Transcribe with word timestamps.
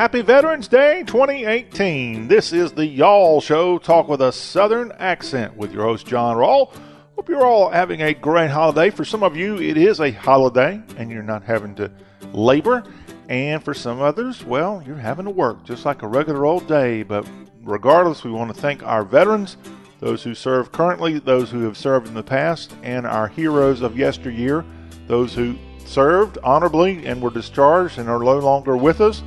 Happy 0.00 0.22
Veterans 0.22 0.66
Day 0.66 1.04
2018. 1.06 2.26
This 2.26 2.54
is 2.54 2.72
the 2.72 2.86
Y'all 2.86 3.42
Show, 3.42 3.76
talk 3.76 4.08
with 4.08 4.22
a 4.22 4.32
Southern 4.32 4.92
accent 4.92 5.54
with 5.58 5.74
your 5.74 5.82
host, 5.82 6.06
John 6.06 6.38
Rawl. 6.38 6.72
Hope 7.16 7.28
you're 7.28 7.44
all 7.44 7.68
having 7.68 8.00
a 8.00 8.14
great 8.14 8.48
holiday. 8.48 8.88
For 8.88 9.04
some 9.04 9.22
of 9.22 9.36
you, 9.36 9.58
it 9.60 9.76
is 9.76 10.00
a 10.00 10.10
holiday 10.10 10.80
and 10.96 11.10
you're 11.10 11.22
not 11.22 11.42
having 11.42 11.74
to 11.74 11.92
labor. 12.32 12.82
And 13.28 13.62
for 13.62 13.74
some 13.74 14.00
others, 14.00 14.42
well, 14.42 14.82
you're 14.86 14.96
having 14.96 15.26
to 15.26 15.30
work 15.30 15.64
just 15.64 15.84
like 15.84 16.00
a 16.00 16.08
regular 16.08 16.46
old 16.46 16.66
day. 16.66 17.02
But 17.02 17.28
regardless, 17.62 18.24
we 18.24 18.30
want 18.30 18.54
to 18.54 18.58
thank 18.58 18.82
our 18.82 19.04
veterans, 19.04 19.58
those 19.98 20.22
who 20.22 20.34
serve 20.34 20.72
currently, 20.72 21.18
those 21.18 21.50
who 21.50 21.64
have 21.64 21.76
served 21.76 22.08
in 22.08 22.14
the 22.14 22.22
past, 22.22 22.74
and 22.82 23.06
our 23.06 23.28
heroes 23.28 23.82
of 23.82 23.98
yesteryear, 23.98 24.64
those 25.08 25.34
who 25.34 25.58
served 25.84 26.38
honorably 26.42 27.04
and 27.04 27.20
were 27.20 27.28
discharged 27.28 27.98
and 27.98 28.08
are 28.08 28.18
no 28.18 28.38
longer 28.38 28.78
with 28.78 29.02
us, 29.02 29.22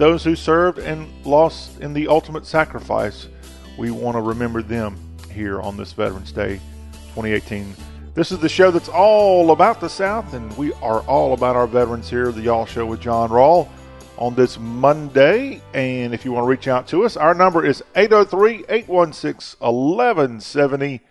those 0.00 0.24
who 0.24 0.34
served 0.34 0.78
and 0.78 1.06
lost 1.26 1.78
in 1.80 1.92
the 1.92 2.08
ultimate 2.08 2.46
sacrifice. 2.46 3.28
We 3.78 3.90
want 3.90 4.16
to 4.16 4.22
remember 4.22 4.62
them 4.62 4.96
here 5.30 5.60
on 5.60 5.76
this 5.76 5.92
Veterans 5.92 6.32
Day 6.32 6.58
2018. 7.14 7.74
This 8.14 8.32
is 8.32 8.38
the 8.38 8.48
show 8.48 8.70
that's 8.70 8.88
all 8.88 9.50
about 9.50 9.78
the 9.78 9.90
South, 9.90 10.32
and 10.32 10.56
we 10.56 10.72
are 10.74 11.00
all 11.02 11.34
about 11.34 11.54
our 11.54 11.66
veterans 11.66 12.08
here, 12.08 12.32
the 12.32 12.40
Y'all 12.40 12.64
Show 12.64 12.86
with 12.86 13.00
John 13.00 13.28
Rawl 13.28 13.68
on 14.16 14.34
this 14.34 14.58
Monday. 14.58 15.60
And 15.74 16.14
if 16.14 16.24
you 16.24 16.32
want 16.32 16.44
to 16.44 16.48
reach 16.48 16.66
out 16.66 16.88
to 16.88 17.04
us, 17.04 17.18
our 17.18 17.34
number 17.34 17.62
is 17.62 17.84
803 17.94 18.64
816 18.70 19.58
1170. 19.60 21.02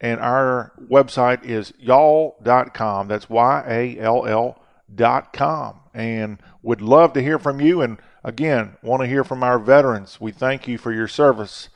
And 0.00 0.20
our 0.20 0.72
website 0.90 1.44
is 1.44 1.74
y'all.com. 1.78 3.08
That's 3.08 3.28
Y 3.28 3.64
A 3.68 4.00
L 4.00 4.26
L.com. 4.26 5.80
And 5.92 6.38
would 6.62 6.80
love 6.80 7.12
to 7.12 7.22
hear 7.22 7.38
from 7.38 7.60
you. 7.60 7.82
And 7.82 7.98
again, 8.24 8.76
want 8.82 9.02
to 9.02 9.08
hear 9.08 9.24
from 9.24 9.42
our 9.42 9.58
veterans. 9.58 10.20
We 10.20 10.32
thank 10.32 10.68
you 10.68 10.78
for 10.78 10.92
your 10.92 11.08
service 11.08 11.68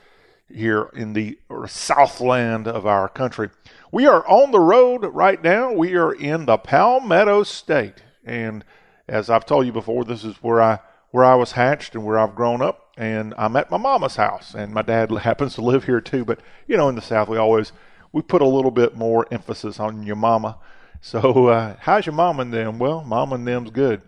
here 0.49 0.91
in 0.95 1.13
the 1.13 1.39
southland 1.67 2.69
of 2.69 2.87
our 2.87 3.09
country. 3.09 3.51
We 3.91 4.07
are 4.07 4.27
on 4.29 4.53
the 4.53 4.61
road 4.61 5.05
right 5.05 5.43
now. 5.43 5.73
We 5.73 5.97
are 5.97 6.13
in 6.13 6.47
the 6.47 6.57
Palmetto 6.57 7.43
State. 7.43 8.03
And 8.25 8.65
as 9.09 9.31
I've 9.31 9.47
told 9.47 9.67
you 9.67 9.73
before, 9.73 10.05
this 10.05 10.25
is 10.25 10.37
where 10.37 10.61
I 10.61 10.79
where 11.13 11.25
I 11.25 11.37
was 11.37 11.53
hatched 11.53 11.95
and 11.95 12.05
where 12.05 12.19
I've 12.19 12.35
grown 12.35 12.61
up. 12.61 12.93
And 12.99 13.33
I'm 13.39 13.57
at 13.57 13.71
my 13.71 13.77
mama's 13.77 14.17
house, 14.17 14.55
and 14.55 14.73
my 14.73 14.83
dad 14.83 15.11
happens 15.23 15.55
to 15.55 15.63
live 15.63 15.85
here 15.85 16.01
too. 16.01 16.25
But 16.25 16.41
you 16.67 16.77
know, 16.77 16.89
in 16.89 16.95
the 16.95 17.03
South, 17.03 17.29
we 17.29 17.37
always 17.37 17.73
we 18.13 18.23
put 18.23 18.43
a 18.43 18.47
little 18.47 18.71
bit 18.71 18.97
more 18.97 19.27
emphasis 19.31 19.79
on 19.79 20.03
your 20.05 20.17
mama. 20.17 20.59
So, 21.01 21.49
uh, 21.49 21.77
how's 21.81 22.07
your 22.07 22.15
mom 22.15 22.41
and 22.41 22.53
them? 22.53 22.79
Well, 22.79 23.05
mom 23.05 23.33
and 23.33 23.47
them's 23.47 23.71
good. 23.71 24.03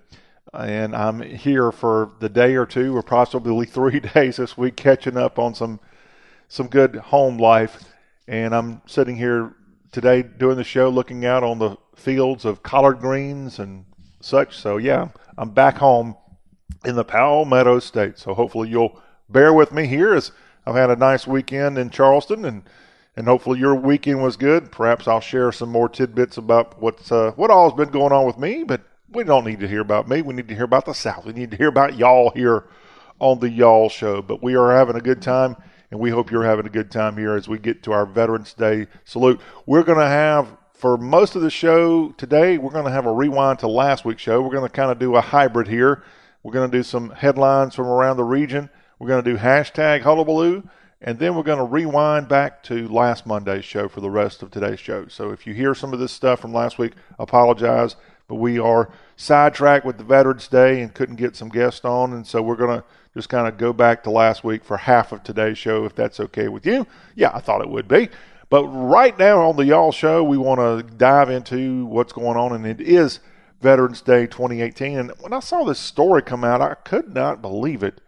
And 0.55 0.95
I'm 0.97 1.21
here 1.21 1.71
for 1.71 2.13
the 2.21 2.29
day 2.29 2.55
or 2.55 2.67
two, 2.67 2.97
or 2.97 3.03
possibly 3.03 3.67
three 3.67 4.01
days 4.15 4.37
this 4.37 4.57
week, 4.57 4.77
catching 4.77 5.17
up 5.17 5.39
on 5.39 5.55
some 5.55 5.81
some 6.49 6.69
good 6.69 6.97
home 6.97 7.39
life. 7.39 7.85
And 8.27 8.55
I'm 8.55 8.83
sitting 8.87 9.17
here 9.17 9.55
today 9.93 10.23
doing 10.23 10.57
the 10.57 10.65
show, 10.65 10.89
looking 10.89 11.25
out 11.25 11.43
on 11.43 11.59
the 11.59 11.77
fields 11.95 12.45
of 12.45 12.63
collard 12.63 13.01
greens 13.01 13.59
and 13.59 13.85
such. 14.21 14.57
So 14.57 14.77
yeah, 14.77 15.09
I'm 15.37 15.51
back 15.51 15.79
home 15.79 16.17
in 16.85 16.95
the 16.95 17.05
Palmetto 17.05 17.79
State. 17.81 18.19
So 18.19 18.35
hopefully 18.35 18.69
you'll 18.69 19.01
bear 19.29 19.53
with 19.53 19.73
me 19.73 19.87
here 19.87 20.15
as 20.15 20.33
I've 20.67 20.75
had 20.75 20.91
a 20.91 20.97
nice 20.97 21.27
weekend 21.27 21.79
in 21.79 21.91
Charleston 21.91 22.45
and 22.45 22.63
and 23.17 23.27
hopefully 23.27 23.59
your 23.59 23.75
weekend 23.75 24.23
was 24.23 24.37
good. 24.37 24.71
Perhaps 24.71 25.09
I'll 25.09 25.21
share 25.21 25.51
some 25.51 25.71
more 25.71 25.89
tidbits 25.89 26.37
about 26.37 26.81
what's 26.81 27.11
uh, 27.11 27.33
what 27.35 27.51
all's 27.51 27.75
been 27.75 27.91
going 27.91 28.13
on 28.13 28.25
with 28.25 28.39
me, 28.39 28.63
but 28.63 28.83
we 29.13 29.25
don't 29.25 29.45
need 29.45 29.61
to 29.61 29.69
hear 29.69 29.81
about 29.81 30.09
me. 30.09 30.23
We 30.23 30.35
need 30.35 30.49
to 30.49 30.55
hear 30.55 30.65
about 30.65 30.87
the 30.87 30.93
South. 30.93 31.25
We 31.25 31.33
need 31.33 31.51
to 31.53 31.57
hear 31.57 31.69
about 31.69 31.97
y'all 31.97 32.31
here 32.31 32.65
on 33.19 33.41
the 33.41 33.51
Y'all 33.51 33.89
Show. 33.89 34.23
But 34.23 34.43
we 34.43 34.55
are 34.55 34.77
having 34.77 34.97
a 34.97 35.01
good 35.01 35.23
time, 35.23 35.57
and 35.91 35.99
we 35.99 36.11
hope 36.11 36.31
you're 36.31 36.45
having 36.45 36.67
a 36.67 36.71
good 36.71 36.91
time 36.91 37.17
here 37.17 37.35
as 37.35 37.49
we 37.49 37.59
get 37.59 37.83
to 37.85 37.93
our 37.93 38.07
Veterans 38.07 38.55
Day 38.55 38.87
salute. 39.05 39.41
We're 39.67 39.83
going 39.83 39.99
to 39.99 40.07
have 40.07 40.57
for 40.79 40.97
most 40.97 41.35
of 41.35 41.43
the 41.43 41.51
show 41.51 42.13
today, 42.13 42.57
we're 42.57 42.71
going 42.71 42.85
to 42.85 42.91
have 42.93 43.05
a 43.05 43.13
rewind 43.13 43.59
to 43.59 43.69
last 43.69 44.05
week's 44.05 44.23
show. 44.23 44.41
We're 44.41 44.55
going 44.55 44.69
to 44.69 44.73
kind 44.73 44.93
of 44.93 45.01
do 45.01 45.17
a 45.17 45.21
hybrid 45.21 45.67
here. 45.67 46.05
We're 46.45 46.53
going 46.53 46.71
to 46.71 46.77
do 46.79 46.85
some 46.85 47.11
headlines 47.11 47.75
from 47.75 47.87
around 47.87 48.17
the 48.17 48.23
region. 48.25 48.71
We're 49.01 49.09
going 49.09 49.25
to 49.25 49.29
do 49.33 49.37
hashtag 49.37 50.03
hullabaloo. 50.03 50.63
And 51.01 51.19
then 51.19 51.35
we're 51.35 51.43
going 51.43 51.59
to 51.59 51.65
rewind 51.65 52.29
back 52.29 52.63
to 52.65 52.87
last 52.89 53.27
Monday's 53.27 53.65
show 53.65 53.89
for 53.89 54.01
the 54.01 54.11
rest 54.11 54.43
of 54.43 54.53
today's 54.53 54.79
show. 54.79 55.09
So 55.09 55.31
if 55.31 55.49
you 55.49 55.55
hear 55.55 55.75
some 55.75 55.93
of 55.93 55.99
this 55.99 56.13
stuff 56.13 56.41
from 56.41 56.53
last 56.53 56.79
week, 56.79 56.93
apologize. 57.19 57.97
But 58.29 58.37
we 58.37 58.59
are 58.59 58.91
sidetracked 59.17 59.85
with 59.85 59.99
the 59.99 60.05
Veterans 60.05 60.49
Day 60.49 60.81
and 60.83 60.95
couldn't 60.95 61.17
get 61.17 61.35
some 61.35 61.49
guests 61.49 61.85
on. 61.85 62.13
And 62.13 62.27
so 62.27 62.43
we're 62.43 62.57
going 62.57 62.79
to 62.79 62.85
just 63.15 63.29
kind 63.29 63.49
of 63.49 63.59
go 63.59 63.73
back 63.73 64.05
to 64.05 64.11
last 64.11 64.45
week 64.45 64.63
for 64.63 64.77
half 64.77 65.13
of 65.13 65.25
today's 65.25 65.59
show, 65.59 65.85
if 65.85 65.95
that's 65.95 66.21
okay 66.21 66.49
with 66.49 66.67
you. 66.67 66.87
Yeah, 67.15 67.31
I 67.35 67.41
thought 67.41 67.63
it 67.63 67.71
would 67.71 67.89
be. 67.89 68.11
But 68.51 68.67
right 68.67 69.19
now 69.19 69.49
on 69.49 69.57
the 69.57 69.65
Y'all 69.65 69.93
Show, 69.93 70.23
we 70.23 70.39
want 70.39 70.61
to 70.61 70.95
dive 70.97 71.29
into 71.29 71.85
what's 71.87 72.13
going 72.13 72.37
on, 72.37 72.55
and 72.55 72.67
it 72.67 72.81
is 72.81 73.21
Veterans 73.61 74.01
Day 74.01 74.27
2018. 74.27 74.99
And 74.99 75.13
when 75.21 75.33
I 75.33 75.41
saw 75.41 75.65
this 75.65 75.79
story 75.79 76.23
come 76.23 76.45
out, 76.45 76.63
I 76.63 76.75
could 76.75 77.15
not 77.15 77.43
believe 77.43 77.83
it 77.83 78.01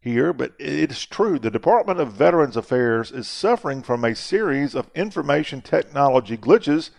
here, 0.00 0.32
but 0.32 0.52
it's 0.58 1.04
true. 1.04 1.38
The 1.38 1.50
Department 1.50 2.00
of 2.00 2.12
Veterans 2.12 2.56
Affairs 2.56 3.10
is 3.10 3.28
suffering 3.28 3.82
from 3.82 4.04
a 4.04 4.14
series 4.14 4.74
of 4.74 4.90
information 4.94 5.60
technology 5.60 6.36
glitches, 6.36 6.90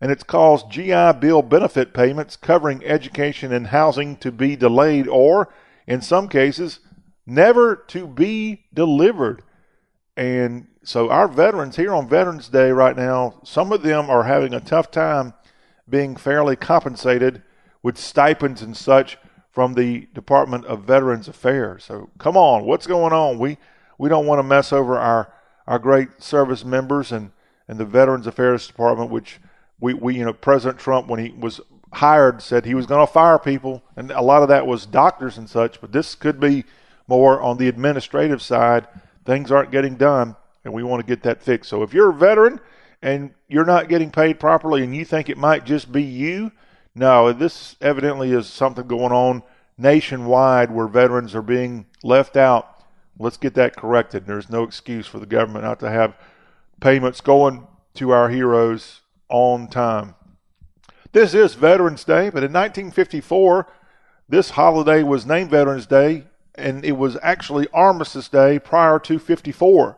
and 0.00 0.10
it's 0.10 0.22
caused 0.22 0.70
GI 0.70 1.12
Bill 1.20 1.42
benefit 1.42 1.92
payments 1.92 2.36
covering 2.36 2.84
education 2.84 3.52
and 3.52 3.68
housing 3.68 4.16
to 4.18 4.32
be 4.32 4.56
delayed 4.56 5.06
or, 5.06 5.52
in 5.86 6.00
some 6.00 6.28
cases, 6.28 6.80
never 7.26 7.76
to 7.88 8.06
be 8.06 8.64
delivered. 8.72 9.42
And 10.16 10.68
so, 10.82 11.10
our 11.10 11.28
veterans 11.28 11.76
here 11.76 11.94
on 11.94 12.08
Veterans 12.08 12.48
Day 12.48 12.70
right 12.70 12.96
now, 12.96 13.40
some 13.44 13.72
of 13.72 13.82
them 13.82 14.08
are 14.08 14.24
having 14.24 14.54
a 14.54 14.60
tough 14.60 14.90
time 14.90 15.34
being 15.88 16.16
fairly 16.16 16.56
compensated 16.56 17.42
with 17.82 17.98
stipends 17.98 18.62
and 18.62 18.76
such 18.76 19.18
from 19.50 19.74
the 19.74 20.08
Department 20.14 20.64
of 20.66 20.84
Veterans 20.84 21.28
Affairs. 21.28 21.84
So 21.84 22.10
come 22.18 22.36
on, 22.36 22.64
what's 22.64 22.86
going 22.86 23.12
on? 23.12 23.38
We 23.38 23.58
we 23.98 24.08
don't 24.08 24.26
want 24.26 24.38
to 24.38 24.44
mess 24.44 24.72
over 24.72 24.98
our 24.98 25.32
our 25.66 25.78
great 25.78 26.22
service 26.22 26.64
members 26.64 27.12
and 27.12 27.32
and 27.68 27.78
the 27.78 27.84
Veterans 27.84 28.26
Affairs 28.26 28.66
Department, 28.66 29.10
which 29.10 29.38
we, 29.80 29.94
we 29.94 30.16
you 30.16 30.24
know 30.24 30.32
President 30.32 30.78
Trump 30.78 31.08
when 31.08 31.20
he 31.20 31.30
was 31.30 31.60
hired 31.92 32.40
said 32.40 32.64
he 32.64 32.74
was 32.74 32.86
going 32.86 33.04
to 33.04 33.12
fire 33.12 33.38
people, 33.38 33.82
and 33.96 34.10
a 34.10 34.22
lot 34.22 34.42
of 34.42 34.48
that 34.48 34.66
was 34.66 34.86
doctors 34.86 35.38
and 35.38 35.48
such. 35.48 35.80
But 35.80 35.92
this 35.92 36.14
could 36.14 36.38
be 36.38 36.64
more 37.08 37.40
on 37.40 37.56
the 37.56 37.68
administrative 37.68 38.42
side. 38.42 38.86
Things 39.24 39.50
aren't 39.50 39.72
getting 39.72 39.96
done, 39.96 40.36
and 40.64 40.72
we 40.72 40.82
want 40.82 41.00
to 41.00 41.06
get 41.06 41.22
that 41.24 41.42
fixed. 41.42 41.70
So 41.70 41.82
if 41.82 41.92
you're 41.92 42.10
a 42.10 42.14
veteran 42.14 42.60
and 43.02 43.32
you're 43.48 43.64
not 43.64 43.88
getting 43.88 44.10
paid 44.10 44.38
properly, 44.38 44.84
and 44.84 44.94
you 44.94 45.04
think 45.04 45.28
it 45.28 45.38
might 45.38 45.64
just 45.64 45.90
be 45.90 46.02
you, 46.02 46.52
no, 46.94 47.32
this 47.32 47.76
evidently 47.80 48.32
is 48.32 48.46
something 48.46 48.86
going 48.86 49.12
on 49.12 49.42
nationwide 49.78 50.70
where 50.70 50.86
veterans 50.86 51.34
are 51.34 51.42
being 51.42 51.86
left 52.02 52.36
out. 52.36 52.84
Let's 53.18 53.38
get 53.38 53.54
that 53.54 53.76
corrected. 53.76 54.26
There's 54.26 54.50
no 54.50 54.62
excuse 54.62 55.06
for 55.06 55.18
the 55.18 55.26
government 55.26 55.64
not 55.64 55.80
to 55.80 55.90
have 55.90 56.16
payments 56.80 57.20
going 57.20 57.66
to 57.94 58.10
our 58.10 58.28
heroes 58.28 59.00
on 59.30 59.68
time. 59.68 60.14
This 61.12 61.34
is 61.34 61.54
Veterans 61.54 62.04
Day, 62.04 62.30
but 62.30 62.44
in 62.44 62.52
1954, 62.52 63.66
this 64.28 64.50
holiday 64.50 65.02
was 65.02 65.26
named 65.26 65.50
Veterans 65.50 65.86
Day, 65.86 66.24
and 66.54 66.84
it 66.84 66.92
was 66.92 67.16
actually 67.22 67.66
Armistice 67.72 68.28
Day 68.28 68.58
prior 68.58 68.98
to 69.00 69.18
54. 69.18 69.96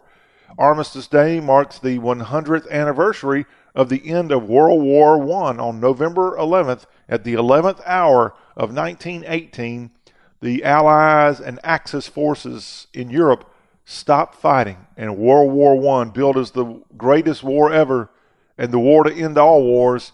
Armistice 0.59 1.06
Day 1.06 1.40
marks 1.40 1.79
the 1.79 1.99
100th 1.99 2.70
anniversary 2.70 3.46
of 3.75 3.88
the 3.88 4.11
end 4.11 4.32
of 4.32 4.49
World 4.49 4.82
War 4.82 5.23
I 5.23 5.56
on 5.56 5.81
November 5.81 6.37
11th 6.37 6.85
at 7.08 7.25
the 7.25 7.35
11th 7.35 7.81
hour 7.87 8.35
of 8.56 8.75
1918. 8.75 9.90
The 10.40 10.64
Allies 10.64 11.40
and 11.40 11.61
Axis 11.62 12.08
forces 12.08 12.87
in 12.93 13.11
Europe 13.11 13.50
stopped 13.85 14.35
fighting, 14.35 14.87
and 14.96 15.17
World 15.17 15.52
War 15.52 16.00
I, 16.00 16.05
billed 16.05 16.37
as 16.37 16.52
the 16.52 16.82
greatest 16.96 17.43
war 17.43 17.73
ever 17.73 18.11
and 18.58 18.72
the 18.72 18.78
war 18.78 19.04
to 19.04 19.14
end 19.14 19.38
all 19.38 19.62
wars, 19.62 20.12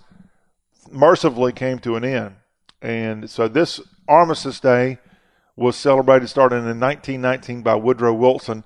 mercifully 0.91 1.53
came 1.53 1.79
to 1.81 1.97
an 1.97 2.05
end. 2.05 2.37
And 2.81 3.29
so 3.29 3.49
this 3.49 3.81
Armistice 4.07 4.61
Day 4.61 4.99
was 5.57 5.77
celebrated 5.77 6.29
starting 6.29 6.59
in 6.59 6.81
1919 6.81 7.63
by 7.63 7.75
Woodrow 7.75 8.15
Wilson, 8.15 8.65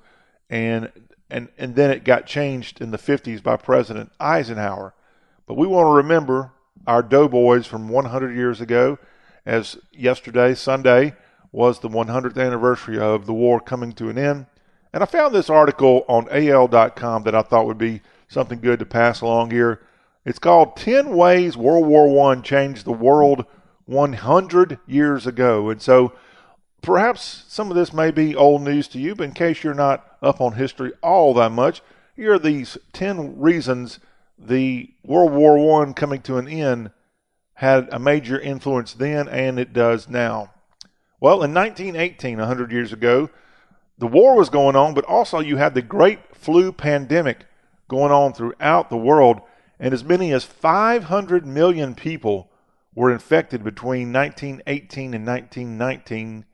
and 0.51 0.93
and 1.31 1.49
and 1.57 1.75
then 1.75 1.91
it 1.91 2.05
got 2.05 2.27
changed 2.27 2.81
in 2.81 2.91
the 2.91 2.99
50s 2.99 3.43
by 3.43 3.57
President 3.57 4.13
Eisenhower. 4.21 4.95
But 5.47 5.57
we 5.57 5.67
want 5.67 5.87
to 5.87 5.93
remember 5.93 6.53
our 6.87 7.03
doughboys 7.03 7.67
from 7.67 7.89
100 7.89 8.35
years 8.35 8.61
ago, 8.61 8.99
as 9.47 9.79
yesterday, 9.93 10.55
Sunday, 10.55 11.15
was 11.51 11.79
the 11.79 11.89
100th 11.89 12.39
anniversary 12.39 12.99
of 12.99 13.27
the 13.27 13.35
war 13.35 13.61
coming 13.61 13.93
to 13.93 14.09
an 14.09 14.19
end. 14.19 14.47
And 14.93 15.03
I 15.03 15.07
found 15.07 15.35
this 15.35 15.51
article 15.51 16.05
on 16.09 16.29
AL.com 16.31 17.23
that 17.23 17.35
I 17.35 17.43
thought 17.43 17.67
would 17.67 17.79
be 17.79 18.03
something 18.33 18.61
good 18.61 18.79
to 18.79 18.87
pass 18.87 19.21
along 19.21 19.51
here. 19.51 19.81
It's 20.25 20.39
called 20.39 20.77
10 20.77 21.15
Ways 21.15 21.57
World 21.57 21.87
War 21.87 22.31
I 22.31 22.41
Changed 22.41 22.85
the 22.85 22.93
World 22.93 23.45
100 23.85 24.79
Years 24.87 25.27
Ago. 25.27 25.69
And 25.69 25.83
so 25.83 26.15
perhaps 26.81 27.45
some 27.49 27.71
of 27.71 27.77
this 27.77 27.93
may 27.93 28.11
be 28.11 28.35
old 28.35 28.63
news 28.63 28.89
to 28.89 28.99
you, 28.99 29.15
but 29.15 29.25
in 29.25 29.33
case 29.33 29.63
you're 29.63 29.75
not 29.75 30.17
up 30.23 30.41
on 30.41 30.55
history 30.55 30.93
all 31.03 31.35
that 31.35 31.53
much, 31.53 31.83
here 32.17 32.35
are 32.35 32.39
these 32.39 32.79
10 32.95 33.39
reasons 33.39 34.01
the 34.39 34.91
World 35.05 35.33
War 35.33 35.59
One 35.59 35.93
coming 35.93 36.23
to 36.23 36.39
an 36.39 36.49
end 36.49 36.91
had 37.55 37.89
a 37.93 37.99
major 37.99 38.41
influence 38.41 38.95
then 38.95 39.29
and 39.29 39.59
it 39.59 39.73
does 39.73 40.09
now. 40.09 40.53
Well, 41.21 41.43
in 41.43 41.53
1918, 41.53 42.39
100 42.39 42.73
years 42.73 42.93
ago, 42.93 43.29
the 43.99 44.07
war 44.07 44.37
was 44.37 44.49
going 44.49 44.75
on, 44.75 44.95
but 44.95 45.05
also 45.05 45.39
you 45.39 45.59
had 45.59 45.75
the 45.75 45.83
great 45.83 46.35
flu 46.35 46.73
pandemic 46.73 47.47
going 47.93 48.11
on 48.11 48.33
throughout 48.33 48.89
the 48.89 48.97
world, 48.97 49.43
and 49.79 49.93
as 49.93 50.03
many 50.03 50.33
as 50.33 50.45
500 50.45 51.47
million 51.47 51.95
people 51.95 52.51
were 52.95 53.13
infected 53.13 53.63
between 53.63 54.11
1918 54.11 55.13
and 55.13 55.27
1919, 55.27 56.47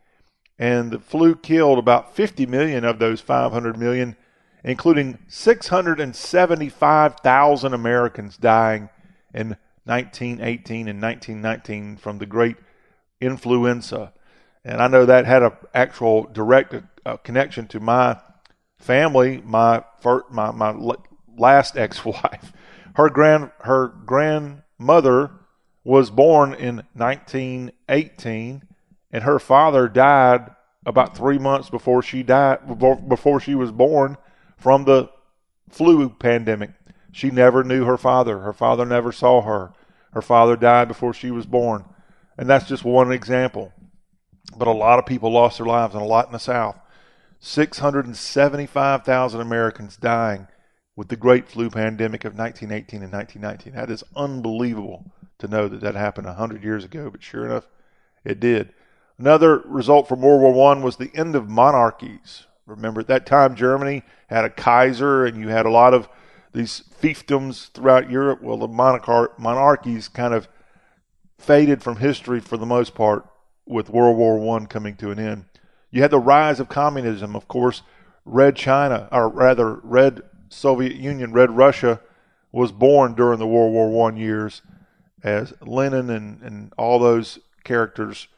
and 0.58 0.90
the 0.90 0.98
flu 0.98 1.36
killed 1.36 1.78
about 1.78 2.16
50 2.16 2.44
million 2.46 2.84
of 2.84 2.98
those 2.98 3.20
500 3.20 3.78
million, 3.78 4.16
including 4.64 5.20
675,000 5.28 7.72
Americans 7.72 8.36
dying 8.36 8.88
in 9.32 9.56
1918 9.84 10.88
and 10.88 11.00
1919 11.00 11.98
from 11.98 12.18
the 12.18 12.26
great 12.26 12.56
influenza. 13.20 14.12
And 14.64 14.82
I 14.82 14.88
know 14.88 15.06
that 15.06 15.24
had 15.24 15.44
an 15.44 15.52
actual 15.72 16.24
direct 16.24 16.74
uh, 17.06 17.16
connection 17.18 17.68
to 17.68 17.78
my 17.78 18.16
family, 18.78 19.40
my 19.44 19.84
my 20.30 20.50
my 20.50 20.96
last 21.38 21.76
ex-wife. 21.84 22.52
Her 22.94 23.08
grand 23.08 23.50
her 23.60 23.88
grandmother 23.88 25.30
was 25.84 26.10
born 26.10 26.52
in 26.52 26.82
1918, 26.94 28.62
and 29.12 29.24
her 29.24 29.38
father 29.38 29.88
died 29.88 30.50
about 30.84 31.16
three 31.16 31.38
months 31.38 31.70
before 31.70 32.02
she 32.02 32.22
died 32.22 32.58
before 33.08 33.40
she 33.40 33.54
was 33.54 33.70
born 33.70 34.16
from 34.56 34.84
the 34.84 35.08
flu 35.70 36.08
pandemic. 36.08 36.70
She 37.12 37.30
never 37.30 37.64
knew 37.64 37.84
her 37.84 37.96
father. 37.96 38.40
Her 38.40 38.52
father 38.52 38.84
never 38.84 39.12
saw 39.12 39.42
her. 39.42 39.72
Her 40.12 40.22
father 40.22 40.56
died 40.56 40.88
before 40.88 41.14
she 41.14 41.30
was 41.30 41.46
born. 41.46 41.84
And 42.36 42.48
that's 42.48 42.68
just 42.68 42.84
one 42.84 43.12
example. 43.12 43.72
But 44.56 44.68
a 44.68 44.72
lot 44.72 44.98
of 44.98 45.06
people 45.06 45.32
lost 45.32 45.58
their 45.58 45.66
lives, 45.66 45.94
and 45.94 46.02
a 46.02 46.06
lot 46.06 46.26
in 46.26 46.32
the 46.32 46.38
South. 46.38 46.78
675,000 47.40 49.40
Americans 49.40 49.96
dying 49.96 50.48
with 50.98 51.06
the 51.06 51.16
great 51.16 51.48
flu 51.48 51.70
pandemic 51.70 52.24
of 52.24 52.36
1918 52.36 53.04
and 53.04 53.12
1919. 53.12 53.72
That 53.72 53.88
is 53.88 54.02
unbelievable 54.16 55.12
to 55.38 55.46
know 55.46 55.68
that 55.68 55.80
that 55.80 55.94
happened 55.94 56.26
100 56.26 56.64
years 56.64 56.82
ago, 56.82 57.08
but 57.08 57.22
sure 57.22 57.46
enough, 57.46 57.68
it 58.24 58.40
did. 58.40 58.74
Another 59.16 59.58
result 59.58 60.08
from 60.08 60.22
World 60.22 60.56
War 60.56 60.74
I 60.74 60.80
was 60.80 60.96
the 60.96 61.12
end 61.14 61.36
of 61.36 61.48
monarchies. 61.48 62.46
Remember, 62.66 63.00
at 63.00 63.06
that 63.06 63.26
time, 63.26 63.54
Germany 63.54 64.02
had 64.26 64.44
a 64.44 64.50
Kaiser, 64.50 65.24
and 65.24 65.40
you 65.40 65.46
had 65.46 65.66
a 65.66 65.70
lot 65.70 65.94
of 65.94 66.08
these 66.52 66.82
fiefdoms 67.00 67.70
throughout 67.70 68.10
Europe. 68.10 68.42
Well, 68.42 68.58
the 68.58 68.66
monarch- 68.66 69.38
monarchies 69.38 70.08
kind 70.08 70.34
of 70.34 70.48
faded 71.38 71.80
from 71.80 71.98
history 71.98 72.40
for 72.40 72.56
the 72.56 72.66
most 72.66 72.96
part 72.96 73.24
with 73.64 73.88
World 73.88 74.16
War 74.16 74.58
I 74.58 74.64
coming 74.64 74.96
to 74.96 75.12
an 75.12 75.20
end. 75.20 75.44
You 75.92 76.02
had 76.02 76.10
the 76.10 76.18
rise 76.18 76.58
of 76.58 76.68
communism, 76.68 77.36
of 77.36 77.46
course. 77.46 77.82
Red 78.24 78.56
China, 78.56 79.08
or 79.12 79.28
rather, 79.28 79.74
Red 79.74 80.22
Soviet 80.48 80.96
Union, 80.96 81.32
Red 81.32 81.50
Russia, 81.50 82.00
was 82.52 82.72
born 82.72 83.14
during 83.14 83.38
the 83.38 83.46
World 83.46 83.72
War 83.72 83.90
One 83.90 84.16
years, 84.16 84.62
as 85.22 85.52
Lenin 85.60 86.10
and, 86.10 86.42
and 86.42 86.72
all 86.78 86.98
those 86.98 87.38
characters 87.64 88.28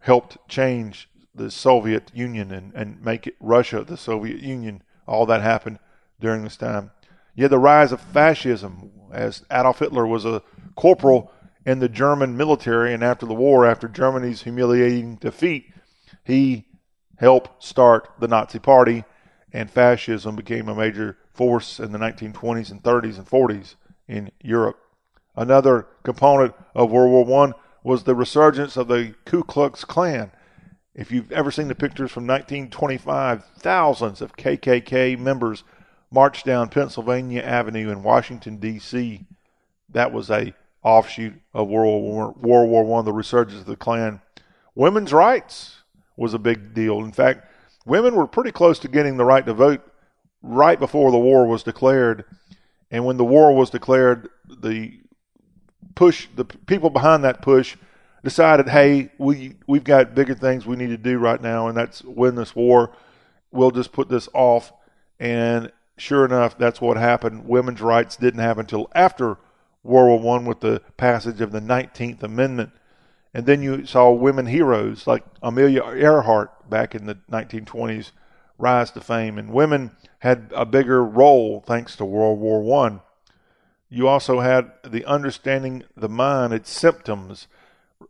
helped 0.00 0.36
change 0.48 1.08
the 1.34 1.50
Soviet 1.50 2.10
Union 2.14 2.52
and, 2.52 2.72
and 2.74 3.02
make 3.02 3.26
it 3.26 3.36
Russia 3.40 3.82
the 3.82 3.96
Soviet 3.96 4.40
Union. 4.40 4.82
All 5.06 5.26
that 5.26 5.42
happened 5.42 5.78
during 6.20 6.44
this 6.44 6.56
time. 6.56 6.90
You 7.34 7.44
had 7.44 7.50
the 7.50 7.58
rise 7.58 7.92
of 7.92 8.00
fascism, 8.00 8.90
as 9.12 9.44
Adolf 9.50 9.80
Hitler 9.80 10.06
was 10.06 10.24
a 10.24 10.42
corporal 10.76 11.32
in 11.66 11.78
the 11.78 11.88
German 11.88 12.36
military, 12.36 12.92
and 12.94 13.02
after 13.02 13.26
the 13.26 13.34
war, 13.34 13.66
after 13.66 13.88
Germany's 13.88 14.42
humiliating 14.42 15.16
defeat, 15.16 15.72
he 16.24 16.66
helped 17.16 17.62
start 17.62 18.08
the 18.20 18.28
Nazi 18.28 18.58
Party, 18.58 19.04
and 19.52 19.70
fascism 19.70 20.36
became 20.36 20.68
a 20.68 20.74
major 20.74 21.16
force 21.34 21.80
in 21.80 21.92
the 21.92 21.98
1920s 21.98 22.70
and 22.70 22.82
30s 22.82 23.18
and 23.18 23.26
40s 23.26 23.74
in 24.08 24.30
Europe. 24.40 24.78
Another 25.36 25.86
component 26.04 26.54
of 26.74 26.90
World 26.90 27.28
War 27.28 27.48
I 27.48 27.52
was 27.82 28.04
the 28.04 28.14
resurgence 28.14 28.76
of 28.76 28.88
the 28.88 29.14
Ku 29.24 29.42
Klux 29.42 29.84
Klan. 29.84 30.30
If 30.94 31.10
you've 31.10 31.32
ever 31.32 31.50
seen 31.50 31.68
the 31.68 31.74
pictures 31.74 32.12
from 32.12 32.26
1925, 32.26 33.44
thousands 33.58 34.22
of 34.22 34.36
KKK 34.36 35.18
members 35.18 35.64
marched 36.10 36.46
down 36.46 36.68
Pennsylvania 36.68 37.42
Avenue 37.42 37.90
in 37.90 38.04
Washington 38.04 38.58
D.C. 38.58 39.26
That 39.90 40.12
was 40.12 40.30
a 40.30 40.54
offshoot 40.84 41.34
of 41.52 41.68
World 41.68 42.02
War, 42.02 42.32
World 42.38 42.70
War 42.70 43.00
I, 43.00 43.02
the 43.02 43.12
resurgence 43.12 43.62
of 43.62 43.66
the 43.66 43.76
Klan. 43.76 44.20
Women's 44.76 45.12
rights 45.12 45.82
was 46.16 46.32
a 46.32 46.38
big 46.38 46.74
deal. 46.74 47.00
In 47.00 47.10
fact, 47.12 47.48
women 47.84 48.14
were 48.14 48.28
pretty 48.28 48.52
close 48.52 48.78
to 48.80 48.88
getting 48.88 49.16
the 49.16 49.24
right 49.24 49.44
to 49.44 49.54
vote 49.54 49.82
right 50.44 50.78
before 50.78 51.10
the 51.10 51.18
war 51.18 51.46
was 51.46 51.62
declared. 51.62 52.24
And 52.90 53.04
when 53.04 53.16
the 53.16 53.24
war 53.24 53.54
was 53.54 53.70
declared, 53.70 54.28
the 54.46 55.00
push, 55.94 56.28
the 56.36 56.44
people 56.44 56.90
behind 56.90 57.24
that 57.24 57.42
push 57.42 57.76
decided, 58.22 58.68
hey, 58.68 59.10
we, 59.18 59.54
we've 59.66 59.84
got 59.84 60.14
bigger 60.14 60.34
things 60.34 60.66
we 60.66 60.76
need 60.76 60.88
to 60.88 60.96
do 60.96 61.18
right 61.18 61.40
now, 61.40 61.68
and 61.68 61.76
that's 61.76 62.02
win 62.04 62.34
this 62.34 62.54
war. 62.54 62.92
We'll 63.50 63.70
just 63.70 63.92
put 63.92 64.08
this 64.08 64.28
off. 64.34 64.72
And 65.18 65.72
sure 65.96 66.24
enough, 66.24 66.58
that's 66.58 66.80
what 66.80 66.96
happened. 66.96 67.46
Women's 67.46 67.80
rights 67.80 68.16
didn't 68.16 68.40
happen 68.40 68.60
until 68.60 68.90
after 68.94 69.38
World 69.82 70.22
War 70.22 70.36
One 70.36 70.44
with 70.44 70.60
the 70.60 70.82
passage 70.96 71.40
of 71.40 71.52
the 71.52 71.60
19th 71.60 72.22
Amendment 72.22 72.70
and 73.34 73.46
then 73.46 73.62
you 73.62 73.84
saw 73.84 74.12
women 74.12 74.46
heroes 74.46 75.08
like 75.08 75.24
Amelia 75.42 75.82
Earhart 75.82 76.70
back 76.70 76.94
in 76.94 77.06
the 77.06 77.16
1920s 77.30 78.12
rise 78.58 78.90
to 78.92 79.00
fame, 79.00 79.38
and 79.38 79.52
women 79.52 79.92
had 80.20 80.52
a 80.54 80.64
bigger 80.64 81.04
role 81.04 81.62
thanks 81.66 81.96
to 81.96 82.04
World 82.04 82.38
War 82.38 82.62
One. 82.62 83.00
You 83.88 84.08
also 84.08 84.40
had 84.40 84.72
the 84.84 85.04
understanding 85.04 85.84
the 85.96 86.08
mind, 86.08 86.52
its 86.52 86.70
symptoms, 86.70 87.46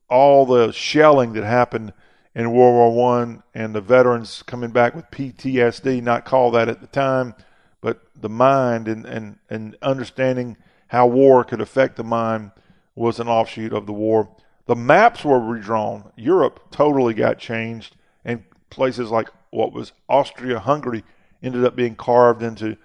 all 0.08 0.46
the 0.46 0.72
shelling 0.72 1.32
that 1.34 1.44
happened 1.44 1.92
in 2.34 2.52
World 2.52 2.74
War 2.74 2.92
One, 2.92 3.42
and 3.54 3.74
the 3.74 3.80
veterans 3.80 4.42
coming 4.42 4.70
back 4.70 4.94
with 4.94 5.10
PTSD, 5.10 6.02
not 6.02 6.24
call 6.24 6.50
that 6.52 6.68
at 6.68 6.80
the 6.80 6.86
time, 6.86 7.34
but 7.80 8.02
the 8.14 8.28
mind 8.28 8.88
and, 8.88 9.04
and, 9.04 9.38
and 9.50 9.76
understanding 9.82 10.56
how 10.88 11.06
war 11.06 11.44
could 11.44 11.60
affect 11.60 11.96
the 11.96 12.04
mind 12.04 12.50
was 12.94 13.18
an 13.18 13.28
offshoot 13.28 13.72
of 13.72 13.86
the 13.86 13.92
war. 13.92 14.28
The 14.66 14.76
maps 14.76 15.24
were 15.24 15.40
redrawn. 15.40 16.12
Europe 16.16 16.70
totally 16.70 17.14
got 17.14 17.38
changed, 17.38 17.96
and 18.24 18.44
places 18.70 19.10
like 19.10 19.28
what 19.54 19.72
was 19.72 19.92
Austria 20.08 20.58
Hungary 20.58 21.04
ended 21.42 21.64
up 21.64 21.76
being 21.76 21.94
carved 21.94 22.42
into 22.42 22.76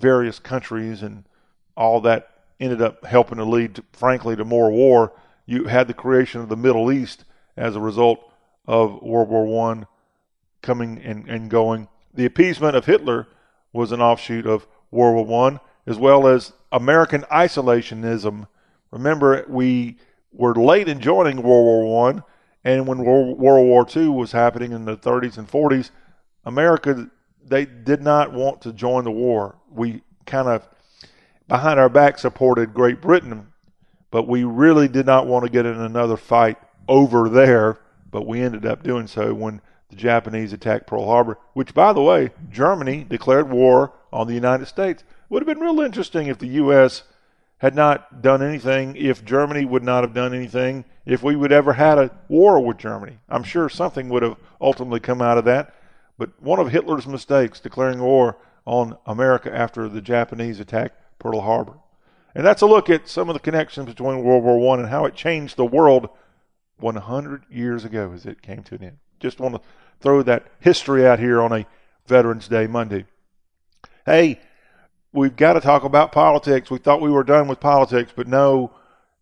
various 0.00 0.38
countries, 0.38 1.02
and 1.02 1.24
all 1.76 2.00
that 2.00 2.30
ended 2.58 2.82
up 2.82 3.04
helping 3.04 3.38
to 3.38 3.44
lead, 3.44 3.76
to, 3.76 3.84
frankly, 3.92 4.34
to 4.36 4.44
more 4.44 4.70
war. 4.70 5.12
You 5.46 5.64
had 5.64 5.86
the 5.86 5.94
creation 5.94 6.40
of 6.40 6.48
the 6.48 6.56
Middle 6.56 6.90
East 6.90 7.24
as 7.56 7.76
a 7.76 7.80
result 7.80 8.32
of 8.66 9.02
World 9.02 9.28
War 9.28 9.46
One 9.46 9.86
coming 10.62 11.00
and, 11.02 11.28
and 11.28 11.48
going. 11.48 11.88
The 12.12 12.26
appeasement 12.26 12.74
of 12.74 12.86
Hitler 12.86 13.28
was 13.72 13.92
an 13.92 14.00
offshoot 14.00 14.46
of 14.46 14.66
World 14.90 15.28
War 15.28 15.48
One, 15.48 15.60
as 15.86 15.96
well 15.96 16.26
as 16.26 16.52
American 16.72 17.22
isolationism. 17.30 18.48
Remember, 18.90 19.44
we 19.48 19.98
were 20.32 20.54
late 20.54 20.88
in 20.88 21.00
joining 21.00 21.36
World 21.36 21.64
War 21.64 21.94
One, 21.94 22.24
and 22.64 22.86
when 22.88 23.04
World, 23.04 23.38
War 23.38 23.86
Two 23.86 24.10
was 24.10 24.32
happening 24.32 24.72
in 24.72 24.86
the 24.86 24.96
30s 24.96 25.38
and 25.38 25.48
40s, 25.48 25.90
America 26.46 27.10
they 27.44 27.64
did 27.64 28.02
not 28.02 28.32
want 28.32 28.62
to 28.62 28.72
join 28.72 29.04
the 29.04 29.10
war. 29.10 29.56
We 29.70 30.02
kind 30.24 30.48
of 30.48 30.66
behind 31.46 31.78
our 31.78 31.88
back 31.88 32.18
supported 32.18 32.74
Great 32.74 33.00
Britain, 33.00 33.48
but 34.10 34.26
we 34.26 34.42
really 34.42 34.88
did 34.88 35.06
not 35.06 35.26
want 35.26 35.44
to 35.44 35.50
get 35.50 35.66
in 35.66 35.78
another 35.78 36.16
fight 36.16 36.56
over 36.88 37.28
there. 37.28 37.78
But 38.10 38.26
we 38.26 38.40
ended 38.40 38.64
up 38.64 38.82
doing 38.82 39.06
so 39.06 39.34
when 39.34 39.60
the 39.90 39.96
Japanese 39.96 40.52
attacked 40.52 40.86
Pearl 40.86 41.06
Harbor, 41.06 41.38
which, 41.52 41.74
by 41.74 41.92
the 41.92 42.02
way, 42.02 42.30
Germany 42.50 43.04
declared 43.04 43.50
war 43.50 43.92
on 44.12 44.26
the 44.26 44.34
United 44.34 44.66
States. 44.66 45.04
Would 45.28 45.42
have 45.42 45.46
been 45.46 45.64
real 45.64 45.80
interesting 45.80 46.28
if 46.28 46.38
the 46.38 46.46
U.S 46.46 47.02
had 47.58 47.74
not 47.74 48.20
done 48.20 48.42
anything, 48.42 48.94
if 48.96 49.24
Germany 49.24 49.64
would 49.64 49.82
not 49.82 50.04
have 50.04 50.12
done 50.12 50.34
anything, 50.34 50.84
if 51.06 51.22
we 51.22 51.34
would 51.34 51.52
ever 51.52 51.72
had 51.72 51.98
a 51.98 52.10
war 52.28 52.60
with 52.60 52.76
Germany. 52.76 53.18
I'm 53.28 53.42
sure 53.42 53.68
something 53.68 54.08
would 54.10 54.22
have 54.22 54.36
ultimately 54.60 55.00
come 55.00 55.22
out 55.22 55.38
of 55.38 55.46
that. 55.46 55.74
But 56.18 56.40
one 56.42 56.58
of 56.58 56.70
Hitler's 56.70 57.06
mistakes, 57.06 57.60
declaring 57.60 58.00
war 58.00 58.38
on 58.64 58.96
America 59.06 59.54
after 59.54 59.88
the 59.88 60.00
Japanese 60.00 60.60
attacked 60.60 61.00
Pearl 61.18 61.40
Harbor. 61.40 61.78
And 62.34 62.44
that's 62.44 62.62
a 62.62 62.66
look 62.66 62.90
at 62.90 63.08
some 63.08 63.28
of 63.28 63.34
the 63.34 63.40
connections 63.40 63.86
between 63.86 64.22
World 64.22 64.44
War 64.44 64.76
I 64.76 64.80
and 64.80 64.88
how 64.90 65.04
it 65.04 65.14
changed 65.14 65.56
the 65.56 65.64
world 65.64 66.08
100 66.78 67.44
years 67.50 67.84
ago 67.84 68.12
as 68.12 68.26
it 68.26 68.42
came 68.42 68.62
to 68.64 68.74
an 68.74 68.84
end. 68.84 68.98
Just 69.20 69.40
want 69.40 69.54
to 69.54 69.60
throw 70.00 70.22
that 70.22 70.46
history 70.60 71.06
out 71.06 71.18
here 71.18 71.40
on 71.40 71.52
a 71.52 71.66
Veterans 72.06 72.48
Day 72.48 72.66
Monday. 72.66 73.06
Hey, 74.04 74.40
we've 75.12 75.36
got 75.36 75.54
to 75.54 75.60
talk 75.60 75.84
about 75.84 76.12
politics. 76.12 76.70
We 76.70 76.78
thought 76.78 77.00
we 77.00 77.10
were 77.10 77.24
done 77.24 77.48
with 77.48 77.60
politics, 77.60 78.12
but 78.14 78.28
no, 78.28 78.72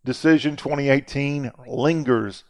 decision 0.05 0.57
2018 0.57 1.53
lingers. 1.67 2.45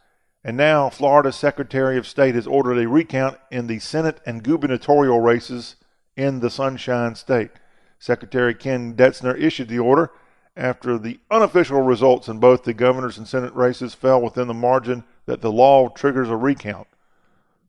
And 0.45 0.57
now 0.57 0.91
Florida's 0.91 1.35
Secretary 1.35 1.97
of 1.97 2.05
State 2.05 2.35
has 2.35 2.45
ordered 2.45 2.77
a 2.77 2.87
recount 2.87 3.39
in 3.49 3.65
the 3.65 3.79
Senate 3.79 4.21
and 4.27 4.43
gubernatorial 4.43 5.19
races 5.19 5.75
in 6.15 6.39
the 6.39 6.51
Sunshine 6.51 7.15
State. 7.15 7.49
Secretary 7.97 8.53
Ken 8.53 8.93
Detzner 8.93 9.35
issued 9.41 9.69
the 9.69 9.79
order 9.79 10.11
after 10.55 10.99
the 10.99 11.19
unofficial 11.31 11.81
results 11.81 12.27
in 12.27 12.37
both 12.37 12.63
the 12.63 12.75
governor's 12.75 13.17
and 13.17 13.27
Senate 13.27 13.55
races 13.55 13.95
fell 13.95 14.21
within 14.21 14.47
the 14.47 14.53
margin 14.53 15.03
that 15.25 15.41
the 15.41 15.51
law 15.51 15.89
triggers 15.89 16.29
a 16.29 16.35
recount. 16.35 16.87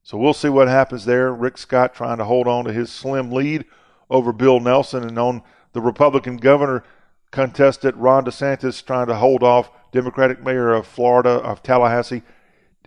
So 0.02 0.18
we'll 0.18 0.34
see 0.34 0.50
what 0.50 0.68
happens 0.68 1.06
there. 1.06 1.32
Rick 1.32 1.56
Scott 1.56 1.94
trying 1.94 2.18
to 2.18 2.26
hold 2.26 2.46
on 2.46 2.66
to 2.66 2.74
his 2.74 2.92
slim 2.92 3.32
lead 3.32 3.64
over 4.10 4.34
Bill 4.34 4.60
Nelson 4.60 5.02
and 5.02 5.18
on 5.18 5.42
the 5.72 5.80
Republican 5.80 6.36
governor 6.36 6.84
contested 7.30 7.96
Ron 7.96 8.26
DeSantis 8.26 8.84
trying 8.84 9.06
to 9.06 9.14
hold 9.14 9.42
off 9.42 9.70
Democratic 9.92 10.44
mayor 10.44 10.74
of 10.74 10.86
Florida 10.86 11.30
of 11.30 11.62
Tallahassee 11.62 12.22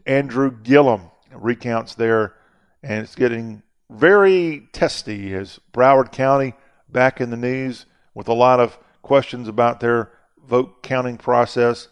Andrew 0.09 0.49
Gillum 0.49 1.11
recounts 1.31 1.93
there 1.93 2.33
and 2.81 3.03
it's 3.03 3.13
getting 3.13 3.61
very 3.91 4.67
testy 4.71 5.35
as 5.35 5.59
Broward 5.71 6.11
County 6.11 6.55
back 6.89 7.21
in 7.21 7.29
the 7.29 7.37
news 7.37 7.85
with 8.15 8.27
a 8.27 8.33
lot 8.33 8.59
of 8.59 8.79
questions 9.03 9.47
about 9.47 9.79
their 9.79 10.11
vote 10.47 10.81
counting 10.81 11.17
process, 11.17 11.89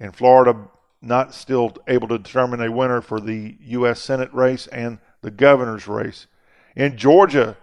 and 0.00 0.16
Florida 0.16 0.68
not 1.00 1.32
still 1.32 1.76
able 1.86 2.08
to 2.08 2.18
determine 2.18 2.60
a 2.60 2.72
winner 2.72 3.00
for 3.00 3.20
the 3.20 3.56
U.S. 3.60 4.00
Senate 4.00 4.34
race 4.34 4.66
and 4.66 4.98
the 5.22 5.30
governor's 5.30 5.86
race. 5.86 6.26
In 6.74 6.96
Georgia, 6.96 7.56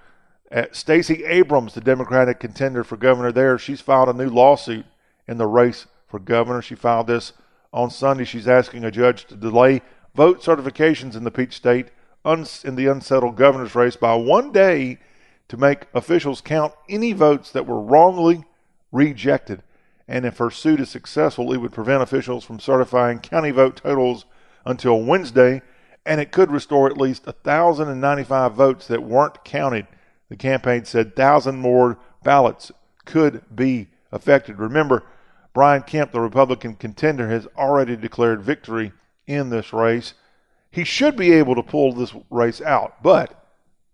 Stacey 0.72 1.26
Abrams, 1.26 1.74
the 1.74 1.82
Democratic 1.82 2.40
contender 2.40 2.86
for 2.86 2.96
governor 2.96 3.34
there, 3.34 3.58
she's 3.58 3.82
filed 3.82 4.08
a 4.08 4.14
new 4.14 4.30
lawsuit 4.30 4.86
in 5.28 5.38
the 5.38 5.48
race 5.48 5.86
for 6.08 6.18
governor. 6.18 6.62
She 6.62 6.76
filed 6.76 7.08
this 7.08 7.34
on 7.74 7.90
Sunday. 7.90 8.24
She's 8.24 8.48
asking 8.48 8.86
a 8.86 8.92
judge 8.92 9.26
to 9.26 9.36
delay 9.36 9.82
vote 10.18 10.42
certifications 10.42 11.16
in 11.16 11.24
the 11.24 11.32
Peach 11.32 11.56
State 11.56 11.90
in 12.26 12.76
the 12.76 12.88
unsettled 12.88 13.38
governor's 13.38 13.76
race 13.76 13.96
by 13.96 14.16
one 14.16 14.52
day 14.52 14.98
to 15.48 15.56
make 15.56 15.86
officials 15.94 16.42
count 16.42 16.74
any 16.90 17.14
votes 17.14 17.52
that 17.52 17.68
were 17.68 17.80
wrongly 17.80 18.44
rejected. 18.92 19.62
And 20.08 20.26
if 20.26 20.40
her 20.40 20.50
suit 20.50 20.82
is 20.82 20.90
successful, 20.90 21.54
it 21.54 21.58
would 21.58 21.72
prevent 21.72 22.02
officials 22.02 22.44
from 22.44 22.60
certifying 22.60 23.20
county 23.20 23.52
vote 23.52 23.78
totals 23.78 24.26
until 24.66 25.02
Wednesday, 25.04 25.62
and 26.06 26.20
it 26.20 26.32
could 26.32 26.52
restore 26.52 26.88
at 26.88 26.98
least 26.98 27.28
1,095 27.28 28.54
votes 28.54 28.88
that 28.88 29.04
weren't 29.04 29.46
counted. 29.46 29.88
The 30.30 30.36
campaign 30.36 30.84
said 30.84 31.10
1,000 31.10 31.58
more 31.58 32.00
ballots 32.24 32.72
could 33.06 33.44
be 33.56 33.88
affected. 34.12 34.58
Remember, 34.58 35.04
Brian 35.54 35.84
Kemp, 35.84 36.12
the 36.12 36.20
Republican 36.20 36.76
contender, 36.76 37.30
has 37.30 37.48
already 37.56 37.96
declared 37.96 38.42
victory 38.42 38.92
in 39.28 39.50
this 39.50 39.72
race. 39.74 40.14
He 40.72 40.84
should 40.84 41.16
be 41.16 41.34
able 41.34 41.56
to 41.56 41.64
pull 41.64 41.94
this 41.94 42.14
race 42.30 42.62
out, 42.62 43.04
but 43.04 43.46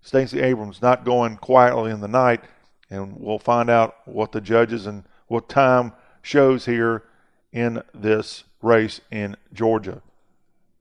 Stacey 0.02 0.42
Abrams 0.42 0.82
not 0.82 1.06
going 1.06 1.38
quietly 1.38 1.92
in 1.92 2.02
the 2.02 2.08
night 2.08 2.42
and 2.90 3.20
we'll 3.20 3.40
find 3.40 3.70
out 3.70 3.96
what 4.06 4.32
the 4.32 4.42
judges 4.42 4.86
and 4.86 5.04
what 5.28 5.50
time 5.50 5.94
shows 6.22 6.66
here 6.66 7.04
in 7.52 7.82
this 7.94 8.44
race 8.62 9.02
in 9.12 9.36
Georgia. 9.52 10.02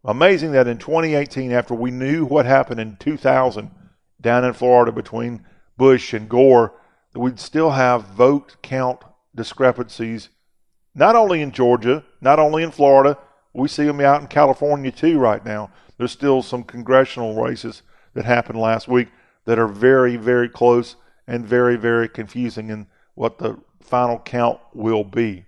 Amazing 0.04 0.52
that 0.52 0.66
in 0.66 0.78
2018, 0.78 1.52
after 1.52 1.75
we 1.75 1.90
knew 1.90 2.25
what 2.25 2.44
happened 2.44 2.80
in 2.80 2.97
2000 2.97 3.71
down 4.21 4.44
in 4.44 4.52
Florida 4.52 4.92
between 4.92 5.44
Bush 5.76 6.12
and 6.12 6.28
Gore, 6.28 6.75
that 7.12 7.21
we'd 7.21 7.38
still 7.38 7.71
have 7.71 8.04
vote 8.04 8.56
count 8.62 9.00
discrepancies, 9.35 10.28
not 10.94 11.16
only 11.16 11.40
in 11.40 11.52
Georgia, 11.52 12.04
not 12.21 12.38
only 12.38 12.62
in 12.62 12.71
Florida, 12.71 13.16
we 13.52 13.68
see 13.68 13.85
them 13.85 14.00
out 14.00 14.21
in 14.21 14.28
California 14.28 14.90
too 14.90 15.18
right 15.18 15.44
now. 15.44 15.71
There's 15.99 16.12
still 16.12 16.42
some 16.42 16.64
congressional 16.64 17.40
races 17.40 17.82
that 18.14 18.25
happened 18.25 18.59
last 18.59 18.88
week 18.88 19.09
that 19.44 19.59
are 19.59 19.68
very, 19.68 20.16
very 20.16 20.49
close 20.49 20.97
and 21.26 21.47
very, 21.47 21.76
very 21.76 22.09
confusing 22.09 22.71
in 22.71 22.87
what 23.14 23.38
the 23.38 23.59
final 23.80 24.18
count 24.18 24.61
will 24.73 25.04
be. 25.04 25.47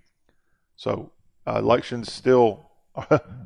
So 0.75 1.11
uh, 1.47 1.59
elections 1.59 2.11
still 2.11 2.69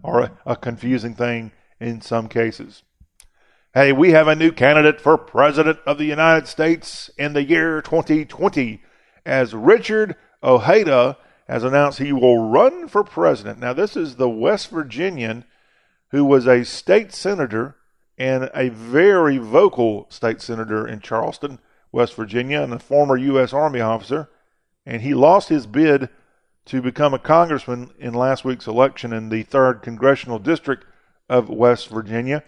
are 0.04 0.22
a, 0.22 0.32
a 0.46 0.56
confusing 0.56 1.16
thing 1.16 1.52
in 1.80 2.02
some 2.02 2.28
cases. 2.28 2.84
Hey, 3.74 3.92
we 3.92 4.12
have 4.12 4.28
a 4.28 4.36
new 4.36 4.52
candidate 4.52 5.00
for 5.00 5.18
President 5.18 5.80
of 5.86 5.98
the 5.98 6.06
United 6.06 6.48
States 6.48 7.10
in 7.18 7.34
the 7.34 7.44
year 7.44 7.82
2020 7.82 8.82
as 9.26 9.54
Richard 9.54 10.16
Ojeda 10.44 11.18
has 11.50 11.64
announced 11.64 11.98
he 11.98 12.14
will 12.14 12.48
run 12.48 12.88
for 12.88 13.04
president. 13.04 13.60
Now, 13.60 13.74
this 13.74 13.98
is 13.98 14.16
the 14.16 14.30
West 14.30 14.70
Virginian 14.70 15.46
who 16.12 16.24
was 16.24 16.48
a 16.48 16.64
state 16.64 17.12
senator 17.12 17.76
and 18.18 18.52
a 18.54 18.70
very 18.70 19.38
vocal 19.38 20.06
state 20.10 20.42
senator 20.42 20.88
in 20.88 21.00
Charleston 21.00 21.60
West 21.92 22.14
Virginia, 22.14 22.62
and 22.62 22.72
a 22.72 22.78
former 22.78 23.18
U.S. 23.18 23.52
Army 23.52 23.80
officer, 23.80 24.30
and 24.86 25.02
he 25.02 25.16
lost 25.16 25.50
his 25.50 25.66
bid 25.66 26.10
to 26.66 26.84
become 26.84 27.16
a 27.16 27.20
congressman 27.20 27.90
in 27.98 28.14
last 28.14 28.46
week's 28.46 28.68
election 28.68 29.12
in 29.12 29.30
the 29.30 29.44
3rd 29.44 29.82
Congressional 29.82 30.38
District 30.38 30.86
of 31.28 31.50
West 31.50 31.90
Virginia. 31.90 32.44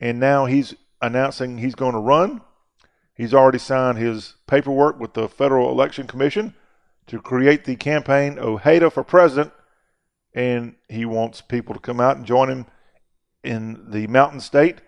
And 0.00 0.18
now 0.18 0.46
he's 0.46 0.74
announcing 1.02 1.58
he's 1.58 1.74
going 1.74 1.92
to 1.92 1.98
run. 1.98 2.40
He's 3.14 3.34
already 3.34 3.58
signed 3.58 3.98
his 3.98 4.36
paperwork 4.46 4.98
with 4.98 5.12
the 5.12 5.28
Federal 5.28 5.70
Election 5.70 6.06
Commission 6.06 6.54
to 7.06 7.20
create 7.20 7.64
the 7.64 7.76
campaign 7.76 8.38
Ojeda 8.38 8.90
for 8.90 9.04
President. 9.04 9.52
And 10.34 10.76
he 10.88 11.04
wants 11.04 11.40
people 11.40 11.74
to 11.74 11.80
come 11.80 12.00
out 12.00 12.16
and 12.16 12.24
join 12.24 12.48
him 12.48 12.66
in 13.44 13.90
the 13.90 14.06
Mountain 14.06 14.40
State 14.40 14.78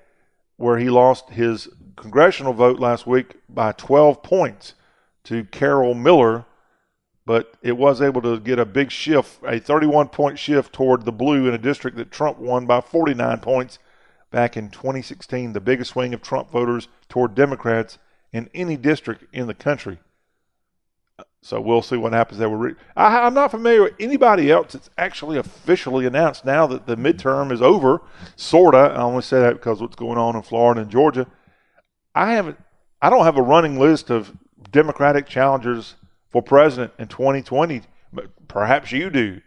where 0.56 0.78
he 0.78 0.88
lost 0.88 1.30
his 1.30 1.68
congressional 1.97 2.52
vote 2.52 2.78
last 2.78 3.06
week 3.06 3.37
by 3.49 3.73
12 3.73 4.23
points 4.23 4.75
to 5.25 5.44
Carol 5.44 5.94
Miller, 5.94 6.44
but 7.26 7.54
it 7.62 7.76
was 7.76 8.00
able 8.00 8.23
to 8.23 8.38
get 8.38 8.59
a 8.59 8.64
big 8.64 8.90
shift, 8.90 9.38
a 9.44 9.59
31 9.59 10.09
point 10.09 10.38
shift 10.38 10.73
toward 10.73 11.04
the 11.04 11.12
blue 11.12 11.49
in 11.49 11.54
a 11.54 11.59
district 11.59 11.97
that 11.97 12.11
Trump 12.11 12.38
won 12.38 12.66
by 12.66 12.80
49 12.80 13.38
points 13.40 13.78
back 14.30 14.56
in 14.56 14.68
2016, 14.71 15.52
the 15.52 15.61
biggest 15.61 15.92
swing 15.92 16.12
of 16.12 16.23
Trump 16.23 16.50
voters 16.50 16.88
toward 17.09 17.35
Democrats 17.35 17.99
in 18.33 18.50
any 18.54 18.76
district 18.76 19.25
in 19.33 19.47
the 19.47 19.54
country. 19.54 19.99
So 21.44 21.60
we'll 21.60 21.82
see 21.82 21.98
what 21.98 22.14
happens 22.14 22.38
there. 22.38 22.74
I, 22.96 23.26
am 23.26 23.34
not 23.34 23.50
familiar 23.50 23.82
with 23.82 23.92
anybody 24.00 24.50
else 24.50 24.72
that's 24.72 24.88
actually 24.96 25.36
officially 25.36 26.06
announced 26.06 26.46
now 26.46 26.66
that 26.68 26.86
the 26.86 26.96
midterm 26.96 27.52
is 27.52 27.60
over. 27.60 28.00
Sorta. 28.34 28.78
I 28.78 29.02
only 29.02 29.20
say 29.20 29.40
that 29.40 29.52
because 29.52 29.82
what's 29.82 29.94
going 29.94 30.16
on 30.16 30.36
in 30.36 30.40
Florida 30.40 30.80
and 30.80 30.90
Georgia. 30.90 31.26
I 32.14 32.32
haven't. 32.32 32.56
I 33.02 33.10
don't 33.10 33.26
have 33.26 33.36
a 33.36 33.42
running 33.42 33.78
list 33.78 34.08
of 34.08 34.34
Democratic 34.70 35.26
challengers 35.26 35.96
for 36.30 36.40
president 36.40 36.94
in 36.98 37.08
2020. 37.08 37.82
But 38.10 38.48
perhaps 38.48 38.90
you 38.90 39.10
do. 39.10 39.42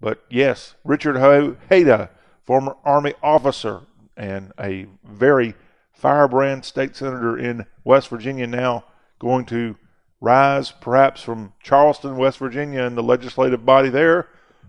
But 0.00 0.24
yes, 0.28 0.74
Richard 0.82 1.16
Ojeda, 1.16 2.10
former 2.42 2.74
Army 2.84 3.14
officer 3.22 3.82
and 4.16 4.50
a 4.58 4.86
very 5.04 5.54
firebrand 5.92 6.64
state 6.64 6.96
senator 6.96 7.38
in 7.38 7.66
West 7.84 8.08
Virginia, 8.08 8.48
now 8.48 8.82
going 9.20 9.44
to 9.46 9.76
rise 10.20 10.72
perhaps 10.72 11.22
from 11.22 11.52
Charleston, 11.62 12.16
West 12.16 12.38
Virginia, 12.38 12.82
and 12.82 12.96
the 12.96 13.02
legislative 13.02 13.64
body 13.64 13.88
there 13.88 14.28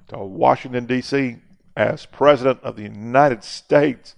to 0.09 0.17
Washington, 0.17 0.85
D.C. 0.85 1.37
as 1.75 2.05
President 2.05 2.61
of 2.63 2.75
the 2.75 2.83
United 2.83 3.43
States. 3.43 4.15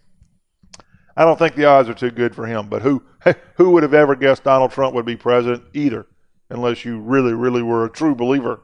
I 1.16 1.26
don't 1.26 1.38
think 1.38 1.56
the 1.56 1.66
odds 1.66 1.90
are 1.90 1.94
too 1.94 2.12
good 2.12 2.34
for 2.34 2.46
him, 2.46 2.70
but 2.70 2.82
who, 2.82 3.04
who 3.56 3.72
would 3.72 3.84
have 3.84 3.94
ever 3.94 4.16
guessed 4.16 4.44
Donald 4.44 4.72
Trump 4.72 4.96
would 4.96 5.06
be 5.06 5.18
president 5.18 5.64
either, 5.74 6.08
unless 6.50 6.86
you 6.86 7.00
really, 7.00 7.34
really 7.34 7.62
were 7.62 7.86
a 7.86 7.90
true 7.90 8.16
believer 8.16 8.62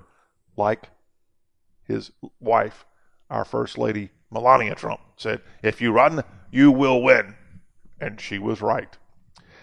like 0.56 0.90
his 1.84 2.12
wife, 2.40 2.86
our 3.30 3.46
First 3.46 3.78
Lady 3.78 4.12
Melania 4.32 4.76
Trump, 4.76 5.02
said, 5.18 5.42
If 5.62 5.82
you 5.82 5.92
run, 5.92 6.24
you 6.52 6.72
will 6.72 7.02
win. 7.02 7.36
And 8.00 8.20
she 8.20 8.40
was 8.40 8.62
right. 8.62 8.98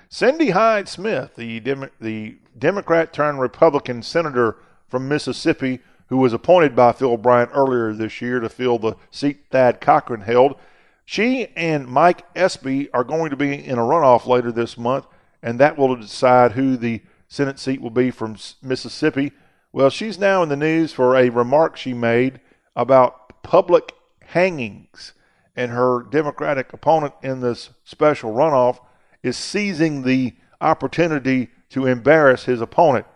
Cindy 0.08 0.50
Hyde 0.50 0.88
Smith, 0.88 1.36
the, 1.36 1.60
Dem- 1.60 1.90
the 2.00 2.36
Democrat 2.58 3.12
turned 3.12 3.40
Republican 3.40 4.02
senator 4.02 4.56
from 4.88 5.08
Mississippi, 5.08 5.80
who 6.08 6.18
was 6.18 6.32
appointed 6.32 6.76
by 6.76 6.92
Phil 6.92 7.16
Bryant 7.16 7.50
earlier 7.54 7.92
this 7.92 8.20
year 8.20 8.40
to 8.40 8.48
fill 8.48 8.78
the 8.78 8.96
seat 9.10 9.46
Thad 9.50 9.80
Cochran 9.80 10.22
held, 10.22 10.56
she 11.04 11.48
and 11.56 11.88
Mike 11.88 12.24
Espy 12.36 12.90
are 12.92 13.04
going 13.04 13.30
to 13.30 13.36
be 13.36 13.52
in 13.52 13.78
a 13.78 13.82
runoff 13.82 14.26
later 14.26 14.52
this 14.52 14.78
month, 14.78 15.06
and 15.42 15.58
that 15.58 15.76
will 15.76 15.96
decide 15.96 16.52
who 16.52 16.76
the 16.76 17.02
Senate 17.28 17.58
seat 17.58 17.80
will 17.80 17.90
be 17.90 18.10
from 18.10 18.36
Mississippi. 18.62 19.32
Well, 19.72 19.90
she's 19.90 20.18
now 20.18 20.42
in 20.42 20.48
the 20.48 20.56
news 20.56 20.92
for 20.92 21.16
a 21.16 21.30
remark 21.30 21.76
she 21.76 21.94
made 21.94 22.40
about 22.76 23.42
public 23.42 23.92
hangings 24.26 25.14
and 25.56 25.72
her 25.72 26.02
Democratic 26.02 26.72
opponent 26.72 27.14
in 27.22 27.40
this 27.40 27.70
special 27.84 28.32
runoff 28.32 28.78
is 29.22 29.36
seizing 29.36 30.02
the 30.02 30.34
opportunity 30.60 31.50
to 31.72 31.86
embarrass 31.86 32.44
his 32.44 32.60
opponent. 32.60 33.06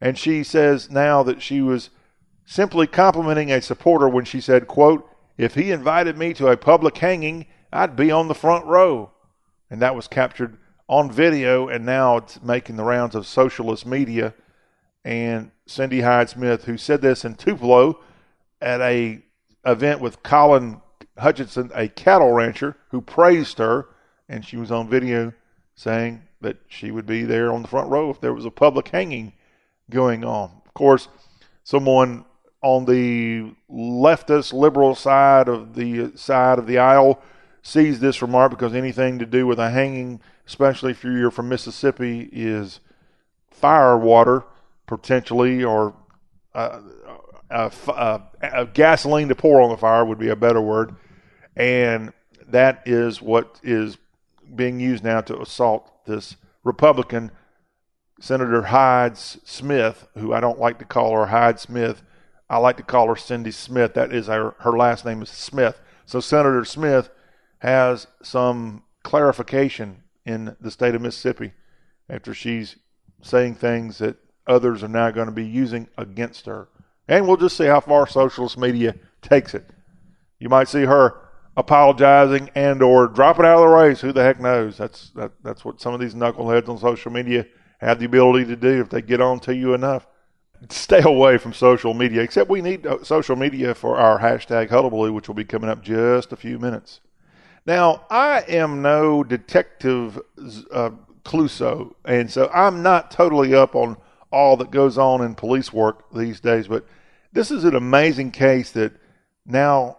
And 0.00 0.18
she 0.18 0.44
says 0.44 0.90
now 0.90 1.22
that 1.22 1.42
she 1.42 1.60
was 1.60 1.90
simply 2.44 2.86
complimenting 2.86 3.50
a 3.50 3.62
supporter 3.62 4.08
when 4.08 4.24
she 4.24 4.40
said, 4.40 4.66
quote, 4.66 5.08
if 5.36 5.54
he 5.54 5.70
invited 5.70 6.16
me 6.16 6.34
to 6.34 6.48
a 6.48 6.56
public 6.56 6.96
hanging, 6.98 7.46
I'd 7.72 7.96
be 7.96 8.10
on 8.10 8.28
the 8.28 8.34
front 8.34 8.66
row. 8.66 9.10
And 9.70 9.80
that 9.82 9.96
was 9.96 10.06
captured 10.06 10.58
on 10.86 11.10
video, 11.10 11.68
and 11.68 11.86
now 11.86 12.18
it's 12.18 12.42
making 12.42 12.76
the 12.76 12.84
rounds 12.84 13.14
of 13.14 13.26
socialist 13.26 13.86
media. 13.86 14.34
And 15.04 15.50
Cindy 15.66 16.02
Hyde 16.02 16.28
Smith, 16.28 16.64
who 16.64 16.76
said 16.76 17.00
this 17.00 17.24
in 17.24 17.34
Tupelo 17.34 18.00
at 18.60 18.80
a 18.80 19.22
event 19.64 20.00
with 20.00 20.22
Colin 20.22 20.82
Hutchinson, 21.18 21.70
a 21.74 21.88
cattle 21.88 22.32
rancher, 22.32 22.76
who 22.90 23.00
praised 23.00 23.58
her, 23.58 23.86
and 24.28 24.44
she 24.44 24.56
was 24.56 24.70
on 24.70 24.88
video 24.88 25.32
saying 25.74 26.22
that 26.44 26.58
she 26.68 26.90
would 26.90 27.06
be 27.06 27.24
there 27.24 27.52
on 27.52 27.62
the 27.62 27.68
front 27.68 27.90
row 27.90 28.10
if 28.10 28.20
there 28.20 28.32
was 28.32 28.44
a 28.44 28.50
public 28.50 28.88
hanging 28.88 29.32
going 29.90 30.24
on. 30.24 30.62
Of 30.64 30.74
course, 30.74 31.08
someone 31.64 32.24
on 32.62 32.84
the 32.86 33.52
leftist 33.70 34.52
liberal 34.52 34.94
side 34.94 35.48
of 35.48 35.74
the 35.74 36.12
side 36.16 36.58
of 36.58 36.66
the 36.66 36.78
aisle 36.78 37.20
sees 37.62 38.00
this 38.00 38.22
remark 38.22 38.50
because 38.50 38.74
anything 38.74 39.18
to 39.18 39.26
do 39.26 39.46
with 39.46 39.58
a 39.58 39.70
hanging, 39.70 40.20
especially 40.46 40.92
if 40.92 41.02
you're 41.02 41.30
from 41.30 41.48
Mississippi, 41.48 42.28
is 42.32 42.80
fire 43.50 43.98
water 43.98 44.44
potentially, 44.86 45.64
or 45.64 45.94
uh, 46.54 46.80
uh, 47.50 47.70
uh, 47.88 48.64
gasoline 48.64 49.28
to 49.28 49.34
pour 49.34 49.60
on 49.60 49.70
the 49.70 49.76
fire 49.76 50.04
would 50.04 50.18
be 50.18 50.28
a 50.28 50.36
better 50.36 50.60
word, 50.60 50.94
and 51.56 52.12
that 52.48 52.82
is 52.86 53.20
what 53.20 53.60
is 53.62 53.96
being 54.56 54.80
used 54.80 55.04
now 55.04 55.20
to 55.22 55.40
assault 55.40 56.04
this 56.06 56.36
Republican 56.62 57.30
Senator 58.20 58.62
Hyde 58.62 59.16
Smith, 59.18 60.08
who 60.16 60.32
I 60.32 60.40
don't 60.40 60.58
like 60.58 60.78
to 60.78 60.84
call 60.84 61.14
her 61.16 61.26
Hyde 61.26 61.58
Smith. 61.60 62.02
I 62.48 62.58
like 62.58 62.76
to 62.76 62.82
call 62.82 63.08
her 63.08 63.16
Cindy 63.16 63.50
Smith. 63.50 63.94
That 63.94 64.12
is 64.12 64.28
her, 64.28 64.54
her 64.60 64.76
last 64.76 65.04
name 65.04 65.22
is 65.22 65.30
Smith. 65.30 65.80
So 66.06 66.20
Senator 66.20 66.64
Smith 66.64 67.10
has 67.58 68.06
some 68.22 68.84
clarification 69.02 70.02
in 70.24 70.56
the 70.60 70.70
state 70.70 70.94
of 70.94 71.02
Mississippi 71.02 71.52
after 72.08 72.34
she's 72.34 72.76
saying 73.22 73.54
things 73.54 73.98
that 73.98 74.16
others 74.46 74.82
are 74.82 74.88
now 74.88 75.10
going 75.10 75.26
to 75.26 75.32
be 75.32 75.46
using 75.46 75.88
against 75.96 76.46
her. 76.46 76.68
And 77.08 77.26
we'll 77.26 77.36
just 77.36 77.56
see 77.56 77.66
how 77.66 77.80
far 77.80 78.06
socialist 78.06 78.58
media 78.58 78.94
takes 79.22 79.54
it. 79.54 79.68
You 80.38 80.48
might 80.48 80.68
see 80.68 80.82
her 80.82 81.23
apologizing 81.56 82.50
and 82.54 82.82
or 82.82 83.06
dropping 83.06 83.44
out 83.44 83.56
of 83.56 83.60
the 83.60 83.68
race. 83.68 84.00
Who 84.00 84.12
the 84.12 84.22
heck 84.22 84.40
knows? 84.40 84.76
That's 84.76 85.10
that, 85.10 85.32
that's 85.42 85.64
what 85.64 85.80
some 85.80 85.94
of 85.94 86.00
these 86.00 86.14
knuckleheads 86.14 86.68
on 86.68 86.78
social 86.78 87.12
media 87.12 87.46
have 87.78 87.98
the 87.98 88.06
ability 88.06 88.46
to 88.46 88.56
do 88.56 88.80
if 88.80 88.90
they 88.90 89.02
get 89.02 89.20
on 89.20 89.40
to 89.40 89.54
you 89.54 89.74
enough. 89.74 90.06
Stay 90.70 91.02
away 91.02 91.36
from 91.36 91.52
social 91.52 91.92
media, 91.92 92.22
except 92.22 92.48
we 92.48 92.62
need 92.62 92.86
uh, 92.86 93.02
social 93.04 93.36
media 93.36 93.74
for 93.74 93.96
our 93.96 94.20
hashtag 94.20 94.70
Hullabaloo, 94.70 95.12
which 95.12 95.28
will 95.28 95.34
be 95.34 95.44
coming 95.44 95.68
up 95.68 95.82
just 95.82 96.32
a 96.32 96.36
few 96.36 96.58
minutes. 96.58 97.00
Now, 97.66 98.06
I 98.10 98.44
am 98.48 98.80
no 98.80 99.24
detective 99.24 100.18
uh, 100.72 100.90
Clouseau, 101.24 101.94
and 102.04 102.30
so 102.30 102.50
I'm 102.52 102.82
not 102.82 103.10
totally 103.10 103.54
up 103.54 103.74
on 103.74 103.96
all 104.30 104.56
that 104.58 104.70
goes 104.70 104.96
on 104.96 105.22
in 105.22 105.34
police 105.34 105.72
work 105.72 106.10
these 106.12 106.40
days, 106.40 106.68
but 106.68 106.86
this 107.32 107.50
is 107.50 107.64
an 107.64 107.74
amazing 107.74 108.30
case 108.30 108.70
that 108.72 108.92
now 109.46 109.98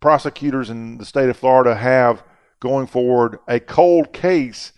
prosecutors 0.00 0.70
in 0.70 0.98
the 0.98 1.04
state 1.04 1.28
of 1.28 1.36
Florida 1.36 1.74
have 1.76 2.24
going 2.58 2.86
forward 2.86 3.38
a 3.46 3.60
cold 3.60 4.12
case, 4.12 4.72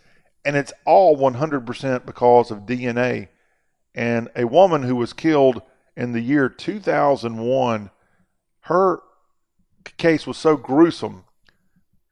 and 0.45 0.57
it's 0.57 0.73
all 0.85 1.17
100% 1.17 2.07
because 2.07 2.51
of 2.51 2.61
DNA. 2.61 3.29
And 3.95 4.29
a 4.37 4.47
woman 4.47 4.83
who 4.83 4.97
was 4.97 5.13
killed 5.13 5.63
in 5.97 6.13
the 6.13 6.21
year 6.21 6.49
2001, 6.49 7.91
her 8.61 9.01
case 9.97 10.27
was 10.27 10.39
so 10.39 10.57
gruesome 10.57 11.25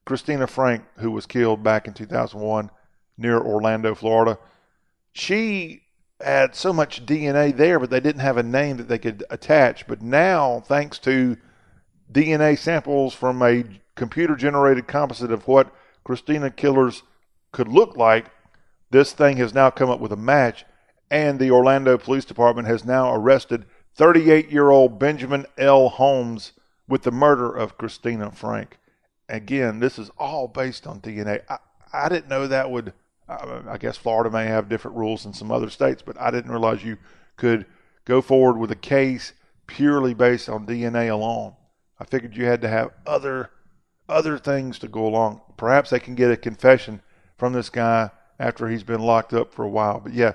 Christina 0.04 0.46
Frank, 0.48 0.84
who 0.96 1.12
was 1.12 1.24
killed 1.24 1.62
back 1.62 1.86
in 1.86 1.94
2001 1.94 2.70
near 3.16 3.38
Orlando, 3.38 3.94
Florida, 3.94 4.38
she 5.12 5.82
had 6.20 6.54
so 6.54 6.72
much 6.72 7.06
DNA 7.06 7.56
there, 7.56 7.78
but 7.78 7.90
they 7.90 8.00
didn't 8.00 8.22
have 8.22 8.36
a 8.36 8.42
name 8.42 8.76
that 8.78 8.88
they 8.88 8.98
could 8.98 9.24
attach. 9.30 9.86
But 9.86 10.02
now, 10.02 10.64
thanks 10.66 10.98
to 11.00 11.36
DNA 12.10 12.58
samples 12.58 13.14
from 13.14 13.42
a 13.42 13.64
computer 13.94 14.34
generated 14.36 14.86
composite 14.86 15.30
of 15.30 15.46
what 15.46 15.74
Christina 16.04 16.50
killers 16.50 17.02
could 17.52 17.68
look 17.68 17.96
like, 17.96 18.26
this 18.90 19.12
thing 19.12 19.36
has 19.36 19.54
now 19.54 19.70
come 19.70 19.90
up 19.90 20.00
with 20.00 20.12
a 20.12 20.16
match. 20.16 20.64
And 21.10 21.38
the 21.38 21.50
Orlando 21.50 21.98
Police 21.98 22.24
Department 22.24 22.68
has 22.68 22.84
now 22.84 23.12
arrested 23.12 23.64
38 23.96 24.50
year 24.50 24.70
old 24.70 24.98
Benjamin 24.98 25.46
L. 25.58 25.88
Holmes 25.88 26.52
with 26.88 27.02
the 27.02 27.10
murder 27.10 27.52
of 27.52 27.76
Christina 27.76 28.30
Frank 28.30 28.78
again, 29.30 29.80
this 29.80 29.98
is 29.98 30.10
all 30.18 30.48
based 30.48 30.86
on 30.86 31.00
DNA. 31.00 31.42
I, 31.48 31.58
I 31.92 32.08
didn't 32.08 32.28
know 32.28 32.46
that 32.46 32.70
would. 32.70 32.92
I 33.28 33.78
guess 33.78 33.96
Florida 33.96 34.28
may 34.28 34.46
have 34.46 34.68
different 34.68 34.96
rules 34.96 35.22
than 35.22 35.32
some 35.32 35.52
other 35.52 35.70
states, 35.70 36.02
but 36.04 36.20
I 36.20 36.32
didn't 36.32 36.50
realize 36.50 36.82
you 36.82 36.98
could 37.36 37.64
go 38.04 38.20
forward 38.20 38.58
with 38.58 38.72
a 38.72 38.76
case 38.76 39.34
purely 39.68 40.14
based 40.14 40.48
on 40.48 40.66
DNA 40.66 41.12
alone. 41.12 41.54
I 42.00 42.04
figured 42.04 42.36
you 42.36 42.46
had 42.46 42.62
to 42.62 42.68
have 42.68 42.90
other 43.06 43.50
other 44.08 44.38
things 44.38 44.78
to 44.80 44.88
go 44.88 45.06
along. 45.06 45.40
Perhaps 45.56 45.90
they 45.90 46.00
can 46.00 46.16
get 46.16 46.32
a 46.32 46.36
confession 46.36 47.00
from 47.36 47.52
this 47.52 47.70
guy 47.70 48.10
after 48.40 48.68
he's 48.68 48.82
been 48.82 49.00
locked 49.00 49.32
up 49.32 49.54
for 49.54 49.64
a 49.64 49.68
while. 49.68 50.00
But 50.00 50.14
yeah, 50.14 50.32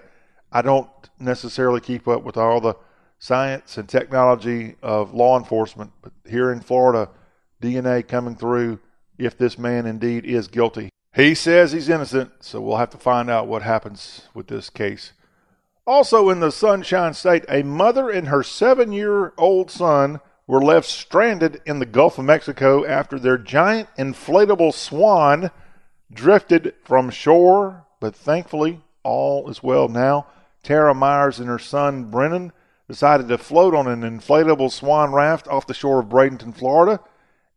I 0.52 0.62
don't 0.62 0.90
necessarily 1.20 1.82
keep 1.82 2.08
up 2.08 2.24
with 2.24 2.38
all 2.38 2.62
the 2.62 2.76
science 3.20 3.78
and 3.78 3.90
technology 3.90 4.76
of 4.82 5.14
law 5.14 5.38
enforcement. 5.38 5.92
But 6.02 6.14
here 6.26 6.52
in 6.52 6.62
Florida, 6.62 7.10
DNA 7.62 8.08
coming 8.08 8.36
through 8.36 8.80
if 9.18 9.38
this 9.38 9.58
man 9.58 9.86
indeed 9.86 10.26
is 10.26 10.48
guilty. 10.48 10.90
He 11.14 11.34
says 11.34 11.72
he's 11.72 11.90
innocent, 11.90 12.32
so 12.42 12.62
we'll 12.62 12.78
have 12.78 12.90
to 12.92 12.98
find 12.98 13.30
out 13.30 13.48
what 13.48 13.62
happens 13.62 14.28
with 14.34 14.48
this 14.48 14.70
case. 14.70 15.14
Also 15.88 16.30
in 16.30 16.40
the 16.40 16.52
Sunshine 16.52 17.14
State, 17.14 17.46
a 17.48 17.64
mother 17.64 18.10
and 18.10 18.28
her 18.28 18.44
seven 18.44 18.92
year 18.92 19.34
old 19.38 19.72
son 19.72 20.20
were 20.48 20.62
left 20.62 20.88
stranded 20.88 21.62
in 21.66 21.80
the 21.80 21.86
Gulf 21.86 22.20
of 22.20 22.26
Mexico 22.26 22.86
after 22.86 23.18
their 23.18 23.38
giant 23.38 23.90
inflatable 23.98 24.74
swan 24.74 25.50
drifted 26.12 26.74
from 26.84 27.10
shore, 27.10 27.86
but 28.00 28.16
thankfully 28.16 28.82
all 29.04 29.50
is 29.50 29.64
well 29.64 29.88
now. 29.88 30.28
Tara 30.64 30.94
Myers 30.94 31.40
and 31.40 31.48
her 31.48 31.60
son 31.60 32.06
Brennan 32.06 32.52
decided 32.88 33.28
to 33.28 33.38
float 33.38 33.74
on 33.74 33.88
an 33.88 34.02
inflatable 34.02 34.72
swan 34.72 35.14
raft 35.14 35.48
off 35.48 35.68
the 35.68 35.74
shore 35.74 36.00
of 36.00 36.10
Bradenton, 36.10 36.56
Florida. 36.56 37.00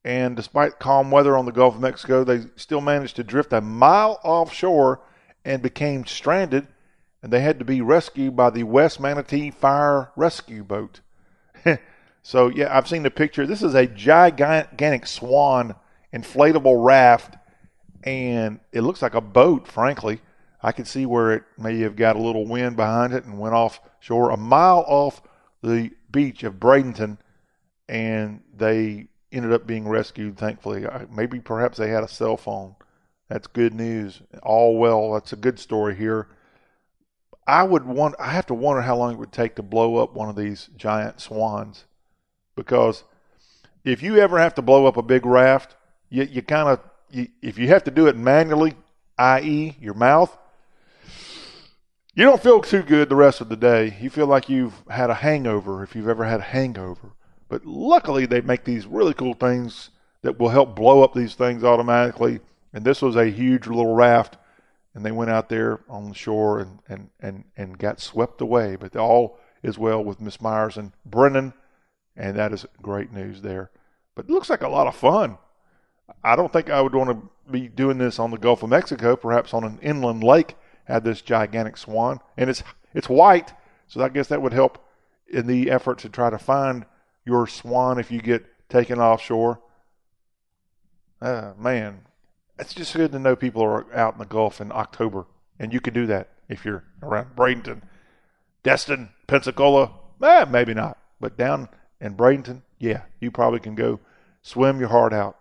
And 0.04 0.36
despite 0.36 0.78
calm 0.78 1.10
weather 1.10 1.36
on 1.36 1.44
the 1.44 1.52
Gulf 1.52 1.74
of 1.74 1.80
Mexico, 1.80 2.24
they 2.24 2.46
still 2.56 2.80
managed 2.80 3.16
to 3.16 3.24
drift 3.24 3.52
a 3.52 3.60
mile 3.60 4.20
offshore 4.24 5.00
and 5.44 5.60
became 5.60 6.06
stranded. 6.06 6.66
And 7.22 7.32
they 7.32 7.40
had 7.40 7.58
to 7.58 7.64
be 7.64 7.80
rescued 7.80 8.36
by 8.36 8.50
the 8.50 8.62
West 8.62 9.00
Manatee 9.00 9.50
Fire 9.50 10.12
Rescue 10.16 10.64
Boat. 10.64 11.00
So, 12.28 12.48
yeah, 12.48 12.76
I've 12.76 12.86
seen 12.86 13.04
the 13.04 13.10
picture. 13.10 13.46
This 13.46 13.62
is 13.62 13.74
a 13.74 13.86
gigantic 13.86 15.06
swan 15.06 15.74
inflatable 16.12 16.84
raft, 16.84 17.38
and 18.04 18.60
it 18.70 18.82
looks 18.82 19.00
like 19.00 19.14
a 19.14 19.22
boat, 19.22 19.66
frankly. 19.66 20.20
I 20.62 20.72
could 20.72 20.86
see 20.86 21.06
where 21.06 21.32
it 21.32 21.44
may 21.56 21.78
have 21.78 21.96
got 21.96 22.16
a 22.16 22.20
little 22.20 22.46
wind 22.46 22.76
behind 22.76 23.14
it 23.14 23.24
and 23.24 23.38
went 23.38 23.54
offshore 23.54 24.28
a 24.28 24.36
mile 24.36 24.84
off 24.86 25.22
the 25.62 25.90
beach 26.12 26.42
of 26.42 26.60
Bradenton, 26.60 27.16
and 27.88 28.42
they 28.54 29.06
ended 29.32 29.54
up 29.54 29.66
being 29.66 29.88
rescued, 29.88 30.36
thankfully. 30.36 30.84
Maybe 31.10 31.40
perhaps 31.40 31.78
they 31.78 31.88
had 31.88 32.04
a 32.04 32.08
cell 32.08 32.36
phone. 32.36 32.76
That's 33.30 33.46
good 33.46 33.72
news. 33.72 34.20
All 34.42 34.76
well. 34.76 35.14
That's 35.14 35.32
a 35.32 35.36
good 35.36 35.58
story 35.58 35.96
here. 35.96 36.28
I 37.46 37.62
would 37.62 37.86
want. 37.86 38.16
I 38.18 38.32
have 38.32 38.44
to 38.48 38.54
wonder 38.54 38.82
how 38.82 38.98
long 38.98 39.14
it 39.14 39.18
would 39.18 39.32
take 39.32 39.56
to 39.56 39.62
blow 39.62 39.96
up 39.96 40.12
one 40.12 40.28
of 40.28 40.36
these 40.36 40.68
giant 40.76 41.22
swans, 41.22 41.86
because 42.58 43.04
if 43.84 44.02
you 44.02 44.18
ever 44.18 44.38
have 44.38 44.54
to 44.56 44.62
blow 44.62 44.86
up 44.86 44.96
a 44.96 45.02
big 45.02 45.24
raft, 45.24 45.76
you, 46.10 46.24
you 46.24 46.42
kind 46.42 46.68
of 46.68 46.80
if 47.40 47.56
you 47.56 47.68
have 47.68 47.84
to 47.84 47.90
do 47.90 48.06
it 48.08 48.16
manually, 48.16 48.74
i.e., 49.16 49.76
your 49.80 49.94
mouth, 49.94 50.36
you 52.14 52.24
don't 52.24 52.42
feel 52.42 52.60
too 52.60 52.82
good 52.82 53.08
the 53.08 53.16
rest 53.16 53.40
of 53.40 53.48
the 53.48 53.56
day. 53.56 53.96
You 54.00 54.10
feel 54.10 54.26
like 54.26 54.48
you've 54.48 54.74
had 54.90 55.08
a 55.08 55.14
hangover 55.14 55.82
if 55.82 55.94
you've 55.94 56.08
ever 56.08 56.24
had 56.24 56.40
a 56.40 56.44
hangover. 56.44 57.12
But 57.48 57.64
luckily, 57.64 58.26
they 58.26 58.40
make 58.40 58.64
these 58.64 58.86
really 58.86 59.14
cool 59.14 59.34
things 59.34 59.90
that 60.22 60.38
will 60.38 60.48
help 60.48 60.74
blow 60.74 61.02
up 61.02 61.14
these 61.14 61.34
things 61.34 61.62
automatically. 61.62 62.40
And 62.74 62.84
this 62.84 63.00
was 63.00 63.16
a 63.16 63.30
huge 63.30 63.68
little 63.68 63.94
raft, 63.94 64.36
and 64.94 65.06
they 65.06 65.12
went 65.12 65.30
out 65.30 65.48
there 65.48 65.80
on 65.88 66.08
the 66.08 66.14
shore 66.14 66.58
and, 66.58 66.80
and, 66.88 67.08
and, 67.20 67.44
and 67.56 67.78
got 67.78 68.00
swept 68.00 68.40
away. 68.40 68.76
But 68.76 68.96
all 68.96 69.38
is 69.62 69.78
well 69.78 70.04
with 70.04 70.20
Miss 70.20 70.40
Myers 70.40 70.76
and 70.76 70.92
Brennan, 71.06 71.54
and 72.18 72.36
that 72.36 72.52
is 72.52 72.66
great 72.82 73.12
news 73.12 73.40
there. 73.40 73.70
But 74.14 74.26
it 74.26 74.30
looks 74.30 74.50
like 74.50 74.62
a 74.62 74.68
lot 74.68 74.88
of 74.88 74.96
fun. 74.96 75.38
I 76.24 76.34
don't 76.36 76.52
think 76.52 76.68
I 76.68 76.82
would 76.82 76.94
want 76.94 77.10
to 77.10 77.50
be 77.50 77.68
doing 77.68 77.98
this 77.98 78.18
on 78.18 78.32
the 78.32 78.36
Gulf 78.36 78.62
of 78.62 78.70
Mexico, 78.70 79.14
perhaps 79.14 79.54
on 79.54 79.62
an 79.64 79.78
inland 79.80 80.24
lake, 80.24 80.56
had 80.84 81.04
this 81.04 81.22
gigantic 81.22 81.76
swan. 81.76 82.20
And 82.36 82.50
it's 82.50 82.64
it's 82.92 83.08
white, 83.08 83.52
so 83.86 84.02
I 84.02 84.08
guess 84.08 84.26
that 84.28 84.42
would 84.42 84.52
help 84.52 84.84
in 85.28 85.46
the 85.46 85.70
effort 85.70 85.98
to 85.98 86.08
try 86.08 86.28
to 86.28 86.38
find 86.38 86.84
your 87.24 87.46
swan 87.46 87.98
if 87.98 88.10
you 88.10 88.20
get 88.20 88.44
taken 88.68 88.98
offshore. 88.98 89.60
Uh, 91.20 91.52
man, 91.56 92.00
it's 92.58 92.74
just 92.74 92.94
good 92.94 93.12
to 93.12 93.18
know 93.18 93.36
people 93.36 93.62
are 93.62 93.94
out 93.94 94.14
in 94.14 94.18
the 94.18 94.24
Gulf 94.24 94.60
in 94.60 94.72
October, 94.72 95.26
and 95.58 95.72
you 95.72 95.80
can 95.80 95.94
do 95.94 96.06
that 96.06 96.30
if 96.48 96.64
you're 96.64 96.84
around 97.02 97.36
Bradenton, 97.36 97.82
Destin, 98.64 99.10
Pensacola. 99.26 99.92
Eh, 100.22 100.46
maybe 100.46 100.74
not, 100.74 100.98
but 101.20 101.36
down 101.36 101.68
in 102.00 102.14
Bradenton, 102.14 102.62
yeah, 102.78 103.02
you 103.20 103.30
probably 103.30 103.60
can 103.60 103.74
go 103.74 104.00
swim 104.42 104.80
your 104.80 104.88
heart 104.88 105.12
out 105.12 105.36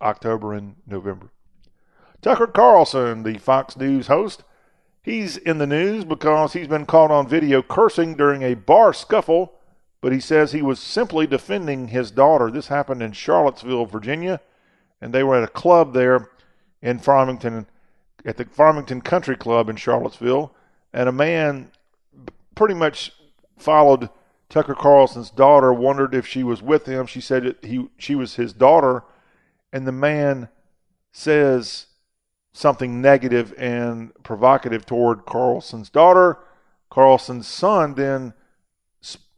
October 0.00 0.52
and 0.52 0.76
November. 0.86 1.30
Tucker 2.20 2.46
Carlson, 2.46 3.22
the 3.22 3.38
Fox 3.38 3.76
News 3.76 4.06
host, 4.06 4.44
he's 5.02 5.36
in 5.36 5.58
the 5.58 5.66
news 5.66 6.04
because 6.04 6.52
he's 6.52 6.68
been 6.68 6.86
caught 6.86 7.10
on 7.10 7.28
video 7.28 7.62
cursing 7.62 8.16
during 8.16 8.42
a 8.42 8.54
bar 8.54 8.92
scuffle, 8.92 9.54
but 10.00 10.12
he 10.12 10.20
says 10.20 10.52
he 10.52 10.62
was 10.62 10.78
simply 10.78 11.26
defending 11.26 11.88
his 11.88 12.10
daughter. 12.10 12.50
This 12.50 12.68
happened 12.68 13.02
in 13.02 13.12
Charlottesville, 13.12 13.86
Virginia, 13.86 14.40
and 15.00 15.12
they 15.12 15.22
were 15.22 15.36
at 15.36 15.44
a 15.44 15.48
club 15.48 15.92
there 15.92 16.30
in 16.82 16.98
Farmington, 16.98 17.66
at 18.24 18.36
the 18.36 18.44
Farmington 18.44 19.00
Country 19.00 19.36
Club 19.36 19.68
in 19.68 19.76
Charlottesville, 19.76 20.54
and 20.92 21.08
a 21.08 21.12
man 21.12 21.70
pretty 22.54 22.74
much 22.74 23.12
followed 23.58 24.08
Tucker 24.48 24.74
Carlson's 24.74 25.30
daughter, 25.30 25.72
wondered 25.72 26.14
if 26.14 26.26
she 26.26 26.42
was 26.42 26.62
with 26.62 26.86
him. 26.86 27.06
She 27.06 27.20
said 27.20 27.44
that 27.44 27.64
he 27.64 27.88
she 27.98 28.14
was 28.14 28.36
his 28.36 28.52
daughter, 28.52 29.04
and 29.72 29.86
the 29.86 29.92
man 29.92 30.48
says 31.12 31.86
something 32.52 33.00
negative 33.00 33.52
and 33.58 34.12
provocative 34.22 34.86
toward 34.86 35.26
Carlson's 35.26 35.90
daughter. 35.90 36.38
Carlson's 36.88 37.48
son 37.48 37.94
then 37.94 38.34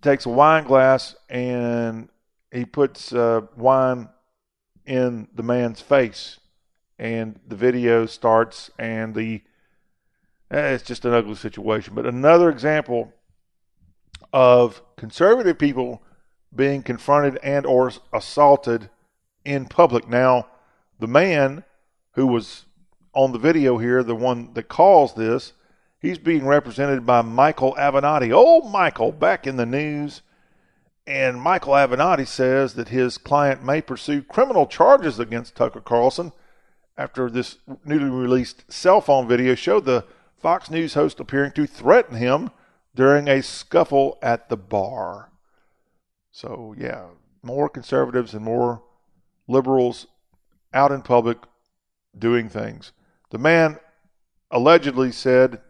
takes 0.03 0.27
a 0.27 0.31
wine 0.31 0.64
glass 0.64 1.16
and 1.29 2.09
he 2.53 2.64
puts 2.64 3.12
uh, 3.12 3.40
wine 3.57 4.09
in 4.85 5.29
the 5.35 5.42
man's 5.42 5.81
face 5.81 6.38
and 6.99 7.40
the 7.47 7.57
video 7.57 8.07
starts 8.07 8.71
and 8.79 9.14
the 9.14 9.42
eh, 10.51 10.75
it's 10.75 10.85
just 10.85 11.05
an 11.05 11.12
ugly 11.12 11.35
situation 11.35 11.95
but 11.95 12.07
another 12.07 12.51
example 12.51 13.12
of 14.37 14.83
conservative 14.99 15.59
people 15.59 16.03
being 16.55 16.83
confronted 16.83 17.38
and 17.42 17.64
or 17.64 17.90
assaulted 18.12 18.90
in 19.46 19.64
public. 19.64 20.07
Now 20.07 20.49
the 20.99 21.07
man 21.07 21.64
who 22.12 22.27
was 22.27 22.66
on 23.14 23.33
the 23.33 23.38
video 23.38 23.79
here 23.79 24.03
the 24.03 24.14
one 24.14 24.53
that 24.53 24.68
calls 24.68 25.14
this 25.14 25.55
he's 25.99 26.18
being 26.18 26.44
represented 26.46 27.07
by 27.07 27.22
michael 27.22 27.75
avenatti. 27.79 28.31
Oh 28.31 28.61
michael 28.68 29.11
back 29.11 29.46
in 29.46 29.57
the 29.57 29.64
news. 29.64 30.20
And 31.07 31.40
michael 31.40 31.72
avenatti 31.72 32.27
says 32.27 32.75
that 32.75 32.88
his 32.88 33.16
client 33.16 33.64
may 33.64 33.81
pursue 33.81 34.20
criminal 34.20 34.66
charges 34.66 35.18
against 35.18 35.57
tucker 35.57 35.81
carlson 35.81 36.33
after 36.99 37.31
this 37.31 37.57
newly 37.87 38.11
released 38.11 38.70
cell 38.70 39.01
phone 39.01 39.27
video 39.27 39.55
showed 39.55 39.87
the 39.87 40.05
Fox 40.37 40.70
News 40.70 40.92
host 40.92 41.20
appearing 41.20 41.53
to 41.53 41.66
threaten 41.66 42.18
him 42.18 42.51
during 42.96 43.28
a 43.28 43.42
scuffle 43.42 44.18
at 44.22 44.48
the 44.48 44.56
bar. 44.56 45.30
So, 46.32 46.74
yeah, 46.76 47.06
more 47.42 47.68
conservatives 47.68 48.35
and 48.35 48.44
more 48.44 48.82
liberals 49.46 50.06
out 50.72 50.90
in 50.90 51.02
public 51.02 51.38
doing 52.18 52.48
things. 52.48 52.92
The 53.30 53.38
man 53.38 53.78
allegedly 54.50 55.12
said 55.12 55.61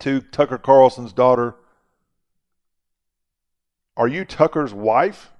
to 0.00 0.20
Tucker 0.20 0.58
Carlson's 0.58 1.12
daughter, 1.12 1.54
Are 3.96 4.08
you 4.08 4.24
Tucker's 4.24 4.74
wife? 4.74 5.30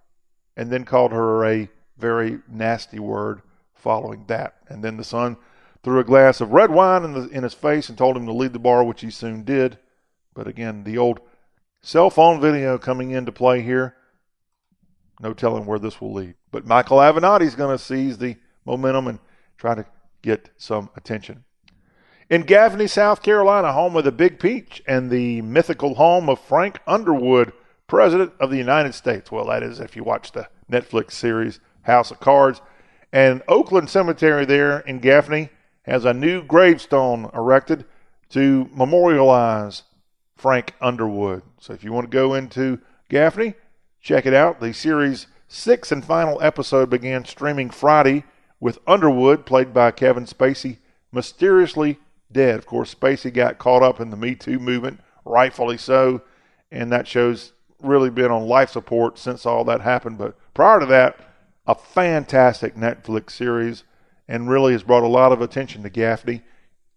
And 0.56 0.72
then 0.72 0.84
called 0.84 1.12
her 1.12 1.44
a 1.46 1.70
very 1.96 2.40
nasty 2.48 2.98
word 2.98 3.42
following 3.74 4.24
that. 4.26 4.56
And 4.68 4.82
then 4.82 4.96
the 4.96 5.04
son 5.04 5.36
threw 5.84 6.00
a 6.00 6.04
glass 6.04 6.40
of 6.40 6.50
red 6.50 6.70
wine 6.70 7.04
in, 7.04 7.14
the, 7.14 7.28
in 7.28 7.44
his 7.44 7.54
face 7.54 7.88
and 7.88 7.96
told 7.96 8.16
him 8.16 8.26
to 8.26 8.32
leave 8.32 8.52
the 8.52 8.58
bar, 8.58 8.82
which 8.82 9.00
he 9.00 9.10
soon 9.10 9.44
did. 9.44 9.78
But 10.38 10.46
again, 10.46 10.84
the 10.84 10.98
old 10.98 11.18
cell 11.82 12.10
phone 12.10 12.40
video 12.40 12.78
coming 12.78 13.10
into 13.10 13.32
play 13.32 13.60
here. 13.60 13.96
No 15.20 15.34
telling 15.34 15.66
where 15.66 15.80
this 15.80 16.00
will 16.00 16.12
lead. 16.12 16.36
But 16.52 16.64
Michael 16.64 16.98
Avenatti 16.98 17.42
is 17.42 17.56
going 17.56 17.76
to 17.76 17.84
seize 17.84 18.18
the 18.18 18.36
momentum 18.64 19.08
and 19.08 19.18
try 19.56 19.74
to 19.74 19.84
get 20.22 20.50
some 20.56 20.90
attention. 20.94 21.42
In 22.30 22.42
Gaffney, 22.42 22.86
South 22.86 23.20
Carolina, 23.20 23.72
home 23.72 23.96
of 23.96 24.04
the 24.04 24.12
Big 24.12 24.38
Peach 24.38 24.80
and 24.86 25.10
the 25.10 25.42
mythical 25.42 25.96
home 25.96 26.28
of 26.28 26.38
Frank 26.38 26.78
Underwood, 26.86 27.52
President 27.88 28.32
of 28.38 28.50
the 28.50 28.58
United 28.58 28.94
States. 28.94 29.32
Well, 29.32 29.46
that 29.46 29.64
is 29.64 29.80
if 29.80 29.96
you 29.96 30.04
watch 30.04 30.30
the 30.30 30.48
Netflix 30.70 31.14
series 31.14 31.58
House 31.82 32.12
of 32.12 32.20
Cards. 32.20 32.60
And 33.12 33.42
Oakland 33.48 33.90
Cemetery 33.90 34.44
there 34.44 34.78
in 34.78 35.00
Gaffney 35.00 35.48
has 35.82 36.04
a 36.04 36.14
new 36.14 36.44
gravestone 36.44 37.28
erected 37.34 37.86
to 38.28 38.70
memorialize 38.72 39.82
Frank 40.38 40.74
Underwood. 40.80 41.42
So 41.60 41.74
if 41.74 41.84
you 41.84 41.92
want 41.92 42.10
to 42.10 42.16
go 42.16 42.32
into 42.32 42.80
Gaffney, 43.10 43.54
check 44.00 44.24
it 44.24 44.32
out. 44.32 44.60
The 44.60 44.72
series' 44.72 45.26
sixth 45.48 45.90
and 45.92 46.04
final 46.04 46.40
episode 46.40 46.88
began 46.88 47.24
streaming 47.24 47.70
Friday 47.70 48.24
with 48.60 48.78
Underwood, 48.86 49.44
played 49.44 49.74
by 49.74 49.90
Kevin 49.90 50.26
Spacey, 50.26 50.78
mysteriously 51.12 51.98
dead. 52.30 52.56
Of 52.56 52.66
course, 52.66 52.94
Spacey 52.94 53.34
got 53.34 53.58
caught 53.58 53.82
up 53.82 54.00
in 54.00 54.10
the 54.10 54.16
Me 54.16 54.36
Too 54.36 54.60
movement, 54.60 55.00
rightfully 55.24 55.76
so, 55.76 56.22
and 56.70 56.92
that 56.92 57.08
show's 57.08 57.52
really 57.82 58.10
been 58.10 58.30
on 58.30 58.46
life 58.46 58.70
support 58.70 59.18
since 59.18 59.44
all 59.44 59.64
that 59.64 59.80
happened. 59.80 60.18
But 60.18 60.36
prior 60.54 60.80
to 60.80 60.86
that, 60.86 61.18
a 61.66 61.74
fantastic 61.74 62.76
Netflix 62.76 63.30
series 63.32 63.84
and 64.28 64.48
really 64.48 64.72
has 64.72 64.82
brought 64.82 65.02
a 65.02 65.08
lot 65.08 65.32
of 65.32 65.40
attention 65.40 65.82
to 65.82 65.90
Gaffney 65.90 66.42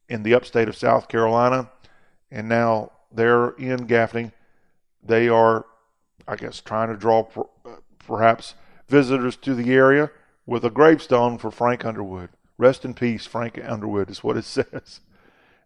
in 0.08 0.23
the 0.23 0.34
upstate 0.34 0.67
of 0.67 0.75
South 0.75 1.08
Carolina. 1.08 1.71
And 2.30 2.47
now 2.47 2.91
they're 3.13 3.50
in 3.52 3.86
Gaffney. 3.86 4.32
They 5.04 5.28
are, 5.30 5.65
I 6.28 6.36
guess, 6.36 6.62
trying 6.62 6.89
to 6.89 6.95
draw 6.95 7.28
perhaps 8.00 8.56
visitors 8.88 9.36
to 9.38 9.56
the 9.56 9.71
area 9.74 10.12
with 10.45 10.65
a 10.65 10.69
gravestone 10.69 11.38
for 11.38 11.52
Frank 11.52 11.86
Underwood. 11.86 12.30
Rest 12.58 12.86
in 12.86 12.93
peace, 12.93 13.26
Frank 13.26 13.60
Underwood, 13.63 14.10
is 14.10 14.24
what 14.24 14.38
it 14.38 14.45
says. 14.45 15.02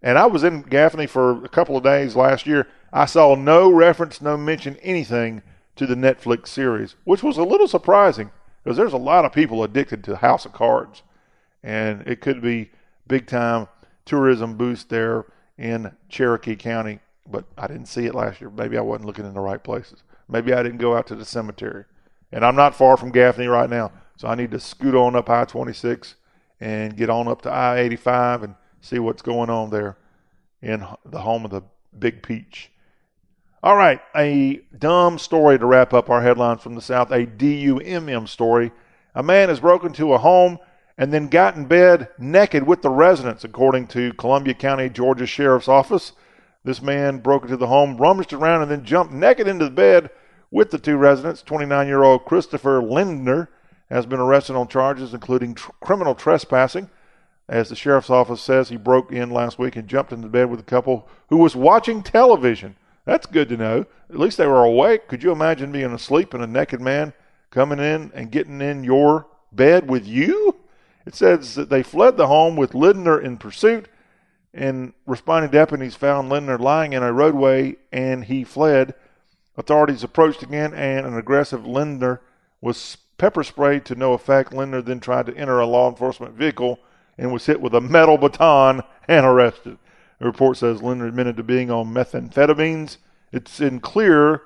And 0.02 0.18
I 0.18 0.28
was 0.28 0.44
in 0.44 0.62
Gaffney 0.62 1.08
for 1.08 1.44
a 1.44 1.50
couple 1.50 1.76
of 1.76 1.84
days 1.84 2.16
last 2.16 2.46
year. 2.46 2.68
I 2.94 3.06
saw 3.06 3.36
no 3.36 3.70
reference, 3.70 4.22
no 4.22 4.38
mention, 4.38 4.78
anything 4.78 5.42
to 5.76 5.86
the 5.86 5.96
Netflix 5.96 6.48
series, 6.48 6.96
which 7.04 7.24
was 7.24 7.38
a 7.38 7.44
little 7.44 7.68
surprising 7.68 8.32
because 8.64 8.78
there's 8.78 8.94
a 8.94 8.98
lot 8.98 9.26
of 9.26 9.34
people 9.34 9.64
addicted 9.64 10.04
to 10.04 10.16
House 10.18 10.46
of 10.46 10.54
Cards, 10.54 11.04
and 11.62 12.02
it 12.08 12.22
could 12.22 12.42
be 12.42 12.72
big 13.08 13.28
time 13.28 13.68
tourism 14.06 14.56
boost 14.56 14.90
there 14.90 15.26
in 15.58 15.96
Cherokee 16.10 16.56
County. 16.56 17.00
But 17.30 17.46
I 17.58 17.68
didn't 17.68 17.88
see 17.88 18.06
it 18.06 18.16
last 18.16 18.40
year. 18.40 18.50
Maybe 18.50 18.78
I 18.78 18.82
wasn't 18.82 19.06
looking 19.06 19.26
in 19.26 19.34
the 19.34 19.40
right 19.40 19.64
places. 19.64 20.04
Maybe 20.30 20.54
I 20.54 20.64
didn't 20.64 20.78
go 20.78 20.96
out 20.96 21.08
to 21.08 21.16
the 21.16 21.26
cemetery. 21.26 21.86
And 22.32 22.46
I'm 22.46 22.56
not 22.56 22.76
far 22.76 22.98
from 22.98 23.12
Gaffney 23.12 23.48
right 23.48 23.70
now, 23.70 23.92
so 24.18 24.28
I 24.28 24.36
need 24.36 24.52
to 24.52 24.60
scoot 24.60 24.96
on 24.96 25.16
up 25.16 25.30
I-26 25.30 26.16
and 26.60 26.98
get 26.98 27.10
on 27.10 27.28
up 27.28 27.42
to 27.44 27.52
I-85 27.52 28.44
and 28.44 28.56
see 28.82 29.00
what's 29.00 29.22
going 29.22 29.50
on 29.50 29.70
there 29.70 29.98
in 30.62 30.86
the 31.06 31.22
home 31.22 31.46
of 31.46 31.52
the 31.52 31.62
Big 31.98 32.24
Peach. 32.24 32.72
All 33.64 33.76
right, 33.76 34.00
a 34.16 34.62
dumb 34.78 35.18
story 35.18 35.58
to 35.58 35.66
wrap 35.66 35.94
up 35.94 36.10
our 36.10 36.22
headlines 36.22 36.62
from 36.62 36.76
the 36.76 36.82
South. 36.82 37.10
A 37.12 37.26
DUMM 37.26 38.28
story. 38.28 38.72
A 39.16 39.24
man 39.24 39.50
has 39.50 39.60
broken 39.60 39.88
into 39.88 40.14
a 40.14 40.20
home 40.20 40.60
and 40.98 41.12
then 41.12 41.30
got 41.30 41.56
in 41.56 41.66
bed 41.66 42.10
naked 42.20 42.68
with 42.68 42.82
the 42.82 42.90
residents, 42.90 43.44
according 43.44 43.88
to 43.88 44.14
Columbia 44.14 44.54
County, 44.54 44.90
Georgia 44.90 45.26
Sheriff's 45.26 45.68
Office. 45.68 46.12
This 46.66 46.82
man 46.82 47.20
broke 47.20 47.44
into 47.44 47.58
the 47.58 47.68
home, 47.68 47.96
rummaged 47.96 48.34
around, 48.34 48.64
and 48.64 48.72
then 48.72 48.84
jumped 48.84 49.14
naked 49.14 49.48
into 49.48 49.66
the 49.66 49.72
bed 49.72 50.10
with 50.50 50.72
the 50.72 50.80
two 50.80 50.98
residents. 50.98 51.44
29 51.44 51.88
year 51.88 52.04
old 52.04 52.26
Christopher 52.26 52.82
Lindner 52.82 53.50
has 53.90 54.08
been 54.08 54.20
arrested 54.20 54.56
on 54.56 54.68
charges 54.68 55.14
including 55.14 55.54
tr- 55.54 55.72
criminal 55.80 56.16
trespassing. 56.16 56.90
As 57.48 57.70
the 57.70 57.76
sheriff's 57.76 58.10
office 58.10 58.42
says, 58.42 58.70
he 58.70 58.78
broke 58.78 59.12
in 59.12 59.30
last 59.30 59.60
week 59.60 59.76
and 59.76 59.88
jumped 59.88 60.12
into 60.12 60.28
bed 60.28 60.50
with 60.50 60.60
a 60.60 60.64
couple 60.64 61.08
who 61.30 61.38
was 61.38 61.56
watching 61.56 62.02
television. 62.02 62.76
That's 63.06 63.28
good 63.28 63.48
to 63.50 63.58
know. 63.58 63.86
At 64.10 64.20
least 64.20 64.38
they 64.38 64.48
were 64.48 64.64
awake. 64.64 65.08
Could 65.08 65.22
you 65.22 65.32
imagine 65.32 65.72
being 65.72 65.94
asleep 65.94 66.34
and 66.34 66.44
a 66.44 66.48
naked 66.48 66.82
man 66.82 67.14
coming 67.52 67.78
in 67.78 68.12
and 68.16 68.32
getting 68.32 68.62
in 68.62 68.84
your 68.84 69.28
bed 69.52 69.88
with 69.88 70.08
you? 70.08 70.58
It 71.06 71.14
says 71.14 71.54
that 71.54 71.70
they 71.70 71.84
fled 71.84 72.18
the 72.18 72.26
home 72.26 72.56
with 72.56 72.74
Lindner 72.74 73.20
in 73.20 73.38
pursuit, 73.38 73.88
and 74.56 74.94
responding 75.06 75.52
deputies 75.52 75.96
found 75.96 76.30
Lindner 76.30 76.58
lying 76.58 76.94
in 76.94 77.04
a 77.04 77.12
roadway 77.12 77.76
and 77.92 78.24
he 78.24 78.44
fled. 78.44 78.96
Authorities 79.58 80.04
approached 80.04 80.42
again, 80.42 80.74
and 80.74 81.06
an 81.06 81.18
aggressive 81.18 81.68
Lindner 81.68 82.22
was 82.62 82.98
pepper 83.18 83.44
sprayed 83.44 83.86
to 83.86 83.96
no 83.96 84.14
effect. 84.14 84.54
Lindner 84.54 84.82
then 84.82 85.00
tried 85.00 85.26
to 85.28 85.38
enter 85.38 85.60
a 85.60 85.66
law 85.66 85.90
enforcement 85.90 86.34
vehicle 86.34 86.80
and 87.18 87.32
was 87.32 87.46
hit 87.46 87.62
with 87.62 87.74
a 87.74 87.82
metal 87.82 88.18
baton 88.18 88.82
and 89.08 89.26
arrested. 89.26 89.78
The 90.20 90.26
report 90.26 90.58
says 90.58 90.82
Lindner 90.82 91.08
admitted 91.08 91.38
to 91.38 91.44
being 91.44 91.70
on 91.70 91.94
methamphetamines. 91.94 92.98
It's 93.32 93.60
unclear 93.60 94.42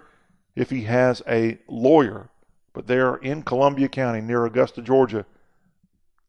if 0.56 0.72
he 0.72 0.84
has 0.84 1.22
a 1.28 1.60
lawyer, 1.68 2.30
but 2.74 2.88
they 2.88 2.98
are 2.98 3.18
in 3.18 3.44
Columbia 3.44 3.88
County 3.88 4.22
near 4.22 4.46
Augusta, 4.46 4.82
Georgia. 4.82 5.26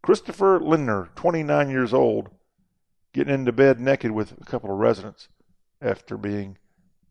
Christopher 0.02 0.60
Lindner, 0.60 1.08
29 1.16 1.70
years 1.70 1.92
old, 1.94 2.30
getting 3.12 3.34
into 3.34 3.52
bed 3.52 3.80
naked 3.80 4.10
with 4.10 4.32
a 4.40 4.44
couple 4.44 4.70
of 4.70 4.78
residents 4.78 5.28
after 5.82 6.16
being 6.16 6.58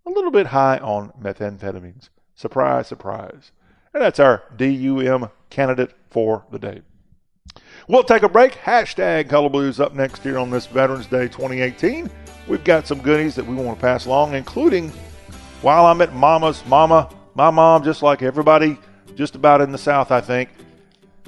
a 0.05 0.09
little 0.09 0.31
bit 0.31 0.47
high 0.47 0.77
on 0.77 1.11
methamphetamines. 1.21 2.09
Surprise, 2.35 2.87
surprise. 2.87 3.51
And 3.93 4.03
that's 4.03 4.19
our 4.19 4.43
DUM 4.55 5.29
candidate 5.49 5.93
for 6.09 6.45
the 6.51 6.59
day. 6.59 6.81
We'll 7.87 8.03
take 8.03 8.23
a 8.23 8.29
break. 8.29 8.53
Hashtag 8.53 9.29
Hullabaloo's 9.29 9.79
up 9.79 9.93
next 9.93 10.23
here 10.23 10.37
on 10.37 10.51
this 10.51 10.67
Veterans 10.67 11.07
Day 11.07 11.27
2018. 11.27 12.09
We've 12.47 12.63
got 12.63 12.87
some 12.87 13.01
goodies 13.01 13.35
that 13.35 13.45
we 13.45 13.55
want 13.55 13.79
to 13.79 13.81
pass 13.81 14.05
along, 14.05 14.35
including 14.35 14.89
while 15.61 15.85
I'm 15.85 16.01
at 16.01 16.13
Mama's, 16.13 16.63
Mama, 16.67 17.09
my 17.35 17.49
mom, 17.49 17.83
just 17.83 18.03
like 18.03 18.21
everybody 18.21 18.77
just 19.15 19.35
about 19.35 19.61
in 19.61 19.71
the 19.71 19.77
South, 19.77 20.11
I 20.11 20.21
think, 20.21 20.49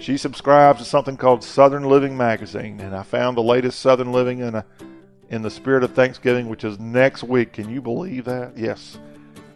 she 0.01 0.17
subscribes 0.17 0.79
to 0.79 0.85
something 0.85 1.15
called 1.15 1.43
Southern 1.43 1.83
Living 1.83 2.17
Magazine. 2.17 2.79
And 2.79 2.95
I 2.95 3.03
found 3.03 3.37
the 3.37 3.43
latest 3.43 3.79
Southern 3.79 4.11
Living 4.11 4.39
in, 4.39 4.55
a, 4.55 4.65
in 5.29 5.41
the 5.43 5.49
spirit 5.49 5.83
of 5.83 5.93
Thanksgiving, 5.93 6.49
which 6.49 6.63
is 6.63 6.79
next 6.79 7.23
week. 7.23 7.53
Can 7.53 7.69
you 7.69 7.81
believe 7.81 8.25
that? 8.25 8.57
Yes. 8.57 8.97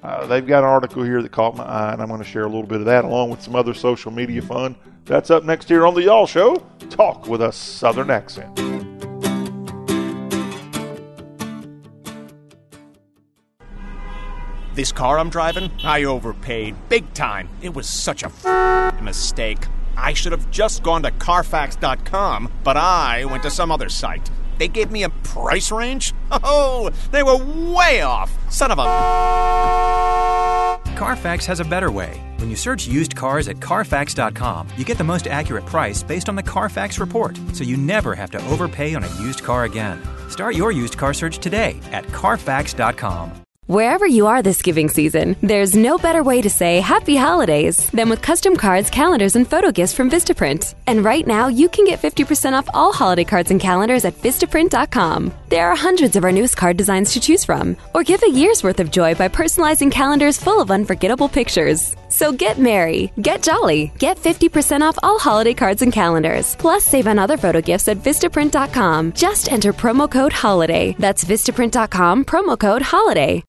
Uh, 0.04 0.28
they've 0.28 0.46
got 0.46 0.60
an 0.60 0.70
article 0.70 1.04
here 1.04 1.22
that 1.24 1.32
caught 1.32 1.56
my 1.58 1.64
eye, 1.64 1.94
and 1.94 2.02
I'm 2.02 2.08
going 2.08 2.22
to 2.22 2.28
share 2.28 2.44
a 2.44 2.48
little 2.48 2.68
bit 2.68 2.80
of 2.80 2.86
that 2.86 3.06
along 3.06 3.32
with 3.32 3.42
some 3.42 3.56
other 3.56 3.74
social 3.74 4.12
media 4.12 4.42
fun. 4.42 4.76
That's 5.06 5.32
up 5.32 5.44
next 5.44 5.68
here 5.68 5.86
on 5.86 5.96
The 5.96 6.04
Y'all 6.04 6.28
Show. 6.28 6.64
Talk 6.92 7.28
with 7.28 7.42
a 7.42 7.52
Southern 7.52 8.12
accent. 8.12 8.56
This 14.76 14.92
car 14.92 15.18
I'm 15.18 15.30
driving, 15.30 15.72
I 15.84 16.04
overpaid 16.04 16.76
big 16.90 17.14
time. 17.14 17.48
It 17.62 17.74
was 17.74 17.88
such 17.88 18.24
a 18.24 18.28
f- 18.28 19.02
mistake. 19.02 19.66
I 19.98 20.14
should 20.14 20.32
have 20.32 20.50
just 20.52 20.84
gone 20.84 21.04
to 21.04 21.12
Carfax.com, 21.12 22.52
but 22.64 22.78
I 22.78 23.26
went 23.26 23.44
to 23.44 23.52
some 23.52 23.72
other 23.72 23.90
site. 23.90 24.30
They 24.58 24.68
gave 24.68 24.92
me 24.92 25.04
a 25.04 25.10
price 25.10 25.72
range? 25.72 26.14
Oh, 26.44 26.90
they 27.12 27.24
were 27.24 27.38
way 27.72 28.02
off. 28.02 28.32
Son 28.52 28.70
of 28.72 28.80
a. 28.80 28.84
Carfax 30.96 31.46
has 31.46 31.60
a 31.60 31.64
better 31.64 31.92
way. 31.92 32.22
When 32.38 32.50
you 32.50 32.56
search 32.56 32.88
used 32.88 33.16
cars 33.16 33.48
at 33.48 33.60
Carfax.com, 33.62 34.68
you 34.76 34.84
get 34.84 34.98
the 34.98 35.04
most 35.04 35.28
accurate 35.28 35.66
price 35.66 36.04
based 36.04 36.28
on 36.28 36.36
the 36.36 36.44
Carfax 36.44 37.00
report, 37.00 37.38
so 37.54 37.64
you 37.64 37.78
never 37.78 38.16
have 38.16 38.32
to 38.32 38.46
overpay 38.48 38.96
on 38.96 39.04
a 39.04 39.22
used 39.22 39.44
car 39.44 39.64
again. 39.66 40.02
Start 40.30 40.56
your 40.56 40.72
used 40.72 40.98
car 40.98 41.14
search 41.14 41.38
today 41.38 41.80
at 41.92 42.06
Carfax.com. 42.08 43.45
Wherever 43.68 44.06
you 44.06 44.28
are 44.28 44.44
this 44.44 44.62
giving 44.62 44.90
season, 44.90 45.36
there's 45.42 45.76
no 45.76 45.98
better 45.98 46.22
way 46.22 46.40
to 46.40 46.52
say 46.52 46.80
happy 46.82 47.16
holidays 47.16 47.90
than 47.90 48.10
with 48.10 48.22
custom 48.22 48.56
cards, 48.56 48.92
calendars, 48.92 49.36
and 49.36 49.50
photo 49.50 49.72
gifts 49.72 49.92
from 49.92 50.08
Vistaprint. 50.08 50.76
And 50.86 51.04
right 51.04 51.26
now, 51.26 51.48
you 51.48 51.68
can 51.68 51.84
get 51.84 52.00
50% 52.00 52.54
off 52.54 52.70
all 52.76 52.94
holiday 52.94 53.24
cards 53.24 53.50
and 53.50 53.60
calendars 53.60 54.06
at 54.06 54.14
Vistaprint.com. 54.22 55.34
There 55.50 55.68
are 55.68 55.76
hundreds 55.76 56.16
of 56.16 56.24
our 56.24 56.32
newest 56.32 56.56
card 56.56 56.78
designs 56.78 57.12
to 57.14 57.20
choose 57.20 57.44
from, 57.44 57.76
or 57.96 58.04
give 58.04 58.22
a 58.22 58.30
year's 58.30 58.64
worth 58.64 58.80
of 58.80 58.92
joy 58.92 59.16
by 59.16 59.30
personalizing 59.30 59.92
calendars 59.92 60.38
full 60.38 60.62
of 60.62 60.70
unforgettable 60.70 61.28
pictures. 61.28 61.96
So 62.10 62.32
get 62.32 62.60
merry, 62.60 63.12
get 63.20 63.42
jolly, 63.42 63.92
get 63.98 64.20
50% 64.20 64.82
off 64.82 65.00
all 65.02 65.18
holiday 65.18 65.56
cards 65.56 65.82
and 65.82 65.92
calendars. 65.92 66.56
Plus, 66.58 66.86
save 66.86 67.08
on 67.08 67.18
other 67.18 67.36
photo 67.36 67.62
gifts 67.62 67.88
at 67.88 67.98
Vistaprint.com. 67.98 69.14
Just 69.14 69.52
enter 69.52 69.74
promo 69.74 70.10
code 70.10 70.34
HOLIDAY. 70.34 70.98
That's 71.00 71.24
Vistaprint.com, 71.24 72.26
promo 72.26 72.60
code 72.60 72.84
HOLIDAY. 72.84 73.44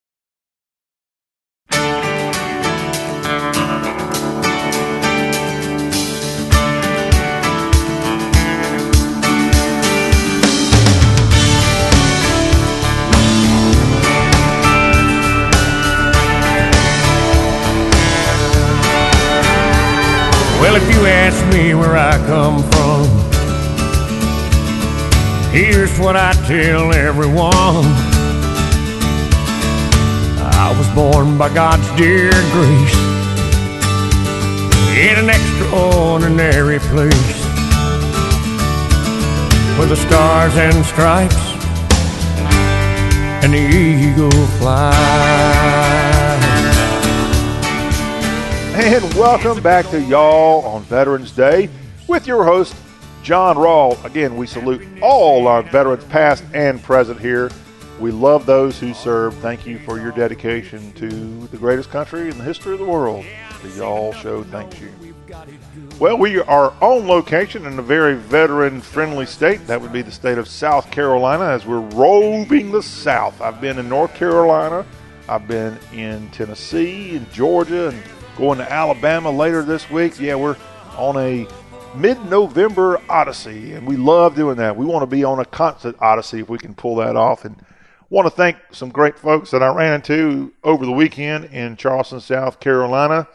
Well, 20.60 20.74
if 20.76 20.88
you 20.94 21.06
ask 21.06 21.44
me 21.54 21.74
where 21.74 21.96
I 21.96 22.16
come 22.26 22.62
from, 22.72 23.06
here's 25.52 25.98
what 25.98 26.16
I 26.16 26.32
tell 26.46 26.92
everyone. 26.94 27.84
I 30.58 30.74
was 30.76 30.88
born 30.94 31.36
by 31.36 31.52
God's 31.52 31.88
dear 31.96 32.30
grace 32.52 32.96
in 34.96 35.18
an 35.18 35.28
extraordinary 35.28 36.78
place 36.78 37.44
where 39.76 39.86
the 39.86 39.96
stars 39.96 40.56
and 40.56 40.84
stripes 40.86 41.36
and 43.44 43.52
the 43.52 43.58
eagle 43.58 44.46
fly. 44.58 45.55
And 48.78 49.02
welcome 49.14 49.62
back 49.62 49.88
to 49.88 50.02
y'all 50.02 50.62
on 50.66 50.82
Veterans 50.82 51.32
Day 51.32 51.70
with 52.08 52.26
your 52.26 52.44
host, 52.44 52.76
John 53.22 53.56
Rawl. 53.56 54.04
Again, 54.04 54.36
we 54.36 54.46
salute 54.46 54.86
all 55.00 55.48
our 55.48 55.62
veterans, 55.62 56.04
past 56.04 56.44
and 56.52 56.82
present 56.82 57.18
here. 57.18 57.50
We 57.98 58.10
love 58.10 58.44
those 58.44 58.78
who 58.78 58.92
serve. 58.92 59.34
Thank 59.36 59.66
you 59.66 59.78
for 59.78 59.98
your 59.98 60.12
dedication 60.12 60.92
to 60.92 61.08
the 61.46 61.56
greatest 61.56 61.88
country 61.88 62.28
in 62.28 62.36
the 62.36 62.44
history 62.44 62.74
of 62.74 62.78
the 62.78 62.84
world. 62.84 63.24
The 63.62 63.70
Y'all 63.70 64.12
Show 64.12 64.44
thanks 64.44 64.78
you. 64.78 64.92
Well, 65.98 66.18
we 66.18 66.40
are 66.40 66.74
on 66.82 67.06
location 67.08 67.64
in 67.64 67.78
a 67.78 67.82
very 67.82 68.14
veteran 68.14 68.82
friendly 68.82 69.24
state. 69.24 69.66
That 69.66 69.80
would 69.80 69.92
be 69.92 70.02
the 70.02 70.12
state 70.12 70.36
of 70.36 70.46
South 70.46 70.90
Carolina 70.90 71.46
as 71.46 71.64
we're 71.64 71.80
roving 71.80 72.72
the 72.72 72.82
South. 72.82 73.40
I've 73.40 73.58
been 73.58 73.78
in 73.78 73.88
North 73.88 74.14
Carolina, 74.14 74.84
I've 75.30 75.48
been 75.48 75.78
in 75.94 76.28
Tennessee 76.28 77.16
and 77.16 77.32
Georgia, 77.32 77.88
and 77.88 78.02
going 78.37 78.59
to 78.59 78.70
Alabama 78.70 79.31
later 79.31 79.62
this 79.62 79.88
week. 79.90 80.20
Yeah, 80.20 80.35
we're 80.35 80.57
on 80.96 81.16
a 81.16 81.49
mid 81.94 82.22
November 82.27 83.01
Odyssey, 83.09 83.72
and 83.72 83.87
we 83.87 83.96
love 83.96 84.35
doing 84.35 84.57
that. 84.57 84.77
We 84.77 84.85
want 84.85 85.03
to 85.03 85.07
be 85.07 85.25
on 85.25 85.40
a 85.40 85.44
constant 85.44 85.96
Odyssey 86.01 86.40
if 86.40 86.49
we 86.49 86.59
can 86.59 86.75
pull 86.75 86.96
that 86.96 87.16
off. 87.16 87.46
And 87.46 87.57
want 88.11 88.27
to 88.27 88.31
thank 88.31 88.59
some 88.72 88.90
great 88.90 89.18
folks 89.18 89.51
that 89.51 89.62
I 89.62 89.75
ran 89.75 89.94
into 89.94 90.53
over 90.62 90.85
the 90.85 90.92
weekend 90.92 91.46
in 91.46 91.77
Charleston, 91.77 92.20
South 92.20 92.61
Carolina. 92.61 93.27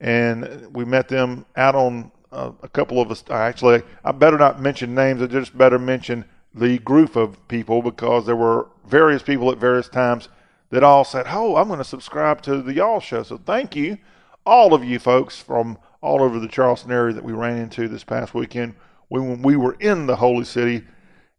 And 0.00 0.72
we 0.72 0.84
met 0.84 1.08
them 1.08 1.44
out 1.56 1.74
on 1.74 2.12
uh, 2.30 2.52
a 2.62 2.68
couple 2.68 3.00
of 3.00 3.10
us. 3.10 3.24
Actually, 3.28 3.82
I 4.04 4.12
better 4.12 4.38
not 4.38 4.60
mention 4.60 4.94
names. 4.94 5.22
I 5.22 5.26
just 5.26 5.58
better 5.58 5.78
mention 5.78 6.24
the 6.54 6.78
group 6.78 7.16
of 7.16 7.46
people 7.48 7.82
because 7.82 8.26
there 8.26 8.36
were 8.36 8.68
various 8.86 9.22
people 9.22 9.50
at 9.50 9.58
various 9.58 9.88
times 9.88 10.28
that 10.70 10.84
all 10.84 11.04
said, 11.04 11.26
Oh, 11.28 11.56
I'm 11.56 11.66
going 11.66 11.78
to 11.78 11.84
subscribe 11.84 12.42
to 12.42 12.62
the 12.62 12.74
Y'all 12.74 13.00
Show. 13.00 13.24
So 13.24 13.38
thank 13.38 13.74
you 13.74 13.98
all 14.46 14.72
of 14.72 14.84
you 14.84 14.98
folks 14.98 15.38
from 15.38 15.76
all 16.00 16.22
over 16.22 16.38
the 16.38 16.48
Charleston 16.48 16.92
area 16.92 17.12
that 17.12 17.24
we 17.24 17.32
ran 17.32 17.58
into 17.58 17.88
this 17.88 18.04
past 18.04 18.32
weekend 18.32 18.74
when 19.08 19.42
we 19.42 19.56
were 19.56 19.76
in 19.80 20.06
the 20.06 20.16
Holy 20.16 20.44
City 20.44 20.84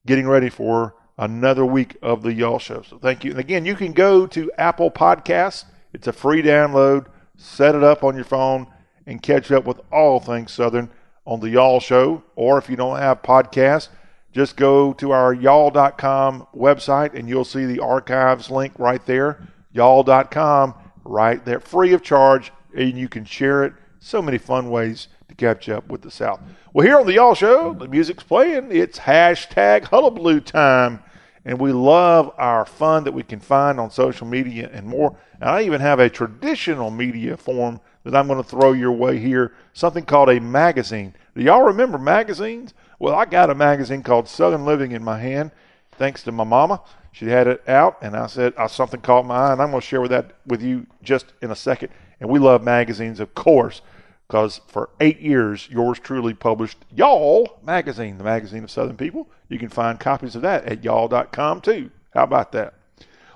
getting 0.06 0.28
ready 0.28 0.50
for 0.50 0.94
another 1.18 1.66
week 1.66 1.98
of 2.02 2.22
the 2.22 2.34
Y'all 2.34 2.60
Show. 2.60 2.82
So 2.82 2.98
thank 2.98 3.24
you. 3.24 3.32
And 3.32 3.40
again, 3.40 3.66
you 3.66 3.76
can 3.76 3.94
go 3.94 4.28
to 4.28 4.52
Apple 4.58 4.92
Podcasts. 4.92 5.66
It's 5.94 6.08
a 6.08 6.14
free 6.14 6.42
download. 6.44 7.08
Set 7.38 7.76
it 7.76 7.84
up 7.84 8.04
on 8.04 8.16
your 8.16 8.26
phone 8.26 8.68
and 9.06 9.22
catch 9.22 9.52
up 9.52 9.66
with 9.66 9.80
all 9.92 10.20
things 10.20 10.52
Southern 10.52 10.90
on 11.26 11.40
the 11.40 11.50
Y'all 11.50 11.80
Show. 11.80 12.24
Or 12.36 12.58
if 12.58 12.70
you 12.70 12.76
don't 12.76 12.98
have 12.98 13.22
podcasts, 13.22 13.90
just 14.32 14.58
go 14.58 14.94
to 14.94 15.12
our 15.12 15.34
y'all.com 15.34 16.48
website 16.56 17.14
and 17.14 17.28
you'll 17.28 17.46
see 17.46 17.66
the 17.66 17.80
archives 17.80 18.52
link 18.52 18.74
right 18.78 19.04
there. 19.06 19.48
Y'all.com, 19.72 20.74
right 21.04 21.44
there, 21.46 21.60
free 21.60 21.94
of 21.94 22.02
charge 22.02 22.52
and 22.76 22.98
you 22.98 23.08
can 23.08 23.26
share 23.26 23.64
it. 23.64 23.74
So 24.00 24.22
many 24.22 24.38
fun 24.38 24.70
ways 24.70 25.08
to 25.28 25.36
catch 25.36 25.70
up 25.70 25.88
with 25.90 26.02
the 26.02 26.12
South. 26.12 26.40
Well, 26.74 26.86
here 26.86 27.00
on 27.00 27.06
the 27.06 27.14
Y'all 27.14 27.36
Show, 27.36 27.74
the 27.74 27.88
music's 27.88 28.24
playing. 28.24 28.72
It's 28.72 29.00
hashtag 29.00 29.86
Hullabaloo 29.86 30.40
time. 30.40 31.04
And 31.44 31.60
we 31.60 31.72
love 31.72 32.34
our 32.38 32.66
fun 32.66 33.06
that 33.06 33.14
we 33.14 33.24
can 33.24 33.40
find 33.40 33.80
on 33.80 33.90
social 33.90 34.28
media 34.28 34.70
and 34.72 34.86
more. 34.86 35.18
And 35.40 35.50
I 35.50 35.64
even 35.64 35.80
have 35.82 36.00
a 36.00 36.10
traditional 36.10 36.92
media 36.92 37.38
form 37.38 37.80
that 38.04 38.16
I'm 38.16 38.28
going 38.28 38.42
to 38.42 38.50
throw 38.50 38.74
your 38.74 38.92
way 38.92 39.18
here, 39.18 39.54
something 39.74 40.06
called 40.06 40.30
a 40.30 40.40
magazine. 40.40 41.16
Do 41.36 41.42
y'all 41.42 41.64
remember 41.64 41.98
magazines? 41.98 42.74
Well, 43.00 43.16
I 43.16 43.26
got 43.26 43.50
a 43.50 43.56
magazine 43.56 44.04
called 44.04 44.28
Southern 44.28 44.66
Living 44.66 44.92
in 44.92 45.04
my 45.04 45.20
hand, 45.20 45.52
thanks 45.94 46.24
to 46.24 46.32
my 46.32 46.44
mama. 46.44 46.82
She 47.12 47.28
had 47.28 47.48
it 47.48 47.68
out, 47.68 47.98
and 48.02 48.16
I 48.16 48.28
said, 48.28 48.54
something 48.70 49.02
caught 49.02 49.26
my 49.26 49.36
eye, 49.36 49.52
and 49.54 49.62
I'm 49.62 49.72
going 49.72 49.82
to 49.82 49.88
share 49.88 50.02
with 50.02 50.12
that 50.12 50.34
with 50.46 50.62
you 50.62 50.86
just 51.02 51.34
in 51.42 51.52
a 51.52 51.56
second. 51.56 51.90
And 52.20 52.30
we 52.30 52.40
love 52.40 52.64
magazines, 52.64 53.20
of 53.20 53.34
course. 53.36 53.82
because 54.28 54.62
for 54.68 54.90
eight 55.00 55.20
years, 55.20 55.70
yours 55.70 56.00
truly 56.00 56.34
published 56.34 56.84
Y'all 56.96 57.60
magazine, 57.64 58.18
the 58.18 58.24
magazine 58.24 58.64
of 58.64 58.72
Southern 58.72 58.98
people. 58.98 59.30
You 59.50 59.60
can 59.60 59.70
find 59.70 60.00
copies 60.00 60.36
of 60.36 60.42
that 60.42 60.66
at 60.66 60.84
y'all.com 60.84 61.62
too. 61.62 61.92
How 62.14 62.24
about 62.24 62.52
that? 62.54 62.74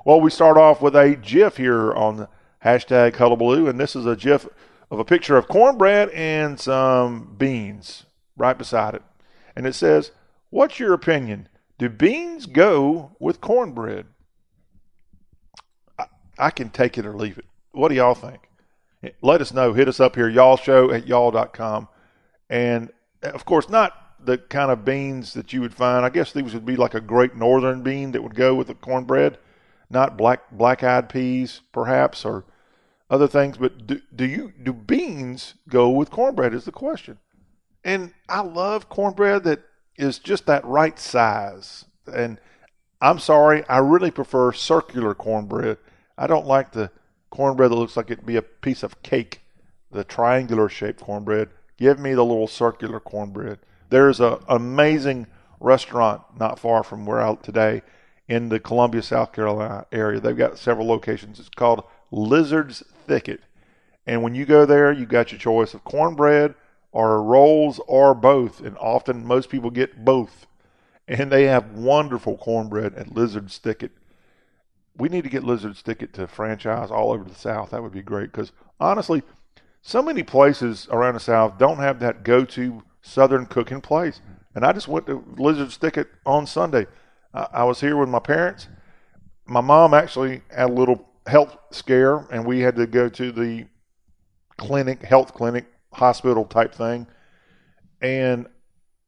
Well, 0.05 0.19
we 0.19 0.31
start 0.31 0.57
off 0.57 0.81
with 0.81 0.95
a 0.95 1.15
GIF 1.15 1.57
here 1.57 1.93
on 1.93 2.27
hashtag 2.65 3.15
Hullabaloo, 3.15 3.67
and 3.67 3.79
this 3.79 3.95
is 3.95 4.05
a 4.05 4.15
GIF 4.15 4.47
of 4.89 4.99
a 4.99 5.05
picture 5.05 5.37
of 5.37 5.47
cornbread 5.47 6.09
and 6.09 6.59
some 6.59 7.35
beans 7.37 8.05
right 8.35 8.57
beside 8.57 8.95
it. 8.95 9.03
And 9.55 9.65
it 9.67 9.73
says, 9.73 10.11
What's 10.49 10.79
your 10.79 10.93
opinion? 10.93 11.47
Do 11.77 11.87
beans 11.87 12.45
go 12.45 13.15
with 13.19 13.41
cornbread? 13.41 14.07
I, 15.97 16.05
I 16.37 16.49
can 16.49 16.69
take 16.69 16.97
it 16.97 17.05
or 17.05 17.15
leave 17.15 17.37
it. 17.37 17.45
What 17.71 17.87
do 17.89 17.95
y'all 17.95 18.15
think? 18.15 18.41
Let 19.21 19.41
us 19.41 19.53
know. 19.53 19.73
Hit 19.73 19.87
us 19.87 19.99
up 19.99 20.15
here, 20.15 20.29
y'all 20.29 20.57
show 20.57 20.91
at 20.91 21.07
y'all.com. 21.07 21.87
And 22.49 22.91
of 23.23 23.45
course, 23.45 23.69
not 23.69 23.93
the 24.23 24.37
kind 24.37 24.71
of 24.71 24.85
beans 24.85 25.33
that 25.33 25.53
you 25.53 25.61
would 25.61 25.73
find. 25.73 26.05
I 26.05 26.09
guess 26.09 26.31
these 26.31 26.53
would 26.53 26.65
be 26.65 26.75
like 26.75 26.93
a 26.93 27.01
great 27.01 27.35
northern 27.35 27.81
bean 27.81 28.11
that 28.11 28.21
would 28.21 28.35
go 28.35 28.53
with 28.53 28.67
the 28.67 28.75
cornbread, 28.75 29.37
not 29.89 30.17
black 30.17 30.51
black 30.51 30.83
eyed 30.83 31.09
peas, 31.09 31.61
perhaps, 31.71 32.25
or 32.25 32.45
other 33.09 33.27
things. 33.27 33.57
But 33.57 33.87
do, 33.87 34.01
do 34.15 34.25
you 34.25 34.53
do 34.61 34.73
beans 34.73 35.55
go 35.67 35.89
with 35.89 36.11
cornbread? 36.11 36.53
Is 36.53 36.65
the 36.65 36.71
question. 36.71 37.17
And 37.83 38.13
I 38.29 38.41
love 38.41 38.89
cornbread 38.89 39.43
that 39.45 39.61
is 39.97 40.19
just 40.19 40.45
that 40.45 40.63
right 40.65 40.99
size. 40.99 41.85
And 42.13 42.39
I'm 43.01 43.17
sorry, 43.17 43.67
I 43.67 43.79
really 43.79 44.11
prefer 44.11 44.51
circular 44.53 45.15
cornbread. 45.15 45.77
I 46.17 46.27
don't 46.27 46.45
like 46.45 46.71
the 46.71 46.91
cornbread 47.31 47.71
that 47.71 47.75
looks 47.75 47.97
like 47.97 48.11
it'd 48.11 48.25
be 48.25 48.35
a 48.35 48.43
piece 48.43 48.83
of 48.83 49.01
cake, 49.01 49.41
the 49.89 50.03
triangular 50.03 50.69
shaped 50.69 51.01
cornbread. 51.01 51.49
Give 51.77 51.97
me 51.97 52.13
the 52.13 52.23
little 52.23 52.47
circular 52.47 52.99
cornbread. 52.99 53.59
There's 53.89 54.19
an 54.19 54.37
amazing 54.47 55.25
restaurant 55.59 56.21
not 56.39 56.59
far 56.59 56.83
from 56.83 57.05
where 57.05 57.21
I 57.21 57.33
today 57.35 57.81
in 58.27 58.49
the 58.49 58.59
Columbia, 58.59 59.01
South 59.01 59.33
Carolina 59.33 59.85
area. 59.91 60.19
They've 60.19 60.37
got 60.37 60.57
several 60.57 60.87
locations. 60.87 61.39
It's 61.39 61.49
called 61.49 61.83
Lizard's 62.11 62.83
Thicket. 63.07 63.41
And 64.05 64.23
when 64.23 64.35
you 64.35 64.45
go 64.45 64.65
there, 64.65 64.91
you 64.91 65.05
got 65.05 65.31
your 65.31 65.39
choice 65.39 65.73
of 65.73 65.83
cornbread 65.83 66.55
or 66.91 67.21
rolls 67.23 67.79
or 67.87 68.13
both. 68.13 68.61
And 68.61 68.77
often 68.77 69.25
most 69.25 69.49
people 69.49 69.69
get 69.69 70.05
both. 70.05 70.45
And 71.07 71.31
they 71.31 71.45
have 71.45 71.71
wonderful 71.71 72.37
cornbread 72.37 72.93
at 72.95 73.13
Lizard's 73.13 73.57
Thicket 73.57 73.91
we 74.97 75.09
need 75.09 75.23
to 75.23 75.29
get 75.29 75.43
Lizard's 75.43 75.81
Thicket 75.81 76.13
to 76.13 76.27
franchise 76.27 76.91
all 76.91 77.11
over 77.11 77.23
the 77.23 77.35
South. 77.35 77.71
That 77.71 77.81
would 77.81 77.93
be 77.93 78.01
great 78.01 78.31
because 78.31 78.51
honestly, 78.79 79.23
so 79.81 80.01
many 80.01 80.23
places 80.23 80.87
around 80.91 81.15
the 81.15 81.19
South 81.19 81.57
don't 81.57 81.77
have 81.77 81.99
that 81.99 82.23
go-to 82.23 82.83
Southern 83.01 83.45
cooking 83.45 83.81
place. 83.81 84.21
And 84.53 84.65
I 84.65 84.73
just 84.73 84.87
went 84.87 85.07
to 85.07 85.23
Lizard's 85.37 85.77
Thicket 85.77 86.07
on 86.25 86.45
Sunday. 86.45 86.87
I, 87.33 87.47
I 87.53 87.63
was 87.63 87.81
here 87.81 87.97
with 87.97 88.09
my 88.09 88.19
parents. 88.19 88.67
My 89.45 89.61
mom 89.61 89.93
actually 89.93 90.41
had 90.49 90.69
a 90.69 90.73
little 90.73 91.07
health 91.25 91.57
scare, 91.71 92.27
and 92.31 92.45
we 92.45 92.59
had 92.59 92.75
to 92.75 92.85
go 92.85 93.09
to 93.09 93.31
the 93.31 93.65
clinic, 94.57 95.01
health 95.01 95.33
clinic, 95.33 95.65
hospital 95.93 96.45
type 96.45 96.75
thing. 96.75 97.07
And 98.01 98.47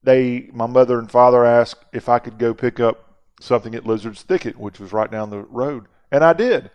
they, 0.04 0.50
my 0.54 0.66
mother 0.66 1.00
and 1.00 1.10
father 1.10 1.46
asked 1.46 1.86
if 1.94 2.10
I 2.10 2.20
could 2.20 2.38
go 2.38 2.54
pick 2.54 2.80
up 2.80 3.13
something 3.44 3.76
at 3.76 3.86
Lizard's 3.86 4.24
Thicket, 4.24 4.58
which 4.58 4.80
was 4.80 4.94
right 4.94 5.12
down 5.12 5.30
the 5.30 5.44
road. 5.44 5.86
And 6.12 6.24
I 6.24 6.34
did. 6.34 6.72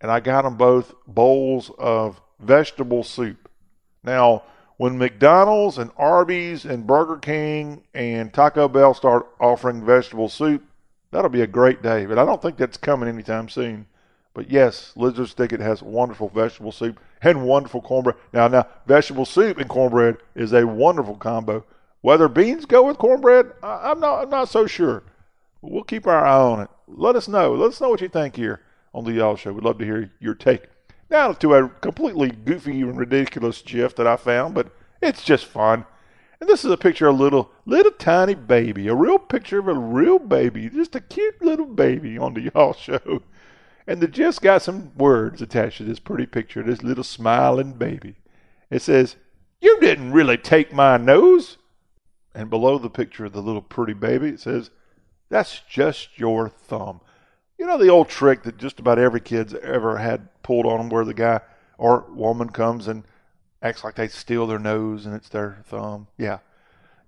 And 0.00 0.10
I 0.10 0.20
got 0.20 0.42
them 0.42 0.56
both 0.56 0.94
bowls 1.06 1.70
of 1.78 2.20
vegetable 2.38 3.02
soup. 3.02 3.48
Now, 4.02 4.42
when 4.76 4.96
McDonald's 4.96 5.76
and 5.76 5.90
Arby's 5.96 6.64
and 6.64 6.86
Burger 6.86 7.18
King 7.18 7.82
and 7.92 8.32
Taco 8.32 8.66
Bell 8.66 8.94
start 8.94 9.28
offering 9.38 9.84
vegetable 9.84 10.28
soup, 10.28 10.64
that'll 11.10 11.28
be 11.28 11.42
a 11.42 11.46
great 11.46 11.82
day. 11.82 12.06
But 12.06 12.18
I 12.18 12.24
don't 12.24 12.40
think 12.40 12.56
that's 12.56 12.78
coming 12.78 13.08
anytime 13.08 13.48
soon. 13.48 13.86
But 14.32 14.50
yes, 14.50 14.92
Lizard's 14.96 15.32
Thicket 15.34 15.60
has 15.60 15.82
wonderful 15.82 16.28
vegetable 16.28 16.72
soup 16.72 17.00
and 17.20 17.44
wonderful 17.44 17.82
cornbread. 17.82 18.16
Now, 18.32 18.48
now, 18.48 18.66
vegetable 18.86 19.26
soup 19.26 19.58
and 19.58 19.68
cornbread 19.68 20.16
is 20.34 20.52
a 20.52 20.66
wonderful 20.66 21.16
combo. 21.16 21.64
Whether 22.00 22.28
beans 22.28 22.64
go 22.64 22.86
with 22.86 22.96
cornbread, 22.96 23.52
I'm 23.62 24.00
not, 24.00 24.22
I'm 24.22 24.30
not 24.30 24.48
so 24.48 24.66
sure. 24.66 25.02
We'll 25.62 25.84
keep 25.84 26.06
our 26.06 26.24
eye 26.24 26.40
on 26.40 26.60
it. 26.60 26.70
Let 26.86 27.16
us 27.16 27.28
know. 27.28 27.54
Let 27.54 27.68
us 27.68 27.80
know 27.80 27.90
what 27.90 28.00
you 28.00 28.08
think 28.08 28.36
here 28.36 28.62
on 28.94 29.04
the 29.04 29.12
Y'all 29.12 29.36
Show. 29.36 29.52
We'd 29.52 29.64
love 29.64 29.78
to 29.78 29.84
hear 29.84 30.10
your 30.18 30.34
take. 30.34 30.64
Now 31.10 31.32
to 31.32 31.54
a 31.54 31.68
completely 31.68 32.30
goofy 32.30 32.82
and 32.82 32.96
ridiculous 32.96 33.62
GIF 33.62 33.96
that 33.96 34.06
I 34.06 34.16
found, 34.16 34.54
but 34.54 34.74
it's 35.02 35.22
just 35.22 35.44
fun. 35.44 35.84
And 36.40 36.48
this 36.48 36.64
is 36.64 36.70
a 36.70 36.76
picture 36.76 37.08
of 37.08 37.18
a 37.18 37.22
little, 37.22 37.50
little 37.66 37.92
tiny 37.92 38.34
baby, 38.34 38.88
a 38.88 38.94
real 38.94 39.18
picture 39.18 39.58
of 39.58 39.68
a 39.68 39.74
real 39.74 40.18
baby, 40.18 40.70
just 40.70 40.94
a 40.94 41.00
cute 41.00 41.42
little 41.42 41.66
baby 41.66 42.16
on 42.16 42.34
the 42.34 42.50
Y'all 42.54 42.72
Show. 42.72 43.22
And 43.86 44.00
the 44.00 44.08
GIF's 44.08 44.38
got 44.38 44.62
some 44.62 44.92
words 44.96 45.42
attached 45.42 45.78
to 45.78 45.84
this 45.84 45.98
pretty 45.98 46.26
picture, 46.26 46.62
this 46.62 46.82
little 46.82 47.04
smiling 47.04 47.72
baby. 47.72 48.16
It 48.70 48.82
says, 48.82 49.16
You 49.60 49.78
didn't 49.80 50.12
really 50.12 50.38
take 50.38 50.72
my 50.72 50.96
nose. 50.96 51.58
And 52.34 52.48
below 52.48 52.78
the 52.78 52.88
picture 52.88 53.24
of 53.24 53.32
the 53.32 53.42
little 53.42 53.62
pretty 53.62 53.94
baby, 53.94 54.28
it 54.28 54.40
says, 54.40 54.70
that's 55.30 55.60
just 55.60 56.18
your 56.18 56.48
thumb. 56.48 57.00
You 57.56 57.66
know 57.66 57.78
the 57.78 57.88
old 57.88 58.08
trick 58.08 58.42
that 58.42 58.58
just 58.58 58.78
about 58.78 58.98
every 58.98 59.20
kid's 59.20 59.54
ever 59.54 59.98
had 59.98 60.28
pulled 60.42 60.66
on 60.66 60.78
them 60.78 60.88
where 60.88 61.04
the 61.04 61.14
guy 61.14 61.40
or 61.78 62.04
woman 62.10 62.50
comes 62.50 62.88
and 62.88 63.04
acts 63.62 63.84
like 63.84 63.94
they 63.94 64.08
steal 64.08 64.46
their 64.46 64.58
nose 64.58 65.06
and 65.06 65.14
it's 65.14 65.28
their 65.28 65.62
thumb. 65.64 66.08
Yeah. 66.18 66.38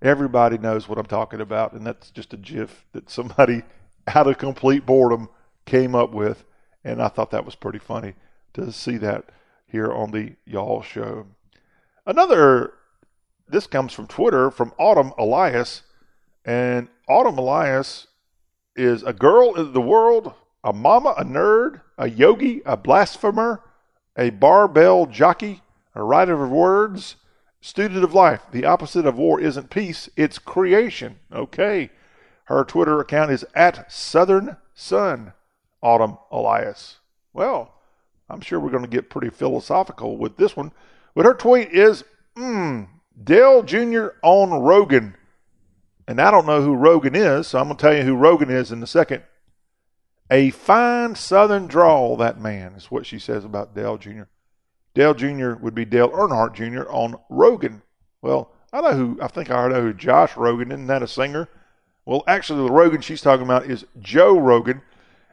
Everybody 0.01 0.57
knows 0.57 0.87
what 0.87 0.97
I'm 0.97 1.05
talking 1.05 1.39
about, 1.39 1.73
and 1.73 1.85
that's 1.85 2.11
just 2.11 2.33
a 2.33 2.37
gif 2.37 2.85
that 2.91 3.09
somebody 3.09 3.63
out 4.07 4.27
of 4.27 4.37
complete 4.37 4.85
boredom 4.85 5.29
came 5.65 5.95
up 5.95 6.11
with, 6.11 6.43
and 6.83 7.01
I 7.01 7.07
thought 7.07 7.31
that 7.31 7.45
was 7.45 7.55
pretty 7.55 7.79
funny 7.79 8.15
to 8.53 8.71
see 8.71 8.97
that 8.97 9.29
here 9.65 9.91
on 9.91 10.11
the 10.11 10.35
Y'all 10.45 10.81
Show. 10.81 11.27
Another, 12.05 12.73
this 13.47 13.65
comes 13.65 13.93
from 13.93 14.07
Twitter 14.07 14.51
from 14.51 14.73
Autumn 14.77 15.13
Elias, 15.17 15.83
and 16.43 16.89
Autumn 17.07 17.37
Elias 17.37 18.07
is 18.75 19.03
a 19.03 19.13
girl 19.13 19.55
in 19.55 19.73
the 19.73 19.81
world, 19.81 20.33
a 20.63 20.73
mama, 20.73 21.13
a 21.17 21.23
nerd, 21.23 21.81
a 21.97 22.09
yogi, 22.09 22.61
a 22.65 22.77
blasphemer, 22.77 23.61
a 24.17 24.29
barbell 24.29 25.05
jockey, 25.05 25.61
a 25.95 26.03
writer 26.03 26.43
of 26.43 26.49
words, 26.49 27.15
student 27.61 28.03
of 28.03 28.13
life. 28.13 28.43
The 28.51 28.65
opposite 28.65 29.05
of 29.05 29.17
war 29.17 29.39
isn't 29.39 29.69
peace, 29.69 30.09
it's 30.15 30.39
creation. 30.39 31.19
Okay. 31.31 31.89
Her 32.45 32.63
Twitter 32.63 32.99
account 32.99 33.31
is 33.31 33.45
at 33.55 33.91
Southern 33.91 34.57
Sun, 34.73 35.33
Autumn 35.81 36.17
Elias. 36.31 36.97
Well, 37.31 37.73
I'm 38.29 38.41
sure 38.41 38.59
we're 38.59 38.71
going 38.71 38.83
to 38.83 38.89
get 38.89 39.09
pretty 39.09 39.29
philosophical 39.29 40.17
with 40.17 40.37
this 40.37 40.55
one. 40.55 40.71
But 41.15 41.25
her 41.25 41.33
tweet 41.33 41.69
is, 41.69 42.03
hmm, 42.35 42.83
Dale 43.23 43.63
Jr. 43.63 44.07
on 44.23 44.51
Rogan. 44.51 45.15
And 46.07 46.19
I 46.19 46.31
don't 46.31 46.45
know 46.45 46.61
who 46.61 46.75
Rogan 46.75 47.15
is, 47.15 47.47
so 47.47 47.59
I'm 47.59 47.65
going 47.65 47.77
to 47.77 47.81
tell 47.81 47.95
you 47.95 48.03
who 48.03 48.15
Rogan 48.15 48.49
is 48.49 48.71
in 48.71 48.83
a 48.83 48.87
second. 48.87 49.23
A 50.29 50.49
fine 50.49 51.15
southern 51.15 51.67
drawl, 51.67 52.17
that 52.17 52.39
man, 52.39 52.73
is 52.73 52.91
what 52.91 53.05
she 53.05 53.19
says 53.19 53.45
about 53.45 53.75
Dale 53.75 53.97
Jr. 53.97 54.23
Dale 54.93 55.13
Jr. 55.13 55.53
would 55.53 55.75
be 55.75 55.85
Dale 55.85 56.09
Earnhardt 56.09 56.53
Jr. 56.53 56.89
on 56.89 57.15
Rogan. 57.29 57.81
Well, 58.21 58.51
I 58.71 58.81
know 58.81 58.93
who, 58.93 59.19
I 59.21 59.27
think 59.27 59.49
I 59.49 59.67
know 59.67 59.81
who 59.81 59.93
Josh 59.93 60.35
Rogan, 60.35 60.71
isn't 60.71 60.87
that 60.87 61.03
a 61.03 61.07
singer? 61.07 61.49
Well, 62.05 62.23
actually, 62.27 62.67
the 62.67 62.73
Rogan 62.73 63.01
she's 63.01 63.21
talking 63.21 63.45
about 63.45 63.69
is 63.69 63.85
Joe 63.99 64.37
Rogan. 64.37 64.81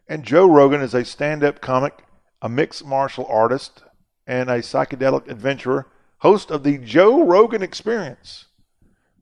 And 0.09 0.25
Joe 0.25 0.51
Rogan 0.51 0.81
is 0.81 0.95
a 0.95 1.05
stand 1.05 1.45
up 1.45 1.61
comic, 1.61 2.05
a 2.43 2.49
mixed 2.49 2.85
martial 2.85 3.27
artist, 3.27 3.83
and 4.27 4.51
a 4.51 4.59
psychedelic 4.59 5.29
adventurer, 5.29 5.87
host 6.19 6.51
of 6.51 6.63
the 6.63 6.79
Joe 6.79 7.25
Rogan 7.25 7.63
Experience. 7.63 8.47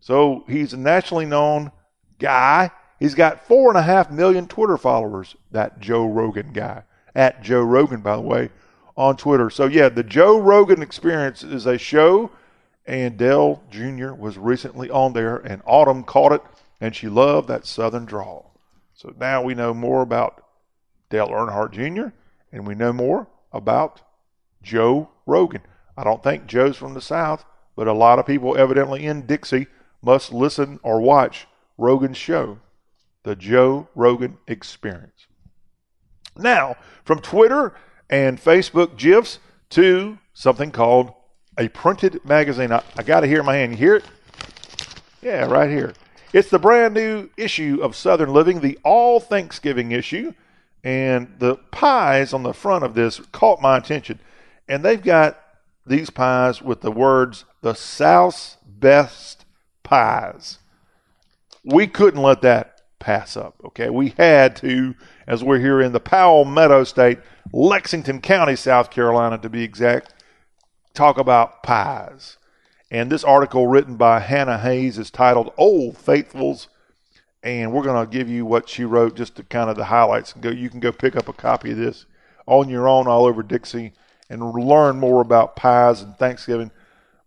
So 0.09 0.43
he's 0.49 0.73
a 0.73 0.79
nationally 0.79 1.27
known 1.27 1.71
guy. 2.19 2.71
He's 2.99 3.15
got 3.15 3.47
four 3.47 3.69
and 3.69 3.77
a 3.77 3.83
half 3.83 4.11
million 4.11 4.49
Twitter 4.49 4.79
followers, 4.79 5.37
that 5.51 5.81
Joe 5.81 6.07
Rogan 6.07 6.55
guy. 6.55 6.85
At 7.15 7.43
Joe 7.43 7.61
Rogan, 7.61 8.01
by 8.01 8.17
the 8.17 8.23
way, 8.23 8.49
on 8.97 9.19
Twitter. 9.19 9.51
So, 9.51 9.67
yeah, 9.67 9.91
the 9.91 10.03
Joe 10.03 10.41
Rogan 10.41 10.81
Experience 10.81 11.43
is 11.43 11.67
a 11.67 11.77
show, 11.77 12.31
and 12.87 13.19
Dale 13.19 13.63
Jr. 13.71 14.15
was 14.15 14.39
recently 14.39 14.89
on 14.89 15.13
there, 15.13 15.37
and 15.37 15.61
Autumn 15.67 16.05
caught 16.05 16.33
it, 16.33 16.43
and 16.81 16.97
she 16.97 17.11
loved 17.11 17.49
that 17.49 17.67
southern 17.67 18.07
drawl. 18.07 18.59
So 18.95 19.15
now 19.21 19.43
we 19.43 19.53
know 19.53 19.75
more 19.75 20.01
about 20.01 20.43
Dale 21.11 21.29
Earnhardt 21.29 21.73
Jr., 21.73 22.15
and 22.51 22.67
we 22.67 22.75
know 22.75 22.95
more 22.95 23.27
about 23.53 24.01
Joe 24.63 25.11
Rogan. 25.27 25.65
I 25.99 26.05
don't 26.05 26.23
think 26.23 26.47
Joe's 26.47 26.79
from 26.79 26.95
the 26.95 27.03
South, 27.03 27.45
but 27.77 27.87
a 27.87 27.93
lot 27.93 28.19
of 28.19 28.25
people 28.25 28.57
evidently 28.57 29.05
in 29.05 29.27
Dixie 29.27 29.67
must 30.03 30.33
listen 30.33 30.81
or 30.83 31.01
watch 31.01 31.47
Rogan's 31.77 32.17
show, 32.17 32.59
The 33.23 33.37
Joe 33.37 33.89
Rogan 33.95 34.39
Experience. 34.47 35.27
Now, 36.37 36.77
from 37.05 37.21
Twitter 37.21 37.75
and 38.09 38.41
Facebook 38.41 38.97
GIFs 38.97 39.39
to 39.71 40.19
something 40.33 40.71
called 40.71 41.13
a 41.59 41.69
printed 41.69 42.25
magazine. 42.25 42.73
I, 42.73 42.83
I 42.97 43.03
got 43.03 43.25
it 43.25 43.29
here 43.29 43.41
in 43.41 43.47
my 43.47 43.57
hand. 43.57 43.73
You 43.73 43.79
hear 43.79 43.97
it? 43.97 44.05
Yeah, 45.21 45.47
right 45.47 45.69
here. 45.69 45.93
It's 46.33 46.51
the 46.51 46.59
brand 46.59 46.95
new 46.95 47.29
issue 47.37 47.81
of 47.83 47.97
Southern 47.97 48.33
Living, 48.33 48.61
the 48.61 48.79
All 48.85 49.19
Thanksgiving 49.19 49.93
issue. 49.93 50.33
And 50.85 51.35
the 51.39 51.57
pies 51.57 52.33
on 52.33 52.45
the 52.45 52.55
front 52.55 52.85
of 52.85 52.95
this 52.95 53.21
caught 53.33 53.61
my 53.61 53.77
attention. 53.77 54.21
And 54.69 54.85
they've 54.85 55.03
got 55.03 55.41
these 55.85 56.11
pies 56.11 56.63
with 56.63 56.83
the 56.83 56.93
words, 56.93 57.45
the 57.63 57.75
South's 57.75 58.59
best 58.65 59.45
pies. 59.89 60.59
We 61.65 61.87
couldn't 61.87 62.23
let 62.23 62.43
that 62.43 62.83
pass 62.99 63.39
up, 63.39 63.55
okay? 63.65 63.89
We 63.89 64.11
had 64.19 64.55
to, 64.57 64.95
as 65.27 65.43
we're 65.43 65.61
here 65.61 65.81
in 65.81 65.93
the 65.93 66.01
Palmetto 66.01 66.85
State, 66.85 67.19
Lexington 67.55 68.21
County, 68.21 68.55
South 68.55 68.91
Carolina 68.91 69.39
to 69.39 69.49
be 69.49 69.63
exact, 69.63 70.13
talk 70.93 71.17
about 71.17 71.63
pies. 71.63 72.37
And 72.91 73.11
this 73.11 73.25
article 73.25 73.67
written 73.67 73.97
by 73.97 74.21
Hannah 74.21 74.59
Hayes 74.59 74.99
is 74.99 75.11
titled 75.11 75.55
Old 75.57 75.97
Faithfuls. 75.97 76.69
And 77.43 77.73
we're 77.73 77.83
going 77.83 78.05
to 78.05 78.11
give 78.11 78.29
you 78.29 78.45
what 78.45 78.69
she 78.69 78.85
wrote 78.85 79.17
just 79.17 79.37
to 79.37 79.43
kind 79.43 79.71
of 79.71 79.77
the 79.77 79.87
highlights. 79.87 80.35
And 80.35 80.43
go, 80.43 80.51
you 80.51 80.69
can 80.69 80.81
go 80.81 80.93
pick 80.93 81.17
up 81.17 81.29
a 81.29 81.33
copy 81.33 81.71
of 81.71 81.79
this 81.79 82.05
on 82.47 82.69
your 82.69 82.89
own 82.89 83.07
all 83.07 83.25
over 83.25 83.43
Dixie 83.43 83.93
and 84.29 84.53
learn 84.53 84.99
more 84.99 85.23
about 85.23 85.57
pies 85.57 86.03
and 86.03 86.15
Thanksgiving. 86.17 86.73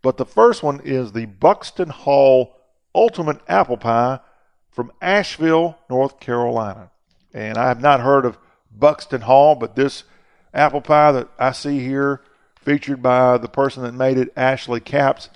But 0.02 0.16
the 0.16 0.26
first 0.26 0.62
one 0.62 0.80
is 0.84 1.12
the 1.12 1.26
Buxton 1.26 1.88
Hall 1.88 2.56
Ultimate 2.94 3.40
Apple 3.48 3.76
Pie 3.76 4.18
from 4.70 4.92
Asheville, 5.00 5.78
North 5.88 6.18
Carolina. 6.18 6.90
And 7.32 7.56
I 7.56 7.68
have 7.68 7.80
not 7.80 8.00
heard 8.00 8.26
of 8.26 8.38
Buxton 8.70 9.22
Hall, 9.22 9.54
but 9.54 9.76
this 9.76 10.04
apple 10.52 10.80
pie 10.80 11.12
that 11.12 11.28
I 11.38 11.52
see 11.52 11.80
here, 11.80 12.20
featured 12.56 13.02
by 13.02 13.38
the 13.38 13.48
person 13.48 13.82
that 13.84 13.94
made 13.94 14.18
it, 14.18 14.32
Ashley 14.36 14.80
Capps, 14.80 15.28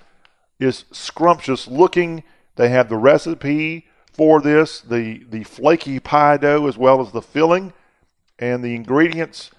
is 0.59 0.85
scrumptious 0.91 1.69
looking. 1.69 2.23
They 2.57 2.69
have 2.71 2.89
the 2.89 2.97
recipe 2.97 3.87
for 4.13 4.41
this, 4.41 4.81
the, 4.81 5.25
the 5.31 5.45
flaky 5.45 6.01
pie 6.01 6.39
dough, 6.39 6.67
as 6.67 6.79
well 6.79 7.01
as 7.01 7.13
the 7.13 7.23
filling 7.23 7.73
and 8.39 8.65
the 8.65 8.75
ingredients. 8.75 9.51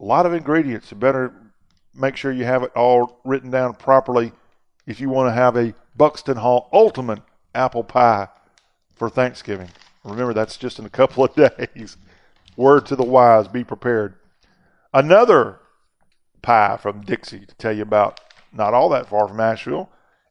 A 0.00 0.04
lot 0.04 0.26
of 0.26 0.32
ingredients. 0.32 0.90
You 0.90 0.96
better 0.96 1.32
make 1.94 2.16
sure 2.16 2.32
you 2.32 2.44
have 2.44 2.62
it 2.62 2.72
all 2.76 3.20
written 3.24 3.50
down 3.50 3.74
properly 3.74 4.32
if 4.86 5.00
you 5.00 5.08
want 5.08 5.28
to 5.28 5.32
have 5.32 5.56
a 5.56 5.74
Buxton 5.96 6.36
Hall 6.36 6.68
Ultimate 6.72 7.20
apple 7.54 7.84
pie 7.84 8.28
for 8.94 9.08
Thanksgiving. 9.08 9.68
Remember, 10.04 10.34
that's 10.34 10.56
just 10.56 10.78
in 10.78 10.84
a 10.84 10.90
couple 10.90 11.24
of 11.24 11.34
days. 11.34 11.96
Word 12.56 12.86
to 12.86 12.96
the 12.96 13.04
wise 13.04 13.48
be 13.48 13.64
prepared. 13.64 14.14
Another 14.92 15.58
pie 16.42 16.76
from 16.76 17.02
Dixie 17.02 17.46
to 17.46 17.54
tell 17.56 17.72
you 17.72 17.82
about, 17.82 18.20
not 18.52 18.74
all 18.74 18.88
that 18.90 19.08
far 19.08 19.26
from 19.26 19.40
Asheville. 19.40 19.90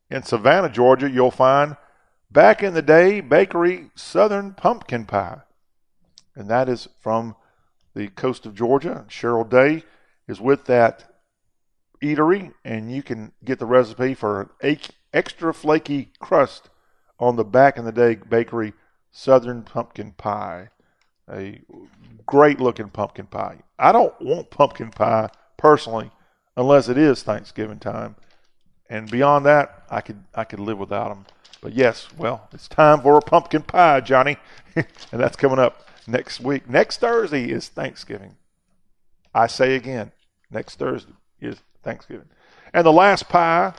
In 0.09 0.23
Savannah, 0.23 0.69
Georgia, 0.69 1.09
you'll 1.09 1.31
find 1.31 1.75
back 2.31 2.63
in 2.63 2.73
the 2.73 2.81
day 2.81 3.19
bakery 3.19 3.89
Southern 3.95 4.53
Pumpkin 4.53 5.05
Pie. 5.05 5.41
And 6.35 6.49
that 6.49 6.69
is 6.69 6.87
from 7.01 7.35
the 7.93 8.07
coast 8.09 8.45
of 8.45 8.55
Georgia. 8.55 9.05
Cheryl 9.09 9.47
Day 9.47 9.83
is 10.27 10.39
with 10.39 10.65
that 10.65 11.12
eatery, 12.03 12.53
and 12.63 12.91
you 12.91 13.01
can 13.01 13.31
get 13.43 13.59
the 13.59 13.65
recipe 13.65 14.13
for 14.13 14.49
an 14.61 14.77
extra 15.13 15.53
flaky 15.53 16.11
crust 16.19 16.69
on 17.19 17.35
the 17.35 17.43
back 17.43 17.77
in 17.77 17.85
the 17.85 17.91
day 17.91 18.15
bakery 18.15 18.73
Southern 19.11 19.63
Pumpkin 19.63 20.11
Pie. 20.11 20.69
A 21.31 21.61
great 22.25 22.59
looking 22.59 22.89
pumpkin 22.89 23.27
pie. 23.27 23.59
I 23.79 23.93
don't 23.93 24.13
want 24.21 24.49
pumpkin 24.49 24.91
pie 24.91 25.29
personally 25.55 26.11
unless 26.57 26.89
it 26.89 26.97
is 26.97 27.23
Thanksgiving 27.23 27.79
time. 27.79 28.17
And 28.89 29.09
beyond 29.09 29.45
that, 29.45 29.83
I 29.89 30.01
could 30.01 30.23
I 30.35 30.43
could 30.43 30.59
live 30.59 30.77
without 30.77 31.09
them. 31.09 31.25
But 31.61 31.73
yes, 31.73 32.09
well, 32.17 32.49
it's 32.51 32.67
time 32.67 33.01
for 33.01 33.17
a 33.17 33.21
pumpkin 33.21 33.61
pie, 33.61 34.01
Johnny. 34.01 34.37
and 34.75 34.85
that's 35.11 35.37
coming 35.37 35.59
up 35.59 35.87
next 36.07 36.41
week. 36.41 36.69
Next 36.69 36.97
Thursday 36.97 37.49
is 37.49 37.69
Thanksgiving. 37.69 38.35
I 39.33 39.47
say 39.47 39.75
again, 39.75 40.11
next 40.51 40.75
Thursday 40.75 41.13
is 41.39 41.61
Thanksgiving. 41.83 42.29
And 42.73 42.85
the 42.85 42.91
last 42.91 43.29
pie 43.29 43.73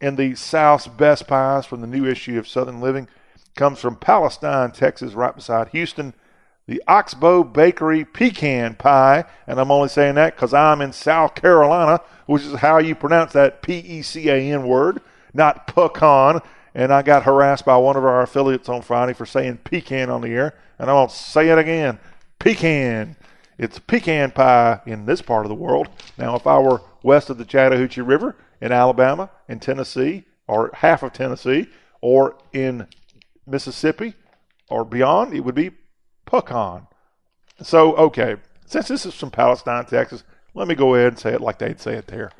in 0.00 0.16
the 0.16 0.34
South's 0.34 0.86
Best 0.86 1.26
Pies 1.26 1.66
from 1.66 1.80
the 1.80 1.86
new 1.86 2.06
issue 2.06 2.38
of 2.38 2.48
Southern 2.48 2.80
Living 2.80 3.08
comes 3.56 3.80
from 3.80 3.96
Palestine, 3.96 4.70
Texas, 4.70 5.14
right 5.14 5.34
beside 5.34 5.68
Houston. 5.68 6.14
The 6.66 6.82
Oxbow 6.86 7.44
Bakery 7.44 8.04
Pecan 8.04 8.74
Pie. 8.74 9.24
And 9.46 9.58
I'm 9.58 9.70
only 9.70 9.88
saying 9.88 10.16
that 10.16 10.36
because 10.36 10.52
I'm 10.54 10.82
in 10.82 10.92
South 10.92 11.34
Carolina, 11.34 12.00
which 12.26 12.42
is 12.42 12.54
how 12.56 12.78
you 12.78 12.94
pronounce 12.94 13.32
that 13.32 13.62
P 13.62 13.78
E 13.78 14.02
C 14.02 14.28
A 14.28 14.36
N 14.36 14.68
word, 14.68 15.00
not 15.32 15.66
pecan. 15.66 16.40
And 16.74 16.92
I 16.92 17.02
got 17.02 17.24
harassed 17.24 17.64
by 17.64 17.76
one 17.78 17.96
of 17.96 18.04
our 18.04 18.22
affiliates 18.22 18.68
on 18.68 18.82
Friday 18.82 19.14
for 19.14 19.26
saying 19.26 19.60
pecan 19.64 20.10
on 20.10 20.20
the 20.20 20.28
air. 20.28 20.54
And 20.78 20.90
I 20.90 20.92
won't 20.92 21.10
say 21.10 21.48
it 21.48 21.58
again. 21.58 21.98
Pecan. 22.38 23.16
It's 23.56 23.78
pecan 23.80 24.30
pie 24.30 24.80
in 24.86 25.06
this 25.06 25.22
part 25.22 25.44
of 25.44 25.48
the 25.48 25.54
world. 25.56 25.88
Now, 26.18 26.36
if 26.36 26.46
I 26.46 26.58
were 26.58 26.82
west 27.02 27.30
of 27.30 27.38
the 27.38 27.44
Chattahoochee 27.44 28.00
River 28.00 28.36
in 28.60 28.72
Alabama, 28.72 29.30
in 29.48 29.60
Tennessee, 29.60 30.24
or 30.46 30.70
half 30.74 31.02
of 31.02 31.12
Tennessee, 31.12 31.68
or 32.00 32.36
in 32.52 32.86
Mississippi, 33.46 34.14
or 34.70 34.84
beyond, 34.84 35.34
it 35.34 35.40
would 35.40 35.54
be 35.54 35.70
pecan. 36.26 36.86
So, 37.62 37.94
okay, 37.96 38.36
since 38.66 38.88
this 38.88 39.06
is 39.06 39.14
from 39.14 39.30
Palestine, 39.30 39.86
Texas, 39.86 40.24
let 40.54 40.68
me 40.68 40.74
go 40.74 40.94
ahead 40.94 41.08
and 41.08 41.18
say 41.18 41.32
it 41.32 41.40
like 41.40 41.58
they'd 41.58 41.80
say 41.80 41.94
it 41.94 42.06
there. 42.06 42.30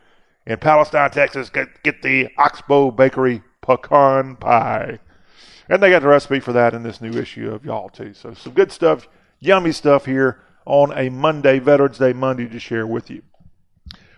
In 0.47 0.59
Palestine, 0.59 1.11
Texas, 1.11 1.51
get, 1.51 1.83
get 1.83 2.03
the 2.03 2.29
Oxbow 2.37 2.91
Bakery 2.91 3.43
pecan 3.61 4.37
pie. 4.37 4.99
And 5.69 5.83
they 5.83 5.91
got 5.91 6.03
the 6.03 6.09
recipe 6.09 6.41
for 6.41 6.53
that 6.55 6.73
in 6.73 6.83
this 6.83 7.01
new 7.01 7.11
issue 7.11 7.51
of 7.51 7.65
Y'all, 7.65 7.91
too. 7.91 8.15
So, 8.15 8.35
some 8.35 8.55
good 8.55 8.73
stuff, 8.73 9.09
yummy 9.41 9.73
stuff 9.73 10.07
here 10.07 10.41
on 10.65 10.93
a 10.97 11.09
Monday, 11.09 11.59
Veterans 11.59 11.99
Day 11.99 12.13
Monday, 12.13 12.47
to 12.47 12.59
share 12.59 12.87
with 12.87 13.11
you. 13.11 13.23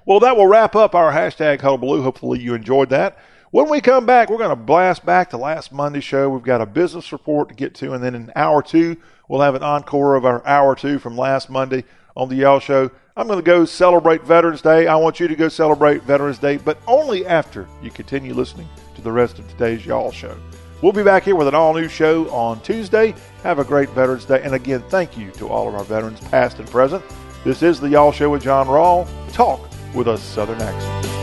Well, 0.07 0.21
that 0.21 0.37
will 0.37 0.47
wrap 0.47 0.75
up 0.75 0.95
our 0.95 1.13
hashtag 1.13 1.61
Hullabaloo. 1.61 2.03
Hopefully, 2.03 2.41
you 2.41 2.55
enjoyed 2.55 2.91
that. 2.91 3.19
When 3.51 3.69
we 3.69 3.81
come 3.81 4.07
back, 4.07 4.31
we're 4.31 4.39
going 4.39 4.51
to 4.51 4.57
blast 4.57 5.05
back 5.05 5.31
to 5.31 5.37
last 5.37 5.73
Monday's 5.73 6.05
show. 6.05 6.31
We've 6.31 6.43
got 6.43 6.61
a 6.61 6.67
business 6.67 7.13
report 7.13 7.49
to 7.49 7.55
get 7.55 7.75
to, 7.77 7.93
and 7.93 8.03
then 8.03 8.15
in 8.15 8.33
hour 8.37 8.63
two, 8.63 8.97
we'll 9.29 9.41
have 9.41 9.57
an 9.57 9.63
encore 9.63 10.15
of 10.15 10.25
our 10.25 10.47
hour 10.47 10.77
two 10.77 10.99
from 10.99 11.17
last 11.17 11.51
Monday 11.51 11.85
on 12.17 12.29
the 12.29 12.37
Y'all 12.37 12.61
Show. 12.61 12.91
I'm 13.17 13.27
going 13.27 13.39
to 13.39 13.45
go 13.45 13.65
celebrate 13.65 14.23
Veterans 14.23 14.63
Day. 14.63 14.87
I 14.87 14.95
want 14.97 15.21
you 15.21 15.29
to 15.29 15.35
go 15.35 15.49
celebrate 15.49 16.03
Veterans 16.05 16.39
Day, 16.39 16.57
but 16.59 16.79
only 16.87 17.27
after 17.27 17.67
you 17.83 17.91
continue 17.91 18.35
listening 18.35 18.69
to 18.95 19.03
the 19.03 19.13
rest 19.13 19.39
of 19.39 19.49
today's 19.49 19.85
Y'all 19.85 20.13
Show. 20.13 20.37
We'll 20.81 20.93
be 20.93 21.03
back 21.03 21.25
here 21.25 21.37
with 21.37 21.49
an 21.49 21.55
all 21.55 21.75
new 21.75 21.89
show 21.89 22.31
on 22.31 22.61
Tuesday. 22.63 23.15
Have 23.43 23.59
a 23.59 23.65
great 23.65 23.91
Veterans 23.91 24.25
Day. 24.25 24.41
And 24.43 24.55
again, 24.55 24.83
thank 24.89 25.19
you 25.19 25.31
to 25.33 25.49
all 25.49 25.69
of 25.69 25.75
our 25.75 25.85
veterans, 25.85 26.21
past 26.29 26.59
and 26.59 26.71
present. 26.71 27.05
This 27.45 27.63
is 27.63 27.81
the 27.81 27.89
Y'all 27.89 28.13
Show 28.13 28.31
with 28.31 28.43
John 28.43 28.67
Rawl. 28.67 29.07
Talk 29.33 29.70
with 29.95 30.09
a 30.09 30.17
Southern 30.17 30.61
accent. 30.61 31.20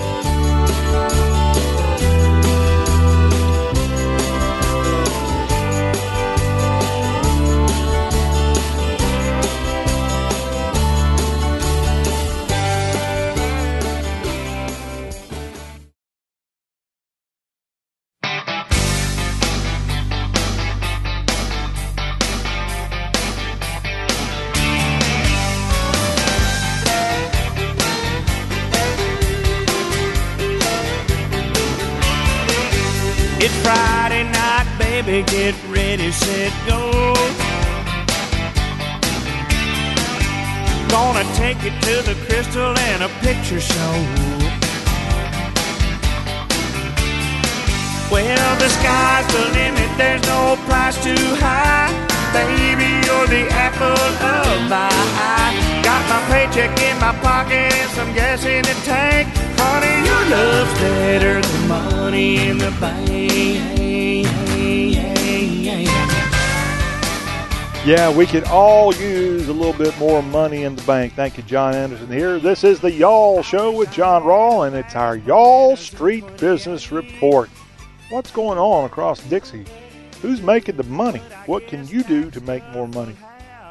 Get 35.23 35.55
ready, 35.69 36.11
set, 36.11 36.51
go. 36.67 37.13
Gonna 40.89 41.23
take 41.35 41.61
you 41.63 41.71
to 41.71 41.95
the 42.03 42.15
crystal 42.27 42.77
and 42.77 43.03
a 43.03 43.09
picture 43.21 43.59
show. 43.59 43.93
Well, 48.11 48.55
the 48.57 48.69
sky's 48.69 49.27
the 49.33 49.43
limit, 49.57 49.89
there's 49.97 50.23
no 50.23 50.55
price 50.67 51.01
too 51.03 51.35
high. 51.41 51.89
Baby, 52.33 52.89
you're 53.05 53.27
the 53.27 53.47
apple 53.51 53.87
of 53.87 54.69
my 54.69 54.89
eye. 54.89 55.81
Got 55.83 56.01
my 56.09 56.21
paycheck 56.29 56.77
in 56.81 56.99
my 56.99 57.13
pocket 57.21 57.73
and 57.73 57.89
some 57.91 58.13
gas 58.13 58.45
in 58.45 58.63
the 58.63 58.75
tank. 58.85 59.27
Honey, 59.57 59.97
your 60.07 60.23
love's 60.35 60.73
better 60.79 61.41
than 61.41 61.67
money 61.67 62.49
in 62.49 62.57
the 62.57 62.71
bank. 65.85 66.27
Yeah, 67.85 68.13
we 68.13 68.25
could 68.25 68.43
all 68.45 68.93
use 68.95 69.47
a 69.47 69.53
little 69.53 69.77
bit 69.77 69.97
more 69.97 70.21
money 70.21 70.63
in 70.63 70.75
the 70.75 70.81
bank. 70.83 71.13
Thank 71.13 71.37
you, 71.37 71.43
John 71.43 71.73
Anderson 71.73 72.11
here. 72.11 72.37
This 72.37 72.65
is 72.65 72.81
the 72.81 72.91
Y'all 72.91 73.41
Show 73.41 73.71
with 73.71 73.91
John 73.91 74.23
Rawl, 74.23 74.67
and 74.67 74.75
it's 74.75 74.95
our 74.95 75.15
Y'all 75.15 75.77
Street 75.77 76.25
Business 76.37 76.91
Report. 76.91 77.49
What's 78.09 78.31
going 78.31 78.57
on 78.57 78.85
across 78.85 79.21
Dixie? 79.23 79.65
Who's 80.21 80.41
making 80.41 80.75
the 80.75 80.83
money? 80.83 81.21
What 81.45 81.67
can 81.67 81.87
you 81.87 82.03
do 82.03 82.29
to 82.31 82.41
make 82.41 82.67
more 82.69 82.87
money? 82.89 83.15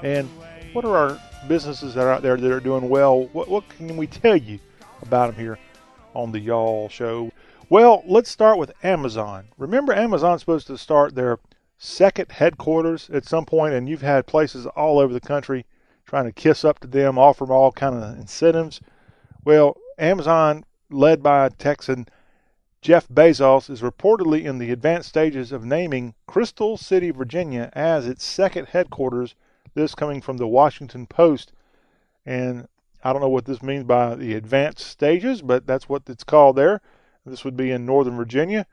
And 0.03 0.29
what 0.73 0.85
are 0.85 0.97
our 0.97 1.21
businesses 1.49 1.95
that 1.95 2.05
are 2.05 2.13
out 2.13 2.23
there 2.23 2.37
that 2.37 2.53
are 2.53 2.61
doing 2.61 2.89
well? 2.89 3.25
What, 3.33 3.49
what 3.49 3.69
can 3.69 3.97
we 3.97 4.07
tell 4.07 4.37
you 4.37 4.59
about 5.03 5.27
them 5.27 5.41
here 5.43 5.59
on 6.15 6.33
the 6.33 6.41
Y'all 6.41 6.89
Show? 6.89 7.33
Well, 7.69 8.03
let's 8.07 8.31
start 8.31 8.59
with 8.59 8.73
Amazon. 8.83 9.49
Remember, 9.59 9.93
Amazon's 9.93 10.41
supposed 10.41 10.69
to 10.69 10.79
start 10.79 11.15
their 11.15 11.39
second 11.79 12.33
headquarters 12.33 13.11
at 13.11 13.25
some 13.25 13.45
point, 13.45 13.75
and 13.75 13.89
you've 13.89 14.03
had 14.03 14.27
places 14.27 14.67
all 14.67 14.99
over 14.99 15.13
the 15.13 15.21
country 15.21 15.67
trying 16.07 16.25
to 16.25 16.33
kiss 16.33 16.65
up 16.65 16.79
to 16.81 16.87
them, 16.87 17.19
offer 17.19 17.45
them 17.45 17.53
all 17.53 17.73
kind 17.73 17.95
of 17.95 18.19
incentives. 18.19 18.81
Well, 19.45 19.77
Amazon, 19.99 20.65
led 20.91 21.23
by 21.23 21.49
Texan 21.51 22.07
Jeff 22.81 23.09
Bezos, 23.09 23.69
is 23.69 23.83
reportedly 23.83 24.45
in 24.45 24.59
the 24.59 24.71
advanced 24.71 25.09
stages 25.09 25.51
of 25.53 25.65
naming 25.65 26.15
Crystal 26.27 26.77
City, 26.77 27.11
Virginia, 27.11 27.71
as 27.73 28.07
its 28.07 28.25
second 28.25 28.69
headquarters. 28.69 29.35
This 29.75 29.95
coming 29.95 30.23
from 30.23 30.39
the 30.39 30.47
Washington 30.47 31.07
Post, 31.07 31.53
and 32.25 32.67
I 33.05 33.13
don't 33.13 33.21
know 33.21 33.29
what 33.29 33.45
this 33.45 33.63
means 33.63 33.85
by 33.85 34.15
the 34.15 34.35
advanced 34.35 34.87
stages, 34.87 35.43
but 35.43 35.67
that's 35.67 35.89
what 35.89 36.05
it's 36.07 36.25
called 36.25 36.57
there. 36.57 36.81
This 37.27 37.45
would 37.45 37.57
be 37.57 37.71
in 37.71 37.85
Northern 37.85 38.17
Virginia 38.17 38.67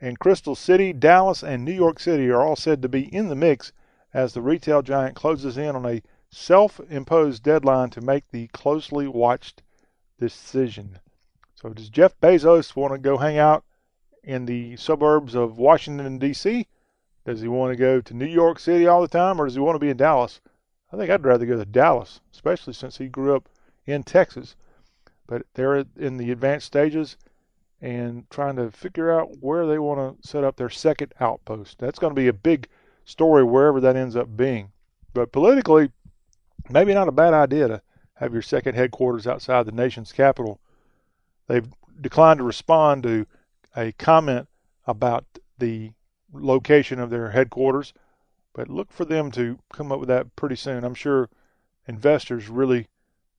and 0.00 0.18
Crystal 0.18 0.54
City, 0.54 0.92
Dallas, 0.92 1.42
and 1.42 1.64
New 1.64 1.72
York 1.72 2.00
City 2.00 2.30
are 2.30 2.40
all 2.40 2.56
said 2.56 2.80
to 2.82 2.88
be 2.88 3.14
in 3.14 3.28
the 3.28 3.34
mix 3.34 3.72
as 4.14 4.32
the 4.32 4.40
retail 4.40 4.82
giant 4.82 5.14
closes 5.14 5.58
in 5.58 5.76
on 5.76 5.84
a 5.84 6.02
self 6.30 6.80
imposed 6.88 7.42
deadline 7.42 7.90
to 7.90 8.00
make 8.00 8.28
the 8.30 8.46
closely 8.48 9.06
watched 9.06 9.62
decision. 10.18 10.98
So, 11.54 11.68
does 11.70 11.90
Jeff 11.90 12.18
Bezos 12.20 12.74
want 12.74 12.94
to 12.94 12.98
go 12.98 13.18
hang 13.18 13.36
out 13.36 13.64
in 14.24 14.46
the 14.46 14.76
suburbs 14.76 15.34
of 15.34 15.58
Washington, 15.58 16.18
D.C.? 16.18 16.66
Does 17.26 17.42
he 17.42 17.48
want 17.48 17.72
to 17.72 17.76
go 17.76 18.00
to 18.00 18.14
New 18.14 18.26
York 18.26 18.58
City 18.58 18.86
all 18.86 19.02
the 19.02 19.08
time, 19.08 19.40
or 19.40 19.44
does 19.44 19.54
he 19.54 19.60
want 19.60 19.74
to 19.74 19.84
be 19.84 19.90
in 19.90 19.96
Dallas? 19.98 20.40
I 20.92 20.96
think 20.96 21.10
I'd 21.10 21.24
rather 21.24 21.46
go 21.46 21.56
to 21.56 21.64
Dallas, 21.64 22.20
especially 22.32 22.72
since 22.72 22.96
he 22.96 23.08
grew 23.08 23.36
up 23.36 23.48
in 23.86 24.02
Texas. 24.02 24.56
But 25.26 25.46
they're 25.54 25.84
in 25.96 26.16
the 26.16 26.32
advanced 26.32 26.66
stages 26.66 27.16
and 27.80 28.28
trying 28.30 28.56
to 28.56 28.70
figure 28.70 29.10
out 29.10 29.38
where 29.40 29.66
they 29.66 29.78
want 29.78 30.20
to 30.20 30.28
set 30.28 30.44
up 30.44 30.56
their 30.56 30.70
second 30.70 31.12
outpost. 31.20 31.78
That's 31.78 31.98
going 31.98 32.14
to 32.14 32.20
be 32.20 32.28
a 32.28 32.32
big 32.32 32.68
story 33.04 33.42
wherever 33.42 33.80
that 33.80 33.96
ends 33.96 34.16
up 34.16 34.36
being. 34.36 34.72
But 35.14 35.32
politically, 35.32 35.90
maybe 36.68 36.94
not 36.94 37.08
a 37.08 37.12
bad 37.12 37.34
idea 37.34 37.68
to 37.68 37.82
have 38.14 38.32
your 38.32 38.42
second 38.42 38.74
headquarters 38.74 39.26
outside 39.26 39.66
the 39.66 39.72
nation's 39.72 40.12
capital. 40.12 40.60
They've 41.48 41.68
declined 42.00 42.38
to 42.38 42.44
respond 42.44 43.02
to 43.04 43.26
a 43.76 43.92
comment 43.92 44.48
about 44.86 45.24
the 45.58 45.92
location 46.32 47.00
of 47.00 47.10
their 47.10 47.30
headquarters, 47.30 47.92
but 48.52 48.68
look 48.68 48.92
for 48.92 49.04
them 49.04 49.30
to 49.32 49.58
come 49.72 49.90
up 49.90 49.98
with 50.00 50.08
that 50.08 50.36
pretty 50.36 50.56
soon. 50.56 50.84
I'm 50.84 50.94
sure 50.94 51.28
investors 51.86 52.48
really, 52.48 52.88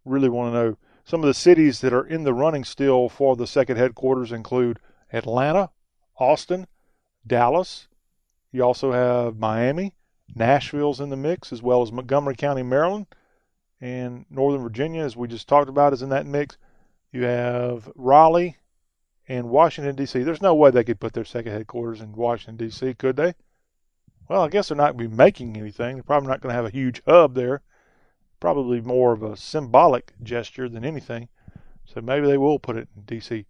really 0.04 0.30
want 0.30 0.54
to 0.54 0.60
know 0.60 0.78
some 1.12 1.24
of 1.24 1.28
the 1.28 1.34
cities 1.34 1.82
that 1.82 1.92
are 1.92 2.08
in 2.08 2.24
the 2.24 2.34
running 2.34 2.64
still 2.64 3.10
for 3.10 3.36
the 3.36 3.46
second 3.46 3.76
headquarters 3.76 4.32
include 4.32 4.80
Atlanta, 5.12 5.70
Austin, 6.18 6.66
Dallas. 7.28 7.90
You 8.54 8.64
also 8.64 8.94
have 8.94 9.38
Miami, 9.38 9.94
Nashville's 10.34 11.02
in 11.02 11.10
the 11.10 11.18
mix, 11.18 11.52
as 11.52 11.62
well 11.62 11.82
as 11.82 11.92
Montgomery 11.92 12.38
County, 12.38 12.64
Maryland, 12.64 13.08
and 13.82 14.26
Northern 14.30 14.64
Virginia, 14.64 15.04
as 15.04 15.18
we 15.18 15.28
just 15.28 15.50
talked 15.50 15.68
about, 15.68 15.92
is 15.92 16.02
in 16.02 16.08
that 16.12 16.26
mix. 16.26 16.58
You 17.12 17.24
have 17.24 17.92
Raleigh 17.98 18.56
and 19.28 19.50
Washington, 19.50 19.98
D.C. 19.98 20.24
There's 20.24 20.42
no 20.42 20.56
way 20.56 20.72
they 20.72 20.86
could 20.86 21.02
put 21.02 21.12
their 21.12 21.26
second 21.26 21.52
headquarters 21.52 22.00
in 22.00 22.14
Washington, 22.14 22.56
D.C., 22.56 22.94
could 22.94 23.18
they? 23.18 23.34
Well, 24.30 24.44
I 24.44 24.48
guess 24.48 24.70
they're 24.70 24.78
not 24.78 24.96
going 24.96 25.10
to 25.10 25.10
be 25.10 25.18
making 25.18 25.58
anything. 25.58 25.98
They're 25.98 26.04
probably 26.04 26.30
not 26.30 26.40
going 26.40 26.52
to 26.52 26.56
have 26.56 26.68
a 26.68 26.70
huge 26.70 27.02
hub 27.06 27.36
there 27.36 27.64
probably 28.42 28.82
more 28.82 29.14
of 29.14 29.24
a 29.24 29.38
symbolic 29.38 30.12
gesture 30.22 30.68
than 30.68 30.84
anything. 30.84 31.30
So 31.86 32.02
maybe 32.02 32.28
they 32.28 32.38
will 32.38 32.60
put 32.60 32.76
it 32.76 32.90
in 32.94 33.04
D.C. 33.04 33.46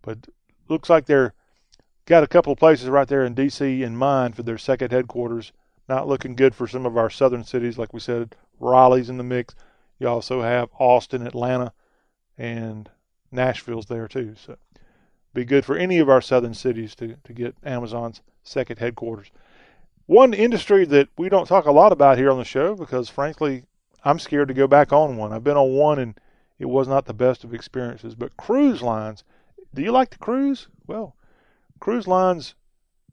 But 0.00 0.28
looks 0.68 0.88
like 0.88 1.04
they're 1.04 1.34
got 2.06 2.22
a 2.22 2.28
couple 2.28 2.52
of 2.52 2.58
places 2.58 2.88
right 2.88 3.08
there 3.08 3.24
in 3.24 3.34
D.C. 3.34 3.82
in 3.82 3.96
mind 3.96 4.36
for 4.36 4.42
their 4.42 4.56
second 4.56 4.92
headquarters. 4.92 5.52
Not 5.88 6.08
looking 6.08 6.34
good 6.34 6.54
for 6.54 6.66
some 6.66 6.86
of 6.86 6.96
our 6.96 7.10
southern 7.10 7.44
cities, 7.44 7.76
like 7.76 7.92
we 7.92 8.00
said. 8.00 8.34
Raleigh's 8.58 9.10
in 9.10 9.18
the 9.18 9.24
mix. 9.24 9.54
You 9.98 10.08
also 10.08 10.42
have 10.42 10.70
Austin, 10.78 11.26
Atlanta, 11.26 11.72
and 12.38 12.90
Nashville's 13.30 13.86
there 13.86 14.08
too. 14.08 14.34
So 14.36 14.56
be 15.34 15.44
good 15.44 15.64
for 15.64 15.76
any 15.76 15.98
of 15.98 16.08
our 16.08 16.20
southern 16.20 16.54
cities 16.54 16.94
to, 16.96 17.16
to 17.24 17.32
get 17.32 17.56
Amazon's 17.64 18.22
second 18.42 18.78
headquarters. 18.78 19.30
One 20.06 20.32
industry 20.32 20.84
that 20.86 21.08
we 21.18 21.28
don't 21.28 21.46
talk 21.46 21.66
a 21.66 21.72
lot 21.72 21.92
about 21.92 22.16
here 22.16 22.30
on 22.30 22.38
the 22.38 22.44
show 22.44 22.74
because, 22.74 23.08
frankly, 23.08 23.64
I'm 24.04 24.18
scared 24.18 24.48
to 24.48 24.54
go 24.54 24.66
back 24.66 24.92
on 24.92 25.16
one. 25.16 25.32
I've 25.32 25.44
been 25.44 25.56
on 25.56 25.72
one 25.72 25.98
and 25.98 26.18
it 26.58 26.66
was 26.66 26.88
not 26.88 27.04
the 27.04 27.14
best 27.14 27.44
of 27.44 27.52
experiences. 27.52 28.14
But 28.14 28.36
cruise 28.36 28.82
lines, 28.82 29.24
do 29.74 29.82
you 29.82 29.92
like 29.92 30.10
to 30.10 30.18
cruise? 30.18 30.68
Well, 30.86 31.16
cruise 31.80 32.06
lines 32.06 32.54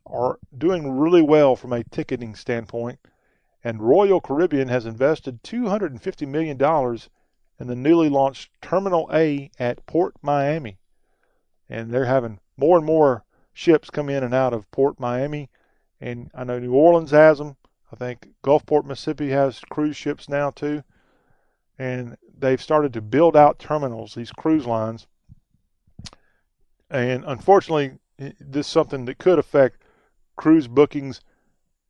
are 0.06 0.40
doing 0.58 0.92
really 0.98 1.22
well 1.22 1.56
from 1.56 1.74
a 1.74 1.84
ticketing 1.84 2.36
standpoint, 2.36 3.00
and 3.64 3.82
Royal 3.82 4.22
Caribbean 4.22 4.68
has 4.68 4.86
invested 4.86 5.44
$250 5.44 6.28
million 6.28 6.58
in 7.60 7.68
the 7.68 7.76
newly 7.76 8.10
launched 8.10 8.52
Terminal 8.62 9.10
A 9.14 9.50
at 9.60 9.86
Port 9.86 10.16
Miami. 10.22 10.78
And 11.70 11.92
they're 11.92 12.06
having 12.06 12.40
more 12.58 12.78
and 12.78 12.86
more 12.86 13.24
ships 13.54 13.90
come 13.90 14.10
in 14.10 14.24
and 14.24 14.34
out 14.34 14.54
of 14.54 14.70
Port 14.72 15.00
Miami. 15.00 15.50
And 16.02 16.30
I 16.34 16.44
know 16.44 16.60
New 16.60 16.74
Orleans 16.74 17.12
has 17.12 17.38
them. 17.38 17.56
I 17.94 17.96
think 17.96 18.30
Gulfport, 18.44 18.86
Mississippi 18.86 19.30
has 19.30 19.60
cruise 19.70 19.96
ships 19.96 20.28
now 20.28 20.50
too. 20.50 20.84
And 21.78 22.18
they've 22.36 22.62
started 22.62 22.92
to 22.94 23.02
build 23.02 23.38
out 23.38 23.60
terminals, 23.60 24.16
these 24.16 24.32
cruise 24.32 24.66
lines. 24.66 25.06
And 26.90 27.24
unfortunately, 27.26 28.00
this 28.18 28.66
is 28.66 28.72
something 28.72 29.06
that 29.06 29.20
could 29.20 29.38
affect 29.38 29.84
cruise 30.36 30.68
bookings. 30.68 31.22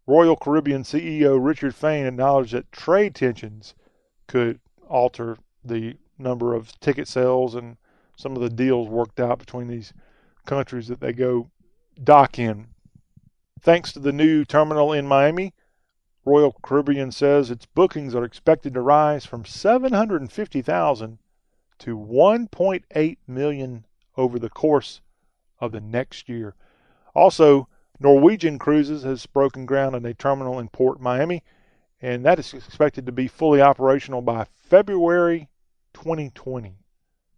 Royal 0.05 0.35
Caribbean 0.35 0.83
CEO 0.83 1.37
Richard 1.41 1.73
Fain 1.73 2.05
acknowledged 2.05 2.53
that 2.53 2.71
trade 2.73 3.15
tensions 3.15 3.73
could 4.27 4.59
alter 4.89 5.37
the 5.63 5.95
number 6.17 6.53
of 6.53 6.77
ticket 6.81 7.07
sales 7.07 7.55
and 7.55 7.77
some 8.17 8.35
of 8.35 8.41
the 8.41 8.49
deals 8.49 8.89
worked 8.89 9.21
out 9.21 9.39
between 9.39 9.69
these 9.69 9.93
countries 10.45 10.89
that 10.89 10.99
they 10.99 11.13
go 11.13 11.49
dock 12.03 12.37
in. 12.37 12.67
Thanks 13.61 13.93
to 13.93 13.99
the 13.99 14.11
new 14.11 14.43
terminal 14.43 14.91
in 14.91 15.07
Miami, 15.07 15.53
Royal 16.25 16.55
Caribbean 16.63 17.11
says 17.11 17.51
its 17.51 17.65
bookings 17.65 18.15
are 18.15 18.23
expected 18.23 18.73
to 18.73 18.81
rise 18.81 19.25
from 19.25 19.45
750,000 19.45 21.19
to 21.79 21.97
1.8 21.97 23.17
million 23.27 23.85
over 24.15 24.39
the 24.39 24.49
course 24.49 25.01
of 25.59 25.71
the 25.71 25.81
next 25.81 26.29
year. 26.29 26.55
Also, 27.13 27.67
Norwegian 27.99 28.57
Cruises 28.57 29.03
has 29.03 29.25
broken 29.25 29.65
ground 29.65 29.95
on 29.95 30.05
a 30.05 30.13
terminal 30.13 30.59
in 30.59 30.69
Port 30.69 30.99
Miami, 30.99 31.43
and 32.01 32.25
that 32.25 32.39
is 32.39 32.53
expected 32.53 33.05
to 33.05 33.11
be 33.11 33.27
fully 33.27 33.61
operational 33.61 34.21
by 34.21 34.45
February 34.45 35.49
2020. 35.93 36.77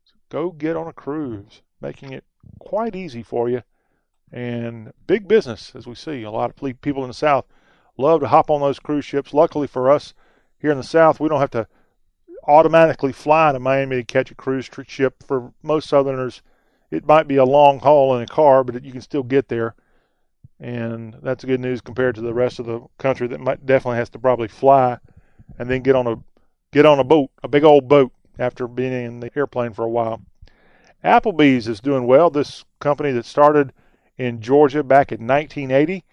So 0.05 0.13
go 0.29 0.51
get 0.51 0.75
on 0.75 0.87
a 0.87 0.93
cruise, 0.93 1.61
making 1.81 2.13
it 2.13 2.23
quite 2.59 2.95
easy 2.95 3.23
for 3.23 3.49
you. 3.49 3.63
And 4.31 4.91
big 5.07 5.27
business, 5.27 5.73
as 5.75 5.87
we 5.87 5.95
see. 5.95 6.23
A 6.23 6.31
lot 6.31 6.49
of 6.49 6.81
people 6.81 7.03
in 7.03 7.09
the 7.09 7.13
South 7.13 7.45
love 7.97 8.21
to 8.21 8.27
hop 8.27 8.49
on 8.49 8.61
those 8.61 8.79
cruise 8.79 9.05
ships. 9.05 9.33
Luckily 9.33 9.67
for 9.67 9.89
us 9.89 10.13
here 10.59 10.71
in 10.71 10.77
the 10.77 10.83
South, 10.83 11.19
we 11.19 11.29
don't 11.29 11.39
have 11.39 11.51
to 11.51 11.67
automatically 12.47 13.11
fly 13.11 13.51
to 13.51 13.59
Miami 13.59 13.97
to 13.97 14.03
catch 14.03 14.31
a 14.31 14.35
cruise 14.35 14.69
ship. 14.87 15.23
For 15.25 15.53
most 15.63 15.89
Southerners, 15.89 16.41
it 16.91 17.05
might 17.05 17.27
be 17.27 17.37
a 17.37 17.45
long 17.45 17.79
haul 17.79 18.15
in 18.15 18.23
a 18.23 18.27
car, 18.27 18.63
but 18.63 18.83
you 18.83 18.91
can 18.91 19.01
still 19.01 19.23
get 19.23 19.47
there. 19.47 19.75
And 20.59 21.17
that's 21.21 21.43
good 21.43 21.59
news 21.59 21.81
compared 21.81 22.15
to 22.15 22.21
the 22.21 22.33
rest 22.33 22.59
of 22.59 22.65
the 22.65 22.81
country 22.97 23.27
that 23.27 23.39
might 23.39 23.65
definitely 23.65 23.97
has 23.97 24.09
to 24.11 24.19
probably 24.19 24.47
fly 24.47 24.99
and 25.59 25.69
then 25.69 25.81
get 25.81 25.95
on 25.95 26.07
a 26.07 26.15
get 26.71 26.85
on 26.85 26.99
a 26.99 27.03
boat, 27.03 27.29
a 27.43 27.47
big 27.47 27.63
old 27.63 27.87
boat 27.87 28.11
after 28.39 28.67
being 28.67 28.93
in 28.93 29.19
the 29.19 29.31
airplane 29.35 29.73
for 29.73 29.83
a 29.83 29.89
while. 29.89 30.21
Applebee's 31.03 31.67
is 31.67 31.81
doing 31.81 32.07
well. 32.07 32.29
This 32.29 32.63
company 32.79 33.11
that 33.11 33.25
started 33.25 33.73
in 34.17 34.41
Georgia 34.41 34.83
back 34.83 35.11
in 35.11 35.27
1980 35.27 36.03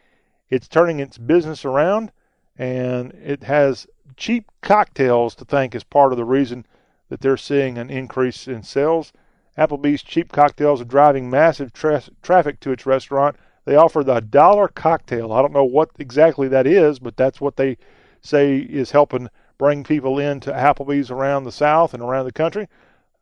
it's 0.53 0.69
turning 0.69 1.01
its 1.01 1.17
business 1.17 1.65
around, 1.65 2.13
and 2.59 3.13
it 3.13 3.45
has 3.45 3.87
cheap 4.19 4.51
cocktails 4.61 5.35
to 5.37 5.47
thank 5.47 5.75
as 5.75 5.83
part 5.83 6.13
of 6.13 6.19
the 6.19 6.27
reason 6.27 6.67
that 7.09 7.23
they're 7.23 7.39
seeing 7.39 7.79
an 7.79 7.89
increase 7.89 8.47
in 8.47 8.63
sales. 8.63 9.15
Applebee's 9.57 10.03
cheap 10.03 10.31
cocktails 10.31 10.83
are 10.83 10.85
driving 10.85 11.31
massive 11.31 11.73
tra- 11.73 12.03
traffic 12.21 12.61
to 12.61 12.71
its 12.71 12.85
restaurant. 12.85 13.37
They 13.65 13.77
offer 13.77 14.05
the 14.05 14.21
dollar 14.21 14.69
cocktail. 14.69 15.33
I 15.33 15.41
don't 15.41 15.55
know 15.55 15.65
what 15.65 15.89
exactly 15.99 16.49
that 16.49 16.67
is, 16.67 16.99
but 16.99 17.17
that's 17.17 17.41
what 17.41 17.57
they 17.57 17.79
say 18.21 18.59
is 18.59 18.91
helping 18.91 19.31
bring 19.57 19.85
people 19.85 20.19
into 20.19 20.53
Applebee's 20.53 21.11
around 21.11 21.45
the 21.45 21.53
South 21.53 21.95
and 21.95 22.03
around 22.03 22.27
the 22.27 22.33
country. 22.33 22.69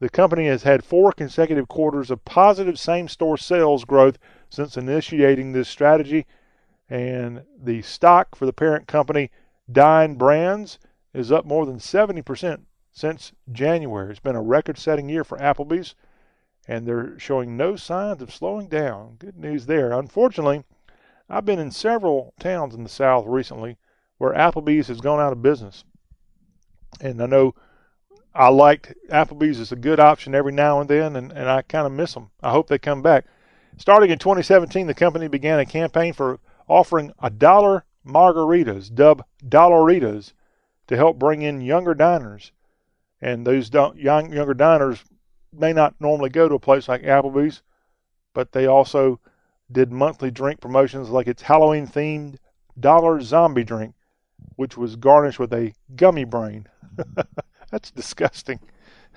The 0.01 0.11
company 0.11 0.47
has 0.49 0.65
had 0.65 0.83
four 0.83 1.13
consecutive 1.13 1.69
quarters 1.69 2.11
of 2.11 2.25
positive 2.25 2.77
same 2.77 3.07
store 3.07 3.37
sales 3.37 3.85
growth 3.85 4.19
since 4.49 4.77
initiating 4.77 5.53
this 5.53 5.69
strategy. 5.69 6.27
And 6.91 7.45
the 7.57 7.83
stock 7.83 8.35
for 8.35 8.47
the 8.47 8.53
parent 8.53 8.89
company, 8.89 9.31
Dine 9.71 10.17
Brands, 10.17 10.81
is 11.15 11.31
up 11.31 11.45
more 11.45 11.65
than 11.65 11.79
70% 11.79 12.63
since 12.91 13.33
January. 13.51 14.11
It's 14.11 14.19
been 14.19 14.35
a 14.35 14.43
record 14.43 14.77
setting 14.77 15.09
year 15.09 15.23
for 15.23 15.39
Applebee's, 15.39 15.95
and 16.67 16.87
they're 16.87 17.17
showing 17.19 17.57
no 17.57 17.77
signs 17.77 18.21
of 18.21 18.35
slowing 18.35 18.67
down. 18.67 19.17
Good 19.21 19.39
news 19.39 19.67
there. 19.67 19.93
Unfortunately, 19.93 20.65
I've 21.29 21.47
been 21.47 21.61
in 21.61 21.71
several 21.71 22.35
towns 22.41 22.75
in 22.75 22.83
the 22.83 22.89
South 22.89 23.25
recently 23.27 23.79
where 24.19 24.35
Applebee's 24.35 24.89
has 24.89 25.01
gone 25.01 25.21
out 25.21 25.33
of 25.33 25.43
business. 25.43 25.85
And 27.01 27.23
I 27.23 27.27
know 27.27 27.55
I 28.35 28.49
liked 28.49 28.93
Applebee's 29.09 29.61
as 29.61 29.71
a 29.71 29.77
good 29.77 30.01
option 30.01 30.35
every 30.35 30.53
now 30.53 30.81
and 30.81 30.91
then, 30.91 31.15
and, 31.15 31.31
and 31.31 31.49
I 31.49 31.63
kind 31.63 31.87
of 31.87 31.93
miss 31.93 32.15
them. 32.15 32.31
I 32.43 32.51
hope 32.51 32.69
they 32.69 32.79
come 32.79 33.01
back. 33.01 33.27
Starting 33.77 34.11
in 34.11 34.19
2017, 34.19 34.89
the 34.89 34.95
company 34.95 35.29
began 35.29 35.61
a 35.61 35.65
campaign 35.65 36.13
for 36.13 36.41
offering 36.71 37.13
a 37.19 37.29
dollar 37.29 37.85
margaritas, 38.07 38.95
dubbed 38.95 39.25
Dollaritas, 39.47 40.33
to 40.87 40.97
help 40.97 41.19
bring 41.19 41.43
in 41.43 41.61
younger 41.61 41.95
diners. 41.95 42.53
And 43.21 43.47
those 43.47 43.71
young 43.73 44.33
younger 44.33 44.55
diners 44.55 45.05
may 45.53 45.73
not 45.73 45.95
normally 46.01 46.31
go 46.31 46.49
to 46.49 46.55
a 46.55 46.61
place 46.61 46.89
like 46.89 47.03
Applebee's, 47.03 47.63
but 48.33 48.53
they 48.53 48.67
also 48.67 49.21
did 49.71 49.93
monthly 49.93 50.31
drink 50.31 50.61
promotions 50.61 51.11
like 51.11 51.27
its 51.27 51.43
Halloween 51.43 51.87
themed 51.87 52.37
dollar 52.79 53.21
zombie 53.21 53.65
drink, 53.65 53.95
which 54.57 54.77
was 54.77 54.97
garnished 54.97 55.39
with 55.39 55.53
a 55.53 55.75
gummy 55.97 56.25
brain. 56.25 56.67
that's 57.71 57.91
disgusting. 57.91 58.61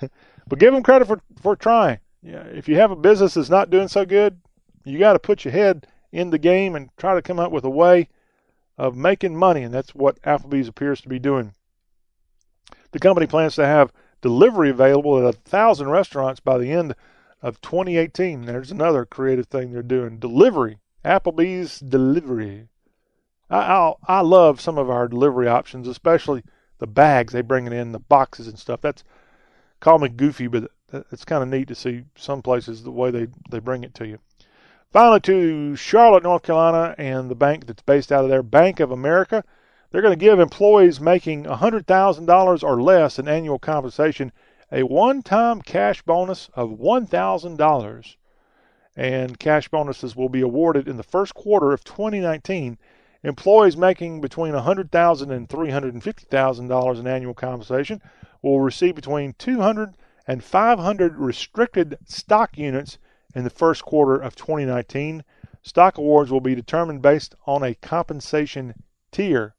but 0.48 0.58
give 0.58 0.74
them 0.74 0.82
credit 0.82 1.06
for, 1.06 1.20
for 1.40 1.56
trying. 1.56 1.98
Yeah, 2.22 2.44
if 2.44 2.68
you 2.68 2.76
have 2.76 2.90
a 2.90 2.96
business 2.96 3.34
that's 3.34 3.50
not 3.50 3.70
doing 3.70 3.88
so 3.88 4.04
good, 4.04 4.40
you 4.84 4.98
got 4.98 5.14
to 5.14 5.18
put 5.18 5.44
your 5.44 5.52
head 5.52 5.86
in 6.14 6.30
the 6.30 6.38
game 6.38 6.76
and 6.76 6.90
try 6.96 7.14
to 7.14 7.20
come 7.20 7.40
up 7.40 7.50
with 7.50 7.64
a 7.64 7.70
way 7.70 8.08
of 8.78 8.96
making 8.96 9.36
money, 9.36 9.62
and 9.64 9.74
that's 9.74 9.94
what 9.94 10.22
Applebee's 10.22 10.68
appears 10.68 11.00
to 11.00 11.08
be 11.08 11.18
doing. 11.18 11.54
The 12.92 13.00
company 13.00 13.26
plans 13.26 13.56
to 13.56 13.66
have 13.66 13.92
delivery 14.22 14.70
available 14.70 15.18
at 15.18 15.34
a 15.34 15.36
thousand 15.36 15.90
restaurants 15.90 16.38
by 16.38 16.56
the 16.56 16.70
end 16.70 16.94
of 17.42 17.60
2018. 17.60 18.42
There's 18.42 18.70
another 18.70 19.04
creative 19.04 19.46
thing 19.46 19.72
they're 19.72 19.82
doing: 19.82 20.20
delivery. 20.20 20.78
Applebee's 21.04 21.80
delivery. 21.80 22.68
I 23.50 23.58
I, 23.58 23.94
I 24.06 24.20
love 24.20 24.60
some 24.60 24.78
of 24.78 24.88
our 24.88 25.08
delivery 25.08 25.48
options, 25.48 25.88
especially 25.88 26.44
the 26.78 26.86
bags 26.86 27.32
they 27.32 27.42
bring 27.42 27.66
it 27.66 27.72
in, 27.72 27.90
the 27.90 27.98
boxes 27.98 28.46
and 28.46 28.58
stuff. 28.58 28.80
That's 28.80 29.02
call 29.80 29.98
me 29.98 30.08
goofy, 30.08 30.46
but 30.46 30.70
it's 31.10 31.24
kind 31.24 31.42
of 31.42 31.48
neat 31.48 31.66
to 31.68 31.74
see 31.74 32.04
some 32.16 32.40
places 32.40 32.84
the 32.84 32.92
way 32.92 33.10
they 33.10 33.26
they 33.50 33.58
bring 33.58 33.82
it 33.82 33.94
to 33.94 34.06
you. 34.06 34.20
Finally, 34.94 35.18
to 35.18 35.74
Charlotte, 35.74 36.22
North 36.22 36.44
Carolina, 36.44 36.94
and 36.98 37.28
the 37.28 37.34
bank 37.34 37.66
that's 37.66 37.82
based 37.82 38.12
out 38.12 38.22
of 38.22 38.30
there, 38.30 38.44
Bank 38.44 38.78
of 38.78 38.92
America. 38.92 39.42
They're 39.90 40.00
going 40.02 40.16
to 40.16 40.24
give 40.24 40.38
employees 40.38 41.00
making 41.00 41.46
$100,000 41.46 42.62
or 42.62 42.80
less 42.80 43.18
in 43.18 43.26
annual 43.26 43.58
compensation 43.58 44.30
a 44.70 44.84
one 44.84 45.22
time 45.22 45.62
cash 45.62 46.02
bonus 46.02 46.48
of 46.54 46.78
$1,000. 46.78 48.16
And 48.96 49.36
cash 49.40 49.68
bonuses 49.68 50.14
will 50.14 50.28
be 50.28 50.42
awarded 50.42 50.86
in 50.86 50.96
the 50.96 51.02
first 51.02 51.34
quarter 51.34 51.72
of 51.72 51.82
2019 51.82 52.78
Employees 53.24 53.76
making 53.76 54.20
between 54.20 54.52
$100,000 54.52 55.30
and 55.32 55.48
$350,000 55.48 57.00
in 57.00 57.06
annual 57.08 57.34
compensation 57.34 58.00
will 58.42 58.60
receive 58.60 58.94
between 58.94 59.34
200 59.38 59.96
and 60.28 60.44
500 60.44 61.16
restricted 61.16 61.98
stock 62.04 62.56
units 62.56 62.98
in 63.34 63.44
the 63.44 63.50
first 63.50 63.84
quarter 63.84 64.16
of 64.16 64.36
2019. 64.36 65.24
Stock 65.62 65.98
awards 65.98 66.30
will 66.30 66.40
be 66.40 66.54
determined 66.54 67.02
based 67.02 67.34
on 67.46 67.62
a 67.62 67.74
compensation 67.74 68.74
tier. 69.10 69.54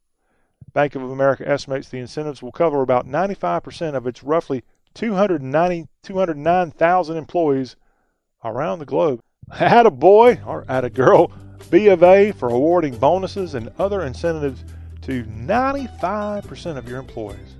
Bank 0.72 0.94
of 0.94 1.02
America 1.02 1.48
estimates 1.48 1.88
the 1.88 1.98
incentives 1.98 2.42
will 2.42 2.52
cover 2.52 2.82
about 2.82 3.06
95% 3.06 3.94
of 3.94 4.06
its 4.06 4.22
roughly 4.22 4.62
290, 4.94 5.88
209,000 6.02 7.16
employees 7.16 7.76
around 8.44 8.78
the 8.78 8.84
globe. 8.84 9.20
Had 9.52 9.86
a 9.86 9.90
boy 9.90 10.40
or 10.46 10.64
had 10.68 10.84
a 10.84 10.90
girl 10.90 11.32
B 11.70 11.88
of 11.88 12.02
A 12.02 12.32
for 12.32 12.48
awarding 12.48 12.96
bonuses 12.96 13.54
and 13.54 13.72
other 13.78 14.02
incentives 14.02 14.64
to 15.02 15.24
95% 15.24 16.76
of 16.76 16.88
your 16.88 16.98
employees. 16.98 17.56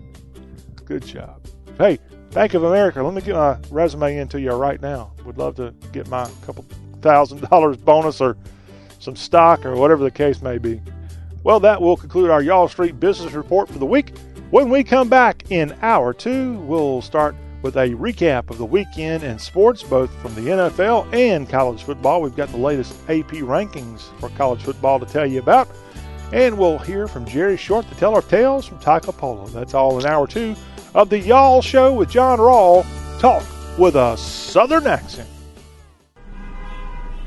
Good 0.84 1.04
job. 1.04 1.40
Hey, 1.78 1.98
Bank 2.32 2.54
of 2.54 2.64
America, 2.64 3.02
let 3.02 3.14
me 3.14 3.22
get 3.22 3.34
my 3.34 3.58
resume 3.70 4.18
into 4.18 4.40
you 4.40 4.52
right 4.52 4.80
now. 4.80 5.12
Would 5.24 5.38
love 5.38 5.56
to 5.56 5.72
get 5.92 6.08
my 6.08 6.28
couple 6.44 6.64
thousand 7.00 7.40
dollars 7.50 7.76
bonus 7.76 8.20
or 8.20 8.36
some 8.98 9.16
stock 9.16 9.64
or 9.64 9.76
whatever 9.76 10.04
the 10.04 10.10
case 10.10 10.42
may 10.42 10.58
be. 10.58 10.80
Well, 11.44 11.60
that 11.60 11.80
will 11.80 11.96
conclude 11.96 12.30
our 12.30 12.42
Y'all 12.42 12.68
Street 12.68 12.98
Business 12.98 13.32
Report 13.32 13.68
for 13.68 13.78
the 13.78 13.86
week. 13.86 14.12
When 14.50 14.68
we 14.68 14.84
come 14.84 15.08
back 15.08 15.50
in 15.50 15.76
hour 15.80 16.12
two, 16.12 16.58
we'll 16.60 17.02
start 17.02 17.34
with 17.62 17.76
a 17.76 17.90
recap 17.90 18.50
of 18.50 18.58
the 18.58 18.64
weekend 18.64 19.22
in 19.22 19.38
sports, 19.38 19.82
both 19.82 20.10
from 20.20 20.34
the 20.34 20.42
NFL 20.42 21.12
and 21.14 21.48
college 21.48 21.82
football. 21.82 22.20
We've 22.20 22.36
got 22.36 22.48
the 22.50 22.56
latest 22.56 22.92
AP 23.08 23.30
rankings 23.42 24.02
for 24.20 24.28
college 24.30 24.62
football 24.62 25.00
to 25.00 25.06
tell 25.06 25.26
you 25.26 25.38
about. 25.38 25.68
And 26.32 26.58
we'll 26.58 26.78
hear 26.78 27.06
from 27.08 27.24
Jerry 27.24 27.56
Short 27.56 27.88
to 27.88 27.94
tell 27.94 28.14
our 28.14 28.22
tales 28.22 28.66
from 28.66 28.78
Toccopola. 28.78 29.50
That's 29.52 29.74
all 29.74 29.98
in 29.98 30.06
hour 30.06 30.26
two 30.26 30.54
of 30.96 31.10
the 31.10 31.18
Y'all 31.18 31.60
Show 31.60 31.92
with 31.92 32.10
John 32.10 32.38
Rawl. 32.38 32.84
Talk 33.20 33.44
with 33.78 33.96
a 33.96 34.16
Southern 34.16 34.86
accent. 34.86 35.28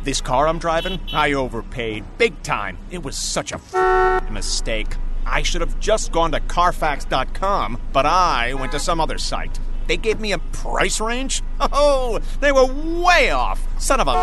This 0.03 0.21
car 0.21 0.47
I'm 0.47 0.57
driving, 0.57 0.99
I 1.13 1.33
overpaid 1.33 2.03
big 2.17 2.41
time. 2.41 2.79
It 2.89 3.03
was 3.03 3.15
such 3.15 3.51
a 3.51 3.55
f- 3.55 4.31
mistake. 4.31 4.87
I 5.23 5.43
should 5.43 5.61
have 5.61 5.79
just 5.79 6.11
gone 6.11 6.31
to 6.31 6.39
Carfax.com, 6.39 7.79
but 7.93 8.07
I 8.07 8.55
went 8.55 8.71
to 8.71 8.79
some 8.79 8.99
other 8.99 9.19
site. 9.19 9.59
They 9.89 9.97
gave 9.97 10.21
me 10.21 10.33
a 10.33 10.39
price 10.53 11.01
range? 11.01 11.41
Oh, 11.61 12.19
they 12.39 12.53
were 12.53 12.65
way 13.03 13.31
off. 13.31 13.59
Son 13.81 13.99
of 13.99 14.07
a. 14.07 14.13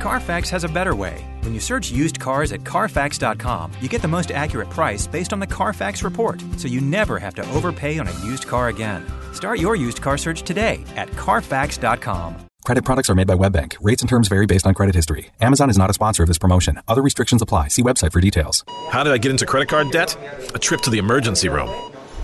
Carfax 0.00 0.48
has 0.50 0.62
a 0.62 0.68
better 0.68 0.94
way. 0.94 1.24
When 1.40 1.52
you 1.52 1.60
search 1.60 1.90
used 1.90 2.20
cars 2.20 2.52
at 2.52 2.62
Carfax.com, 2.64 3.72
you 3.80 3.88
get 3.88 4.00
the 4.00 4.06
most 4.06 4.30
accurate 4.30 4.70
price 4.70 5.08
based 5.08 5.32
on 5.32 5.40
the 5.40 5.46
Carfax 5.46 6.04
report, 6.04 6.40
so 6.56 6.68
you 6.68 6.80
never 6.80 7.18
have 7.18 7.34
to 7.34 7.50
overpay 7.50 7.98
on 7.98 8.06
a 8.06 8.12
used 8.20 8.46
car 8.46 8.68
again. 8.68 9.04
Start 9.32 9.58
your 9.58 9.74
used 9.74 10.00
car 10.00 10.16
search 10.18 10.42
today 10.42 10.84
at 10.94 11.10
Carfax.com. 11.10 12.36
Credit 12.64 12.84
products 12.84 13.10
are 13.10 13.16
made 13.16 13.26
by 13.26 13.34
WebBank. 13.34 13.76
Rates 13.80 14.02
and 14.02 14.08
terms 14.08 14.28
vary 14.28 14.46
based 14.46 14.66
on 14.68 14.74
credit 14.74 14.94
history. 14.94 15.30
Amazon 15.40 15.68
is 15.68 15.76
not 15.76 15.90
a 15.90 15.94
sponsor 15.94 16.22
of 16.22 16.28
this 16.28 16.38
promotion. 16.38 16.80
Other 16.86 17.02
restrictions 17.02 17.42
apply. 17.42 17.68
See 17.68 17.82
website 17.82 18.12
for 18.12 18.20
details. 18.20 18.64
How 18.90 19.02
did 19.02 19.12
I 19.12 19.18
get 19.18 19.32
into 19.32 19.46
credit 19.46 19.68
card 19.68 19.90
debt? 19.90 20.16
A 20.54 20.58
trip 20.60 20.80
to 20.82 20.90
the 20.90 20.98
emergency 20.98 21.48
room. 21.48 21.70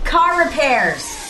Car 0.04 0.44
repairs. 0.44 1.29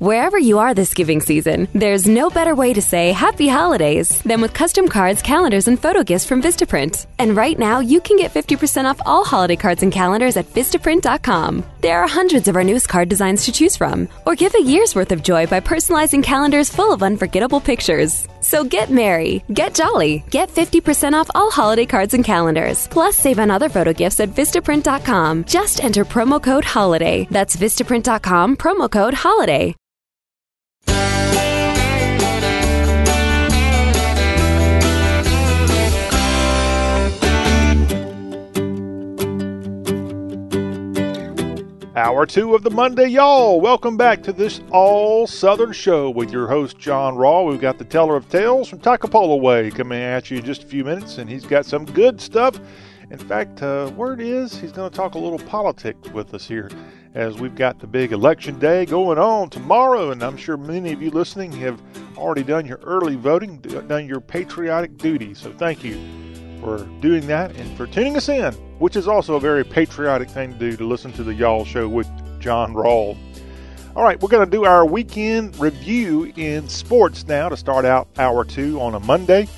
Wherever 0.00 0.38
you 0.38 0.60
are 0.60 0.72
this 0.72 0.94
giving 0.94 1.20
season, 1.20 1.68
there's 1.74 2.08
no 2.08 2.30
better 2.30 2.54
way 2.54 2.72
to 2.72 2.80
say 2.80 3.12
happy 3.12 3.48
holidays 3.48 4.22
than 4.22 4.40
with 4.40 4.54
custom 4.54 4.88
cards, 4.88 5.20
calendars, 5.20 5.68
and 5.68 5.78
photo 5.78 6.02
gifts 6.02 6.24
from 6.24 6.40
Vistaprint. 6.40 7.04
And 7.18 7.36
right 7.36 7.58
now, 7.58 7.80
you 7.80 8.00
can 8.00 8.16
get 8.16 8.32
50% 8.32 8.86
off 8.86 9.02
all 9.04 9.26
holiday 9.26 9.56
cards 9.56 9.82
and 9.82 9.92
calendars 9.92 10.38
at 10.38 10.46
Vistaprint.com. 10.54 11.66
There 11.82 12.00
are 12.00 12.08
hundreds 12.08 12.48
of 12.48 12.56
our 12.56 12.64
newest 12.64 12.88
card 12.88 13.10
designs 13.10 13.44
to 13.44 13.52
choose 13.52 13.76
from, 13.76 14.08
or 14.24 14.34
give 14.34 14.54
a 14.54 14.62
year's 14.62 14.94
worth 14.94 15.12
of 15.12 15.22
joy 15.22 15.46
by 15.46 15.60
personalizing 15.60 16.22
calendars 16.22 16.70
full 16.70 16.94
of 16.94 17.02
unforgettable 17.02 17.60
pictures. 17.60 18.26
So 18.40 18.64
get 18.64 18.88
merry, 18.88 19.44
get 19.52 19.74
jolly, 19.74 20.24
get 20.30 20.48
50% 20.48 21.12
off 21.12 21.30
all 21.34 21.50
holiday 21.50 21.84
cards 21.84 22.14
and 22.14 22.24
calendars. 22.24 22.88
Plus, 22.88 23.18
save 23.18 23.38
on 23.38 23.50
other 23.50 23.68
photo 23.68 23.92
gifts 23.92 24.18
at 24.20 24.30
Vistaprint.com. 24.30 25.44
Just 25.44 25.84
enter 25.84 26.06
promo 26.06 26.42
code 26.42 26.64
HOLIDAY. 26.64 27.28
That's 27.30 27.54
Vistaprint.com, 27.54 28.56
promo 28.56 28.90
code 28.90 29.12
HOLIDAY. 29.12 29.74
Hour 42.00 42.24
two 42.24 42.54
of 42.54 42.62
the 42.62 42.70
Monday, 42.70 43.08
y'all. 43.08 43.60
Welcome 43.60 43.98
back 43.98 44.22
to 44.22 44.32
this 44.32 44.62
all 44.70 45.26
Southern 45.26 45.70
show 45.72 46.08
with 46.08 46.32
your 46.32 46.48
host, 46.48 46.78
John 46.78 47.14
Rawl. 47.14 47.46
We've 47.46 47.60
got 47.60 47.76
the 47.76 47.84
teller 47.84 48.16
of 48.16 48.26
tales 48.30 48.70
from 48.70 48.78
Toccopola 48.78 49.38
Way 49.38 49.70
coming 49.70 50.00
at 50.00 50.30
you 50.30 50.38
in 50.38 50.44
just 50.46 50.62
a 50.62 50.66
few 50.66 50.82
minutes, 50.82 51.18
and 51.18 51.28
he's 51.28 51.44
got 51.44 51.66
some 51.66 51.84
good 51.84 52.18
stuff. 52.18 52.58
In 53.10 53.18
fact, 53.18 53.62
uh, 53.62 53.92
word 53.94 54.22
is 54.22 54.58
he's 54.58 54.72
going 54.72 54.90
to 54.90 54.96
talk 54.96 55.14
a 55.14 55.18
little 55.18 55.38
politics 55.40 56.08
with 56.08 56.32
us 56.32 56.48
here 56.48 56.70
as 57.12 57.38
we've 57.38 57.54
got 57.54 57.78
the 57.78 57.86
big 57.86 58.12
election 58.12 58.58
day 58.58 58.86
going 58.86 59.18
on 59.18 59.50
tomorrow, 59.50 60.10
and 60.10 60.22
I'm 60.22 60.38
sure 60.38 60.56
many 60.56 60.94
of 60.94 61.02
you 61.02 61.10
listening 61.10 61.52
have 61.52 61.82
already 62.16 62.44
done 62.44 62.64
your 62.64 62.78
early 62.78 63.16
voting, 63.16 63.58
done 63.58 64.06
your 64.06 64.22
patriotic 64.22 64.96
duty. 64.96 65.34
So 65.34 65.52
thank 65.52 65.84
you 65.84 66.00
for 66.60 66.84
doing 67.00 67.26
that 67.26 67.54
and 67.56 67.76
for 67.76 67.86
tuning 67.86 68.16
us 68.16 68.28
in, 68.28 68.52
which 68.78 68.96
is 68.96 69.08
also 69.08 69.36
a 69.36 69.40
very 69.40 69.64
patriotic 69.64 70.28
thing 70.30 70.52
to 70.52 70.58
do 70.58 70.76
to 70.76 70.86
listen 70.86 71.12
to 71.12 71.24
the 71.24 71.34
Y'all 71.34 71.64
Show 71.64 71.88
with 71.88 72.08
John 72.40 72.74
Rawl. 72.74 73.16
All 73.96 74.04
right, 74.04 74.20
we're 74.20 74.28
going 74.28 74.48
to 74.48 74.50
do 74.50 74.64
our 74.64 74.86
weekend 74.86 75.58
review 75.58 76.32
in 76.36 76.68
sports 76.68 77.26
now 77.26 77.48
to 77.48 77.56
start 77.56 77.84
out 77.84 78.08
hour 78.18 78.44
two 78.44 78.80
on 78.80 78.94
a 78.94 79.00
Monday. 79.00 79.48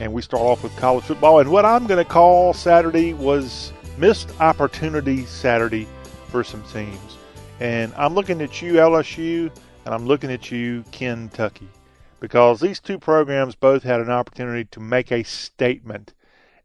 And 0.00 0.12
we 0.12 0.22
start 0.22 0.42
off 0.42 0.62
with 0.62 0.74
college 0.76 1.04
football. 1.04 1.40
And 1.40 1.50
what 1.50 1.64
I'm 1.64 1.86
going 1.86 2.02
to 2.02 2.10
call 2.10 2.54
Saturday 2.54 3.12
was 3.12 3.72
missed 3.98 4.30
opportunity 4.40 5.26
Saturday 5.26 5.86
for 6.28 6.42
some 6.42 6.62
teams. 6.72 7.18
And 7.60 7.92
I'm 7.94 8.14
looking 8.14 8.40
at 8.40 8.60
you, 8.62 8.74
LSU, 8.74 9.54
and 9.84 9.94
I'm 9.94 10.06
looking 10.06 10.32
at 10.32 10.50
you, 10.50 10.84
Kentucky, 10.90 11.68
because 12.20 12.60
these 12.60 12.80
two 12.80 12.98
programs 12.98 13.54
both 13.54 13.82
had 13.82 14.00
an 14.00 14.10
opportunity 14.10 14.64
to 14.72 14.80
make 14.80 15.12
a 15.12 15.22
statement 15.22 16.14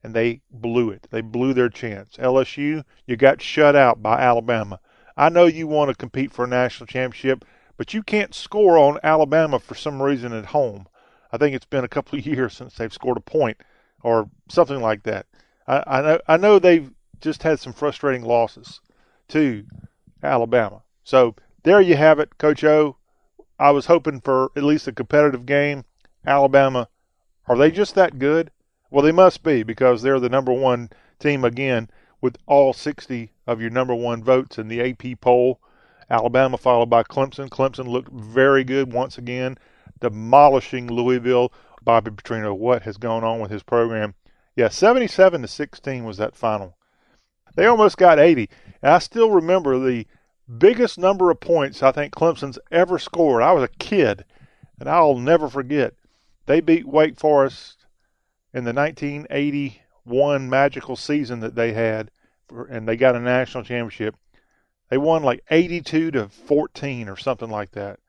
and 0.04 0.14
they 0.14 0.42
blew 0.52 0.90
it. 0.90 1.08
They 1.12 1.22
blew 1.22 1.54
their 1.54 1.70
chance. 1.70 2.18
LSU, 2.18 2.84
you 3.06 3.18
got 3.18 3.42
shut 3.42 3.76
out 3.76 4.02
by 4.02 4.20
Alabama. 4.20 4.80
I 5.18 5.30
know 5.30 5.46
you 5.46 5.68
want 5.68 5.90
to 5.90 5.96
compete 5.96 6.32
for 6.32 6.46
a 6.46 6.48
national 6.48 6.88
championship, 6.88 7.44
but 7.78 7.94
you 7.94 8.04
can't 8.04 8.34
score 8.34 8.78
on 8.78 9.00
Alabama 9.04 9.60
for 9.60 9.76
some 9.76 10.02
reason 10.02 10.32
at 10.34 10.46
home. 10.46 10.88
I 11.32 11.38
think 11.38 11.56
it's 11.56 11.66
been 11.66 11.84
a 11.84 11.90
couple 11.90 12.18
of 12.18 12.26
years 12.28 12.54
since 12.54 12.76
they've 12.76 12.94
scored 12.94 13.18
a 13.18 13.22
point 13.22 13.58
or 14.02 14.30
something 14.48 14.82
like 14.82 15.04
that. 15.04 15.26
I, 15.68 15.84
I 15.88 16.02
know 16.02 16.20
I 16.28 16.38
know 16.38 16.60
they've 16.60 16.92
just 17.22 17.44
had 17.44 17.60
some 17.60 17.74
frustrating 17.74 18.24
losses 18.24 18.82
to 19.30 19.66
Alabama. 20.24 20.82
So 21.04 21.36
there 21.64 21.82
you 21.82 21.96
have 21.96 22.20
it, 22.20 22.38
Coach 22.38 22.64
O. 22.64 22.98
I 23.60 23.72
was 23.72 23.88
hoping 23.88 24.22
for 24.22 24.52
at 24.56 24.64
least 24.64 24.88
a 24.88 24.94
competitive 24.94 25.46
game. 25.46 25.84
Alabama, 26.26 26.88
are 27.48 27.58
they 27.58 27.72
just 27.72 27.96
that 27.96 28.20
good? 28.20 28.52
Well, 28.90 29.04
they 29.04 29.12
must 29.12 29.44
be 29.44 29.64
because 29.64 30.02
they're 30.02 30.20
the 30.20 30.30
number 30.30 30.52
one 30.52 30.90
team 31.20 31.44
again 31.44 31.90
with 32.22 32.38
all 32.48 32.74
60 32.74 33.32
of 33.46 33.62
your 33.62 33.70
number 33.70 33.94
one 33.96 34.24
votes 34.24 34.58
in 34.58 34.68
the 34.68 34.82
AP 34.82 35.22
poll. 35.22 35.60
Alabama 36.10 36.58
followed 36.58 36.90
by 36.90 37.04
Clemson. 37.04 37.50
Clemson 37.50 37.88
looked 37.88 38.12
very 38.12 38.64
good 38.64 38.92
once 38.92 39.18
again, 39.18 39.58
demolishing 40.00 40.88
Louisville. 40.88 41.54
Bobby 41.84 42.12
Petrino, 42.12 42.58
what 42.58 42.84
has 42.84 42.98
gone 42.98 43.24
on 43.24 43.40
with 43.40 43.52
his 43.52 43.64
program? 43.64 44.16
Yeah, 44.56 44.70
77 44.70 45.44
to 45.44 45.48
16 45.48 46.04
was 46.04 46.18
that 46.18 46.36
final. 46.36 46.76
They 47.56 47.66
almost 47.66 47.98
got 47.98 48.20
80. 48.20 48.50
And 48.82 48.94
I 48.94 49.00
still 49.00 49.32
remember 49.32 49.78
the 49.80 50.08
biggest 50.58 50.98
number 50.98 51.30
of 51.30 51.40
points 51.40 51.84
I 51.84 51.92
think 51.92 52.14
Clemson's 52.14 52.60
ever 52.72 52.98
scored. 52.98 53.44
I 53.44 53.52
was 53.52 53.64
a 53.64 53.78
kid, 53.80 54.26
and 54.80 54.90
I'll 54.90 55.18
never 55.18 55.48
forget. 55.48 55.94
They 56.48 56.60
beat 56.60 56.88
Wake 56.88 57.20
Forest 57.20 57.79
in 58.54 58.64
the 58.64 58.74
1981 58.74 60.50
magical 60.50 60.96
season 60.96 61.40
that 61.42 61.56
they 61.56 61.74
had, 61.74 62.12
and 62.70 62.88
they 62.88 62.96
got 62.96 63.16
a 63.16 63.20
national 63.20 63.64
championship. 63.64 64.16
They 64.90 64.98
won 64.98 65.24
like 65.24 65.44
82 65.52 66.12
to 66.12 66.30
14 66.30 67.10
or 67.10 67.18
something 67.18 67.50
like 67.50 67.72
that. 67.72 68.00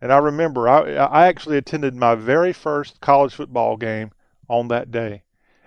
And 0.00 0.12
I 0.12 0.18
remember 0.18 0.68
I, 0.68 0.92
I 0.92 1.26
actually 1.26 1.56
attended 1.56 1.94
my 1.94 2.14
very 2.14 2.52
first 2.52 3.00
college 3.00 3.34
football 3.34 3.76
game 3.76 4.12
on 4.48 4.68
that 4.68 4.90
day. 4.90 5.22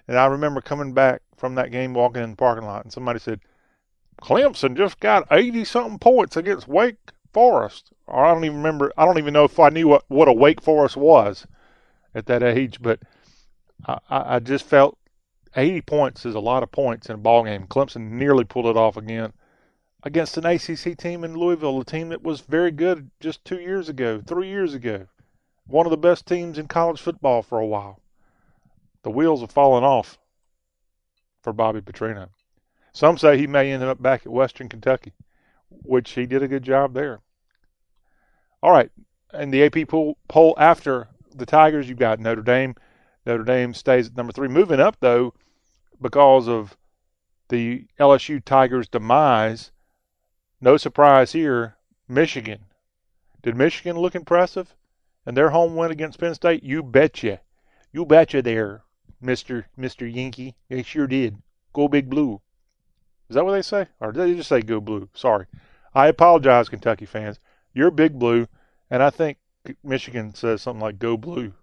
And 0.08 0.18
I 0.18 0.28
remember 0.28 0.62
coming 0.62 0.94
back 0.94 1.22
from 1.36 1.56
that 1.56 1.72
game, 1.72 1.94
walking 1.94 2.24
in 2.24 2.32
the 2.32 2.36
parking 2.36 2.66
lot, 2.66 2.84
and 2.84 2.94
somebody 2.94 3.20
said, 3.20 3.42
Clemson 4.22 4.78
just 4.78 5.00
got 5.00 5.28
80 5.32 5.66
something 5.66 6.00
points 6.00 6.38
against 6.38 6.68
Wake 6.68 6.98
Forest. 7.34 7.92
Or 8.06 8.26
I 8.26 8.34
don't 8.34 8.46
even 8.46 8.58
remember, 8.58 8.94
I 8.98 9.06
don't 9.06 9.18
even 9.18 9.34
know 9.34 9.46
if 9.46 9.60
I 9.60 9.70
knew 9.70 9.88
what, 9.88 10.04
what 10.08 10.28
a 10.28 10.34
Wake 10.34 10.62
Forest 10.62 10.96
was 10.96 11.48
at 12.14 12.28
that 12.28 12.44
age, 12.44 12.82
but 12.82 13.00
I, 13.86 14.00
I 14.10 14.40
just 14.40 14.66
felt 14.66 14.98
80 15.56 15.82
points 15.82 16.26
is 16.26 16.36
a 16.36 16.40
lot 16.40 16.64
of 16.64 16.72
points 16.72 17.10
in 17.10 17.16
a 17.16 17.18
ball 17.18 17.44
game. 17.44 17.68
Clemson 17.68 18.12
nearly 18.12 18.44
pulled 18.44 18.68
it 18.68 18.78
off 18.78 18.98
again 18.98 19.34
against 20.04 20.38
an 20.38 20.46
ACC 20.46 20.98
team 20.98 21.24
in 21.24 21.36
Louisville, 21.36 21.82
a 21.82 21.86
team 21.86 22.10
that 22.10 22.24
was 22.24 22.42
very 22.42 22.72
good 22.72 23.12
just 23.20 23.44
two 23.46 23.60
years 23.60 23.90
ago, 23.90 24.22
three 24.26 24.48
years 24.48 24.74
ago. 24.74 25.08
One 25.68 25.86
of 25.86 25.92
the 25.92 25.98
best 25.98 26.26
teams 26.26 26.58
in 26.58 26.68
college 26.68 27.00
football 27.00 27.44
for 27.44 27.60
a 27.60 27.66
while. 27.66 28.02
The 29.04 29.12
wheels 29.12 29.42
have 29.42 29.52
fallen 29.52 29.84
off 29.84 30.18
for 31.42 31.54
Bobby 31.54 31.82
Petrino. 31.82 32.30
Some 32.94 33.18
say 33.18 33.38
he 33.38 33.48
may 33.48 33.72
end 33.72 33.84
up 33.84 34.02
back 34.02 34.26
at 34.26 34.32
Western 34.32 34.70
Kentucky, 34.70 35.14
which 35.70 36.12
he 36.12 36.26
did 36.26 36.44
a 36.44 36.48
good 36.48 36.64
job 36.64 36.94
there. 36.94 37.20
All 38.62 38.72
right, 38.72 38.92
in 39.34 39.52
the 39.52 39.64
AP 39.64 39.88
poll, 39.88 40.18
poll 40.28 40.56
after 40.58 41.08
the 41.34 41.46
Tigers, 41.46 41.88
you've 41.88 41.98
got 41.98 42.20
Notre 42.20 42.42
Dame 42.42 42.76
Notre 43.26 43.44
Dame 43.44 43.74
stays 43.74 44.08
at 44.08 44.18
number 44.18 44.34
three. 44.34 44.48
Moving 44.48 44.80
up, 44.80 44.98
though, 45.00 45.34
because 46.02 46.48
of 46.48 46.78
the 47.50 47.88
LSU 48.00 48.44
Tigers' 48.44 48.88
demise, 48.88 49.72
no 50.60 50.78
surprise 50.78 51.34
here, 51.34 51.76
Michigan. 52.08 52.66
Did 53.42 53.56
Michigan 53.56 53.98
look 53.98 54.16
impressive? 54.16 54.76
And 55.26 55.38
their 55.38 55.52
home 55.52 55.76
win 55.76 55.92
against 55.92 56.20
Penn 56.20 56.34
State? 56.34 56.64
You 56.64 56.82
betcha. 56.82 57.42
You 57.92 58.06
betcha 58.06 58.42
there, 58.42 58.84
Mr. 59.24 59.66
Mr. 59.78 60.12
Yankee. 60.12 60.56
They 60.70 60.84
sure 60.84 61.08
did. 61.08 61.42
Go 61.74 61.88
Big 61.88 62.10
Blue. 62.10 62.42
Is 63.30 63.36
that 63.36 63.46
what 63.46 63.54
they 63.54 63.62
say? 63.62 63.88
Or 64.00 64.12
did 64.12 64.22
they 64.22 64.36
just 64.36 64.50
say 64.50 64.62
go 64.62 64.82
blue? 64.82 65.10
Sorry. 65.14 65.46
I 65.94 66.08
apologize, 66.08 66.70
Kentucky 66.70 67.06
fans. 67.06 67.40
You're 67.74 67.92
Big 67.92 68.20
Blue, 68.20 68.48
and 68.90 69.02
I 69.02 69.10
think 69.10 69.38
Michigan 69.84 70.34
says 70.34 70.62
something 70.62 70.82
like 70.82 71.00
go 71.00 71.18
blue. 71.18 71.54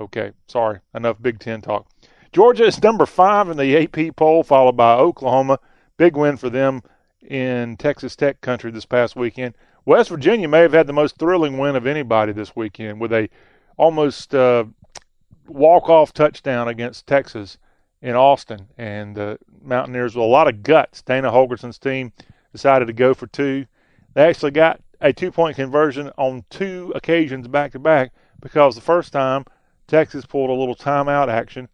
Okay, 0.00 0.32
sorry. 0.46 0.80
Enough 0.94 1.20
Big 1.20 1.38
Ten 1.38 1.60
talk. 1.60 1.86
Georgia 2.32 2.64
is 2.64 2.82
number 2.82 3.04
five 3.04 3.50
in 3.50 3.56
the 3.56 3.76
AP 3.76 4.16
poll, 4.16 4.42
followed 4.42 4.76
by 4.76 4.94
Oklahoma. 4.94 5.58
Big 5.98 6.16
win 6.16 6.36
for 6.36 6.48
them 6.48 6.82
in 7.22 7.76
Texas 7.76 8.16
Tech 8.16 8.40
country 8.40 8.70
this 8.70 8.86
past 8.86 9.14
weekend. 9.14 9.54
West 9.84 10.08
Virginia 10.08 10.48
may 10.48 10.60
have 10.60 10.72
had 10.72 10.86
the 10.86 10.92
most 10.92 11.18
thrilling 11.18 11.58
win 11.58 11.76
of 11.76 11.86
anybody 11.86 12.32
this 12.32 12.56
weekend 12.56 13.00
with 13.00 13.12
a 13.12 13.28
almost 13.76 14.34
uh, 14.34 14.64
walk-off 15.46 16.12
touchdown 16.12 16.68
against 16.68 17.06
Texas 17.06 17.58
in 18.00 18.14
Austin, 18.14 18.68
and 18.78 19.14
the 19.14 19.38
Mountaineers 19.62 20.14
with 20.14 20.22
a 20.22 20.26
lot 20.26 20.48
of 20.48 20.62
guts. 20.62 21.02
Dana 21.02 21.30
Holgorsen's 21.30 21.78
team 21.78 22.12
decided 22.52 22.86
to 22.86 22.94
go 22.94 23.12
for 23.12 23.26
two. 23.26 23.66
They 24.14 24.22
actually 24.22 24.52
got 24.52 24.80
a 25.00 25.12
two-point 25.12 25.56
conversion 25.56 26.10
on 26.16 26.44
two 26.48 26.92
occasions 26.94 27.48
back 27.48 27.72
to 27.72 27.78
back 27.78 28.12
because 28.40 28.74
the 28.74 28.80
first 28.80 29.12
time 29.12 29.44
Texas 29.90 30.24
pulled 30.24 30.50
a 30.50 30.54
little 30.54 30.76
timeout 30.76 31.28
action 31.28 31.68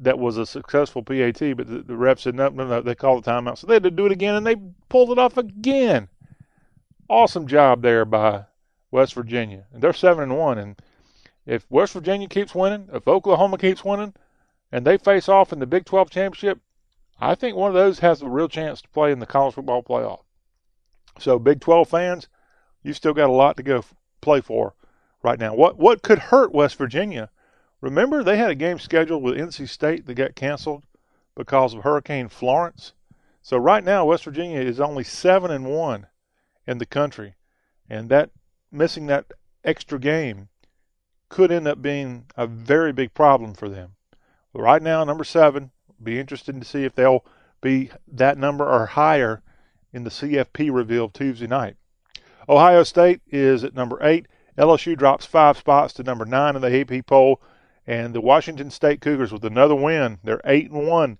that 0.00 0.18
was 0.18 0.36
a 0.36 0.44
successful 0.44 1.02
PAT, 1.02 1.56
but 1.56 1.68
the, 1.68 1.82
the 1.86 1.96
ref 1.96 2.18
said, 2.18 2.34
no, 2.34 2.48
no, 2.48 2.66
no, 2.66 2.80
they 2.80 2.96
called 2.96 3.22
the 3.22 3.30
timeout. 3.30 3.56
So 3.56 3.66
they 3.66 3.74
had 3.74 3.84
to 3.84 3.90
do 3.90 4.04
it 4.04 4.12
again, 4.12 4.34
and 4.34 4.44
they 4.44 4.56
pulled 4.88 5.10
it 5.12 5.18
off 5.18 5.36
again. 5.36 6.08
Awesome 7.08 7.46
job 7.46 7.82
there 7.82 8.04
by 8.04 8.46
West 8.90 9.14
Virginia. 9.14 9.66
And 9.72 9.80
they're 9.80 9.92
7 9.92 10.24
and 10.24 10.36
1. 10.36 10.58
And 10.58 10.82
if 11.46 11.64
West 11.70 11.92
Virginia 11.92 12.28
keeps 12.28 12.52
winning, 12.52 12.88
if 12.92 13.06
Oklahoma 13.06 13.58
keeps 13.58 13.84
winning, 13.84 14.14
and 14.72 14.84
they 14.84 14.98
face 14.98 15.28
off 15.28 15.52
in 15.52 15.60
the 15.60 15.66
Big 15.66 15.84
12 15.84 16.10
championship, 16.10 16.58
I 17.20 17.36
think 17.36 17.56
one 17.56 17.68
of 17.68 17.74
those 17.74 18.00
has 18.00 18.22
a 18.22 18.28
real 18.28 18.48
chance 18.48 18.82
to 18.82 18.88
play 18.88 19.12
in 19.12 19.20
the 19.20 19.26
college 19.26 19.54
football 19.54 19.84
playoff. 19.84 20.24
So, 21.20 21.38
Big 21.38 21.60
12 21.60 21.88
fans, 21.88 22.28
you've 22.82 22.96
still 22.96 23.14
got 23.14 23.30
a 23.30 23.32
lot 23.32 23.56
to 23.56 23.62
go 23.62 23.84
play 24.20 24.40
for 24.40 24.74
right 25.22 25.38
now. 25.38 25.54
What 25.54 25.78
what 25.78 26.02
could 26.02 26.18
hurt 26.18 26.52
West 26.52 26.76
Virginia 26.76 27.30
Remember, 27.80 28.22
they 28.22 28.38
had 28.38 28.50
a 28.50 28.54
game 28.54 28.78
scheduled 28.78 29.22
with 29.22 29.36
NC 29.36 29.68
State 29.68 30.06
that 30.06 30.14
got 30.14 30.34
canceled 30.34 30.84
because 31.34 31.74
of 31.74 31.82
Hurricane 31.82 32.28
Florence. 32.28 32.92
So 33.42 33.56
right 33.58 33.84
now, 33.84 34.06
West 34.06 34.24
Virginia 34.24 34.60
is 34.60 34.80
only 34.80 35.04
seven 35.04 35.50
and 35.50 35.66
one 35.66 36.06
in 36.66 36.78
the 36.78 36.86
country, 36.86 37.34
and 37.88 38.08
that 38.08 38.30
missing 38.72 39.06
that 39.06 39.26
extra 39.64 39.98
game 39.98 40.48
could 41.28 41.52
end 41.52 41.68
up 41.68 41.82
being 41.82 42.26
a 42.36 42.46
very 42.46 42.92
big 42.92 43.14
problem 43.14 43.54
for 43.54 43.68
them. 43.68 43.96
But 44.52 44.62
right 44.62 44.82
now, 44.82 45.04
number 45.04 45.24
seven, 45.24 45.70
be 46.02 46.18
interested 46.18 46.58
to 46.58 46.66
see 46.66 46.84
if 46.84 46.94
they'll 46.94 47.24
be 47.60 47.90
that 48.06 48.38
number 48.38 48.64
or 48.66 48.86
higher 48.86 49.42
in 49.92 50.04
the 50.04 50.10
CFP 50.10 50.72
reveal 50.72 51.08
Tuesday 51.08 51.46
night. 51.46 51.76
Ohio 52.48 52.82
State 52.82 53.20
is 53.26 53.64
at 53.64 53.74
number 53.74 53.98
eight. 54.02 54.26
LSU 54.56 54.96
drops 54.96 55.26
five 55.26 55.58
spots 55.58 55.92
to 55.94 56.02
number 56.02 56.24
nine 56.24 56.56
in 56.56 56.62
the 56.62 56.80
AP 56.80 57.06
poll, 57.06 57.40
and 57.86 58.14
the 58.14 58.20
Washington 58.20 58.70
State 58.70 59.00
Cougars 59.00 59.32
with 59.32 59.44
another 59.44 59.74
win. 59.74 60.18
They're 60.24 60.40
eight 60.44 60.70
and 60.70 60.88
one 60.88 61.18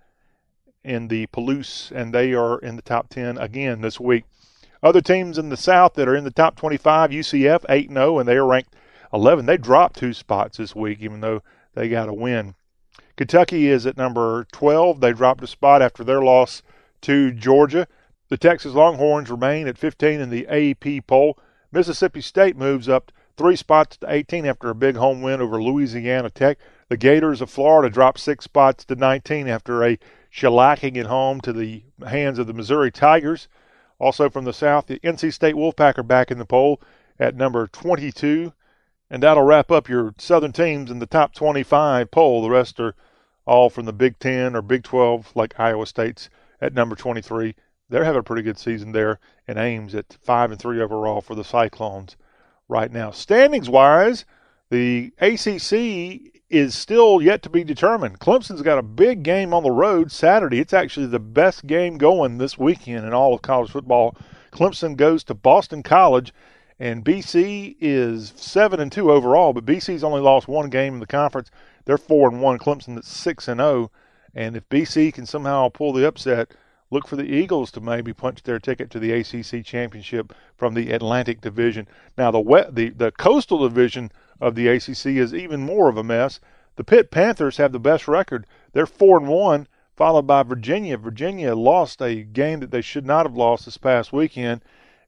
in 0.82 1.08
the 1.08 1.26
Palouse, 1.28 1.90
and 1.90 2.12
they 2.12 2.32
are 2.32 2.58
in 2.58 2.76
the 2.76 2.82
top 2.82 3.08
ten 3.08 3.38
again 3.38 3.80
this 3.80 4.00
week. 4.00 4.24
Other 4.82 5.00
teams 5.00 5.38
in 5.38 5.48
the 5.48 5.56
South 5.56 5.94
that 5.94 6.08
are 6.08 6.14
in 6.14 6.24
the 6.24 6.30
top 6.30 6.56
25, 6.56 7.10
UCF 7.10 7.64
8 7.68 7.88
and 7.88 7.96
0, 7.96 8.18
and 8.18 8.28
they 8.28 8.36
are 8.36 8.46
ranked 8.46 8.76
11. 9.12 9.46
They 9.46 9.56
dropped 9.56 9.96
two 9.96 10.12
spots 10.12 10.58
this 10.58 10.76
week, 10.76 11.00
even 11.00 11.20
though 11.20 11.42
they 11.74 11.88
got 11.88 12.08
a 12.08 12.14
win. 12.14 12.54
Kentucky 13.16 13.68
is 13.68 13.86
at 13.86 13.96
number 13.96 14.46
12. 14.52 15.00
They 15.00 15.12
dropped 15.12 15.42
a 15.42 15.46
spot 15.46 15.82
after 15.82 16.04
their 16.04 16.22
loss 16.22 16.62
to 17.02 17.32
Georgia. 17.32 17.88
The 18.28 18.36
Texas 18.36 18.74
Longhorns 18.74 19.30
remain 19.30 19.66
at 19.66 19.78
15 19.78 20.20
in 20.20 20.30
the 20.30 20.46
AP 20.46 21.06
poll. 21.06 21.38
Mississippi 21.72 22.20
State 22.20 22.56
moves 22.56 22.88
up 22.88 23.10
three 23.36 23.56
spots 23.56 23.98
to 23.98 24.06
18 24.10 24.46
after 24.46 24.70
a 24.70 24.74
big 24.74 24.96
home 24.96 25.20
win 25.20 25.40
over 25.40 25.62
Louisiana 25.62 26.30
Tech. 26.30 26.58
The 26.88 26.96
Gators 26.96 27.40
of 27.40 27.50
Florida 27.50 27.90
dropped 27.90 28.20
six 28.20 28.44
spots 28.44 28.84
to 28.86 28.94
19 28.94 29.48
after 29.48 29.84
a 29.84 29.98
shellacking 30.32 30.96
at 30.96 31.06
home 31.06 31.40
to 31.42 31.52
the 31.52 31.82
hands 32.06 32.38
of 32.38 32.46
the 32.46 32.54
Missouri 32.54 32.90
Tigers. 32.90 33.48
Also 33.98 34.30
from 34.30 34.44
the 34.44 34.52
South, 34.52 34.86
the 34.86 34.98
NC 35.00 35.32
State 35.32 35.54
Wolfpack 35.54 35.98
are 35.98 36.02
back 36.02 36.30
in 36.30 36.38
the 36.38 36.44
poll 36.44 36.80
at 37.18 37.36
number 37.36 37.66
22. 37.66 38.52
And 39.10 39.22
that'll 39.22 39.42
wrap 39.42 39.70
up 39.70 39.88
your 39.88 40.14
Southern 40.18 40.52
teams 40.52 40.90
in 40.90 40.98
the 40.98 41.06
top 41.06 41.34
25 41.34 42.10
poll. 42.10 42.42
The 42.42 42.50
rest 42.50 42.80
are 42.80 42.94
all 43.46 43.70
from 43.70 43.84
the 43.84 43.92
Big 43.92 44.18
10 44.18 44.56
or 44.56 44.62
Big 44.62 44.82
12, 44.82 45.32
like 45.34 45.58
Iowa 45.60 45.86
State's 45.86 46.28
at 46.60 46.74
number 46.74 46.96
23. 46.96 47.54
They're 47.88 48.04
having 48.04 48.18
a 48.20 48.24
pretty 48.24 48.42
good 48.42 48.58
season 48.58 48.90
there, 48.90 49.20
and 49.46 49.58
Ames 49.58 49.94
at 49.94 50.16
5 50.22 50.50
and 50.50 50.60
3 50.60 50.80
overall 50.80 51.20
for 51.20 51.36
the 51.36 51.44
Cyclones 51.44 52.16
right 52.68 52.90
now. 52.90 53.10
Standings 53.10 53.68
wise, 53.68 54.24
the 54.70 55.12
ACC 55.18 56.32
is 56.48 56.76
still 56.76 57.20
yet 57.20 57.42
to 57.42 57.50
be 57.50 57.64
determined. 57.64 58.20
Clemson's 58.20 58.62
got 58.62 58.78
a 58.78 58.82
big 58.82 59.22
game 59.22 59.52
on 59.52 59.62
the 59.62 59.70
road 59.70 60.12
Saturday. 60.12 60.60
It's 60.60 60.72
actually 60.72 61.06
the 61.06 61.18
best 61.18 61.66
game 61.66 61.98
going 61.98 62.38
this 62.38 62.56
weekend 62.56 63.04
in 63.04 63.12
all 63.12 63.34
of 63.34 63.42
college 63.42 63.70
football. 63.70 64.16
Clemson 64.52 64.96
goes 64.96 65.24
to 65.24 65.34
Boston 65.34 65.82
College 65.82 66.32
and 66.78 67.04
BC 67.04 67.76
is 67.80 68.32
seven 68.36 68.80
and 68.80 68.92
two 68.92 69.10
overall, 69.10 69.52
but 69.52 69.64
BC's 69.64 70.04
only 70.04 70.20
lost 70.20 70.46
one 70.46 70.68
game 70.68 70.94
in 70.94 71.00
the 71.00 71.06
conference. 71.06 71.50
They're 71.84 71.98
four 71.98 72.28
and 72.28 72.40
one. 72.40 72.58
Clemson 72.58 72.98
is 72.98 73.06
six 73.06 73.48
and 73.48 73.60
zero, 73.60 73.70
oh. 73.70 73.90
and 74.34 74.56
if 74.56 74.68
BC 74.68 75.14
can 75.14 75.26
somehow 75.26 75.68
pull 75.70 75.92
the 75.92 76.06
upset, 76.06 76.52
look 76.90 77.08
for 77.08 77.16
the 77.16 77.24
Eagles 77.24 77.70
to 77.72 77.80
maybe 77.80 78.12
punch 78.12 78.42
their 78.42 78.58
ticket 78.58 78.90
to 78.90 78.98
the 78.98 79.12
ACC 79.12 79.64
championship 79.64 80.32
from 80.56 80.74
the 80.74 80.92
Atlantic 80.92 81.40
Division. 81.40 81.88
Now 82.16 82.30
the 82.30 82.68
the 82.70 82.90
the 82.90 83.12
Coastal 83.12 83.66
Division 83.66 84.12
of 84.40 84.54
the 84.54 84.68
ACC 84.68 85.06
is 85.06 85.34
even 85.34 85.60
more 85.60 85.88
of 85.88 85.96
a 85.96 86.04
mess. 86.04 86.40
The 86.76 86.84
Pitt 86.84 87.10
Panthers 87.10 87.56
have 87.56 87.72
the 87.72 87.80
best 87.80 88.06
record. 88.06 88.46
They're 88.72 88.86
four 88.86 89.18
and 89.18 89.28
one, 89.28 89.66
followed 89.96 90.26
by 90.26 90.42
Virginia. 90.42 90.96
Virginia 90.98 91.54
lost 91.54 92.02
a 92.02 92.22
game 92.22 92.60
that 92.60 92.70
they 92.70 92.82
should 92.82 93.06
not 93.06 93.26
have 93.26 93.36
lost 93.36 93.64
this 93.64 93.78
past 93.78 94.12
weekend 94.12 94.62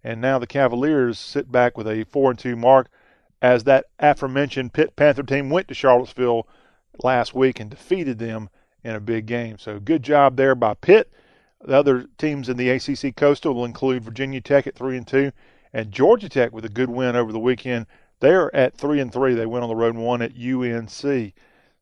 and 0.05 0.21
now 0.21 0.39
the 0.39 0.47
Cavaliers 0.47 1.19
sit 1.19 1.51
back 1.51 1.77
with 1.77 1.87
a 1.87 2.05
four 2.05 2.31
and 2.31 2.39
two 2.39 2.57
mark 2.57 2.89
as 3.43 3.65
that 3.65 3.87
aforementioned 3.99 4.73
Pitt 4.73 4.97
Panther 4.97 5.23
team 5.23 5.51
went 5.51 5.69
to 5.69 5.75
Charlottesville 5.75 6.47
last 7.03 7.35
week 7.35 7.61
and 7.61 7.71
defeated 7.71 8.19
them 8.19 8.49
in 8.83 8.95
a 8.95 9.01
big 9.01 9.27
game. 9.27 9.59
So 9.59 9.79
good 9.79 10.03
job 10.03 10.37
there 10.37 10.55
by 10.55 10.75
Pitt. 10.75 11.13
The 11.65 11.77
other 11.77 12.07
teams 12.19 12.49
in 12.49 12.57
the 12.57 12.71
ACC 12.71 13.17
Coastal 13.17 13.53
will 13.53 13.65
include 13.65 14.05
Virginia 14.05 14.41
Tech 14.41 14.67
at 14.67 14.77
three 14.77 14.97
and 14.97 15.07
two, 15.07 15.33
and 15.73 15.91
Georgia 15.91 16.29
Tech 16.29 16.53
with 16.53 16.65
a 16.65 16.69
good 16.69 16.89
win 16.89 17.17
over 17.17 17.33
the 17.33 17.39
weekend. 17.39 17.87
They're 18.21 18.55
at 18.55 18.77
three 18.77 19.01
and 19.01 19.13
three. 19.13 19.35
They 19.35 19.47
went 19.47 19.65
on 19.65 19.69
the 19.69 19.77
road 19.77 19.95
and 19.95 20.05
won 20.05 20.23
at 20.23 20.37
UNC. 20.37 21.33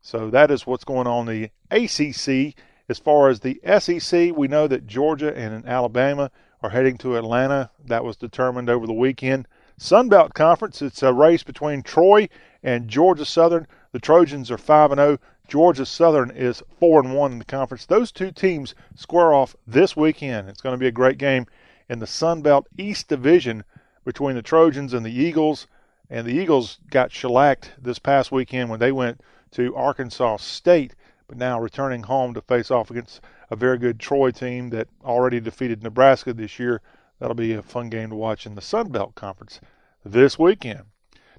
So 0.01 0.31
that 0.31 0.51
is 0.51 0.67
what's 0.67 0.85
going 0.85 1.07
on 1.07 1.29
in 1.29 1.43
the 1.43 1.51
ACC. 1.71 2.55
As 2.89 2.99
far 2.99 3.29
as 3.29 3.41
the 3.41 3.61
SEC, 3.79 4.37
we 4.37 4.49
know 4.49 4.67
that 4.67 4.87
Georgia 4.87 5.37
and 5.37 5.67
Alabama 5.67 6.31
are 6.63 6.71
heading 6.71 6.97
to 6.99 7.17
Atlanta. 7.17 7.71
That 7.85 8.05
was 8.05 8.17
determined 8.17 8.71
over 8.71 8.87
the 8.87 8.93
weekend. 8.93 9.47
Sun 9.79 10.09
Belt 10.09 10.33
Conference, 10.33 10.81
it's 10.81 11.03
a 11.03 11.13
race 11.13 11.43
between 11.43 11.83
Troy 11.83 12.29
and 12.63 12.89
Georgia 12.89 13.27
Southern. 13.27 13.67
The 13.93 13.99
Trojans 13.99 14.51
are 14.51 14.59
5 14.59 14.93
and 14.93 14.99
0. 14.99 15.19
Georgia 15.49 15.87
Southern 15.87 16.31
is 16.31 16.63
4 16.81 17.01
and 17.01 17.15
1 17.15 17.33
in 17.33 17.39
the 17.39 17.45
conference. 17.45 17.87
Those 17.87 18.11
two 18.11 18.33
teams 18.33 18.75
square 18.95 19.33
off 19.33 19.55
this 19.67 19.97
weekend. 19.97 20.49
It's 20.49 20.61
going 20.61 20.75
to 20.75 20.79
be 20.79 20.89
a 20.89 20.93
great 20.93 21.19
game 21.19 21.47
in 21.89 21.99
the 21.99 22.07
Sun 22.07 22.43
Belt 22.43 22.67
East 22.77 23.09
Division 23.09 23.65
between 24.05 24.37
the 24.37 24.43
Trojans 24.43 24.93
and 24.93 25.05
the 25.05 25.13
Eagles. 25.13 25.67
And 26.11 26.27
the 26.27 26.35
Eagles 26.35 26.79
got 26.91 27.13
shellacked 27.13 27.73
this 27.81 27.99
past 27.99 28.31
weekend 28.31 28.71
when 28.71 28.81
they 28.81 28.93
went 28.93 29.21
to 29.53 29.75
Arkansas 29.75 30.39
State, 30.39 30.95
but 31.29 31.37
now 31.37 31.61
returning 31.61 32.05
home 32.05 32.35
to 32.35 32.41
face 32.41 32.71
off 32.71 32.91
against 32.91 33.21
a 33.51 33.57
very 33.57 33.79
good 33.79 33.99
Troy 33.99 34.31
team 34.31 34.71
that 34.71 34.89
already 35.05 35.41
defeated 35.41 35.83
Nebraska 35.83 36.33
this 36.33 36.59
year. 36.59 36.81
That'll 37.19 37.35
be 37.35 37.55
a 37.55 37.63
fun 37.63 37.89
game 37.89 38.11
to 38.11 38.17
watch 38.17 38.47
in 38.47 38.55
the 38.55 38.61
Sun 38.61 38.91
Belt 38.91 39.15
Conference 39.15 39.61
this 40.05 40.39
weekend. 40.39 40.83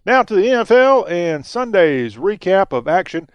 Now 0.05 0.23
to 0.23 0.35
the 0.35 0.47
NFL 0.47 1.09
and 1.09 1.45
Sunday's 1.45 2.15
recap 2.15 2.71
of 2.71 2.87
action. 2.87 3.29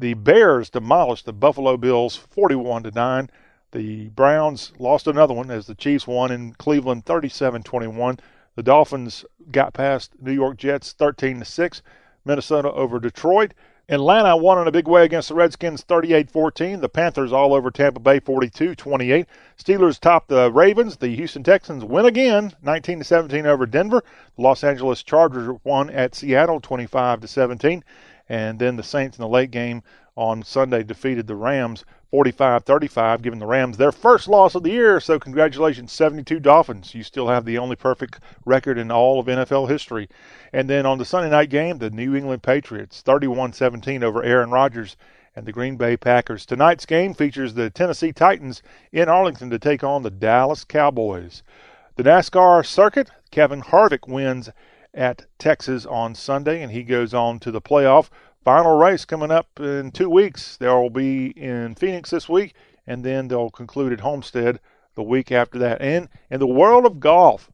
The 0.00 0.14
Bears 0.14 0.70
demolished 0.70 1.24
the 1.24 1.32
Buffalo 1.32 1.76
Bills 1.76 2.14
41 2.14 2.84
to 2.84 2.90
9. 2.92 3.30
The 3.72 4.08
Browns 4.10 4.72
lost 4.78 5.08
another 5.08 5.34
one 5.34 5.50
as 5.50 5.66
the 5.66 5.74
Chiefs 5.74 6.06
won 6.06 6.30
in 6.30 6.52
Cleveland 6.52 7.04
37-21. 7.04 8.20
The 8.54 8.62
Dolphins 8.62 9.24
got 9.50 9.74
past 9.74 10.12
New 10.20 10.32
York 10.32 10.56
Jets 10.56 10.92
13 10.92 11.40
to 11.40 11.44
6. 11.44 11.82
Minnesota 12.24 12.70
over 12.70 13.00
Detroit. 13.00 13.54
Atlanta 13.88 14.36
won 14.36 14.60
in 14.60 14.68
a 14.68 14.72
big 14.72 14.86
way 14.86 15.04
against 15.04 15.30
the 15.30 15.34
Redskins 15.34 15.82
38-14. 15.82 16.80
The 16.80 16.88
Panthers 16.88 17.32
all 17.32 17.54
over 17.54 17.70
Tampa 17.70 17.98
Bay 17.98 18.20
42-28. 18.20 19.26
Steelers 19.58 19.98
topped 19.98 20.28
the 20.28 20.52
Ravens. 20.52 20.98
The 20.98 21.16
Houston 21.16 21.42
Texans 21.42 21.84
win 21.84 22.04
again 22.04 22.52
19 22.62 22.98
to 22.98 23.04
17 23.04 23.46
over 23.46 23.66
Denver. 23.66 24.04
The 24.36 24.42
Los 24.42 24.62
Angeles 24.62 25.02
Chargers 25.02 25.58
won 25.64 25.90
at 25.90 26.14
Seattle 26.14 26.60
25-17. 26.60 27.82
And 28.28 28.58
then 28.58 28.76
the 28.76 28.82
Saints 28.82 29.16
in 29.16 29.22
the 29.22 29.28
late 29.28 29.50
game 29.50 29.82
on 30.16 30.42
Sunday 30.42 30.82
defeated 30.82 31.26
the 31.26 31.36
Rams 31.36 31.84
45 32.10 32.64
35, 32.64 33.22
giving 33.22 33.38
the 33.38 33.46
Rams 33.46 33.76
their 33.76 33.92
first 33.92 34.28
loss 34.28 34.54
of 34.54 34.62
the 34.62 34.70
year. 34.70 34.98
So, 34.98 35.18
congratulations, 35.18 35.92
72 35.92 36.40
Dolphins. 36.40 36.94
You 36.94 37.02
still 37.02 37.28
have 37.28 37.44
the 37.44 37.58
only 37.58 37.76
perfect 37.76 38.20
record 38.44 38.78
in 38.78 38.90
all 38.90 39.20
of 39.20 39.26
NFL 39.26 39.68
history. 39.68 40.08
And 40.52 40.68
then 40.68 40.86
on 40.86 40.98
the 40.98 41.04
Sunday 41.04 41.30
night 41.30 41.50
game, 41.50 41.78
the 41.78 41.90
New 41.90 42.16
England 42.16 42.42
Patriots 42.42 43.02
31 43.02 43.52
17 43.52 44.02
over 44.02 44.22
Aaron 44.22 44.50
Rodgers 44.50 44.96
and 45.36 45.46
the 45.46 45.52
Green 45.52 45.76
Bay 45.76 45.96
Packers. 45.96 46.44
Tonight's 46.44 46.84
game 46.84 47.14
features 47.14 47.54
the 47.54 47.70
Tennessee 47.70 48.12
Titans 48.12 48.62
in 48.90 49.08
Arlington 49.08 49.50
to 49.50 49.58
take 49.58 49.84
on 49.84 50.02
the 50.02 50.10
Dallas 50.10 50.64
Cowboys. 50.64 51.42
The 51.94 52.02
NASCAR 52.02 52.66
circuit, 52.66 53.10
Kevin 53.30 53.62
Harvick 53.62 54.08
wins 54.08 54.50
at 54.94 55.26
Texas 55.38 55.86
on 55.86 56.14
Sunday, 56.14 56.62
and 56.62 56.72
he 56.72 56.82
goes 56.82 57.14
on 57.14 57.38
to 57.40 57.50
the 57.50 57.60
playoff 57.60 58.10
final 58.44 58.78
race 58.78 59.04
coming 59.04 59.30
up 59.30 59.48
in 59.60 59.90
two 59.90 60.08
weeks. 60.08 60.56
They'll 60.56 60.90
be 60.90 61.26
in 61.36 61.74
Phoenix 61.74 62.10
this 62.10 62.28
week, 62.28 62.54
and 62.86 63.04
then 63.04 63.28
they'll 63.28 63.50
conclude 63.50 63.92
at 63.92 64.00
Homestead 64.00 64.60
the 64.94 65.02
week 65.02 65.30
after 65.30 65.58
that. 65.58 65.80
And 65.82 66.08
in 66.30 66.40
the 66.40 66.46
world 66.46 66.86
of 66.86 67.00
golf, 67.00 67.50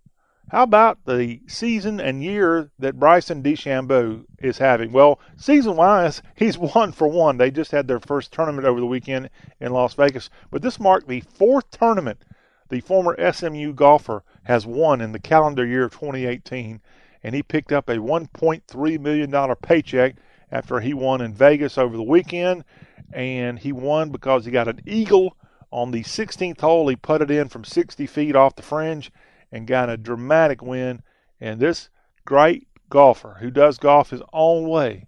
how 0.51 0.62
about 0.62 0.99
the 1.05 1.41
season 1.47 2.01
and 2.01 2.22
year 2.22 2.70
that 2.78 2.99
Bryson 2.99 3.43
DeChambeau 3.43 4.24
is 4.39 4.59
having? 4.59 4.93
Well, 4.93 5.18
season 5.37 5.74
wise, 5.74 6.22
he's 6.37 6.59
one 6.59 6.93
for 6.93 7.09
one. 7.09 7.39
They 7.39 7.51
just 7.51 7.72
had 7.72 7.89
their 7.89 8.01
first 8.01 8.32
tournament 8.32 8.66
over 8.66 8.78
the 8.78 8.87
weekend 8.87 9.30
in 9.59 9.72
Las 9.72 9.95
Vegas, 9.95 10.30
but 10.51 10.62
this 10.62 10.78
marked 10.78 11.09
the 11.09 11.20
fourth 11.20 11.70
tournament 11.70 12.24
the 12.68 12.80
former 12.80 13.16
SMU 13.32 13.72
golfer 13.72 14.22
has 14.45 14.66
won 14.66 15.01
in 15.01 15.12
the 15.12 15.18
calendar 15.18 15.66
year 15.66 15.85
of 15.85 15.93
2018, 15.93 16.80
and 17.25 17.35
he 17.35 17.43
picked 17.43 17.72
up 17.72 17.89
a 17.89 17.97
$1.3 17.97 19.01
million 19.01 19.57
paycheck 19.62 20.16
after 20.53 20.79
he 20.81 20.93
won 20.93 21.22
in 21.22 21.33
Vegas 21.33 21.79
over 21.79 21.97
the 21.97 22.03
weekend. 22.03 22.64
And 23.12 23.59
he 23.59 23.72
won 23.72 24.11
because 24.11 24.45
he 24.45 24.51
got 24.51 24.68
an 24.68 24.83
eagle 24.87 25.37
on 25.70 25.91
the 25.91 26.03
16th 26.03 26.61
hole. 26.61 26.87
He 26.89 26.97
putted 26.97 27.31
in 27.31 27.49
from 27.49 27.64
60 27.64 28.07
feet 28.07 28.37
off 28.37 28.57
the 28.57 28.62
fringe 28.62 29.11
and 29.51 29.66
got 29.66 29.89
a 29.89 29.97
dramatic 29.97 30.61
win. 30.61 31.03
And 31.41 31.59
this 31.59 31.89
great 32.27 32.68
golfer 32.91 33.39
who 33.41 33.51
does 33.51 33.79
golf 33.79 34.11
his 34.11 34.22
own 34.35 34.68
way, 34.68 35.07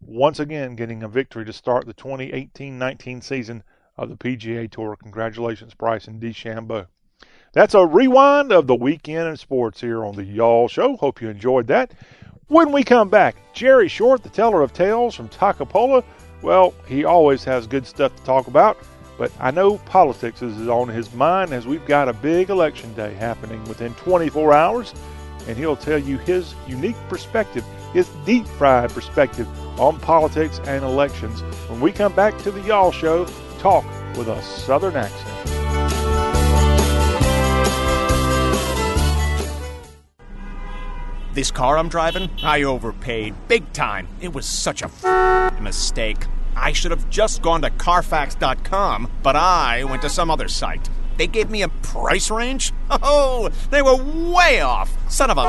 once 0.00 0.38
again 0.38 0.76
getting 0.76 1.02
a 1.02 1.08
victory 1.08 1.44
to 1.44 1.52
start 1.52 1.86
the 1.86 1.92
2018 1.92 2.78
19 2.78 3.20
season 3.20 3.64
of 3.96 4.08
the 4.08 4.16
PGA 4.16 4.70
Tour. 4.70 4.96
Congratulations, 4.96 5.74
Bryson 5.74 6.20
DeChambeau. 6.20 6.86
That's 7.52 7.74
a 7.74 7.86
rewind 7.86 8.52
of 8.52 8.66
the 8.66 8.74
weekend 8.74 9.26
in 9.26 9.36
sports 9.36 9.80
here 9.80 10.04
on 10.04 10.14
the 10.14 10.24
Y'all 10.24 10.68
Show. 10.68 10.96
Hope 10.98 11.22
you 11.22 11.30
enjoyed 11.30 11.66
that. 11.68 11.92
When 12.48 12.72
we 12.72 12.84
come 12.84 13.08
back, 13.08 13.36
Jerry 13.54 13.88
Short, 13.88 14.22
the 14.22 14.28
teller 14.28 14.60
of 14.60 14.74
tales 14.74 15.14
from 15.14 15.30
Toccopola, 15.30 16.04
well, 16.42 16.74
he 16.86 17.04
always 17.04 17.44
has 17.44 17.66
good 17.66 17.86
stuff 17.86 18.14
to 18.16 18.22
talk 18.22 18.48
about, 18.48 18.78
but 19.16 19.32
I 19.40 19.50
know 19.50 19.78
politics 19.78 20.42
is 20.42 20.68
on 20.68 20.88
his 20.88 21.12
mind 21.14 21.52
as 21.52 21.66
we've 21.66 21.84
got 21.86 22.08
a 22.08 22.12
big 22.12 22.50
election 22.50 22.92
day 22.94 23.14
happening 23.14 23.64
within 23.64 23.94
24 23.94 24.52
hours, 24.52 24.94
and 25.46 25.56
he'll 25.56 25.76
tell 25.76 25.98
you 25.98 26.18
his 26.18 26.54
unique 26.66 26.96
perspective, 27.08 27.64
his 27.94 28.08
deep 28.26 28.46
fried 28.46 28.90
perspective 28.90 29.48
on 29.80 29.98
politics 30.00 30.60
and 30.64 30.84
elections 30.84 31.40
when 31.70 31.80
we 31.80 31.92
come 31.92 32.12
back 32.12 32.36
to 32.42 32.50
the 32.50 32.60
Y'all 32.60 32.92
Show, 32.92 33.26
talk 33.58 33.84
with 34.16 34.28
a 34.28 34.42
Southern 34.42 34.96
accent. 34.96 35.57
This 41.38 41.52
car 41.52 41.78
I'm 41.78 41.88
driving, 41.88 42.28
I 42.42 42.64
overpaid 42.64 43.32
big 43.46 43.72
time. 43.72 44.08
It 44.20 44.32
was 44.32 44.44
such 44.44 44.82
a 44.82 44.86
f- 44.86 45.60
mistake. 45.60 46.16
I 46.56 46.72
should 46.72 46.90
have 46.90 47.08
just 47.10 47.42
gone 47.42 47.62
to 47.62 47.70
Carfax.com, 47.70 49.08
but 49.22 49.36
I 49.36 49.84
went 49.84 50.02
to 50.02 50.10
some 50.10 50.32
other 50.32 50.48
site. 50.48 50.90
They 51.16 51.28
gave 51.28 51.48
me 51.48 51.62
a 51.62 51.68
price 51.68 52.28
range? 52.28 52.72
Oh, 52.90 53.50
they 53.70 53.82
were 53.82 53.94
way 54.34 54.62
off. 54.62 54.90
Son 55.08 55.30
of 55.30 55.38
a. 55.38 55.44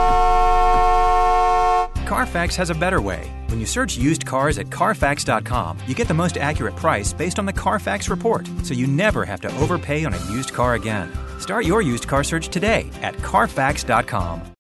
Carfax 2.08 2.56
has 2.56 2.70
a 2.70 2.76
better 2.76 3.02
way. 3.02 3.28
When 3.48 3.60
you 3.60 3.66
search 3.66 3.98
used 3.98 4.28
cars 4.28 4.60
at 4.60 4.70
Carfax.com, 4.70 5.80
you 5.88 5.96
get 5.96 6.08
the 6.08 6.14
most 6.14 6.38
accurate 6.38 6.76
price 6.76 7.14
based 7.14 7.40
on 7.40 7.48
the 7.48 7.54
Carfax 7.54 8.10
report, 8.10 8.48
so 8.62 8.76
you 8.76 8.86
never 8.86 9.26
have 9.26 9.42
to 9.42 9.52
overpay 9.58 10.06
on 10.06 10.14
a 10.14 10.24
used 10.32 10.54
car 10.54 10.76
again. 10.76 11.12
Start 11.40 11.66
your 11.66 11.82
used 11.82 12.08
car 12.08 12.24
search 12.24 12.50
today 12.50 12.92
at 13.02 13.16
Carfax.com. 13.24 14.54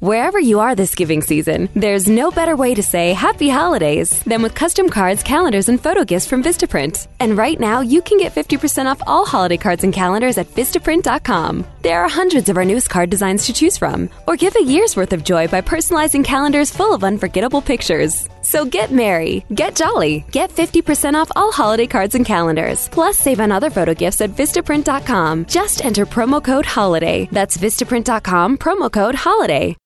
Wherever 0.00 0.40
you 0.40 0.60
are 0.60 0.74
this 0.74 0.94
giving 0.94 1.20
season, 1.20 1.68
there's 1.74 2.08
no 2.08 2.30
better 2.30 2.56
way 2.56 2.74
to 2.74 2.82
say 2.82 3.12
happy 3.12 3.50
holidays 3.50 4.22
than 4.22 4.40
with 4.40 4.54
custom 4.54 4.88
cards, 4.88 5.22
calendars, 5.22 5.68
and 5.68 5.78
photo 5.78 6.04
gifts 6.04 6.26
from 6.26 6.42
Vistaprint. 6.42 7.06
And 7.18 7.36
right 7.36 7.60
now, 7.60 7.82
you 7.82 8.00
can 8.00 8.16
get 8.16 8.34
50% 8.34 8.86
off 8.86 9.02
all 9.06 9.26
holiday 9.26 9.58
cards 9.58 9.84
and 9.84 9.92
calendars 9.92 10.38
at 10.38 10.46
Vistaprint.com. 10.54 11.66
There 11.82 12.02
are 12.02 12.08
hundreds 12.08 12.48
of 12.48 12.56
our 12.56 12.64
newest 12.64 12.88
card 12.88 13.10
designs 13.10 13.44
to 13.44 13.52
choose 13.52 13.76
from, 13.76 14.08
or 14.26 14.36
give 14.36 14.56
a 14.56 14.62
year's 14.62 14.96
worth 14.96 15.12
of 15.12 15.22
joy 15.22 15.48
by 15.48 15.60
personalizing 15.60 16.24
calendars 16.24 16.70
full 16.70 16.94
of 16.94 17.04
unforgettable 17.04 17.60
pictures. 17.60 18.26
So 18.40 18.64
get 18.64 18.90
merry, 18.90 19.44
get 19.54 19.76
jolly, 19.76 20.24
get 20.30 20.48
50% 20.48 21.12
off 21.12 21.30
all 21.36 21.52
holiday 21.52 21.86
cards 21.86 22.14
and 22.14 22.24
calendars. 22.24 22.88
Plus, 22.88 23.18
save 23.18 23.38
on 23.38 23.52
other 23.52 23.68
photo 23.68 23.92
gifts 23.92 24.22
at 24.22 24.30
Vistaprint.com. 24.30 25.44
Just 25.44 25.84
enter 25.84 26.06
promo 26.06 26.42
code 26.42 26.64
HOLIDAY. 26.64 27.28
That's 27.30 27.58
Vistaprint.com, 27.58 28.56
promo 28.56 28.90
code 28.90 29.14
HOLIDAY. 29.14 29.76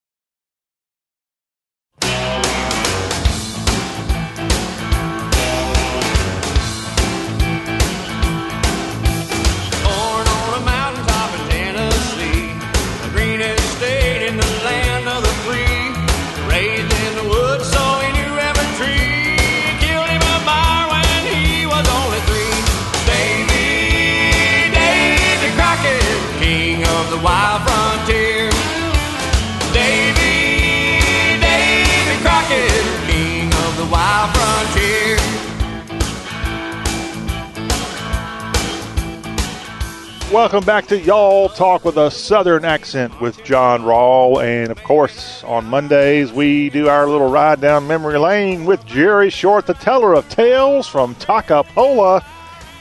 Welcome 40.35 40.65
back 40.65 40.89
to 40.89 40.99
Y'all 40.99 41.49
Talk 41.49 41.85
with 41.85 41.97
a 41.97 42.11
Southern 42.11 42.65
Accent 42.65 43.21
with 43.21 43.45
John 43.45 43.83
Rawl. 43.83 44.43
And 44.43 44.73
of 44.73 44.83
course, 44.83 45.45
on 45.45 45.65
Mondays, 45.67 46.33
we 46.33 46.71
do 46.71 46.89
our 46.89 47.09
little 47.09 47.31
ride 47.31 47.61
down 47.61 47.87
memory 47.87 48.19
lane 48.19 48.65
with 48.65 48.85
Jerry 48.85 49.31
Short, 49.31 49.65
the 49.65 49.75
teller 49.75 50.13
of 50.13 50.29
tales 50.29 50.89
from 50.89 51.15
Toccopola. 51.15 52.25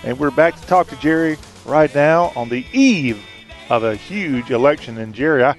And 0.03 0.17
we're 0.17 0.31
back 0.31 0.59
to 0.59 0.65
talk 0.65 0.87
to 0.87 0.95
Jerry 0.95 1.37
right 1.63 1.93
now 1.93 2.33
on 2.35 2.49
the 2.49 2.65
eve 2.73 3.23
of 3.69 3.83
a 3.83 3.95
huge 3.95 4.49
election. 4.49 4.97
And 4.97 5.13
Jerry, 5.13 5.43
I, 5.43 5.55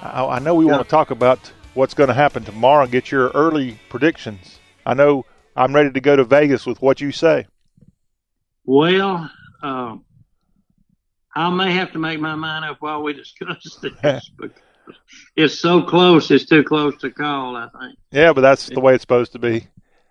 I, 0.00 0.24
I 0.24 0.38
know 0.38 0.54
we 0.54 0.64
want 0.64 0.82
to 0.82 0.88
talk 0.88 1.10
about 1.10 1.52
what's 1.74 1.92
going 1.92 2.08
to 2.08 2.14
happen 2.14 2.42
tomorrow 2.46 2.84
and 2.84 2.90
get 2.90 3.10
your 3.10 3.28
early 3.34 3.78
predictions. 3.90 4.60
I 4.86 4.94
know 4.94 5.26
I'm 5.54 5.74
ready 5.74 5.90
to 5.90 6.00
go 6.00 6.16
to 6.16 6.24
Vegas 6.24 6.64
with 6.64 6.80
what 6.80 7.02
you 7.02 7.12
say. 7.12 7.46
Well, 8.64 9.30
uh, 9.62 9.96
I 11.34 11.50
may 11.50 11.72
have 11.72 11.92
to 11.92 11.98
make 11.98 12.20
my 12.20 12.34
mind 12.34 12.64
up 12.64 12.76
while 12.80 13.02
we 13.02 13.12
discuss 13.12 13.76
this 13.82 14.30
because 14.38 14.56
it's 15.36 15.58
so 15.58 15.82
close. 15.82 16.30
It's 16.30 16.46
too 16.46 16.62
close 16.62 16.96
to 16.98 17.10
call. 17.10 17.56
I 17.56 17.68
think 17.80 17.98
Yeah, 18.10 18.32
but 18.32 18.42
that's 18.42 18.68
the 18.68 18.80
way 18.80 18.94
it's 18.94 19.02
supposed 19.02 19.32
to 19.32 19.38
be. 19.38 19.66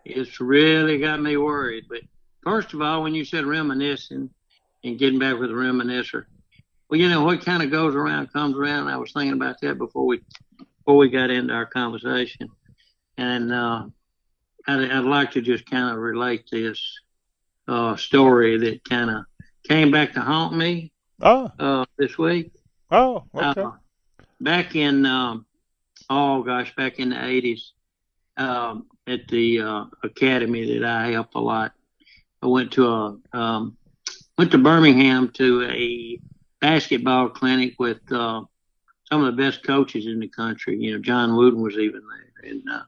it's 0.05 0.39
really 0.41 0.99
got 0.99 1.21
me 1.21 1.37
worried. 1.37 1.85
But 1.89 2.01
first 2.43 2.73
of 2.73 2.81
all, 2.81 3.03
when 3.03 3.15
you 3.15 3.23
said 3.23 3.45
reminiscing 3.45 4.29
and 4.83 4.99
getting 4.99 5.19
back 5.19 5.37
with 5.37 5.49
the 5.49 5.55
reminiscer, 5.55 6.25
well, 6.89 6.99
you 6.99 7.09
know 7.09 7.23
what 7.23 7.45
kind 7.45 7.63
of 7.63 7.71
goes 7.71 7.95
around 7.95 8.33
comes 8.33 8.57
around. 8.57 8.87
I 8.87 8.97
was 8.97 9.11
thinking 9.13 9.33
about 9.33 9.61
that 9.61 9.77
before 9.77 10.05
we 10.05 10.21
before 10.77 10.97
we 10.97 11.09
got 11.09 11.29
into 11.29 11.53
our 11.53 11.65
conversation, 11.65 12.49
and 13.17 13.53
uh, 13.53 13.85
I'd, 14.67 14.91
I'd 14.91 15.05
like 15.05 15.31
to 15.31 15.41
just 15.41 15.65
kind 15.65 15.89
of 15.89 15.97
relate 15.97 16.45
this 16.51 16.81
uh, 17.67 17.95
story 17.95 18.57
that 18.57 18.83
kind 18.83 19.09
of 19.09 19.23
came 19.69 19.91
back 19.91 20.13
to 20.13 20.19
haunt 20.19 20.55
me 20.57 20.91
Oh, 21.21 21.51
uh, 21.59 21.85
this 21.97 22.17
week. 22.17 22.51
oh, 22.91 23.23
okay. 23.35 23.61
Uh, 23.61 23.71
back 24.41 24.75
in, 24.75 25.05
um, 25.05 25.45
oh 26.09 26.43
gosh, 26.43 26.75
back 26.75 26.99
in 26.99 27.09
the 27.09 27.15
80s, 27.15 27.71
um, 28.37 28.87
at 29.07 29.27
the 29.27 29.61
uh, 29.61 29.85
academy 30.03 30.79
that 30.79 30.87
I 30.87 31.11
helped 31.11 31.35
a 31.35 31.39
lot, 31.39 31.73
I 32.41 32.47
went 32.47 32.71
to 32.73 32.87
a 32.87 33.17
um, 33.33 33.77
went 34.37 34.51
to 34.51 34.57
Birmingham 34.57 35.29
to 35.35 35.63
a 35.69 36.19
basketball 36.59 37.29
clinic 37.29 37.75
with 37.79 37.99
uh, 38.11 38.41
some 39.09 39.23
of 39.23 39.35
the 39.35 39.41
best 39.41 39.63
coaches 39.63 40.07
in 40.07 40.19
the 40.19 40.27
country. 40.27 40.77
You 40.77 40.93
know, 40.93 40.99
John 40.99 41.35
Wooden 41.35 41.61
was 41.61 41.75
even 41.75 42.01
there, 42.01 42.51
and 42.51 42.63
uh, 42.69 42.83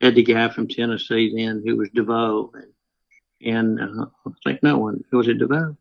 had 0.00 0.14
the 0.14 0.22
guy 0.22 0.48
from 0.48 0.68
Tennessee 0.68 1.34
then 1.36 1.62
who 1.64 1.76
was 1.76 1.90
DeVoe, 1.90 2.52
and 2.54 3.78
and 3.78 3.80
uh, 3.80 4.06
I 4.26 4.30
think 4.44 4.62
no 4.62 4.78
one 4.78 5.04
was 5.12 5.28
it 5.28 5.38
DeVoe. 5.38 5.76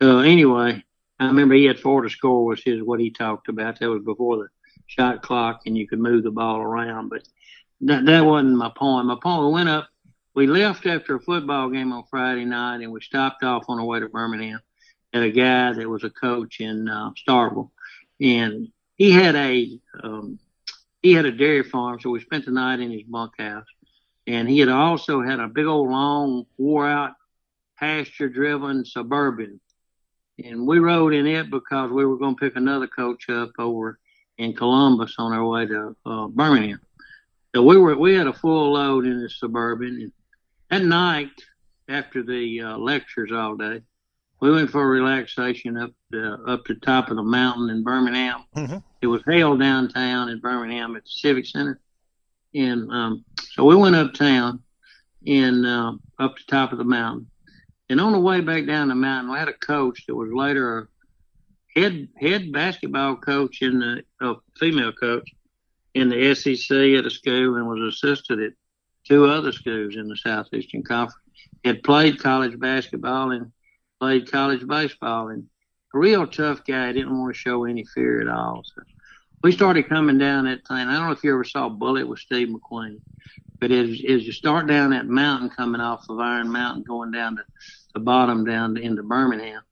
Uh, 0.00 0.18
anyway, 0.18 0.82
I 1.18 1.26
remember 1.26 1.54
he 1.54 1.64
had 1.64 1.80
four 1.80 2.02
to 2.02 2.10
score 2.10 2.44
was 2.44 2.62
his 2.62 2.82
what 2.82 3.00
he 3.00 3.10
talked 3.10 3.48
about. 3.48 3.78
That 3.78 3.90
was 3.90 4.02
before 4.04 4.36
the 4.36 4.48
shot 4.86 5.22
clock 5.22 5.62
and 5.66 5.76
you 5.76 5.86
could 5.88 5.98
move 5.98 6.22
the 6.22 6.30
ball 6.30 6.60
around. 6.60 7.08
But 7.08 7.26
that 7.82 8.04
that 8.06 8.24
wasn't 8.24 8.56
my 8.56 8.70
point. 8.76 9.06
My 9.06 9.18
point 9.20 9.46
we 9.46 9.52
went 9.52 9.68
up 9.68 9.88
we 10.36 10.46
left 10.46 10.84
after 10.84 11.16
a 11.16 11.20
football 11.20 11.70
game 11.70 11.94
on 11.94 12.04
Friday 12.10 12.44
night 12.44 12.82
and 12.82 12.92
we 12.92 13.00
stopped 13.00 13.42
off 13.42 13.64
on 13.68 13.80
our 13.80 13.86
way 13.86 14.00
to 14.00 14.08
Birmingham 14.10 14.60
at 15.14 15.22
a 15.22 15.30
guy 15.30 15.72
that 15.72 15.88
was 15.88 16.04
a 16.04 16.10
coach 16.10 16.60
in 16.60 16.88
uh, 16.88 17.10
Starkville. 17.12 17.70
And 18.20 18.68
he 18.96 19.12
had 19.12 19.34
a 19.34 19.80
um, 20.02 20.38
he 21.00 21.14
had 21.14 21.24
a 21.24 21.32
dairy 21.32 21.62
farm, 21.62 22.00
so 22.00 22.10
we 22.10 22.20
spent 22.20 22.44
the 22.44 22.50
night 22.50 22.80
in 22.80 22.90
his 22.90 23.04
bunkhouse. 23.04 23.64
And 24.26 24.46
he 24.46 24.58
had 24.58 24.68
also 24.68 25.22
had 25.22 25.40
a 25.40 25.48
big 25.48 25.64
old 25.64 25.88
long, 25.88 26.44
wore 26.58 26.86
out, 26.86 27.12
pasture 27.78 28.28
driven 28.28 28.84
suburban. 28.84 29.58
And 30.44 30.66
we 30.66 30.78
rode 30.78 31.14
in 31.14 31.26
it 31.26 31.50
because 31.50 31.90
we 31.90 32.04
were 32.04 32.18
going 32.18 32.36
to 32.36 32.40
pick 32.40 32.56
another 32.56 32.86
coach 32.86 33.28
up 33.30 33.50
over 33.58 33.98
in 34.38 34.54
Columbus 34.54 35.14
on 35.18 35.32
our 35.32 35.46
way 35.46 35.66
to 35.66 35.96
uh, 36.04 36.26
Birmingham. 36.28 36.80
So 37.54 37.62
we 37.62 37.78
were 37.78 37.96
we 37.96 38.14
had 38.14 38.26
a 38.26 38.32
full 38.34 38.72
load 38.74 39.06
in 39.06 39.22
the 39.22 39.30
suburban. 39.30 40.12
And 40.70 40.82
at 40.82 40.86
night, 40.86 41.30
after 41.88 42.22
the 42.22 42.60
uh, 42.60 42.76
lectures 42.76 43.30
all 43.32 43.56
day, 43.56 43.80
we 44.40 44.50
went 44.50 44.70
for 44.70 44.82
a 44.82 44.86
relaxation 44.86 45.78
up 45.78 45.92
the, 46.10 46.34
up 46.46 46.64
the 46.66 46.74
top 46.74 47.10
of 47.10 47.16
the 47.16 47.22
mountain 47.22 47.70
in 47.70 47.82
Birmingham. 47.82 48.44
Mm-hmm. 48.54 48.78
It 49.00 49.06
was 49.06 49.22
held 49.26 49.60
downtown 49.60 50.28
in 50.28 50.40
Birmingham 50.40 50.96
at 50.96 51.04
the 51.04 51.10
Civic 51.10 51.46
Center, 51.46 51.80
and 52.54 52.90
um, 52.90 53.24
so 53.52 53.64
we 53.64 53.76
went 53.76 53.96
uptown 53.96 54.62
and 55.26 55.66
uh, 55.66 55.92
up 56.18 56.36
the 56.36 56.44
top 56.48 56.72
of 56.72 56.78
the 56.78 56.84
mountain. 56.84 57.28
And 57.88 58.00
on 58.00 58.12
the 58.12 58.20
way 58.20 58.40
back 58.40 58.66
down 58.66 58.88
the 58.88 58.94
mountain, 58.94 59.32
we 59.32 59.38
had 59.38 59.48
a 59.48 59.52
coach 59.52 60.06
that 60.06 60.14
was 60.14 60.32
later 60.32 60.78
a 60.78 61.80
head 61.80 62.08
head 62.18 62.52
basketball 62.52 63.16
coach 63.16 63.62
in 63.62 63.78
the 63.78 64.02
a 64.20 64.34
female 64.58 64.92
coach 64.92 65.30
in 65.94 66.08
the 66.08 66.34
SEC 66.34 66.76
at 66.76 67.06
a 67.06 67.10
school 67.10 67.56
and 67.56 67.66
was 67.66 67.94
assisted 67.94 68.40
at 68.40 68.52
two 69.06 69.26
other 69.26 69.52
schools 69.52 69.96
in 69.96 70.08
the 70.08 70.16
Southeastern 70.16 70.82
Conference. 70.82 71.14
Had 71.64 71.82
played 71.82 72.18
college 72.18 72.58
basketball 72.58 73.30
and 73.30 73.52
played 74.00 74.30
college 74.30 74.66
baseball 74.66 75.28
and 75.28 75.44
a 75.94 75.98
real 75.98 76.26
tough 76.26 76.64
guy. 76.64 76.92
Didn't 76.92 77.18
want 77.18 77.34
to 77.34 77.38
show 77.38 77.64
any 77.64 77.84
fear 77.94 78.20
at 78.20 78.28
all. 78.28 78.62
So 78.64 78.82
we 79.42 79.52
started 79.52 79.88
coming 79.88 80.18
down 80.18 80.44
that 80.44 80.66
thing. 80.66 80.76
I 80.76 80.96
don't 80.96 81.06
know 81.06 81.12
if 81.12 81.24
you 81.24 81.32
ever 81.32 81.44
saw 81.44 81.68
Bullitt 81.68 82.08
with 82.08 82.18
Steve 82.18 82.48
McQueen, 82.48 83.00
but 83.58 83.70
as, 83.70 83.88
as 83.88 84.26
you 84.26 84.32
start 84.32 84.66
down 84.66 84.90
that 84.90 85.06
mountain 85.06 85.50
coming 85.50 85.80
off 85.80 86.08
of 86.08 86.18
Iron 86.18 86.50
Mountain, 86.50 86.84
going 86.84 87.10
down 87.10 87.36
to 87.36 87.44
the 87.94 88.00
bottom 88.00 88.44
down 88.44 88.74
to, 88.74 88.80
into 88.80 89.02
Birmingham, 89.02 89.62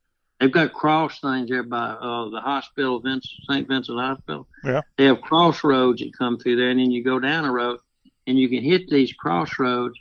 they've 0.40 0.50
got 0.50 0.72
cross 0.72 1.20
things 1.20 1.50
there 1.50 1.62
by 1.62 1.90
uh, 1.90 2.30
the 2.30 2.40
hospital, 2.40 3.00
Vince, 3.00 3.28
St. 3.48 3.68
Vincent 3.68 3.98
Hospital. 3.98 4.46
Yeah. 4.62 4.80
They 4.96 5.04
have 5.04 5.20
crossroads 5.20 6.00
that 6.00 6.16
come 6.16 6.38
through 6.38 6.56
there, 6.56 6.70
and 6.70 6.80
then 6.80 6.90
you 6.90 7.04
go 7.04 7.18
down 7.18 7.44
a 7.44 7.52
road, 7.52 7.80
and 8.26 8.38
you 8.38 8.48
can 8.48 8.62
hit 8.62 8.88
these 8.88 9.12
crossroads. 9.12 9.98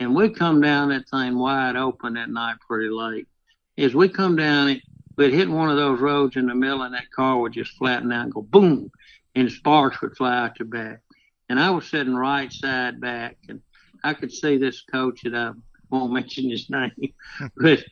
And 0.00 0.14
we 0.14 0.30
come 0.30 0.60
down 0.60 0.90
that 0.90 1.08
thing 1.08 1.38
wide 1.38 1.76
open 1.76 2.14
that 2.14 2.30
night 2.30 2.56
pretty 2.66 2.88
late. 2.88 3.26
As 3.76 3.94
we 3.94 4.08
come 4.08 4.36
down 4.36 4.68
it, 4.68 4.82
we'd 5.16 5.34
hit 5.34 5.50
one 5.50 5.70
of 5.70 5.76
those 5.76 6.00
roads 6.00 6.36
in 6.36 6.46
the 6.46 6.54
middle, 6.54 6.82
and 6.82 6.94
that 6.94 7.10
car 7.10 7.38
would 7.38 7.52
just 7.52 7.72
flatten 7.72 8.12
out 8.12 8.24
and 8.24 8.34
go 8.34 8.42
boom, 8.42 8.90
and 9.34 9.50
sparks 9.50 10.00
would 10.00 10.16
fly 10.16 10.36
out 10.38 10.58
your 10.58 10.68
back. 10.68 11.00
And 11.48 11.58
I 11.58 11.70
was 11.70 11.86
sitting 11.86 12.14
right 12.14 12.52
side 12.52 13.00
back, 13.00 13.38
and 13.48 13.60
I 14.04 14.14
could 14.14 14.32
see 14.32 14.58
this 14.58 14.82
coach 14.82 15.22
that 15.22 15.34
I 15.34 15.52
won't 15.90 16.12
mention 16.18 16.50
his 16.50 16.68
name, 16.70 17.14
but 17.56 17.84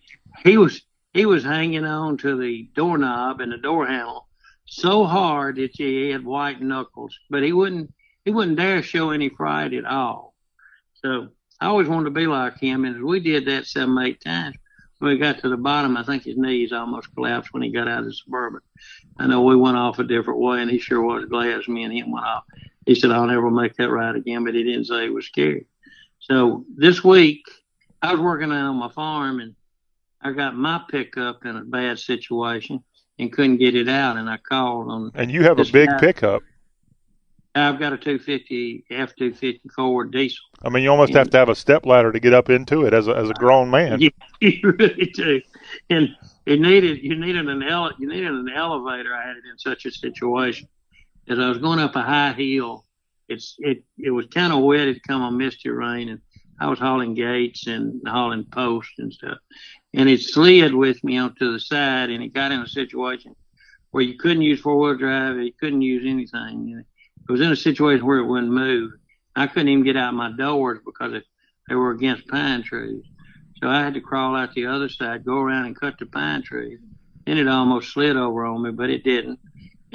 he 0.45 0.59
was 0.59 0.83
he 1.15 1.25
was 1.25 1.45
hanging 1.45 1.87
on 1.87 2.19
to 2.19 2.37
the 2.37 2.69
doorknob 2.75 3.41
and 3.41 3.51
the 3.51 3.57
door 3.57 3.87
handle 3.87 4.27
so 4.67 5.05
hard 5.05 5.57
that 5.57 5.71
he 5.73 6.11
had 6.11 6.25
white 6.25 6.61
knuckles, 6.61 7.17
but 7.31 7.43
he 7.43 7.53
wouldn't 7.53 7.93
he 8.25 8.31
wouldn't 8.31 8.57
dare 8.57 8.83
show 8.83 9.11
any 9.11 9.29
fright 9.29 9.73
at 9.73 9.85
all. 9.85 10.35
So 10.95 11.29
I 11.61 11.67
always 11.67 11.89
wanted 11.89 12.07
to 12.07 12.11
be 12.11 12.27
like 12.27 12.59
him, 12.59 12.85
and 12.85 12.97
as 12.97 13.03
we 13.03 13.21
did 13.21 13.47
that 13.47 13.67
seven 13.67 13.97
eight 13.99 14.21
times, 14.21 14.57
when 14.99 15.13
we 15.13 15.19
got 15.19 15.39
to 15.39 15.49
the 15.49 15.57
bottom, 15.57 15.97
I 15.97 16.03
think 16.03 16.25
his 16.25 16.37
knees 16.37 16.73
almost 16.73 17.15
collapsed 17.15 17.53
when 17.53 17.63
he 17.63 17.71
got 17.71 17.89
out 17.89 18.01
of 18.01 18.07
the 18.07 18.13
suburban. 18.13 18.61
I 19.19 19.27
know 19.27 19.43
we 19.43 19.57
went 19.57 19.77
off 19.77 19.99
a 19.99 20.05
different 20.05 20.41
way, 20.41 20.61
and 20.61 20.71
he 20.71 20.79
sure 20.79 21.01
was 21.01 21.27
glad 21.27 21.61
as 21.61 21.69
me 21.69 21.85
and 21.85 21.93
him 21.93 22.11
went 22.11 22.27
off. 22.27 22.45
He 22.87 22.95
said, 22.95 23.11
"I'll 23.11 23.27
never 23.27 23.51
make 23.51 23.77
that 23.77 23.91
ride 23.91 24.17
again," 24.17 24.45
but 24.45 24.55
he 24.55 24.63
didn't 24.63 24.87
say 24.87 25.05
he 25.05 25.11
was 25.11 25.27
scared. 25.27 25.67
So 26.21 26.65
this 26.77 27.05
week, 27.05 27.43
I 28.01 28.13
was 28.13 28.21
working 28.21 28.51
out 28.51 28.69
on 28.69 28.77
my 28.77 28.91
farm, 28.91 29.41
and 29.41 29.55
I 30.23 30.33
got 30.33 30.57
my 30.57 30.81
pickup 30.89 31.45
in 31.45 31.57
a 31.57 31.65
bad 31.65 31.99
situation 31.99 32.83
and 33.19 33.33
couldn't 33.33 33.59
get 33.59 33.75
it 33.75 33.89
out, 33.89 34.17
and 34.17 34.31
I 34.31 34.39
called 34.39 34.91
on. 34.91 35.11
And 35.15 35.31
you 35.31 35.43
have 35.43 35.59
a 35.59 35.65
big 35.65 35.89
guy. 35.89 35.99
pickup. 35.99 36.43
I've 37.57 37.79
got 37.79 37.95
a 37.95 37.97
250 37.97 38.85
F250 38.91 39.61
Ford 39.75 40.13
diesel. 40.13 40.45
I 40.63 40.69
mean, 40.69 40.83
you 40.83 40.91
almost 40.91 41.15
have 41.15 41.31
to 41.31 41.39
have 41.39 41.49
a 41.49 41.55
step 41.55 41.87
ladder 41.87 42.13
to 42.13 42.21
get 42.21 42.35
up 42.35 42.51
into 42.51 42.85
it 42.85 42.93
as 42.93 43.09
a, 43.09 43.17
as 43.17 43.31
a 43.31 43.35
grown 43.35 43.71
man. 43.71 43.99
You, 44.01 44.11
you 44.41 44.75
really 44.79 45.07
do. 45.15 45.41
And 45.89 46.15
it 46.45 46.61
needed 46.61 47.03
you 47.03 47.17
needed 47.17 47.49
an 47.49 47.63
ele- 47.63 47.93
you 47.99 48.09
needed 48.09 48.31
an 48.31 48.51
elevator. 48.55 49.15
I 49.15 49.27
had 49.27 49.37
it 49.37 49.45
in 49.51 49.59
such 49.59 49.87
a 49.87 49.91
situation. 49.91 50.69
As 51.29 51.39
I 51.39 51.49
was 51.49 51.59
going 51.59 51.79
up 51.79 51.97
a 51.97 52.03
high 52.03 52.33
hill, 52.33 52.85
it's 53.29 53.57
it 53.59 53.85
it 53.99 54.11
was 54.11 54.27
kind 54.27 54.53
of 54.53 54.63
wet. 54.63 54.89
It 54.89 55.03
come 55.03 55.23
a 55.23 55.31
misty 55.31 55.69
rain, 55.69 56.09
and 56.09 56.21
I 56.61 56.69
was 56.69 56.79
hauling 56.79 57.15
gates 57.15 57.67
and 57.67 58.01
hauling 58.07 58.45
posts 58.45 58.95
and 58.99 59.13
stuff. 59.13 59.39
And 59.95 60.09
it 60.09 60.21
slid 60.21 60.75
with 60.75 61.03
me 61.03 61.19
onto 61.19 61.53
the 61.53 61.61
side, 61.61 62.11
and 62.11 62.23
it 62.23 62.33
got 62.33 62.53
in 62.53 62.61
a 62.61 62.69
situation 62.69 63.35
where 63.91 64.05
you 64.05 64.17
couldn't 64.19 64.43
use 64.43 64.61
four 64.61 64.79
wheel 64.79 64.97
drive. 64.97 65.39
You 65.39 65.53
couldn't 65.59 65.83
use 65.83 66.05
anything. 66.07 66.85
It 67.29 67.33
was 67.33 67.41
in 67.41 67.53
a 67.53 67.57
situation 67.57 68.07
where 68.07 68.19
it 68.19 68.27
wouldn't 68.27 68.53
move. 68.53 68.93
I 69.35 69.47
couldn't 69.47 69.69
even 69.69 69.85
get 69.85 69.97
out 69.97 70.15
my 70.15 70.33
doors 70.33 70.79
because 70.85 71.13
it, 71.13 71.25
they 71.69 71.75
were 71.75 71.91
against 71.91 72.29
pine 72.29 72.63
trees. 72.63 73.05
So 73.61 73.69
I 73.69 73.81
had 73.81 73.95
to 73.95 74.01
crawl 74.01 74.37
out 74.37 74.55
the 74.55 74.67
other 74.67 74.89
side, 74.89 75.25
go 75.25 75.39
around 75.39 75.67
and 75.67 75.79
cut 75.79 75.99
the 75.99 76.07
pine 76.07 76.43
trees. 76.43 76.79
And 77.27 77.39
it 77.39 77.49
almost 77.49 77.93
slid 77.93 78.17
over 78.17 78.45
on 78.45 78.63
me, 78.63 78.71
but 78.71 78.91
it 78.91 79.03
didn't. 79.03 79.41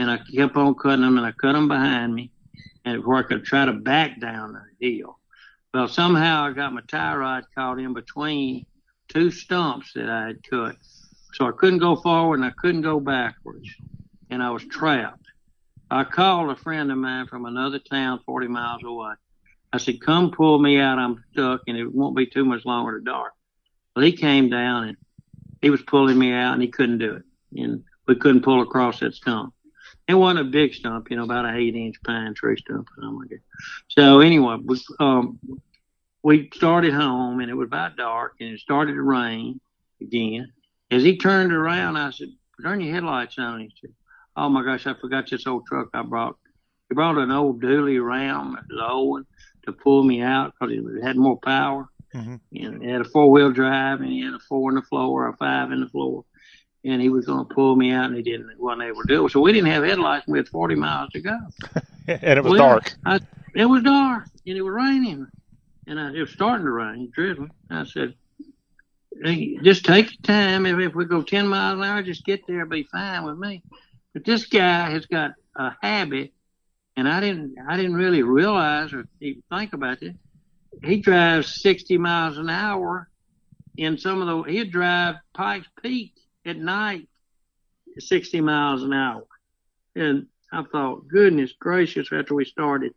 And 0.01 0.09
I 0.09 0.17
kept 0.35 0.55
on 0.55 0.73
cutting 0.73 1.01
them, 1.01 1.17
and 1.19 1.27
I 1.27 1.31
cut 1.31 1.53
them 1.53 1.67
behind 1.67 2.15
me, 2.15 2.31
and 2.85 2.97
before 2.97 3.17
I 3.17 3.21
could 3.21 3.43
try 3.43 3.65
to 3.65 3.73
back 3.73 4.19
down 4.19 4.53
the 4.53 4.87
hill. 4.87 5.19
Well, 5.75 5.87
somehow 5.87 6.45
I 6.45 6.53
got 6.53 6.73
my 6.73 6.81
tie 6.87 7.15
rod 7.15 7.43
caught 7.53 7.77
in 7.77 7.93
between 7.93 8.65
two 9.09 9.29
stumps 9.29 9.93
that 9.93 10.09
I 10.09 10.25
had 10.25 10.43
cut. 10.49 10.75
So 11.33 11.47
I 11.47 11.51
couldn't 11.51 11.77
go 11.77 11.97
forward 11.97 12.39
and 12.39 12.45
I 12.45 12.49
couldn't 12.49 12.81
go 12.81 12.99
backwards. 12.99 13.69
And 14.31 14.41
I 14.41 14.49
was 14.49 14.65
trapped. 14.65 15.27
I 15.91 16.03
called 16.03 16.49
a 16.49 16.55
friend 16.55 16.91
of 16.91 16.97
mine 16.97 17.27
from 17.27 17.45
another 17.45 17.77
town 17.77 18.21
40 18.25 18.47
miles 18.47 18.81
away. 18.83 19.13
I 19.71 19.77
said, 19.77 20.01
come 20.01 20.31
pull 20.31 20.57
me 20.57 20.79
out. 20.79 20.97
I'm 20.97 21.23
stuck 21.31 21.61
and 21.67 21.77
it 21.77 21.93
won't 21.93 22.17
be 22.17 22.25
too 22.25 22.43
much 22.43 22.65
longer 22.65 22.97
to 22.97 23.05
dark. 23.05 23.33
Well, 23.95 24.03
he 24.03 24.13
came 24.13 24.49
down 24.49 24.87
and 24.87 24.97
he 25.61 25.69
was 25.69 25.83
pulling 25.83 26.17
me 26.17 26.33
out 26.33 26.53
and 26.53 26.61
he 26.63 26.69
couldn't 26.69 26.97
do 26.97 27.17
it. 27.17 27.23
And 27.55 27.83
we 28.07 28.15
couldn't 28.15 28.41
pull 28.41 28.61
across 28.63 28.99
that 29.01 29.13
stump. 29.13 29.53
It 30.07 30.15
wasn't 30.15 30.47
a 30.47 30.51
big 30.51 30.73
stump, 30.73 31.09
you 31.09 31.17
know, 31.17 31.23
about 31.23 31.45
an 31.45 31.55
eight 31.55 31.75
inch 31.75 32.01
pine 32.03 32.33
tree 32.33 32.57
stump 32.57 32.89
or 32.89 33.01
something 33.01 33.19
like 33.19 33.29
that. 33.29 33.41
So 33.89 34.19
anyway, 34.19 34.57
we, 34.63 34.79
um, 34.99 35.39
we 36.23 36.49
started 36.53 36.93
home 36.93 37.39
and 37.39 37.49
it 37.49 37.55
was 37.55 37.67
about 37.67 37.97
dark 37.97 38.35
and 38.39 38.49
it 38.49 38.59
started 38.59 38.93
to 38.93 39.01
rain 39.01 39.59
again. 40.01 40.51
As 40.89 41.03
he 41.03 41.17
turned 41.17 41.53
around, 41.53 41.97
I 41.97 42.11
said, 42.11 42.29
turn 42.61 42.81
your 42.81 42.93
headlights 42.93 43.37
on. 43.37 43.61
He 43.61 43.73
said, 43.79 43.91
oh 44.35 44.49
my 44.49 44.63
gosh, 44.63 44.87
I 44.87 44.93
forgot 44.93 45.29
this 45.29 45.47
old 45.47 45.65
truck 45.65 45.89
I 45.93 46.03
brought. 46.03 46.37
He 46.89 46.95
brought 46.95 47.17
an 47.17 47.31
old 47.31 47.61
dually 47.61 48.05
Ram, 48.05 48.55
an 48.55 48.79
old 48.79 49.09
one, 49.09 49.25
to 49.65 49.71
pull 49.71 50.03
me 50.03 50.21
out 50.21 50.53
because 50.59 50.75
it 50.75 51.03
had 51.03 51.15
more 51.15 51.39
power. 51.39 51.87
Mm-hmm. 52.13 52.35
And 52.53 52.83
it 52.83 52.89
had 52.89 53.01
a 53.01 53.05
four 53.05 53.31
wheel 53.31 53.51
drive 53.51 54.01
and 54.01 54.11
he 54.11 54.25
had 54.25 54.33
a 54.33 54.39
four 54.39 54.69
in 54.69 54.75
the 54.75 54.81
floor, 54.81 55.29
a 55.29 55.37
five 55.37 55.71
in 55.71 55.79
the 55.79 55.87
floor. 55.87 56.25
And 56.83 57.01
he 57.01 57.09
was 57.09 57.25
going 57.25 57.47
to 57.47 57.53
pull 57.53 57.75
me 57.75 57.91
out 57.91 58.05
and 58.05 58.15
he 58.15 58.23
didn't, 58.23 58.59
wasn't 58.59 58.83
able 58.83 59.01
to 59.01 59.07
do 59.07 59.25
it. 59.25 59.31
So 59.31 59.39
we 59.39 59.53
didn't 59.53 59.69
have 59.69 59.83
headlights 59.83 60.25
and 60.25 60.33
we 60.33 60.39
had 60.39 60.49
40 60.49 60.75
miles 60.75 61.11
to 61.11 61.21
go. 61.21 61.37
and 62.07 62.39
it 62.39 62.43
was 62.43 62.53
Well, 62.53 62.59
dark. 62.59 62.93
I, 63.05 63.19
it 63.55 63.65
was 63.65 63.83
dark 63.83 64.27
and 64.47 64.57
it 64.57 64.61
was 64.61 64.73
raining. 64.73 65.27
And 65.87 65.99
I, 65.99 66.13
it 66.13 66.19
was 66.19 66.31
starting 66.31 66.65
to 66.65 66.71
rain, 66.71 67.11
drizzling. 67.13 67.51
I 67.69 67.85
said, 67.85 68.15
hey, 69.23 69.57
just 69.63 69.85
take 69.85 70.11
your 70.11 70.21
time. 70.23 70.65
If, 70.65 70.79
if 70.79 70.95
we 70.95 71.05
go 71.05 71.21
10 71.21 71.47
miles 71.47 71.77
an 71.79 71.83
hour, 71.83 72.01
just 72.01 72.25
get 72.25 72.47
there, 72.47 72.61
it'll 72.61 72.69
be 72.69 72.87
fine 72.91 73.25
with 73.25 73.37
me. 73.37 73.63
But 74.13 74.25
this 74.25 74.45
guy 74.45 74.89
has 74.89 75.05
got 75.05 75.31
a 75.55 75.73
habit, 75.81 76.33
and 76.97 77.07
I 77.07 77.19
didn't, 77.21 77.55
I 77.67 77.77
didn't 77.77 77.95
really 77.95 78.23
realize 78.23 78.93
or 78.93 79.05
even 79.19 79.43
think 79.49 79.73
about 79.73 80.01
it. 80.01 80.15
He 80.83 80.97
drives 80.97 81.61
60 81.61 81.97
miles 81.97 82.37
an 82.37 82.49
hour 82.49 83.09
in 83.77 83.97
some 83.97 84.21
of 84.21 84.27
the, 84.27 84.51
he'd 84.51 84.71
drive 84.71 85.15
Pikes 85.33 85.67
Peak 85.81 86.13
at 86.45 86.57
night, 86.57 87.07
60 87.97 88.41
miles 88.41 88.83
an 88.83 88.93
hour. 88.93 89.25
And 89.95 90.27
I 90.51 90.63
thought, 90.63 91.07
goodness 91.07 91.53
gracious, 91.59 92.09
after 92.11 92.35
we 92.35 92.45
started, 92.45 92.93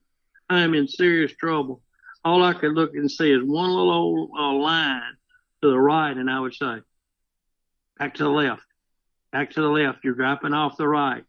I 0.49 0.61
am 0.61 0.75
in 0.75 0.89
serious 0.89 1.33
trouble. 1.33 1.83
All 2.25 2.43
I 2.43 2.55
could 2.55 2.73
look 2.73 2.95
and 2.95 3.11
see 3.11 3.31
is 3.31 3.43
one 3.43 3.71
little 3.71 3.91
old 3.91 4.31
uh, 4.37 4.53
line 4.53 5.17
to 5.63 5.71
the 5.71 5.79
right, 5.79 6.17
and 6.17 6.31
I 6.31 6.41
would 6.41 6.55
say, 6.55 6.81
back 7.99 8.15
to 8.15 8.25
the 8.25 8.31
left, 8.31 8.63
back 9.33 9.51
to 9.53 9.61
the 9.61 9.69
left. 9.69 10.05
You're 10.05 10.15
dropping 10.15 10.55
off 10.55 10.77
the 10.77 10.89
right. 10.89 11.25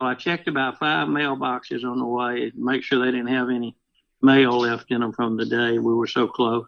Well, 0.00 0.10
I 0.10 0.14
checked 0.14 0.48
about 0.48 0.78
five 0.78 1.08
mailboxes 1.08 1.84
on 1.84 1.98
the 1.98 2.06
way 2.06 2.50
to 2.50 2.58
make 2.58 2.82
sure 2.82 2.98
they 2.98 3.12
didn't 3.12 3.28
have 3.28 3.50
any 3.50 3.76
mail 4.20 4.58
left 4.58 4.90
in 4.90 5.00
them 5.00 5.12
from 5.12 5.36
the 5.36 5.46
day 5.46 5.78
we 5.78 5.94
were 5.94 6.06
so 6.06 6.26
close. 6.26 6.66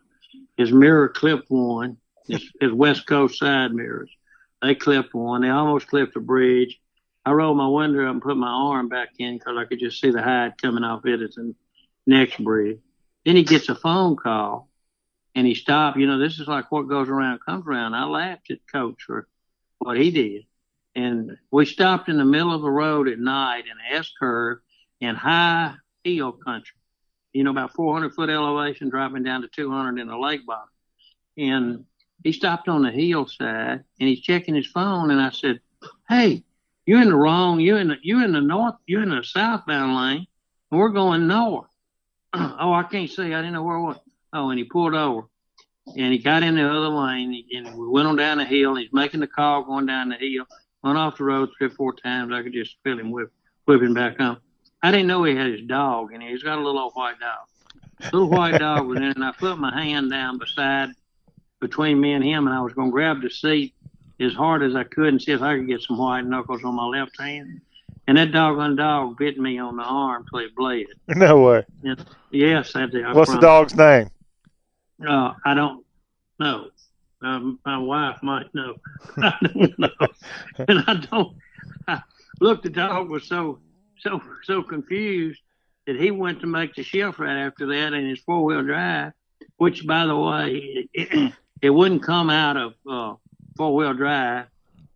His 0.56 0.72
mirror 0.72 1.08
clipped 1.08 1.50
one, 1.50 1.96
his, 2.26 2.48
his 2.60 2.72
West 2.72 3.06
Coast 3.06 3.38
side 3.38 3.72
mirrors. 3.72 4.10
They 4.64 4.74
clipped 4.74 5.14
one. 5.14 5.42
They 5.42 5.50
almost 5.50 5.88
clipped 5.88 6.16
a 6.16 6.20
bridge. 6.20 6.80
I 7.26 7.32
rolled 7.32 7.58
my 7.58 7.68
window 7.68 8.06
up 8.06 8.12
and 8.12 8.22
put 8.22 8.36
my 8.36 8.48
arm 8.48 8.88
back 8.88 9.10
in 9.18 9.36
because 9.36 9.56
I 9.58 9.66
could 9.66 9.78
just 9.78 10.00
see 10.00 10.10
the 10.10 10.22
hide 10.22 10.60
coming 10.60 10.84
off 10.84 11.04
it 11.04 11.20
as 11.20 11.36
a 11.36 11.52
next 12.06 12.42
bridge. 12.42 12.78
Then 13.26 13.36
he 13.36 13.44
gets 13.44 13.68
a 13.68 13.74
phone 13.74 14.16
call 14.16 14.70
and 15.34 15.46
he 15.46 15.54
stopped. 15.54 15.98
You 15.98 16.06
know, 16.06 16.18
this 16.18 16.38
is 16.38 16.48
like 16.48 16.72
what 16.72 16.88
goes 16.88 17.10
around 17.10 17.40
comes 17.44 17.66
around. 17.66 17.94
I 17.94 18.04
laughed 18.04 18.50
at 18.50 18.58
Coach 18.70 19.02
for 19.06 19.28
what 19.80 19.98
he 19.98 20.10
did. 20.10 20.46
And 20.94 21.36
we 21.50 21.66
stopped 21.66 22.08
in 22.08 22.16
the 22.16 22.24
middle 22.24 22.54
of 22.54 22.62
the 22.62 22.70
road 22.70 23.08
at 23.08 23.18
night 23.18 23.64
in 23.66 23.96
S 23.96 24.10
curve 24.18 24.60
in 25.00 25.14
high 25.14 25.74
hill 26.04 26.32
country. 26.32 26.78
You 27.34 27.44
know, 27.44 27.50
about 27.50 27.74
400 27.74 28.14
foot 28.14 28.30
elevation 28.30 28.88
dropping 28.88 29.24
down 29.24 29.42
to 29.42 29.48
200 29.48 30.00
in 30.00 30.08
the 30.08 30.16
lake 30.16 30.46
bottom. 30.46 30.68
And 31.36 31.84
he 32.22 32.32
stopped 32.32 32.68
on 32.68 32.82
the 32.82 32.90
hillside 32.90 33.84
and 34.00 34.08
he's 34.08 34.20
checking 34.20 34.54
his 34.54 34.66
phone. 34.66 35.10
And 35.10 35.20
I 35.20 35.30
said, 35.30 35.60
Hey, 36.08 36.44
you're 36.86 37.02
in 37.02 37.10
the 37.10 37.16
wrong, 37.16 37.60
you're 37.60 37.78
in 37.78 37.88
the, 37.88 37.96
you're 38.02 38.24
in 38.24 38.32
the 38.32 38.40
north, 38.40 38.76
you're 38.86 39.02
in 39.02 39.10
the 39.10 39.22
southbound 39.22 39.96
lane 39.96 40.26
and 40.70 40.80
we're 40.80 40.90
going 40.90 41.26
north. 41.26 41.68
oh, 42.34 42.72
I 42.72 42.84
can't 42.84 43.10
see. 43.10 43.34
I 43.34 43.40
didn't 43.40 43.52
know 43.52 43.62
where 43.62 43.76
it 43.76 43.82
was. 43.82 43.98
Oh, 44.32 44.50
and 44.50 44.58
he 44.58 44.64
pulled 44.64 44.94
over 44.94 45.26
and 45.96 46.12
he 46.12 46.18
got 46.18 46.42
in 46.42 46.56
the 46.56 46.68
other 46.68 46.88
lane 46.88 47.44
and 47.52 47.76
we 47.76 47.88
went 47.88 48.08
on 48.08 48.16
down 48.16 48.38
the 48.38 48.44
hill 48.44 48.70
and 48.70 48.80
he's 48.80 48.92
making 48.92 49.20
the 49.20 49.26
call 49.26 49.64
going 49.64 49.86
down 49.86 50.08
the 50.08 50.16
hill 50.16 50.46
went 50.84 50.98
off 50.98 51.16
the 51.16 51.24
road 51.24 51.48
three 51.56 51.68
or 51.68 51.70
four 51.70 51.94
times. 51.94 52.32
I 52.32 52.42
could 52.42 52.52
just 52.52 52.76
feel 52.84 52.98
him 52.98 53.10
whip, 53.10 53.32
whipping 53.64 53.94
back 53.94 54.18
home. 54.18 54.36
I 54.82 54.90
didn't 54.90 55.06
know 55.06 55.24
he 55.24 55.34
had 55.34 55.46
his 55.46 55.66
dog 55.66 56.12
in 56.12 56.20
here. 56.20 56.30
He's 56.30 56.42
got 56.42 56.58
a 56.58 56.60
little 56.60 56.78
old 56.78 56.92
white 56.92 57.18
dog. 57.18 58.12
Little 58.12 58.28
white 58.28 58.58
dog 58.58 58.86
was 58.86 58.98
in, 58.98 59.04
and 59.04 59.24
I 59.24 59.32
put 59.32 59.58
my 59.58 59.82
hand 59.82 60.10
down 60.10 60.36
beside, 60.38 60.90
between 61.60 62.00
me 62.00 62.12
and 62.12 62.24
him, 62.24 62.46
and 62.46 62.54
I 62.54 62.60
was 62.60 62.72
going 62.72 62.88
to 62.88 62.92
grab 62.92 63.22
the 63.22 63.30
seat 63.30 63.74
as 64.20 64.34
hard 64.34 64.62
as 64.62 64.74
I 64.74 64.84
could 64.84 65.08
and 65.08 65.20
see 65.20 65.32
if 65.32 65.42
I 65.42 65.56
could 65.56 65.66
get 65.66 65.82
some 65.82 65.98
white 65.98 66.24
knuckles 66.24 66.64
on 66.64 66.74
my 66.74 66.86
left 66.86 67.18
hand. 67.20 67.60
And 68.06 68.18
that 68.18 68.32
doggone 68.32 68.76
dog 68.76 69.16
bit 69.16 69.38
me 69.38 69.58
on 69.58 69.76
the 69.76 69.82
arm 69.82 70.26
till 70.30 70.40
it 70.40 70.54
bled. 70.54 70.86
No 71.08 71.40
way. 71.40 71.64
And, 71.82 72.04
yes, 72.30 72.76
I 72.76 72.86
did. 72.86 73.04
I 73.04 73.12
What's 73.12 73.32
the 73.32 73.40
dog's 73.40 73.74
name? 73.74 74.10
Uh, 75.06 75.32
I 75.44 75.54
don't 75.54 75.84
know. 76.38 76.68
Um, 77.22 77.58
my 77.64 77.78
wife 77.78 78.22
might 78.22 78.54
know. 78.54 78.76
I 79.16 79.34
don't 79.42 79.78
know, 79.78 79.88
and 80.68 80.84
I 80.86 81.06
don't. 81.10 81.36
I, 81.88 82.02
look, 82.40 82.62
the 82.62 82.68
dog 82.68 83.08
was 83.08 83.24
so 83.24 83.60
so 83.98 84.20
so 84.42 84.62
confused 84.62 85.40
that 85.86 85.96
he 85.96 86.10
went 86.10 86.40
to 86.40 86.46
make 86.46 86.74
the 86.74 86.82
shift 86.82 87.18
right 87.18 87.46
after 87.46 87.66
that 87.66 87.94
in 87.94 88.06
his 88.08 88.20
four 88.20 88.44
wheel 88.44 88.62
drive, 88.62 89.12
which, 89.56 89.86
by 89.86 90.04
the 90.04 90.16
way, 90.16 90.88
it, 91.64 91.70
wouldn't 91.70 92.02
come 92.02 92.30
out 92.30 92.56
of 92.56 92.74
uh, 92.88 93.14
four 93.56 93.74
wheel 93.74 93.94
drive, 93.94 94.46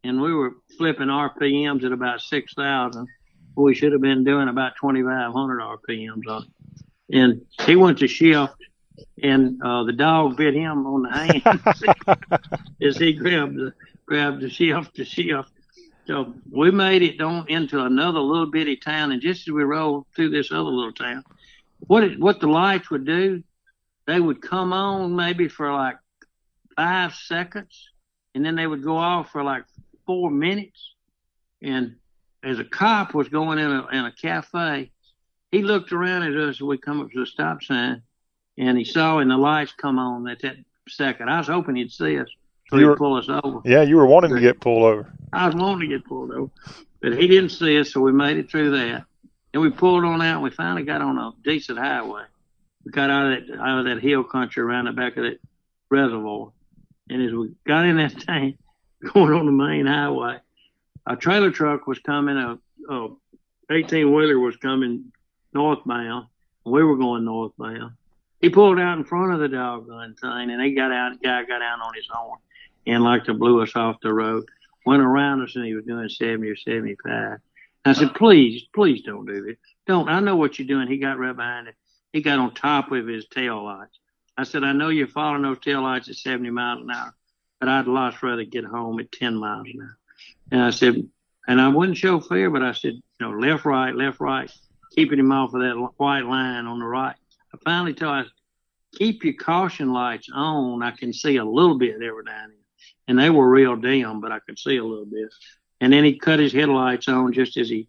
and 0.05 0.21
we 0.21 0.33
were 0.35 0.57
flipping 0.77 1.09
RPMs 1.09 1.85
at 1.85 1.93
about 1.93 2.21
six 2.21 2.55
thousand. 2.55 3.09
We 3.57 3.75
should 3.75 3.93
have 3.93 4.01
been 4.01 4.25
doing 4.25 4.49
about 4.49 4.77
twenty 4.77 5.03
five 5.03 5.33
hundred 5.33 5.61
RPMs 5.61 6.29
on 6.29 6.43
it, 6.45 7.17
and 7.17 7.43
he 7.67 7.77
went 7.77 7.99
to 7.99 8.09
shift 8.09 8.55
and 9.23 9.61
uh, 9.63 9.85
the 9.85 9.93
dog 9.93 10.37
bit 10.37 10.55
him 10.55 10.87
on 10.87 11.03
the 11.03 11.11
hand 11.11 12.61
as 12.83 12.97
he 12.97 13.13
grabbed 13.13 13.57
the 13.57 13.73
grabbed 14.07 14.41
the 14.41 14.51
shift 14.51 14.97
to 14.97 15.05
shift. 15.05 15.51
So 16.07 16.35
we 16.51 16.71
made 16.71 17.03
it 17.03 17.21
on 17.21 17.47
into 17.49 17.81
another 17.81 18.21
little 18.21 18.51
bitty 18.51 18.77
town, 18.77 19.13
and 19.13 19.21
just 19.21 19.47
as 19.47 19.53
we 19.53 19.63
rolled 19.63 20.07
through 20.17 20.31
this 20.31 20.51
other 20.51 20.63
little 20.63 20.93
town, 20.93 21.23
what 21.81 22.03
it, 22.03 22.19
what 22.19 22.41
the 22.41 22.47
lights 22.47 22.91
would 22.91 23.05
do, 23.05 23.43
they 24.07 24.19
would 24.19 24.41
come 24.41 24.73
on 24.73 25.15
maybe 25.15 25.49
for 25.49 25.71
like 25.73 25.97
five 26.79 27.13
seconds, 27.13 27.91
and 28.37 28.45
then 28.45 28.55
they 28.55 28.67
would 28.67 28.85
go 28.85 28.97
off 28.97 29.33
for 29.33 29.43
like 29.43 29.65
four 30.07 30.31
minutes. 30.31 30.95
And 31.61 31.97
as 32.45 32.61
a 32.61 32.65
cop 32.65 33.15
was 33.15 33.29
going 33.29 33.59
in 33.59 33.69
a 33.71 33.87
in 33.89 34.05
a 34.05 34.13
cafe, 34.13 34.93
he 35.51 35.63
looked 35.63 35.93
around 35.93 36.23
at 36.23 36.35
us 36.37 36.57
as 36.57 36.61
we 36.61 36.79
come 36.79 37.01
up 37.01 37.11
to 37.11 37.19
the 37.21 37.27
stop 37.27 37.63
sign, 37.65 38.03
and 38.57 38.79
he 38.79 38.85
saw 38.85 39.19
and 39.19 39.29
the 39.31 39.37
lights 39.37 39.73
come 39.77 39.99
on 39.99 40.29
at 40.29 40.41
that 40.43 40.57
second. 40.89 41.29
I 41.29 41.39
was 41.39 41.49
hoping 41.49 41.75
he'd 41.75 41.91
see 41.91 42.19
us 42.21 42.29
so 42.71 42.77
You 42.77 42.83
he'd 42.85 42.89
were- 42.91 42.97
pull 42.97 43.17
us 43.17 43.29
over. 43.29 43.61
Yeah, 43.65 43.83
you 43.83 43.97
were 43.97 44.07
wanting 44.07 44.35
to 44.35 44.41
get 44.41 44.61
pulled 44.61 44.85
over. 44.85 45.13
I 45.33 45.47
was 45.47 45.57
wanting 45.57 45.91
to 45.91 45.97
get 45.99 46.07
pulled 46.07 46.31
over, 46.31 46.51
but 47.03 47.19
he 47.19 47.27
didn't 47.27 47.51
see 47.51 47.79
us, 47.81 47.93
so 47.93 48.01
we 48.01 48.13
made 48.13 48.37
it 48.37 48.49
through 48.51 48.71
that. 48.71 49.05
And 49.53 49.63
we 49.63 49.71
pulled 49.71 50.05
on 50.05 50.23
out, 50.23 50.35
and 50.35 50.43
we 50.43 50.51
finally 50.51 50.85
got 50.85 51.03
on 51.03 51.19
a 51.19 51.33
decent 51.43 51.79
highway. 51.79 52.23
We 52.85 52.93
got 52.93 53.11
out 53.11 53.33
of 53.33 53.47
that 53.49 53.59
out 53.61 53.79
of 53.81 53.85
that 53.87 54.01
hill 54.01 54.23
country 54.23 54.63
around 54.63 54.85
the 54.85 54.93
back 54.93 55.17
of 55.17 55.25
that 55.25 55.41
reservoir, 55.91 56.53
and 57.11 57.23
as 57.23 57.33
we 57.33 57.51
got 57.67 57.87
in 57.87 57.97
that 57.97 58.19
tank, 58.21 58.59
going 59.15 59.33
on 59.33 59.47
the 59.47 59.53
main 59.53 59.87
highway, 59.87 60.39
a 61.07 61.17
trailer 61.17 61.51
truck 61.51 61.87
was 61.87 61.99
coming, 62.01 62.37
a, 62.37 62.59
a 62.91 63.09
18 63.71 64.13
wheeler 64.13 64.39
was 64.39 64.57
coming 64.57 65.13
northbound, 65.53 66.27
and 66.65 66.75
we 66.75 66.83
were 66.83 66.97
going 66.97 67.25
northbound. 67.25 67.93
He 68.41 68.51
pulled 68.51 68.79
out 68.79 68.99
in 68.99 69.05
front 69.05 69.33
of 69.33 69.41
the 69.41 69.49
doggone 69.49 70.15
thing, 70.15 70.51
and 70.51 70.63
he 70.63 70.75
got 70.75 70.93
out. 70.93 71.13
The 71.13 71.27
guy 71.27 71.45
got 71.45 71.63
out 71.63 71.81
on 71.81 71.95
his 71.95 72.07
horn 72.11 72.39
and 72.87 73.03
like 73.03 73.25
to 73.25 73.35
blew 73.35 73.63
us 73.63 73.75
off 73.75 73.97
the 74.01 74.13
road. 74.13 74.45
Went 74.87 75.03
around 75.03 75.43
us, 75.43 75.57
and 75.57 75.65
he 75.65 75.75
was 75.75 75.85
doing 75.85 76.09
70 76.09 76.49
or 76.49 76.57
75. 76.57 77.39
I 77.85 77.93
said, 77.93 78.15
please, 78.15 78.63
please 78.75 79.03
don't 79.03 79.27
do 79.27 79.43
this. 79.43 79.57
Don't. 79.87 80.09
I 80.09 80.21
know 80.21 80.37
what 80.37 80.59
you're 80.59 80.69
doing. 80.69 80.89
He 80.89 80.99
got 80.99 81.19
right 81.19 81.35
behind 81.35 81.69
it. 81.69 81.75
He 82.13 82.23
got 82.23 82.39
on 82.39 82.55
top 82.55 82.93
of 82.93 83.07
his 83.07 83.27
tail 83.27 83.65
lights. 83.65 83.99
I 84.39 84.45
said, 84.45 84.63
I 84.63 84.73
know 84.73 84.89
you're 84.89 85.09
following 85.09 85.43
those 85.43 85.59
tail 85.59 85.83
lights 85.83 86.09
at 86.09 86.15
70 86.15 86.51
miles 86.51 86.83
an 86.83 86.91
hour, 86.93 87.13
but 87.59 87.69
I'd 87.69 87.89
lost 87.89 88.23
rather 88.23 88.45
get 88.45 88.65
home 88.65 89.01
at 89.01 89.11
10 89.11 89.35
miles 89.35 89.67
an 89.75 89.81
hour. 89.83 89.99
And 90.53 90.63
I 90.63 90.71
said, 90.71 90.95
and 91.49 91.61
I 91.61 91.67
wouldn't 91.67 91.99
show 91.99 92.21
fear, 92.21 92.49
but 92.49 92.63
I 92.63 92.71
said, 92.73 92.93
you 92.93 93.03
know, 93.21 93.33
left, 93.33 93.65
right, 93.65 93.93
left, 93.93 94.21
right, 94.21 94.49
keeping 94.95 95.19
him 95.19 95.33
off 95.33 95.55
of 95.55 95.63
that 95.63 95.75
white 95.97 96.25
line 96.25 96.67
on 96.67 96.79
the 96.79 96.85
right. 96.85 97.17
I 97.53 97.59
finally 97.65 97.95
told 97.95 98.19
him, 98.19 98.31
keep 98.95 99.25
your 99.25 99.35
caution 99.35 99.93
lights 99.93 100.29
on. 100.33 100.85
I 100.85 100.93
can 100.93 101.13
see 101.13 101.37
a 101.37 101.45
little 101.45 101.77
bit 101.77 101.97
every 101.97 102.23
now 102.25 102.45
and 102.45 102.53
then. 102.53 102.59
And 103.09 103.19
they 103.19 103.31
were 103.31 103.49
real 103.49 103.75
dim, 103.75 104.21
but 104.21 104.31
I 104.31 104.39
could 104.39 104.59
see 104.59 104.77
a 104.77 104.85
little 104.85 105.05
bit. 105.05 105.35
And 105.81 105.93
then 105.93 106.05
he 106.05 106.17
cut 106.17 106.39
his 106.39 106.53
headlights 106.53 107.09
on 107.09 107.33
just 107.33 107.57
as 107.57 107.69
he 107.69 107.89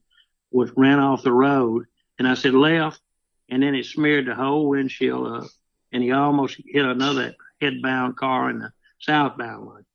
was 0.52 0.72
ran 0.76 1.00
off 1.00 1.22
the 1.22 1.32
road. 1.32 1.86
And 2.18 2.28
I 2.28 2.34
said 2.34 2.56
left, 2.56 3.02
and 3.50 3.62
then 3.62 3.76
it 3.76 3.86
smeared 3.86 4.26
the 4.26 4.34
whole 4.34 4.68
windshield 4.68 5.28
up. 5.44 5.50
And 5.92 6.04
he 6.04 6.12
almost 6.12 6.62
hit 6.66 6.86
another 6.86 7.36
headbound 7.62 8.16
car 8.16 8.50
in 8.50 8.60
the 8.60 8.72
southbound 9.00 9.68
lane. 9.68 9.86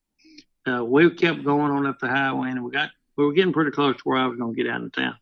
Uh, 0.67 0.85
we 0.85 1.11
kept 1.11 1.45
going 1.45 1.71
on 1.71 1.87
up 1.87 1.99
the 1.99 2.09
highway, 2.09 2.51
and 2.51 2.65
we 2.65 2.71
got 2.71 2.91
we 3.17 3.25
were 3.25 3.33
getting 3.33 3.53
pretty 3.53 3.71
close 3.71 3.97
to 3.97 4.03
where 4.05 4.19
I 4.19 4.27
was 4.27 4.39
going 4.39 4.55
to 4.55 4.63
get 4.63 4.71
out 4.71 4.83
of 4.83 4.93
town. 4.93 5.17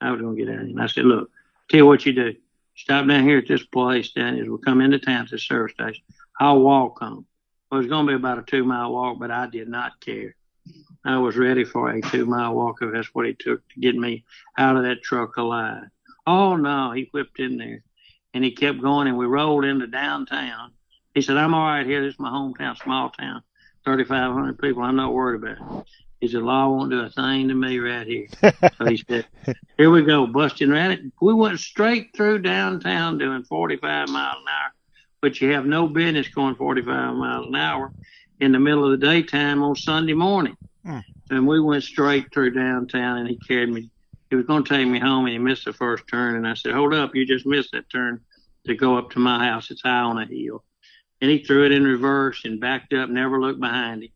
I 0.00 0.10
was 0.10 0.20
going 0.20 0.36
to 0.36 0.44
get 0.44 0.52
out, 0.52 0.60
and 0.60 0.80
I 0.80 0.86
said, 0.86 1.04
"Look, 1.04 1.30
tell 1.68 1.78
you 1.78 1.86
what 1.86 2.06
you 2.06 2.12
do. 2.12 2.34
Stop 2.76 3.06
down 3.06 3.24
here 3.24 3.38
at 3.38 3.48
this 3.48 3.64
place 3.64 4.12
down 4.12 4.38
as 4.38 4.48
we 4.48 4.58
come 4.58 4.80
into 4.80 4.98
town 4.98 5.26
to 5.26 5.32
the 5.32 5.38
service 5.38 5.72
station. 5.72 6.02
I'll 6.38 6.60
walk 6.60 6.98
home. 6.98 7.26
Well, 7.70 7.80
it 7.80 7.84
was 7.84 7.90
going 7.90 8.06
to 8.06 8.12
be 8.12 8.16
about 8.16 8.38
a 8.38 8.42
two 8.42 8.64
mile 8.64 8.92
walk, 8.92 9.18
but 9.18 9.30
I 9.30 9.46
did 9.46 9.68
not 9.68 10.00
care. 10.00 10.34
I 11.04 11.18
was 11.18 11.36
ready 11.36 11.64
for 11.64 11.90
a 11.90 12.00
two 12.00 12.26
mile 12.26 12.54
walk 12.54 12.78
if 12.82 12.92
that's 12.92 13.14
what 13.14 13.26
it 13.26 13.38
took 13.38 13.66
to 13.68 13.80
get 13.80 13.94
me 13.94 14.24
out 14.58 14.76
of 14.76 14.82
that 14.82 15.02
truck 15.02 15.36
alive. 15.36 15.84
Oh 16.26 16.56
no, 16.56 16.92
he 16.92 17.08
whipped 17.12 17.38
in 17.38 17.56
there 17.56 17.82
and 18.34 18.44
he 18.44 18.50
kept 18.50 18.80
going 18.80 19.08
and 19.08 19.16
we 19.16 19.26
rolled 19.26 19.64
into 19.64 19.86
downtown. 19.86 20.72
He 21.14 21.22
said, 21.22 21.36
I'm 21.36 21.54
all 21.54 21.66
right 21.66 21.86
here. 21.86 22.02
This 22.02 22.14
is 22.14 22.20
my 22.20 22.30
hometown, 22.30 22.76
small 22.76 23.10
town, 23.10 23.42
3,500 23.84 24.58
people. 24.58 24.82
I'm 24.82 24.96
not 24.96 25.14
worried 25.14 25.42
about 25.42 25.80
it. 25.80 25.86
He 26.20 26.28
said, 26.28 26.42
Law 26.42 26.68
won't 26.68 26.90
do 26.90 27.00
a 27.00 27.10
thing 27.10 27.48
to 27.48 27.54
me 27.54 27.78
right 27.78 28.06
here. 28.06 28.26
so 28.42 28.86
he 28.86 29.02
said, 29.08 29.26
Here 29.78 29.90
we 29.90 30.02
go, 30.02 30.26
busting 30.26 30.70
right. 30.70 30.92
It." 30.92 31.12
We 31.20 31.34
went 31.34 31.58
straight 31.60 32.10
through 32.14 32.40
downtown 32.40 33.18
doing 33.18 33.44
45 33.44 34.08
miles 34.08 34.36
an 34.40 34.48
hour, 34.48 34.72
but 35.20 35.40
you 35.40 35.52
have 35.52 35.66
no 35.66 35.86
business 35.86 36.28
going 36.28 36.54
45 36.54 37.14
miles 37.14 37.46
an 37.48 37.54
hour 37.54 37.92
in 38.40 38.52
the 38.52 38.58
middle 38.58 38.84
of 38.90 38.98
the 38.98 39.06
daytime 39.06 39.62
on 39.62 39.76
Sunday 39.76 40.14
morning. 40.14 40.56
Hmm. 40.84 40.98
And 41.30 41.46
we 41.46 41.60
went 41.60 41.84
straight 41.84 42.32
through 42.32 42.52
downtown, 42.52 43.18
and 43.18 43.28
he 43.28 43.36
carried 43.36 43.70
me. 43.70 43.90
He 44.30 44.36
was 44.36 44.46
going 44.46 44.64
to 44.64 44.68
take 44.68 44.88
me 44.88 44.98
home, 44.98 45.26
and 45.26 45.32
he 45.32 45.38
missed 45.38 45.64
the 45.64 45.72
first 45.72 46.04
turn. 46.08 46.36
And 46.36 46.46
I 46.46 46.54
said, 46.54 46.72
"Hold 46.72 46.94
up, 46.94 47.14
you 47.14 47.26
just 47.26 47.46
missed 47.46 47.72
that 47.72 47.90
turn 47.90 48.20
to 48.66 48.74
go 48.74 48.96
up 48.96 49.10
to 49.10 49.18
my 49.18 49.46
house. 49.46 49.70
It's 49.70 49.82
high 49.82 50.00
on 50.00 50.18
a 50.18 50.26
hill." 50.26 50.64
And 51.20 51.30
he 51.30 51.38
threw 51.38 51.64
it 51.64 51.72
in 51.72 51.84
reverse 51.84 52.44
and 52.44 52.60
backed 52.60 52.92
up, 52.92 53.08
never 53.08 53.40
looked 53.40 53.60
behind 53.60 54.02
him, 54.02 54.10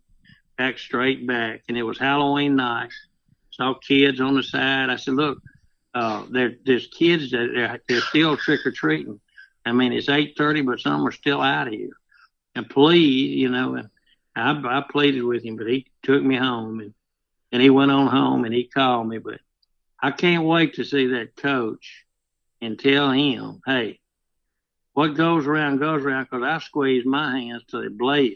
back 0.59 0.79
straight 0.79 1.27
back. 1.27 1.63
And 1.69 1.79
it 1.79 1.83
was 1.83 1.99
Halloween 1.99 2.57
night. 2.57 2.91
Saw 3.51 3.75
kids 3.75 4.21
on 4.21 4.35
the 4.35 4.43
side. 4.43 4.91
I 4.91 4.97
said, 4.97 5.15
"Look, 5.15 5.39
uh, 5.95 6.25
there, 6.31 6.55
there's 6.65 6.87
kids 6.87 7.31
that 7.31 7.51
they're, 7.55 7.81
they're 7.89 8.01
still 8.01 8.37
trick 8.37 8.65
or 8.67 8.71
treating. 8.71 9.21
I 9.65 9.73
mean, 9.73 9.93
it's 9.93 10.09
8:30, 10.09 10.67
but 10.67 10.81
some 10.81 11.07
are 11.07 11.13
still 11.13 11.41
out 11.41 11.69
of 11.69 11.73
here. 11.75 11.97
And 12.55 12.69
please, 12.69 13.37
you 13.37 13.49
know, 13.49 13.75
and 13.75 13.89
I, 14.35 14.53
I 14.53 14.85
pleaded 14.91 15.23
with 15.23 15.45
him, 15.45 15.57
but 15.57 15.67
he 15.67 15.87
took 16.03 16.23
me 16.23 16.37
home 16.37 16.81
and, 16.81 16.95
and 17.53 17.63
he 17.63 17.71
went 17.71 17.91
on 17.91 18.07
home 18.07 18.45
and 18.45 18.55
he 18.55 18.65
called 18.65 19.09
me. 19.09 19.19
But 19.19 19.41
I 20.03 20.11
can't 20.11 20.45
wait 20.45 20.75
to 20.75 20.85
see 20.85 21.07
that 21.09 21.37
coach 21.37 22.05
and 22.63 22.79
tell 22.79 23.11
him, 23.11 23.61
hey, 23.67 24.01
what 24.93 25.15
goes 25.15 25.47
around 25.47 25.79
goes 25.79 26.05
around 26.05 26.25
because 26.25 26.43
I 26.43 26.59
squeezed 26.59 27.07
my 27.07 27.39
hands 27.39 27.65
till 27.69 27.83
they 27.83 27.89
bled. 27.89 28.33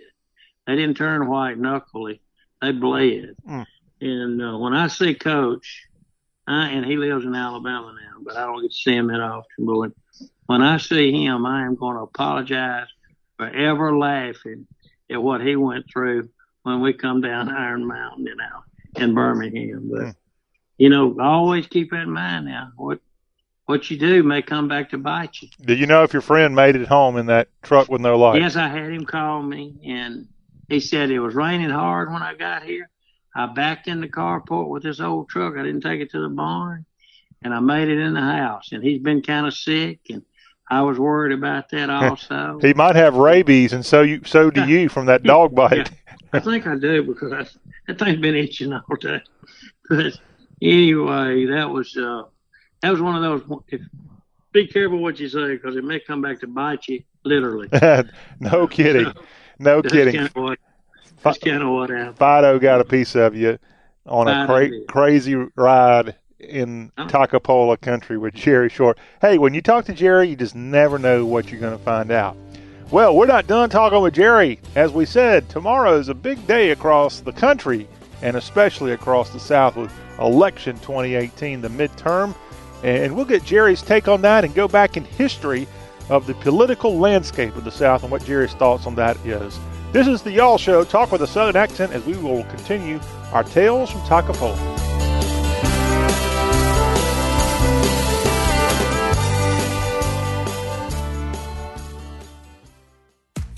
They 0.66 0.77
didn't 0.77 0.97
turn 0.97 1.28
white 1.28 1.59
knuckly, 1.59 2.20
they 2.61 2.73
bled. 2.73 3.36
Mm. 3.49 3.66
And 4.01 4.43
uh, 4.43 4.59
when 4.59 4.73
I 4.74 4.86
see 4.89 5.15
coach 5.15 5.86
uh, 6.49 6.53
and 6.53 6.85
he 6.85 6.97
lives 6.97 7.24
in 7.24 7.35
Alabama 7.35 7.95
now, 7.95 8.19
but 8.23 8.36
I 8.36 8.47
don't 8.47 8.62
get 8.62 8.70
to 8.70 8.77
see 8.77 8.95
him 8.95 9.09
that 9.09 9.20
often. 9.20 9.66
But 9.66 9.77
when, 9.77 9.95
when 10.47 10.62
I 10.62 10.77
see 10.78 11.12
him, 11.12 11.47
I 11.47 11.65
am 11.65 11.77
going 11.77 11.97
to 11.97 12.03
apologize 12.03 12.89
for 13.36 13.49
ever 13.49 13.97
laughing 13.97 14.66
at 15.11 15.23
what 15.23 15.41
he 15.41 15.57
went 15.57 15.86
through 15.91 16.28
when 16.62 16.81
we 16.81 16.93
come 16.93 17.20
down 17.20 17.49
Iron 17.51 17.86
Mountain, 17.86 18.27
you 18.27 18.36
know, 18.36 19.03
in 19.03 19.15
Birmingham. 19.15 19.91
But 19.91 20.03
Hmm. 20.03 20.11
You 20.79 20.89
know, 20.89 21.17
always 21.21 21.67
keep 21.67 21.91
that 21.91 22.03
in 22.03 22.11
mind 22.11 22.47
now. 22.47 22.73
What 22.77 23.01
what 23.67 23.91
you 23.91 23.99
do 23.99 24.23
may 24.23 24.43
come 24.43 24.69
back 24.69 24.91
to 24.91 24.99
bite 24.99 25.41
you. 25.41 25.49
Did 25.63 25.79
you 25.79 25.87
know 25.87 26.03
if 26.03 26.13
your 26.13 26.23
friend 26.23 26.55
made 26.55 26.77
it 26.77 26.87
home 26.87 27.17
in 27.17 27.27
that 27.27 27.49
truck 27.63 27.89
with 27.89 28.01
no 28.01 28.19
lights? 28.19 28.43
Yes, 28.43 28.57
I 28.57 28.69
had 28.69 28.93
him 28.93 29.07
call 29.07 29.43
me, 29.43 29.81
and 29.87 30.29
he 30.69 30.81
said 30.81 31.11
it 31.11 31.21
was 31.21 31.35
raining 31.35 31.71
hard 31.71 32.13
when 32.13 32.23
I 32.23 32.35
got 32.35 32.63
here. 32.63 32.91
I 33.35 33.47
backed 33.47 33.89
in 33.89 34.01
the 34.01 34.09
carport 34.09 34.69
with 34.69 34.83
this 34.83 35.01
old 35.01 35.29
truck. 35.29 35.55
I 35.57 35.63
didn't 35.63 35.81
take 35.81 36.01
it 36.01 36.11
to 36.11 36.21
the 36.21 36.29
barn, 36.29 36.85
and 37.43 37.55
I 37.55 37.61
made 37.61 37.89
it 37.89 37.99
in 37.99 38.15
the 38.15 38.21
house. 38.21 38.71
And 38.73 38.83
he's 38.83 39.01
been 39.01 39.23
kind 39.23 39.47
of 39.47 39.55
sick, 39.55 40.01
and 40.11 40.23
I 40.71 40.83
was 40.83 40.99
worried 40.99 41.33
about 41.37 41.71
that 41.71 41.91
also. 41.91 42.59
He 42.61 42.75
might 42.75 42.97
have 42.97 43.17
rabies, 43.17 43.73
and 43.73 43.85
so 43.85 44.03
you, 44.03 44.21
so 44.25 44.51
do 44.51 44.67
you 44.67 44.89
from 44.89 45.07
that 45.07 45.23
dog 45.23 45.55
bite. 45.55 45.91
I 46.33 46.41
think 46.41 46.67
I 46.67 46.77
do 46.77 47.03
because 47.03 47.33
I, 47.33 47.47
that 47.87 47.99
thing's 47.99 48.21
been 48.21 48.37
itching 48.37 48.73
all 48.73 48.97
day. 49.01 49.21
But 49.89 50.19
anyway, 50.62 51.47
that 51.47 51.70
was 51.70 51.97
uh, 51.97 52.24
that 52.82 52.90
was 52.90 53.01
one 53.01 53.16
of 53.16 53.22
those. 53.22 53.60
If, 53.68 53.81
be 54.52 54.66
careful 54.68 54.98
what 54.98 55.18
you 55.18 55.28
say 55.28 55.56
because 55.56 55.76
it 55.76 55.85
may 55.85 56.01
come 56.01 56.22
back 56.22 56.40
to 56.40 56.47
bite 56.47 56.86
you, 56.86 57.02
literally. 57.24 57.68
no 58.40 58.66
kidding. 58.68 59.12
No 59.59 59.82
That's 59.82 59.93
kidding. 59.93 60.14
Kind 60.14 60.28
of 60.28 60.36
what, 60.36 60.59
that's 61.22 61.39
kind 61.39 61.62
of 61.62 61.70
what 61.70 61.90
happened. 61.90 62.18
Fido 62.18 62.59
got 62.59 62.81
a 62.81 62.85
piece 62.85 63.14
of 63.16 63.35
you 63.35 63.59
on 64.06 64.28
a 64.28 64.47
cra- 64.47 64.85
crazy 64.86 65.35
ride 65.56 66.14
in 66.39 66.93
Toccopola 66.97 67.81
country 67.81 68.18
with 68.18 68.35
Jerry 68.35 68.68
Short. 68.68 68.98
Hey, 69.20 69.39
when 69.39 69.55
you 69.55 69.62
talk 69.62 69.86
to 69.86 69.93
Jerry, 69.93 70.28
you 70.28 70.36
just 70.36 70.55
never 70.55 70.98
know 70.98 71.24
what 71.26 71.51
you're 71.51 71.60
going 71.60 71.76
to 71.76 71.85
find 71.85 72.10
out. 72.10 72.36
Well, 72.90 73.16
we're 73.16 73.26
not 73.26 73.47
done 73.47 73.70
talking 73.70 74.01
with 74.02 74.14
Jerry. 74.14 74.60
As 74.76 74.93
we 74.93 75.06
said, 75.06 75.48
tomorrow 75.48 75.98
is 75.98 76.09
a 76.09 76.14
big 76.14 76.47
day 76.47 76.70
across 76.70 77.20
the 77.20 77.32
country 77.32 77.89
and 78.22 78.36
especially 78.36 78.93
across 78.93 79.31
the 79.31 79.40
South 79.40 79.76
with 79.76 79.93
election 80.19 80.77
2018, 80.81 81.61
the 81.61 81.69
midterm. 81.69 82.35
And 82.82 83.16
we'll 83.16 83.24
get 83.24 83.45
Jerry's 83.45 83.82
take 83.82 84.09
on 84.09 84.23
that 84.23 84.45
and 84.45 84.55
go 84.55 84.69
back 84.69 84.97
in 84.97 85.05
history 85.05 85.66
of 86.11 86.27
the 86.27 86.35
political 86.35 86.99
landscape 86.99 87.57
of 87.57 87.65
the 87.65 87.70
South 87.70 88.03
and 88.03 88.12
what 88.12 88.24
Jerry's 88.24 88.53
thoughts 88.53 88.86
on 88.86 88.95
that 88.97 89.16
is. 89.24 89.59
This 89.93 90.07
is 90.07 90.23
the 90.23 90.32
Y'all 90.32 90.59
Show, 90.59 90.85
talk 90.85 91.12
with 91.12 91.23
a 91.23 91.27
Southern 91.27 91.57
accent, 91.57 91.93
as 91.93 92.05
we 92.05 92.16
will 92.16 92.45
continue 92.45 93.01
our 93.32 93.45
tales 93.45 93.91
from 93.91 94.01
Toccopola. 94.03 94.84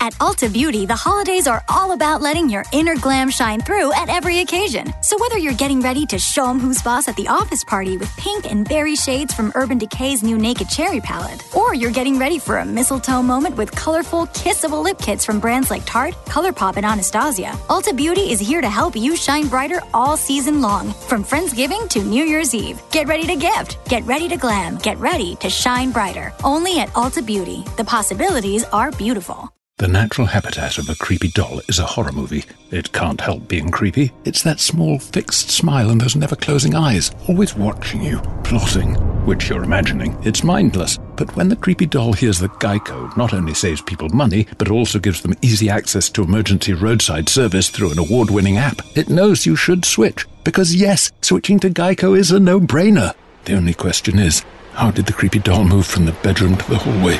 At 0.07 0.13
Ulta 0.19 0.47
Beauty, 0.53 0.85
the 0.85 0.95
holidays 0.95 1.47
are 1.47 1.61
all 1.67 1.91
about 1.91 2.21
letting 2.21 2.47
your 2.47 2.63
inner 2.71 2.95
glam 2.95 3.29
shine 3.29 3.59
through 3.59 3.91
at 3.91 4.07
every 4.07 4.39
occasion. 4.39 4.93
So 5.01 5.17
whether 5.17 5.37
you're 5.37 5.61
getting 5.63 5.81
ready 5.81 6.05
to 6.05 6.17
show 6.17 6.49
'em 6.49 6.61
who's 6.61 6.81
boss 6.81 7.09
at 7.09 7.17
the 7.17 7.27
office 7.27 7.61
party 7.65 7.97
with 7.97 8.15
pink 8.15 8.49
and 8.49 8.65
berry 8.65 8.95
shades 8.95 9.33
from 9.33 9.51
Urban 9.53 9.77
Decay's 9.77 10.23
new 10.23 10.37
Naked 10.37 10.69
Cherry 10.69 11.01
palette, 11.01 11.43
or 11.53 11.73
you're 11.73 11.91
getting 11.91 12.17
ready 12.17 12.39
for 12.39 12.59
a 12.59 12.65
mistletoe 12.65 13.21
moment 13.21 13.57
with 13.57 13.75
colorful, 13.75 14.27
kissable 14.27 14.81
lip 14.81 14.97
kits 14.97 15.25
from 15.25 15.41
brands 15.41 15.69
like 15.69 15.85
Tarte, 15.85 16.15
ColourPop, 16.29 16.77
and 16.77 16.85
Anastasia, 16.85 17.51
Ulta 17.67 17.93
Beauty 17.93 18.31
is 18.31 18.39
here 18.39 18.61
to 18.61 18.69
help 18.69 18.95
you 18.95 19.17
shine 19.17 19.47
brighter 19.47 19.81
all 19.93 20.15
season 20.15 20.61
long, 20.61 20.93
from 21.09 21.21
Friendsgiving 21.21 21.89
to 21.89 22.01
New 22.01 22.23
Year's 22.23 22.55
Eve. 22.55 22.81
Get 22.91 23.09
ready 23.09 23.27
to 23.27 23.35
gift, 23.35 23.77
get 23.89 24.05
ready 24.05 24.29
to 24.29 24.37
glam, 24.37 24.77
get 24.77 24.97
ready 24.99 25.35
to 25.41 25.49
shine 25.49 25.91
brighter. 25.91 26.31
Only 26.45 26.79
at 26.79 26.93
Ulta 26.93 27.25
Beauty. 27.25 27.65
The 27.75 27.83
possibilities 27.83 28.63
are 28.71 28.91
beautiful. 28.91 29.51
The 29.79 29.87
natural 29.87 30.25
habitat 30.25 30.79
of 30.79 30.89
a 30.89 30.95
creepy 30.95 31.27
doll 31.27 31.61
is 31.67 31.77
a 31.77 31.85
horror 31.85 32.11
movie. 32.11 32.45
It 32.71 32.91
can't 32.93 33.21
help 33.21 33.47
being 33.47 33.69
creepy. 33.69 34.11
It's 34.25 34.41
that 34.41 34.59
small, 34.59 34.97
fixed 34.97 35.51
smile 35.51 35.91
and 35.91 36.01
those 36.01 36.15
never 36.15 36.35
closing 36.35 36.73
eyes, 36.73 37.11
always 37.29 37.55
watching 37.55 38.01
you, 38.01 38.19
plotting, 38.43 38.95
which 39.27 39.49
you're 39.49 39.63
imagining. 39.63 40.17
It's 40.25 40.43
mindless. 40.43 40.97
But 41.15 41.35
when 41.35 41.49
the 41.49 41.55
creepy 41.55 41.85
doll 41.85 42.13
hears 42.13 42.39
that 42.39 42.53
Geico 42.53 43.15
not 43.15 43.35
only 43.35 43.53
saves 43.53 43.79
people 43.79 44.09
money, 44.09 44.47
but 44.57 44.71
also 44.71 44.97
gives 44.97 45.21
them 45.21 45.35
easy 45.43 45.69
access 45.69 46.09
to 46.09 46.23
emergency 46.23 46.73
roadside 46.73 47.29
service 47.29 47.69
through 47.69 47.91
an 47.91 47.99
award 47.99 48.31
winning 48.31 48.57
app, 48.57 48.81
it 48.97 49.09
knows 49.09 49.45
you 49.45 49.55
should 49.55 49.85
switch. 49.85 50.25
Because 50.43 50.73
yes, 50.73 51.11
switching 51.21 51.59
to 51.59 51.69
Geico 51.69 52.17
is 52.17 52.31
a 52.31 52.39
no 52.39 52.59
brainer. 52.59 53.13
The 53.45 53.55
only 53.55 53.75
question 53.75 54.17
is, 54.17 54.43
how 54.71 54.89
did 54.89 55.05
the 55.05 55.13
creepy 55.13 55.37
doll 55.37 55.65
move 55.65 55.85
from 55.85 56.05
the 56.05 56.13
bedroom 56.23 56.57
to 56.57 56.67
the 56.67 56.79
hallway? 56.79 57.19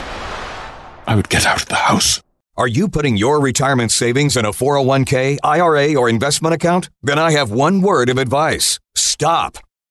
I 1.06 1.16
would 1.16 1.30
get 1.30 1.46
out 1.46 1.62
of 1.62 1.68
the 1.68 1.76
house. 1.76 2.20
Are 2.60 2.68
you 2.68 2.88
putting 2.88 3.18
your 3.18 3.40
retirement 3.40 3.92
savings 3.92 4.36
in 4.36 4.44
a 4.44 4.50
401k, 4.50 5.38
IRA, 5.44 5.94
or 5.94 6.10
investment 6.10 6.56
account? 6.56 6.90
Then 7.04 7.20
I 7.20 7.30
have 7.34 7.52
one 7.52 7.82
word 7.82 8.10
of 8.10 8.18
advice 8.18 8.80
stop. 8.96 9.60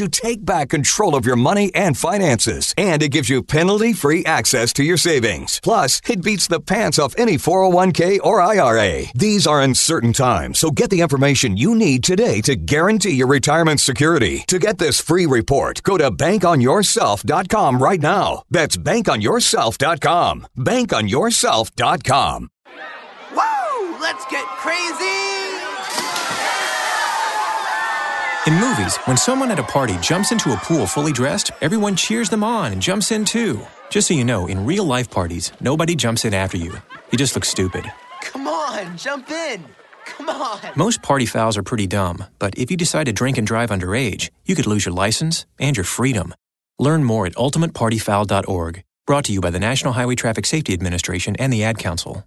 take 0.07 0.45
back 0.45 0.69
control 0.69 1.15
of 1.15 1.25
your 1.25 1.35
money 1.35 1.73
and 1.75 1.97
finances, 1.97 2.73
and 2.77 3.03
it 3.03 3.09
gives 3.09 3.29
you 3.29 3.43
penalty 3.43 3.93
free 3.93 4.23
access 4.25 4.73
to 4.73 4.83
your 4.83 4.97
savings. 4.97 5.59
Plus, 5.61 6.01
it 6.07 6.23
beats 6.23 6.47
the 6.47 6.59
pants 6.59 6.99
off 6.99 7.15
any 7.17 7.37
401k 7.37 8.19
or 8.23 8.41
IRA. 8.41 9.03
These 9.15 9.45
are 9.47 9.61
uncertain 9.61 10.13
times, 10.13 10.59
so 10.59 10.71
get 10.71 10.89
the 10.89 11.01
information 11.01 11.57
you 11.57 11.75
need 11.75 12.03
today 12.03 12.41
to 12.41 12.55
guarantee 12.55 13.11
your 13.11 13.27
retirement 13.27 13.79
security. 13.79 14.43
To 14.47 14.59
get 14.59 14.77
this 14.77 14.99
free 14.99 15.25
report, 15.25 15.83
go 15.83 15.97
to 15.97 16.11
bankonyourself.com 16.11 17.81
right 17.81 18.01
now. 18.01 18.43
That's 18.49 18.77
bankonyourself.com. 18.77 20.47
Bankonyourself.com. 20.57 22.49
Woo! 23.35 23.99
Let's 23.99 24.25
get 24.25 24.45
crazy! 24.45 25.60
In 28.47 28.55
movies, 28.55 28.97
when 29.05 29.17
someone 29.17 29.51
at 29.51 29.59
a 29.59 29.63
party 29.63 29.97
jumps 30.01 30.31
into 30.31 30.51
a 30.51 30.57
pool 30.57 30.87
fully 30.87 31.11
dressed, 31.11 31.51
everyone 31.61 31.95
cheers 31.95 32.27
them 32.27 32.43
on 32.43 32.71
and 32.71 32.81
jumps 32.81 33.11
in 33.11 33.23
too. 33.23 33.61
Just 33.91 34.07
so 34.07 34.15
you 34.15 34.25
know, 34.25 34.47
in 34.47 34.65
real 34.65 34.83
life 34.83 35.11
parties, 35.11 35.51
nobody 35.61 35.95
jumps 35.95 36.25
in 36.25 36.33
after 36.33 36.57
you. 36.57 36.73
You 37.11 37.19
just 37.19 37.35
look 37.35 37.45
stupid. 37.45 37.85
Come 38.21 38.47
on, 38.47 38.97
jump 38.97 39.29
in! 39.29 39.63
Come 40.05 40.29
on! 40.29 40.59
Most 40.75 41.03
party 41.03 41.27
fouls 41.27 41.55
are 41.55 41.61
pretty 41.61 41.85
dumb, 41.85 42.25
but 42.39 42.57
if 42.57 42.71
you 42.71 42.77
decide 42.77 43.05
to 43.05 43.13
drink 43.13 43.37
and 43.37 43.45
drive 43.45 43.69
underage, 43.69 44.31
you 44.45 44.55
could 44.55 44.65
lose 44.65 44.85
your 44.87 44.95
license 44.95 45.45
and 45.59 45.77
your 45.77 45.83
freedom. 45.83 46.33
Learn 46.79 47.03
more 47.03 47.27
at 47.27 47.35
ultimatepartyfoul.org. 47.35 48.83
Brought 49.05 49.25
to 49.25 49.33
you 49.33 49.41
by 49.41 49.51
the 49.51 49.59
National 49.59 49.93
Highway 49.93 50.15
Traffic 50.15 50.47
Safety 50.47 50.73
Administration 50.73 51.35
and 51.35 51.53
the 51.53 51.63
Ad 51.63 51.77
Council. 51.77 52.25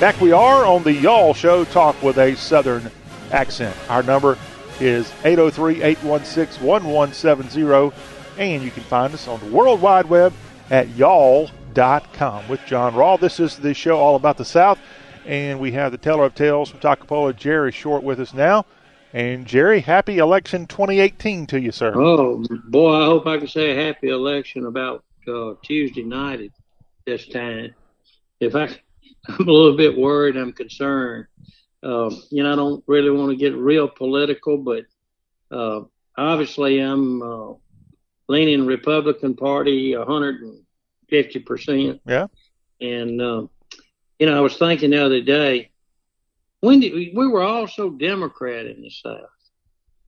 Back 0.00 0.18
we 0.18 0.32
are 0.32 0.64
on 0.64 0.82
the 0.82 0.94
Y'all 0.94 1.34
Show, 1.34 1.66
talk 1.66 2.02
with 2.02 2.16
a 2.16 2.34
Southern 2.34 2.90
accent. 3.32 3.76
Our 3.90 4.02
number 4.02 4.38
is 4.80 5.12
803 5.24 5.82
816 5.82 6.66
1170, 6.66 7.94
and 8.38 8.62
you 8.62 8.70
can 8.70 8.82
find 8.84 9.12
us 9.12 9.28
on 9.28 9.40
the 9.40 9.54
World 9.54 9.82
Wide 9.82 10.06
Web 10.06 10.32
at 10.70 10.88
y'all.com 10.96 12.48
with 12.48 12.64
John 12.64 12.94
Rawl. 12.94 13.20
This 13.20 13.38
is 13.40 13.58
the 13.58 13.74
show 13.74 13.98
all 13.98 14.16
about 14.16 14.38
the 14.38 14.44
South, 14.46 14.78
and 15.26 15.60
we 15.60 15.72
have 15.72 15.92
the 15.92 15.98
teller 15.98 16.24
of 16.24 16.34
tales 16.34 16.70
from 16.70 16.80
Toccopola, 16.80 17.36
Jerry 17.36 17.70
Short, 17.70 18.02
with 18.02 18.20
us 18.20 18.32
now. 18.32 18.64
And 19.12 19.44
Jerry, 19.44 19.80
happy 19.80 20.16
election 20.16 20.66
2018 20.66 21.46
to 21.48 21.60
you, 21.60 21.72
sir. 21.72 21.92
Oh 21.94 22.42
boy, 22.68 23.02
I 23.02 23.04
hope 23.04 23.26
I 23.26 23.36
can 23.36 23.48
say 23.48 23.74
happy 23.74 24.08
election 24.08 24.64
about 24.64 25.04
uh, 25.28 25.56
Tuesday 25.62 26.04
night 26.04 26.40
at 26.40 26.50
this 27.04 27.28
time. 27.28 27.74
If 28.40 28.56
I, 28.56 28.78
I'm 29.38 29.48
a 29.48 29.52
little 29.52 29.76
bit 29.76 29.96
worried. 29.96 30.36
I'm 30.36 30.52
concerned. 30.52 31.26
Uh, 31.82 32.10
you 32.30 32.42
know, 32.42 32.52
I 32.52 32.56
don't 32.56 32.84
really 32.86 33.10
want 33.10 33.30
to 33.30 33.36
get 33.36 33.54
real 33.54 33.88
political, 33.88 34.58
but 34.58 34.84
uh, 35.50 35.82
obviously 36.16 36.78
I'm 36.78 37.22
uh, 37.22 37.52
leaning 38.28 38.66
Republican 38.66 39.34
Party 39.34 39.96
150 39.96 41.38
percent. 41.40 42.00
Yeah. 42.06 42.26
And 42.80 43.20
uh, 43.20 43.46
you 44.18 44.26
know, 44.26 44.36
I 44.36 44.40
was 44.40 44.56
thinking 44.56 44.90
the 44.90 45.04
other 45.04 45.22
day, 45.22 45.70
when 46.60 46.80
did 46.80 46.92
we, 46.92 47.12
we 47.16 47.26
were 47.26 47.42
all 47.42 47.66
so 47.66 47.90
Democrat 47.90 48.66
in 48.66 48.82
the 48.82 48.90
South? 48.90 49.30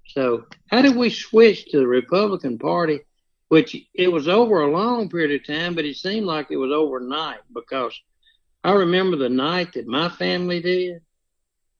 So 0.07 0.44
how 0.66 0.82
did 0.82 0.97
we 0.97 1.09
switch 1.09 1.70
to 1.70 1.78
the 1.78 1.86
Republican 1.86 2.59
Party? 2.59 3.01
Which 3.49 3.77
it 3.93 4.09
was 4.09 4.28
over 4.28 4.62
a 4.62 4.70
long 4.70 5.11
period 5.11 5.39
of 5.39 5.47
time, 5.47 5.74
but 5.74 5.85
it 5.85 5.97
seemed 5.97 6.24
like 6.24 6.47
it 6.51 6.57
was 6.57 6.73
overnight 6.73 7.40
because 7.53 7.99
I 8.64 8.72
remember 8.72 9.16
the 9.16 9.28
night 9.28 9.72
that 9.74 9.86
my 9.86 10.09
family 10.09 10.60
did. 10.60 11.02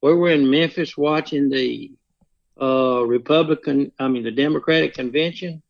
We 0.03 0.15
were 0.15 0.31
in 0.31 0.51
Memphis 0.51 0.97
watching 0.97 1.49
the 1.49 1.93
uh, 2.61 3.05
Republican, 3.07 3.93
I 3.99 4.09
mean 4.09 4.25
the 4.25 4.31
Democratic 4.33 4.95
convention 4.95 5.63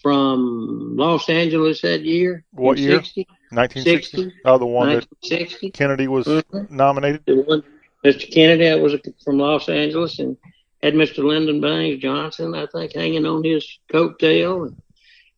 from 0.00 0.96
Los 0.96 1.28
Angeles 1.28 1.80
that 1.82 2.02
year. 2.02 2.44
What 2.52 2.78
year? 2.78 2.96
60. 3.02 3.26
1960. 3.50 4.16
60. 4.24 4.40
Oh, 4.44 4.58
the 4.58 4.66
one 4.66 4.88
that 4.90 5.72
Kennedy 5.72 6.08
was 6.08 6.26
Mhm. 6.26 6.70
nominated. 6.70 7.22
The 7.26 7.36
one- 7.42 7.64
Mr. 8.04 8.30
Kennedy 8.32 8.64
that 8.64 8.80
was 8.80 8.94
from 9.24 9.38
Los 9.38 9.68
Angeles 9.68 10.18
and 10.18 10.36
had 10.82 10.94
Mr. 10.94 11.18
Lyndon 11.22 11.60
Baines 11.60 12.02
Johnson, 12.02 12.52
I 12.54 12.66
think, 12.66 12.94
hanging 12.94 13.24
on 13.26 13.44
his 13.44 13.78
coattail. 13.92 14.66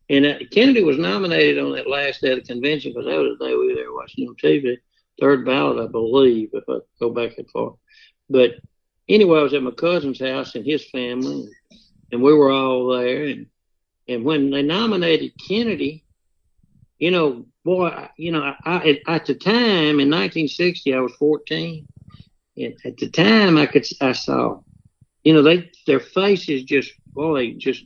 And, 0.09 0.25
and 0.25 0.41
uh, 0.41 0.45
Kennedy 0.51 0.83
was 0.83 0.97
nominated 0.97 1.63
on 1.63 1.73
that 1.73 1.87
last 1.87 2.21
day 2.21 2.31
of 2.31 2.39
the 2.39 2.53
convention 2.53 2.91
because 2.91 3.05
that 3.05 3.19
was 3.19 3.37
the 3.37 3.45
day 3.45 3.55
we 3.55 3.67
were 3.67 3.75
there 3.75 3.93
watching 3.93 4.27
on 4.27 4.35
TV. 4.35 4.77
Third 5.19 5.45
ballot, 5.45 5.83
I 5.83 5.91
believe, 5.91 6.49
if 6.53 6.63
I 6.67 6.79
go 6.99 7.09
back 7.09 7.35
that 7.35 7.49
far. 7.51 7.75
But 8.29 8.55
anyway, 9.07 9.39
I 9.39 9.43
was 9.43 9.53
at 9.53 9.63
my 9.63 9.71
cousin's 9.71 10.19
house 10.19 10.55
and 10.55 10.65
his 10.65 10.89
family, 10.89 11.49
and 12.11 12.21
we 12.21 12.33
were 12.33 12.51
all 12.51 12.87
there. 12.87 13.25
And 13.25 13.47
and 14.07 14.23
when 14.23 14.51
they 14.51 14.61
nominated 14.61 15.33
Kennedy, 15.47 16.03
you 16.99 17.11
know, 17.11 17.45
boy, 17.63 18.07
you 18.17 18.31
know, 18.31 18.41
I, 18.43 18.57
I, 18.65 19.01
at 19.07 19.25
the 19.25 19.35
time 19.35 19.99
in 19.99 20.09
1960, 20.09 20.93
I 20.93 20.99
was 20.99 21.13
14. 21.15 21.87
And 22.57 22.75
at 22.85 22.97
the 22.97 23.09
time, 23.09 23.57
I 23.57 23.65
could, 23.65 23.85
I 24.01 24.13
saw, 24.13 24.61
you 25.23 25.33
know, 25.33 25.41
they, 25.41 25.71
their 25.87 25.99
faces 25.99 26.63
just, 26.63 26.93
boy, 27.07 27.53
just 27.53 27.83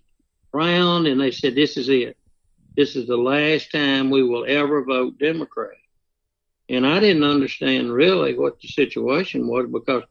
frowned 0.52 1.08
and 1.08 1.20
they 1.20 1.32
said, 1.32 1.56
this 1.56 1.78
is 1.78 1.90
it. 1.90 2.18
This 2.76 2.96
is 2.96 3.08
the 3.08 3.18
last 3.18 3.72
time 3.72 4.10
we 4.10 4.24
will 4.24 4.46
ever 4.48 4.84
vote 4.84 5.18
Democrat. 5.18 5.78
And 6.70 6.86
I 6.86 7.00
didn't 7.00 7.24
understand 7.24 7.92
really 7.92 8.38
what 8.38 8.60
the 8.62 8.68
situation 8.68 9.48
was 9.48 9.68
because 9.72 10.04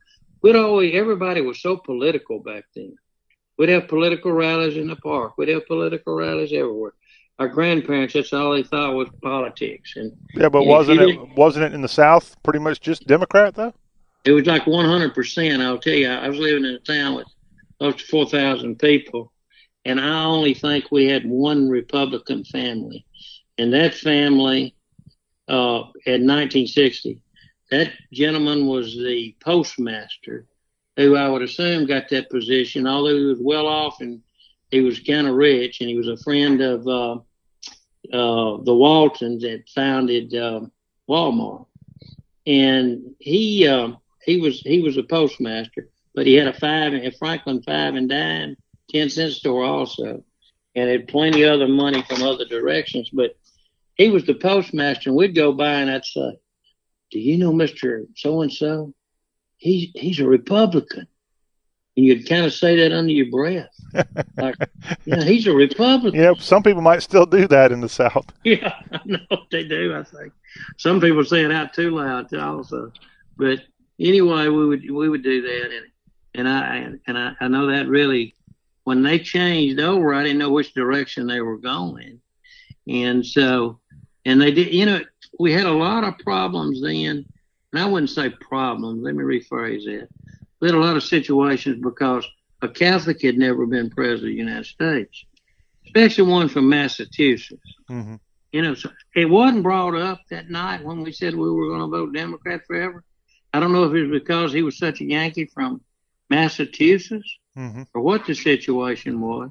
we'd 0.43 0.57
always, 0.57 0.95
everybody 0.95 1.41
was 1.41 1.63
so 1.63 1.77
political 1.77 2.41
back 2.41 2.65
then. 2.75 2.97
We'd 3.57 3.69
have 3.71 3.89
political 3.89 4.33
rallies 4.33 4.77
in 4.77 4.89
the 4.89 4.97
park. 4.97 5.39
We'd 5.39 5.49
have 5.49 5.67
political 5.67 6.15
rallies 6.15 6.53
everywhere. 6.53 6.93
Our 7.39 7.49
grandparents, 7.49 8.15
that's 8.15 8.33
all 8.33 8.55
they 8.55 8.65
thought 8.65 8.95
was 8.95 9.09
politics. 9.23 9.95
And 9.95 10.13
Yeah, 10.35 10.49
but 10.49 10.61
and 10.61 10.69
wasn't 10.69 11.01
you 11.01 11.23
it 11.23 11.37
wasn't 11.37 11.67
it 11.67 11.75
in 11.75 11.81
the 11.81 11.89
South 11.89 12.37
pretty 12.43 12.59
much 12.59 12.81
just 12.81 13.07
Democrat 13.07 13.55
though? 13.55 13.73
It 14.25 14.33
was 14.33 14.47
like 14.47 14.65
100%. 14.65 15.61
I'll 15.61 15.79
tell 15.79 15.93
you, 15.93 16.09
I 16.09 16.29
was 16.29 16.39
living 16.39 16.65
in 16.65 16.75
a 16.75 16.79
town 16.81 17.15
with 17.15 17.29
up 17.81 17.97
to 17.97 18.05
4,000 18.05 18.79
people, 18.79 19.33
and 19.85 20.01
I 20.01 20.25
only 20.25 20.55
think 20.55 20.91
we 20.91 21.07
had 21.07 21.25
one 21.25 21.69
Republican 21.69 22.45
family. 22.45 23.07
And 23.57 23.73
that 23.73 23.95
family, 23.95 24.75
uh, 25.49 25.91
in 26.07 26.27
1960, 26.27 27.20
that 27.70 27.93
gentleman 28.12 28.66
was 28.66 28.95
the 28.95 29.35
postmaster, 29.41 30.47
who 30.97 31.16
I 31.16 31.29
would 31.29 31.43
assume 31.43 31.87
got 31.87 32.09
that 32.11 32.31
position, 32.31 32.87
although 32.87 33.16
he 33.16 33.25
was 33.25 33.39
well 33.41 33.66
off 33.66 34.01
and 34.01 34.23
he 34.70 34.81
was 34.81 35.01
kind 35.01 35.27
of 35.27 35.35
rich, 35.35 35.81
and 35.81 35.89
he 35.89 35.97
was 35.97 36.09
a 36.09 36.23
friend 36.23 36.61
of 36.61 36.87
uh, 36.87 37.15
uh, 38.12 38.62
the 38.62 38.75
Waltons 38.75 39.43
that 39.43 39.69
founded 39.75 40.35
um 40.35 40.70
Walmart 41.09 41.69
and 42.49 43.15
he 43.19 43.69
um, 43.69 43.99
he 44.25 44.41
was 44.41 44.61
he 44.62 44.81
was 44.81 44.97
a 44.97 45.03
postmaster, 45.03 45.91
but 46.15 46.27
he 46.27 46.35
had 46.35 46.49
a 46.49 46.53
five 46.59 46.95
a 46.95 47.11
Franklin 47.11 47.62
five 47.62 47.95
and 47.95 48.09
dime 48.09 48.57
ten 48.91 49.11
cent 49.11 49.35
store 49.35 49.65
also, 49.65 50.25
and 50.75 50.89
had 50.89 51.09
plenty 51.09 51.43
of 51.43 51.53
other 51.53 51.69
money 51.69 52.03
from 52.09 52.23
other 52.23 52.47
directions. 52.47 53.11
But 53.11 53.37
he 53.99 54.11
was 54.11 54.25
the 54.25 54.35
postmaster, 54.35 55.11
and 55.11 55.16
we'd 55.16 55.35
go 55.35 55.53
by 55.53 55.73
and 55.73 55.91
I'd 55.91 56.05
say, 56.05 56.39
"Do 57.11 57.19
you 57.19 57.37
know 57.37 57.53
Mister 57.53 58.07
So 58.16 58.41
and 58.41 58.53
So? 58.53 58.95
He's 59.59 59.91
he's 59.95 60.20
a 60.20 60.27
Republican." 60.27 61.07
And 61.97 62.07
you'd 62.07 62.29
kind 62.29 62.47
of 62.47 62.53
say 62.55 62.77
that 62.77 62.97
under 62.97 63.12
your 63.12 63.29
breath, 63.29 63.75
like, 64.37 64.55
"Yeah, 65.05 65.25
he's 65.25 65.49
a 65.49 65.53
Republican." 65.53 66.19
Yeah, 66.19 66.35
some 66.39 66.62
people 66.62 66.81
might 66.81 67.03
still 67.03 67.27
do 67.27 67.49
that 67.49 67.73
in 67.73 67.81
the 67.81 67.89
South. 67.89 68.33
Yeah, 68.45 68.73
I 68.93 69.01
know 69.05 69.45
they 69.51 69.65
do. 69.65 69.95
I 69.95 70.05
think 70.05 70.33
some 70.79 71.01
people 71.01 71.25
say 71.25 71.45
it 71.45 71.51
out 71.51 71.75
too 71.75 71.91
loud 71.91 72.31
too, 72.31 72.41
also. 72.41 72.93
But 73.37 73.61
anyway, 73.99 74.47
we 74.47 74.66
would 74.66 74.89
we 74.89 75.09
would 75.09 75.25
do 75.25 75.43
that, 75.43 75.73
and 75.73 75.87
and 76.35 76.49
I 76.49 76.93
and 77.09 77.19
I, 77.19 77.33
I 77.41 77.49
know 77.49 77.66
that 77.66 77.89
really 77.89 78.37
when 78.85 79.03
they 79.03 79.19
changed 79.19 79.81
over, 79.81 80.15
I 80.15 80.23
didn't 80.23 80.39
know 80.39 80.51
which 80.53 80.73
direction 80.73 81.27
they 81.27 81.41
were 81.41 81.59
going, 81.59 82.20
and 82.87 83.27
so 83.27 83.81
and 84.29 84.41
they 84.41 84.51
did. 84.53 84.73
You 84.73 84.87
know, 84.87 85.01
we 85.39 85.53
had 85.53 85.67
a 85.67 85.73
lot 85.73 86.05
of 86.05 86.19
problems 86.19 86.83
then, 86.83 87.25
and 87.73 87.83
I 87.83 87.87
wouldn't 87.87 88.11
say 88.11 88.31
problems. 88.31 89.03
Let 89.03 89.15
me 89.15 89.25
rephrase 89.25 89.85
that. 89.87 90.09
We 90.61 90.69
had 90.69 90.75
a 90.75 90.81
lot 90.81 90.97
of 90.97 91.03
situations 91.03 91.81
because 91.83 92.27
a 92.63 92.69
Catholic 92.69 93.23
had 93.23 93.39
never 93.39 93.67
been 93.67 93.91
president 93.91 94.31
of 94.33 94.37
the 94.37 94.45
United 94.45 94.67
States, 94.67 95.25
especially 95.87 96.31
one 96.31 96.49
from 96.49 96.69
Massachusetts. 96.69 97.75
Mm-hmm. 97.91 98.17
You 98.53 98.63
know, 98.63 98.75
so 98.75 98.91
it 99.15 99.27
wasn't 99.27 99.63
brought 99.63 99.95
up 99.95 100.21
that 100.31 100.51
night 100.51 100.85
when 100.85 101.03
we 101.03 101.13
said 101.13 101.35
we 101.35 101.51
were 101.51 101.69
going 101.69 101.81
to 101.81 101.87
vote 101.87 102.15
Democrat 102.15 102.63
forever. 102.67 103.05
I 103.53 103.61
don't 103.61 103.73
know 103.73 103.85
if 103.85 103.95
it 103.95 104.09
was 104.09 104.21
because 104.21 104.53
he 104.53 104.63
was 104.63 104.79
such 104.79 105.01
a 105.01 105.05
Yankee 105.05 105.47
from 105.47 105.81
Massachusetts 106.31 107.39
Mm-hmm. 107.59 107.83
or 107.93 108.03
what 108.03 108.25
the 108.25 108.35
situation 108.35 109.21
was, 109.21 109.51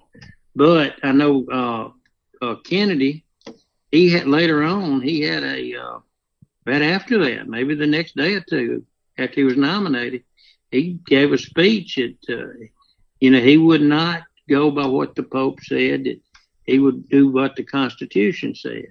but 0.55 0.95
I 1.03 1.11
know 1.11 1.45
uh, 1.51 2.45
uh, 2.45 2.55
Kennedy. 2.63 3.25
He 3.97 4.11
had 4.11 4.27
later 4.27 4.61
on. 4.61 5.01
He 5.01 5.21
had 5.21 5.41
a 5.41 5.75
uh, 5.75 5.99
right 6.67 6.83
after 6.83 7.17
that, 7.25 7.47
maybe 7.47 7.73
the 7.73 7.87
next 7.87 8.15
day 8.15 8.35
or 8.35 8.41
two 8.41 8.85
after 9.17 9.33
he 9.33 9.43
was 9.43 9.57
nominated, 9.57 10.23
he 10.69 10.99
gave 11.03 11.33
a 11.33 11.37
speech 11.39 11.95
that 11.95 12.17
uh, 12.29 12.53
you 13.19 13.31
know 13.31 13.39
he 13.39 13.57
would 13.57 13.81
not 13.81 14.21
go 14.47 14.69
by 14.69 14.85
what 14.85 15.15
the 15.15 15.23
Pope 15.23 15.61
said. 15.63 16.03
That 16.03 16.19
he 16.65 16.77
would 16.77 17.09
do 17.09 17.31
what 17.31 17.55
the 17.55 17.63
Constitution 17.63 18.53
said, 18.53 18.85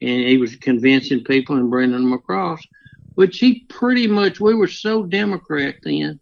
and 0.00 0.28
he 0.28 0.38
was 0.38 0.54
convincing 0.54 1.24
people 1.24 1.56
and 1.56 1.68
bringing 1.68 1.96
them 1.96 2.12
across. 2.12 2.60
Which 3.16 3.38
he 3.38 3.66
pretty 3.68 4.06
much. 4.06 4.38
We 4.38 4.54
were 4.54 4.68
so 4.68 5.02
Democrat 5.02 5.74
then 5.82 6.20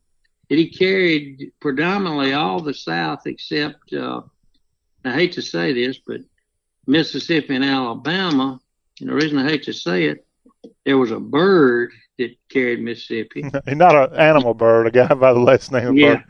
that 0.48 0.58
he 0.58 0.70
carried 0.70 1.52
predominantly 1.60 2.32
all 2.32 2.60
the 2.60 2.72
South 2.72 3.26
except. 3.26 3.92
Uh, 3.92 4.22
I 5.04 5.12
hate 5.12 5.32
to 5.32 5.42
say 5.42 5.74
this, 5.74 5.98
but 5.98 6.22
Mississippi 6.86 7.54
and 7.56 7.64
Alabama. 7.64 8.60
And 9.00 9.08
the 9.08 9.14
reason 9.14 9.38
I 9.38 9.44
hate 9.48 9.64
to 9.64 9.72
say 9.72 10.04
it, 10.04 10.26
there 10.84 10.98
was 10.98 11.10
a 11.10 11.20
bird 11.20 11.92
that 12.18 12.34
carried 12.48 12.80
Mississippi. 12.80 13.42
Not 13.66 14.12
an 14.12 14.18
animal 14.18 14.54
bird, 14.54 14.86
a 14.86 14.90
guy 14.90 15.12
by 15.14 15.32
the 15.32 15.40
last 15.40 15.70
name 15.72 15.88
of 15.88 15.96
yeah, 15.96 16.14
bird. 16.14 16.24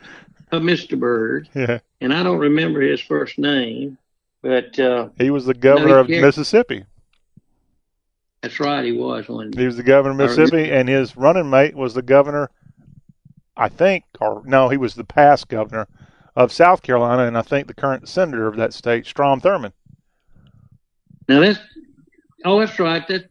a 0.52 0.58
Mr. 0.60 0.98
Byrd, 0.98 1.48
Yeah. 1.54 1.78
and 2.00 2.12
I 2.12 2.22
don't 2.22 2.38
remember 2.38 2.80
his 2.80 3.00
first 3.00 3.38
name, 3.38 3.96
but 4.42 4.78
uh, 4.80 5.10
He 5.18 5.30
was 5.30 5.46
the 5.46 5.54
governor 5.54 5.88
No, 5.88 6.00
of 6.00 6.06
carried- 6.08 6.22
Mississippi. 6.22 6.84
that's 8.42 8.58
right, 8.60 8.84
he 8.84 8.92
was 8.92 9.28
one. 9.28 9.52
He 9.56 9.64
was 9.66 9.76
the 9.76 9.82
governor 9.82 10.10
of 10.24 10.30
Mississippi, 10.30 10.70
and 10.70 10.88
his 10.88 11.16
running 11.16 11.48
mate 11.50 11.74
was 11.76 11.94
the 11.94 12.02
governor, 12.02 12.50
I 13.56 13.68
think, 13.68 14.04
or 14.20 14.42
no, 14.44 14.68
he 14.68 14.76
was 14.76 14.94
the 14.94 15.04
past 15.04 15.48
governor 15.48 15.86
of 16.34 16.52
South 16.52 16.82
Carolina, 16.82 17.26
and 17.26 17.38
I 17.38 17.42
think 17.42 17.66
the 17.68 17.74
current 17.74 18.08
senator 18.08 18.46
of 18.48 18.56
that 18.56 18.72
state, 18.74 19.06
Strom 19.06 19.40
Thurmond. 19.40 19.72
Now 21.28 21.40
that's 21.40 21.58
oh, 22.44 22.60
that's 22.60 22.78
right. 22.78 23.06
That 23.08 23.28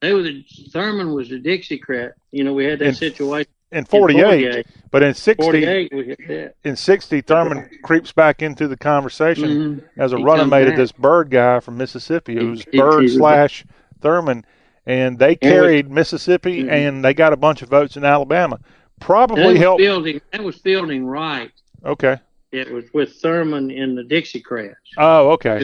they 0.00 0.12
were 0.12 0.22
the 0.22 0.44
Thurmond 0.70 1.14
was 1.14 1.28
the 1.28 1.40
Dixiecrat. 1.40 2.12
You 2.30 2.44
know, 2.44 2.52
we 2.54 2.64
had 2.64 2.78
that 2.80 2.88
In 2.88 2.94
situation 2.94 3.50
in 3.72 3.84
48, 3.84 4.22
48. 4.22 4.66
but 4.90 5.02
in 5.02 5.12
60, 5.14 5.42
48 5.42 5.92
we 5.92 6.04
hit 6.04 6.18
that. 6.28 6.54
in 6.64 6.76
60, 6.76 7.22
Thurmond 7.22 7.68
creeps 7.82 8.12
back 8.12 8.40
into 8.42 8.66
the 8.68 8.76
conversation 8.76 9.48
Mhm. 9.48 9.82
as 10.02 10.12
a 10.12 10.16
He 10.18 10.22
running 10.24 10.48
mate 10.48 10.68
of 10.68 10.76
this 10.76 10.92
Byrd 10.92 11.30
guy 11.30 11.60
from 11.60 11.76
Mississippi, 11.76 12.34
who's 12.36 12.64
he- 12.70 12.78
Byrd 12.78 13.02
he 13.02 13.08
slash 13.08 13.64
Thurmond, 14.00 14.44
and 14.86 15.18
they 15.18 15.36
And 15.42 15.50
was- 15.50 15.50
carried 15.52 15.90
Mississippi, 15.90 16.64
Mhm. 16.64 16.70
and 16.70 17.04
they 17.04 17.12
got 17.12 17.32
a 17.32 17.36
bunch 17.36 17.60
of 17.62 17.68
votes 17.68 17.96
in 17.96 18.04
Alabama. 18.04 18.58
Probably 19.00 19.44
was 19.44 19.58
helped. 19.58 19.80
Fielding. 19.82 20.20
That 20.32 20.42
was 20.44 20.56
Fielding 20.56 21.06
right. 21.06 21.50
Okay. 21.84 22.16
It 22.52 22.72
was 22.72 22.84
with 22.94 23.20
Thurmond 23.20 23.74
in 23.76 23.94
the 23.94 24.02
Dixiecrats, 24.02 24.74
Oh, 24.96 25.30
okay. 25.32 25.62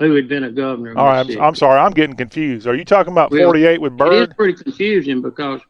Who 0.00 0.14
had, 0.14 0.28
been 0.28 0.44
a 0.44 0.50
governor. 0.50 0.96
All 0.96 1.06
right. 1.06 1.30
I'm, 1.30 1.40
I'm 1.40 1.54
sorry. 1.54 1.78
I'm 1.78 1.92
getting 1.92 2.16
confused. 2.16 2.66
Are 2.66 2.74
you 2.74 2.84
talking 2.84 3.12
about 3.12 3.30
Well, 3.30 3.44
48 3.44 3.80
with 3.80 4.00
It 4.00 4.12
is 4.30 4.34
pretty 4.34 4.62
confusing 4.62 5.20
because 5.20 5.60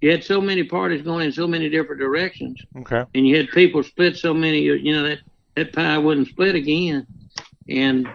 you 0.00 0.10
had 0.10 0.22
so 0.22 0.40
many 0.40 0.62
parties 0.62 1.02
going 1.02 1.26
in 1.26 1.32
so 1.32 1.48
many 1.48 1.68
different 1.68 2.00
directions, 2.00 2.60
Okay. 2.80 3.04
and 3.14 3.26
you 3.26 3.36
had 3.36 3.48
people 3.50 3.82
split 3.82 4.16
so 4.16 4.32
many. 4.34 4.60
You 4.60 4.92
know 4.92 5.02
that 5.04 5.18
that 5.56 5.72
pie 5.72 5.98
wouldn't 5.98 6.28
split 6.28 6.54
again, 6.54 7.06
and 7.68 8.06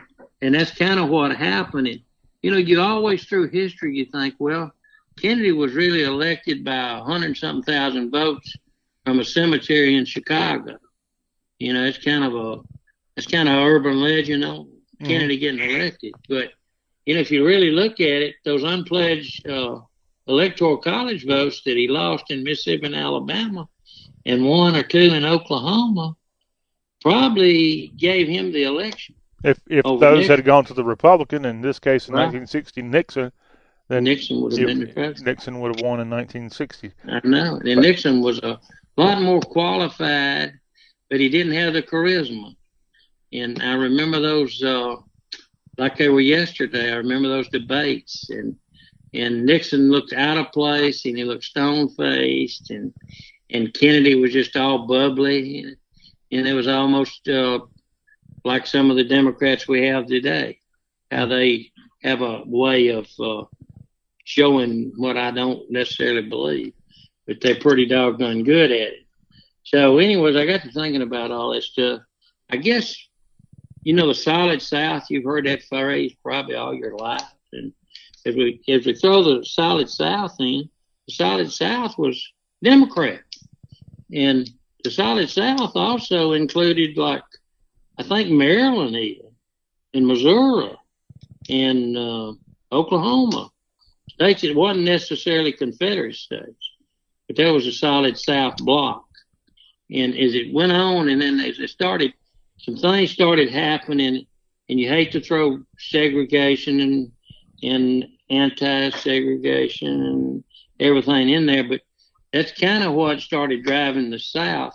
and 0.42 0.56
that's 0.56 0.72
kind 0.72 1.00
of 1.00 1.10
what 1.10 1.36
happened. 1.36 1.88
And, 1.88 2.00
you 2.42 2.52
know, 2.52 2.58
you 2.58 2.80
always 2.80 3.26
through 3.26 3.50
history 3.50 3.98
you 3.98 4.06
think, 4.06 4.36
well, 4.40 4.72
Kennedy 5.18 5.52
was 5.52 5.74
really 5.74 6.04
elected 6.04 6.64
by 6.64 6.98
a 7.00 7.02
hundred 7.04 7.36
something 7.38 7.64
thousand 7.64 8.12
votes 8.12 8.56
from 9.06 9.20
a 9.20 9.26
cemetery 9.26 9.96
in 9.96 10.06
Chicago. 10.06 10.78
You 11.60 11.74
know, 11.74 11.84
it's 11.84 11.98
kind 11.98 12.24
of 12.24 12.36
a 12.36 12.62
it's 13.18 13.28
kind 13.28 13.50
of 13.50 13.56
an 13.56 13.64
urban 13.64 14.02
legend 14.02 14.44
on 15.04 15.10
Kennedy 15.10 15.38
getting 15.38 15.70
elected. 15.70 16.14
But 16.30 16.52
you 17.06 17.16
know, 17.16 17.22
if 17.22 17.32
you 17.32 17.46
really 17.46 17.72
look 17.72 18.00
at 18.00 18.22
it, 18.22 18.36
those 18.46 18.64
unpledged 18.64 19.48
uh, 19.48 19.80
electoral 20.28 20.78
college 20.78 21.26
votes 21.26 21.62
that 21.66 21.76
he 21.76 21.88
lost 21.88 22.32
in 22.32 22.44
Mississippi 22.44 22.86
and 22.86 22.96
Alabama, 22.96 23.68
and 24.26 24.46
one 24.46 24.76
or 24.76 24.84
two 24.84 25.14
in 25.14 25.26
Oklahoma, 25.26 26.16
probably 27.02 27.92
gave 27.98 28.28
him 28.28 28.52
the 28.52 28.64
election. 28.64 29.16
If 29.44 29.60
if 29.68 29.84
those 29.84 30.00
Nixon. 30.02 30.36
had 30.38 30.46
gone 30.46 30.66
to 30.66 30.74
the 30.74 30.84
Republican, 30.84 31.46
in 31.46 31.62
this 31.62 31.80
case 31.80 32.08
in 32.08 32.14
Right. 32.14 32.32
1960, 32.32 32.82
Nixon, 32.84 33.32
then 33.90 34.06
Nixon 34.06 34.42
would 34.42 34.58
have 34.58 34.68
been 34.68 34.80
the 34.80 34.88
president. 34.88 35.26
Nixon 35.26 35.60
would 35.60 35.76
have 35.76 35.84
won 35.84 36.00
in 36.00 36.10
1960. 36.10 36.94
I 37.06 37.20
know. 37.26 37.60
And 37.66 37.82
Nixon 37.82 38.22
was 38.22 38.40
a 38.40 38.60
lot 38.96 39.22
more 39.22 39.42
qualified, 39.42 40.54
but 41.10 41.20
he 41.20 41.28
didn't 41.28 41.54
have 41.54 41.74
the 41.74 41.84
charisma. 41.84 42.56
And 43.34 43.62
I 43.64 43.74
remember 43.74 44.20
those 44.20 44.62
uh, 44.64 44.96
like 45.78 45.98
they 45.98 46.10
were 46.10 46.22
yesterday. 46.22 46.92
I 46.92 46.98
remember 46.98 47.30
those 47.30 47.50
debates, 47.50 48.30
and 48.30 48.56
and 49.14 49.46
Nixon 49.46 49.90
looked 49.92 50.14
out 50.14 50.38
of 50.38 50.52
place, 50.52 51.06
and 51.06 51.18
he 51.18 51.24
looked 51.24 51.44
stone 51.44 51.90
faced, 51.90 52.70
and 52.70 52.94
and 53.50 53.74
Kennedy 53.74 54.16
was 54.16 54.32
just 54.32 54.56
all 54.56 54.88
bubbly, 54.88 55.60
and, 55.60 55.76
and 56.32 56.48
it 56.48 56.54
was 56.54 56.68
almost 56.68 57.28
uh, 57.28 57.60
like 58.46 58.68
some 58.68 58.92
of 58.92 58.98
the 58.98 59.04
Democrats 59.04 59.68
we 59.68 59.88
have 59.88 60.06
today, 60.06 60.60
how 61.12 61.26
they 61.26 61.72
have 62.04 62.22
a 62.22 62.44
way 62.46 62.90
of 62.90 63.08
uh, 63.20 63.44
showing 64.26 64.94
what 64.98 65.18
I 65.18 65.32
don't 65.32 65.70
necessarily 65.72 66.22
believe, 66.22 66.74
but 67.26 67.42
they're 67.42 67.56
pretty 67.56 67.86
doggone 67.88 68.44
good 68.44 68.72
at 68.72 68.94
it. 68.94 69.08
So, 69.64 69.98
anyways, 69.98 70.36
I 70.36 70.46
got 70.46 70.62
to 70.62 70.72
thinking 70.72 71.02
about 71.02 71.32
all 71.32 71.54
this 71.54 71.68
stuff. 71.68 72.02
I 72.50 72.58
guess, 72.58 72.96
you 73.84 73.94
know, 73.94 74.08
the 74.08 74.16
solid 74.16 74.62
South, 74.62 75.10
you've 75.10 75.26
heard 75.26 75.46
that 75.46 75.64
phrase 75.64 76.14
probably 76.24 76.56
all 76.56 76.74
your 76.74 76.96
life. 76.96 77.22
And 77.52 77.74
if 78.26 78.36
we, 78.36 78.62
if 78.68 78.86
we 78.86 78.96
throw 78.96 79.24
the 79.24 79.46
solid 79.46 79.90
South 79.90 80.36
in, 80.40 80.70
the 81.08 81.14
solid 81.14 81.52
South 81.52 81.98
was 81.98 82.24
Democrat. 82.64 83.22
And 84.14 84.50
the 84.84 84.92
solid 84.92 85.30
South 85.30 85.76
also 85.76 86.34
included, 86.34 86.98
like, 86.98 87.24
I 87.98 88.04
think 88.04 88.30
Maryland 88.30 88.96
even, 88.96 89.32
and 89.94 90.08
Missouri, 90.08 90.76
and 91.50 91.98
uh, 91.98 92.34
Oklahoma 92.72 93.52
states 94.10 94.42
that 94.42 94.56
wasn't 94.56 94.86
necessarily 94.86 95.52
Confederate 95.52 96.16
states, 96.16 96.72
but 97.28 97.36
there 97.36 97.54
was 97.54 97.68
a 97.68 97.72
solid 97.72 98.18
South 98.18 98.58
bloc. 98.58 99.06
And 99.92 100.16
as 100.18 100.34
it 100.34 100.54
went 100.54 100.72
on, 100.72 101.10
and 101.10 101.22
then 101.22 101.40
as 101.40 101.60
it 101.60 101.70
started, 101.70 102.14
some 102.64 102.78
things 102.78 103.12
started 103.12 103.50
happening, 103.50 104.26
and 104.70 104.80
you 104.80 104.88
hate 104.88 105.12
to 105.12 105.20
throw 105.22 105.60
segregation 105.78 106.80
and 106.80 107.12
and 107.62 108.08
anti-segregation 108.30 109.88
and 109.88 110.44
everything 110.80 111.30
in 111.30 111.46
there, 111.46 111.64
but 111.64 111.82
that's 112.32 112.52
kind 112.52 112.84
of 112.84 112.94
what 112.94 113.22
started 113.22 113.64
driving 113.64 114.10
the 114.10 114.20
South 114.20 114.74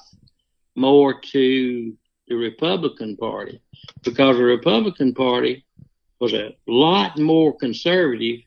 more 0.75 1.21
to 1.21 1.95
the 2.29 2.35
Republican 2.35 3.17
Party, 3.17 3.61
because 4.05 4.37
the 4.37 4.45
Republican 4.45 5.15
Party 5.15 5.65
was 6.21 6.33
a 6.33 6.55
lot 6.67 7.19
more 7.19 7.57
conservative 7.57 8.41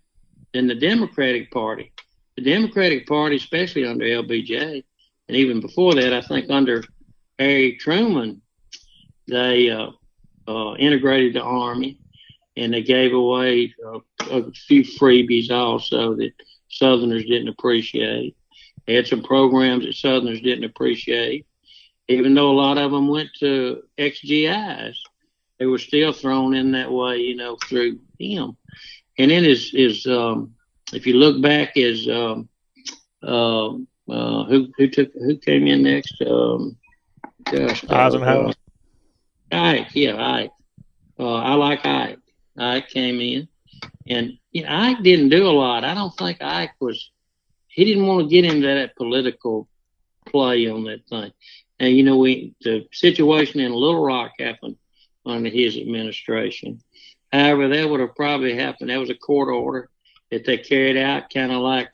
than 0.54 0.68
the 0.68 0.76
Democratic 0.76 1.52
Party. 1.52 1.92
The 2.36 2.44
Democratic 2.44 3.08
Party, 3.08 3.36
especially 3.36 3.86
under 3.86 4.06
LBJ, 4.06 4.84
and 5.28 5.38
even 5.38 5.62
before 5.62 5.94
that, 5.96 6.14
I 6.14 6.22
think 6.22 6.50
under 6.50 6.84
Harry 7.38 7.78
Truman, 7.78 8.42
they 9.32 9.70
uh, 9.70 9.92
uh, 10.48 10.76
integrated 10.76 11.34
the 11.34 11.42
Army 11.42 11.98
and 12.58 12.74
they 12.74 12.84
gave 12.84 13.14
away 13.14 13.74
a 14.30 14.52
few 14.52 14.84
freebies 14.84 15.50
also 15.50 16.16
that 16.16 16.32
Southerners 16.70 17.26
didn't 17.26 17.48
appreciate. 17.48 18.36
They 18.86 18.96
had 18.96 19.08
some 19.08 19.24
programs 19.24 19.86
that 19.86 19.96
Southerners 19.96 20.42
didn't 20.42 20.66
appreciate. 20.66 21.46
Even 22.08 22.34
though 22.34 22.52
a 22.52 22.60
lot 22.62 22.78
of 22.78 22.92
them 22.92 23.08
went 23.08 23.30
to 23.40 23.84
XGIs, 23.98 24.96
they 25.60 25.66
were 25.66 25.78
still 25.78 26.12
thrown 26.12 26.54
in 26.54 26.72
that 26.74 26.92
way, 26.92 27.18
you 27.18 27.36
know, 27.36 27.56
through 27.68 28.00
him. 28.20 28.58
And 29.18 29.32
then 29.32 29.44
his, 29.44 29.72
his 29.72 30.06
um, 30.08 30.54
if 30.92 31.08
you 31.08 31.14
look 31.14 31.42
back, 31.42 31.72
his 31.76 32.08
um, 32.10 32.50
uh, 33.24 33.70
uh, 34.10 34.44
who 34.46 34.68
who 34.78 34.88
took 34.88 35.14
who 35.14 35.38
came 35.38 35.68
in 35.68 35.84
next? 35.84 36.22
Um, 36.22 36.78
gosh, 37.46 37.84
uh, 37.86 37.96
Eisenhower. 37.96 38.54
Ike, 39.52 39.90
yeah, 39.94 40.16
Ike. 40.16 40.52
Uh, 41.20 41.36
I 41.36 41.54
like 41.54 41.86
Ike. 41.86 42.20
Ike 42.58 42.90
came 42.90 43.20
in, 43.22 43.48
and 44.08 44.38
you 44.52 44.64
know, 44.64 44.70
Ike 44.72 45.04
didn't 45.04 45.30
do 45.30 45.48
a 45.48 45.52
lot. 45.52 45.84
I 45.84 45.94
don't 45.94 46.16
think 46.18 46.42
Ike 46.42 46.74
was. 46.80 47.12
He 47.68 47.86
didn't 47.86 48.06
want 48.06 48.24
to 48.24 48.30
get 48.30 48.46
into 48.46 48.68
that 48.68 48.96
political 48.96 49.68
play 50.26 50.68
on 50.70 50.84
that 50.86 51.08
thing. 51.08 51.32
And 51.80 51.96
you 51.96 52.04
know, 52.04 52.18
we 52.18 52.54
the 52.62 52.88
situation 52.92 53.60
in 53.60 53.72
Little 53.72 54.04
Rock 54.04 54.34
happened 54.40 54.78
under 55.26 55.50
his 55.50 55.78
administration. 55.78 56.82
However, 57.32 57.68
that 57.70 57.90
would 57.90 58.00
have 58.00 58.16
probably 58.16 58.56
happened. 58.56 58.90
That 58.90 59.00
was 59.00 59.10
a 59.10 59.16
court 59.16 59.50
order 59.50 59.90
that 60.32 60.46
they 60.46 60.58
carried 60.58 60.98
out, 60.98 61.30
kind 61.34 61.52
of 61.52 61.62
like 61.62 61.92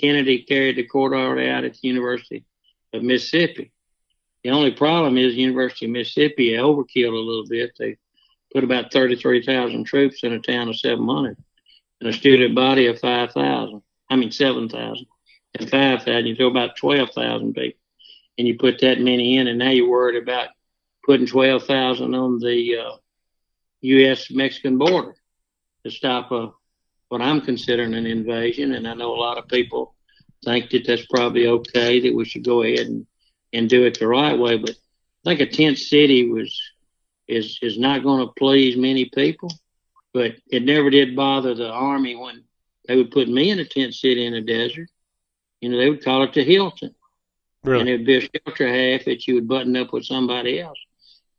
Kennedy 0.00 0.42
carried 0.42 0.76
the 0.76 0.84
court 0.84 1.12
order 1.12 1.48
out 1.48 1.64
at 1.64 1.74
the 1.74 1.88
University 1.88 2.44
of 2.92 3.02
Mississippi. 3.02 3.71
The 4.44 4.50
only 4.50 4.72
problem 4.72 5.18
is 5.18 5.34
University 5.34 5.86
of 5.86 5.92
Mississippi 5.92 6.52
overkilled 6.52 7.12
a 7.12 7.16
little 7.16 7.46
bit. 7.46 7.72
They 7.78 7.96
put 8.52 8.64
about 8.64 8.92
33,000 8.92 9.84
troops 9.84 10.24
in 10.24 10.32
a 10.32 10.40
town 10.40 10.68
of 10.68 10.76
700 10.76 11.36
and 12.00 12.10
a 12.10 12.12
student 12.12 12.54
body 12.54 12.86
of 12.86 12.98
5,000. 12.98 13.82
I 14.10 14.16
mean, 14.16 14.32
7,000 14.32 15.06
and 15.58 15.70
5,000. 15.70 16.26
You 16.26 16.34
throw 16.34 16.48
about 16.48 16.76
12,000 16.76 17.54
people 17.54 17.78
and 18.38 18.48
you 18.48 18.58
put 18.58 18.80
that 18.80 19.00
many 19.00 19.36
in, 19.36 19.46
and 19.46 19.58
now 19.58 19.70
you're 19.70 19.88
worried 19.88 20.20
about 20.20 20.48
putting 21.04 21.26
12,000 21.26 22.14
on 22.14 22.38
the 22.38 22.78
uh, 22.78 22.96
U.S. 23.82 24.30
Mexican 24.30 24.78
border 24.78 25.14
to 25.84 25.90
stop 25.90 26.30
a, 26.32 26.50
what 27.08 27.20
I'm 27.20 27.40
considering 27.40 27.94
an 27.94 28.06
invasion. 28.06 28.74
And 28.74 28.88
I 28.88 28.94
know 28.94 29.14
a 29.14 29.16
lot 29.16 29.38
of 29.38 29.48
people 29.48 29.94
think 30.44 30.70
that 30.70 30.86
that's 30.86 31.06
probably 31.06 31.46
okay, 31.46 32.00
that 32.00 32.14
we 32.14 32.24
should 32.24 32.44
go 32.44 32.62
ahead 32.62 32.86
and, 32.86 33.06
and 33.52 33.68
do 33.68 33.84
it 33.84 33.98
the 33.98 34.08
right 34.08 34.38
way. 34.38 34.58
But 34.58 34.70
I 34.70 35.36
think 35.36 35.40
a 35.40 35.46
tent 35.46 35.78
city 35.78 36.30
was 36.30 36.60
is 37.28 37.58
is 37.62 37.78
not 37.78 38.02
going 38.02 38.26
to 38.26 38.32
please 38.38 38.76
many 38.76 39.06
people. 39.06 39.50
But 40.12 40.32
it 40.50 40.64
never 40.64 40.90
did 40.90 41.16
bother 41.16 41.54
the 41.54 41.70
army 41.70 42.16
when 42.16 42.44
they 42.86 42.96
would 42.96 43.10
put 43.10 43.28
me 43.28 43.50
in 43.50 43.58
a 43.58 43.64
tent 43.64 43.94
city 43.94 44.26
in 44.26 44.34
the 44.34 44.42
desert. 44.42 44.88
You 45.60 45.70
know, 45.70 45.78
they 45.78 45.88
would 45.88 46.04
call 46.04 46.22
it 46.24 46.34
the 46.34 46.44
Hilton. 46.44 46.94
Really? 47.64 47.80
And 47.80 47.88
it 47.88 47.96
would 47.98 48.06
be 48.06 48.16
a 48.16 48.20
shelter 48.20 48.68
half 48.68 49.04
that 49.06 49.26
you 49.26 49.36
would 49.36 49.48
button 49.48 49.76
up 49.76 49.92
with 49.92 50.04
somebody 50.04 50.60
else. 50.60 50.78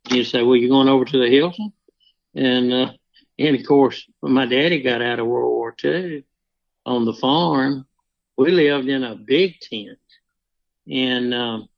And 0.06 0.16
you'd 0.16 0.24
say, 0.24 0.42
Well, 0.42 0.56
you're 0.56 0.70
going 0.70 0.88
over 0.88 1.04
to 1.04 1.18
the 1.18 1.28
Hilton? 1.28 1.72
And 2.34 2.72
uh, 2.72 2.92
and 3.38 3.56
of 3.56 3.66
course, 3.66 4.04
when 4.20 4.32
my 4.32 4.46
daddy 4.46 4.82
got 4.82 5.02
out 5.02 5.18
of 5.18 5.26
World 5.26 5.52
War 5.52 5.74
II 5.84 6.24
on 6.86 7.04
the 7.04 7.14
farm, 7.14 7.86
we 8.36 8.50
lived 8.50 8.88
in 8.88 9.04
a 9.04 9.14
big 9.14 9.60
tent 9.60 9.98
and 10.90 11.34
um, 11.34 11.68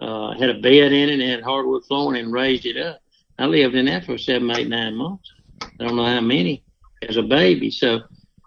uh, 0.00 0.32
had 0.38 0.50
a 0.50 0.54
bed 0.54 0.92
in 0.92 1.08
it 1.08 1.20
and 1.20 1.22
had 1.22 1.42
hardwood 1.42 1.84
flooring 1.84 2.22
and 2.22 2.32
raised 2.32 2.66
it 2.66 2.76
up. 2.76 3.00
I 3.38 3.46
lived 3.46 3.74
in 3.74 3.86
that 3.86 4.04
for 4.04 4.18
seven, 4.18 4.50
eight, 4.50 4.68
nine 4.68 4.94
months. 4.94 5.32
I 5.62 5.84
don't 5.84 5.96
know 5.96 6.06
how 6.06 6.20
many 6.20 6.62
as 7.02 7.16
a 7.16 7.22
baby. 7.22 7.70
So 7.70 8.00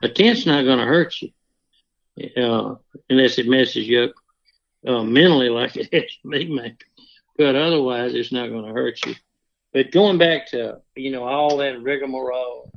a 0.04 0.10
tent's 0.10 0.46
not 0.46 0.64
going 0.64 0.80
to 0.80 0.86
hurt 0.86 1.16
you 1.22 1.30
uh, 2.38 2.76
unless 3.10 3.38
it 3.38 3.48
messes 3.48 3.88
you 3.88 4.04
up 4.04 4.12
uh, 4.88 5.04
mentally 5.04 5.50
like 5.50 5.76
it 5.76 5.94
has 5.94 6.18
me, 6.24 6.46
maybe. 6.46 6.78
But 7.38 7.56
otherwise, 7.56 8.14
it's 8.14 8.32
not 8.32 8.50
going 8.50 8.66
to 8.66 8.74
hurt 8.74 9.04
you. 9.06 9.16
But 9.74 9.92
going 9.92 10.20
back 10.20 10.48
to 10.52 10.82
you 10.96 11.12
know 11.12 11.24
all 11.24 11.58
that 11.58 11.82
rigmarole, 11.82 12.72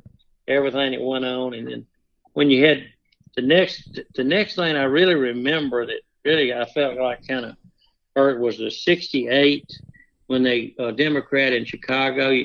everything 0.47 0.91
that 0.91 1.01
went 1.01 1.25
on, 1.25 1.53
and 1.53 1.67
then 1.67 1.85
when 2.33 2.49
you 2.49 2.65
had 2.65 2.87
the 3.35 3.43
next 3.43 3.99
the 4.15 4.23
next 4.23 4.55
thing 4.55 4.75
I 4.75 4.83
really 4.83 5.13
remember 5.13 5.85
that 5.85 6.01
really 6.25 6.53
I 6.53 6.65
felt 6.65 6.97
like 6.97 7.27
kind 7.27 7.45
of 7.45 7.55
hurt 8.17 8.39
was 8.39 8.57
the 8.57 8.71
'68 8.71 9.71
when 10.25 10.43
they 10.43 10.73
uh, 10.79 10.91
Democrat 10.91 11.53
in 11.53 11.65
Chicago. 11.65 12.43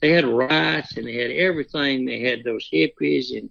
They 0.00 0.10
had 0.10 0.26
riots 0.26 0.96
and 0.96 1.06
they 1.06 1.16
had 1.16 1.30
everything. 1.30 2.04
They 2.04 2.20
had 2.20 2.44
those 2.44 2.68
hippies 2.70 3.36
and 3.36 3.48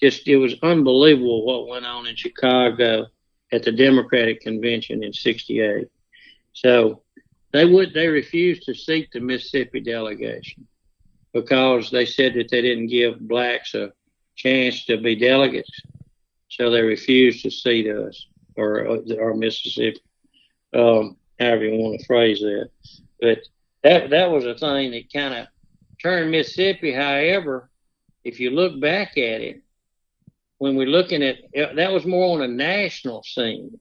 just 0.00 0.26
it 0.26 0.38
was 0.38 0.54
unbelievable 0.62 1.44
what 1.44 1.68
went 1.68 1.84
on 1.84 2.06
in 2.06 2.16
Chicago 2.16 3.06
at 3.52 3.62
the 3.64 3.72
Democratic 3.72 4.40
convention 4.40 5.04
in 5.04 5.12
'68. 5.12 5.88
So 6.54 7.02
they 7.52 7.66
would 7.66 7.92
they 7.92 8.08
refused 8.08 8.62
to 8.64 8.74
seat 8.74 9.10
the 9.12 9.20
Mississippi 9.20 9.80
delegation 9.80 10.66
because 11.34 11.90
they 11.90 12.06
said 12.06 12.32
that 12.34 12.50
they 12.50 12.62
didn't 12.62 12.86
give 12.86 13.20
blacks 13.20 13.74
a 13.74 13.92
chance 14.36 14.86
to 14.86 14.96
be 14.96 15.16
delegates. 15.16 15.82
So 16.48 16.70
they 16.70 16.80
refused 16.80 17.42
to 17.42 17.50
seat 17.50 17.88
us 17.88 18.26
or 18.56 19.00
or 19.18 19.34
Mississippi, 19.34 20.00
um, 20.74 21.16
however 21.38 21.64
you 21.64 21.78
want 21.78 22.00
to 22.00 22.06
phrase 22.06 22.40
that. 22.40 22.70
But 23.20 23.38
that 23.82 24.10
that 24.10 24.30
was 24.30 24.44
a 24.44 24.54
thing 24.54 24.92
that 24.92 25.12
kind 25.12 25.34
of 25.34 25.46
turned 26.02 26.30
Mississippi. 26.30 26.92
However, 26.92 27.70
if 28.24 28.40
you 28.40 28.50
look 28.50 28.80
back 28.80 29.12
at 29.16 29.40
it, 29.40 29.62
when 30.60 30.76
we're 30.76 30.86
looking 30.86 31.22
at 31.22 31.38
that 31.54 31.90
was 31.90 32.04
more 32.04 32.36
on 32.36 32.42
a 32.42 32.48
national 32.48 33.22
scene. 33.22 33.80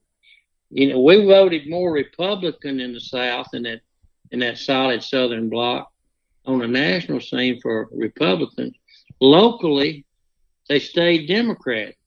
You 0.72 0.90
know, 0.90 1.02
we 1.02 1.26
voted 1.26 1.70
more 1.70 1.91
Republican 1.91 2.80
in 2.80 2.94
the 2.94 3.02
South 3.02 3.48
in 3.53 3.64
that 3.64 3.82
in 4.32 4.40
that 4.40 4.57
solid 4.57 5.03
Southern 5.03 5.49
bloc 5.49 5.91
on 6.45 6.61
a 6.61 6.68
national 6.68 7.20
scene 7.20 7.60
for 7.61 7.90
Republicans. 7.91 8.76
Locally, 9.20 10.06
they 10.70 10.80
stayed 10.80 11.28
Democratic. 11.28 11.98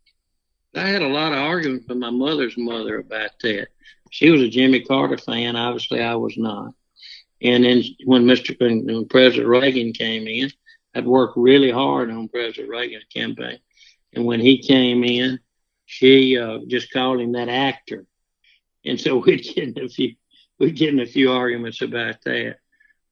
I 0.74 0.88
had 0.88 1.02
a 1.02 1.08
lot 1.08 1.32
of 1.32 1.38
arguments 1.38 1.86
with 1.88 1.98
my 1.98 2.10
mother's 2.10 2.56
mother 2.56 2.98
about 2.98 3.30
that. 3.42 3.68
She 4.10 4.30
was 4.30 4.42
a 4.42 4.48
Jimmy 4.48 4.80
Carter 4.80 5.18
fan. 5.18 5.56
Obviously, 5.56 6.02
I 6.02 6.14
was 6.14 6.36
not. 6.36 6.72
And 7.42 7.64
then 7.64 7.82
when 8.04 8.24
Mr. 8.24 8.58
When 8.58 9.06
President 9.08 9.48
Reagan 9.48 9.92
came 9.92 10.26
in, 10.26 10.50
I'd 10.94 11.06
worked 11.06 11.36
really 11.36 11.70
hard 11.70 12.10
on 12.10 12.28
President 12.28 12.68
Reagan's 12.68 13.04
campaign. 13.12 13.58
And 14.14 14.24
when 14.24 14.40
he 14.40 14.62
came 14.62 15.04
in, 15.04 15.40
she 15.86 16.38
uh, 16.38 16.60
just 16.68 16.92
called 16.92 17.20
him 17.20 17.32
that 17.32 17.48
actor. 17.48 18.06
And 18.84 19.00
so 19.00 19.16
we'd 19.26 19.42
get 19.42 19.76
a 19.76 19.88
few 19.88 20.14
we'd 20.58 20.76
get 20.76 20.90
in 20.90 21.00
a 21.00 21.06
few 21.06 21.32
arguments 21.32 21.82
about 21.82 22.22
that. 22.24 22.56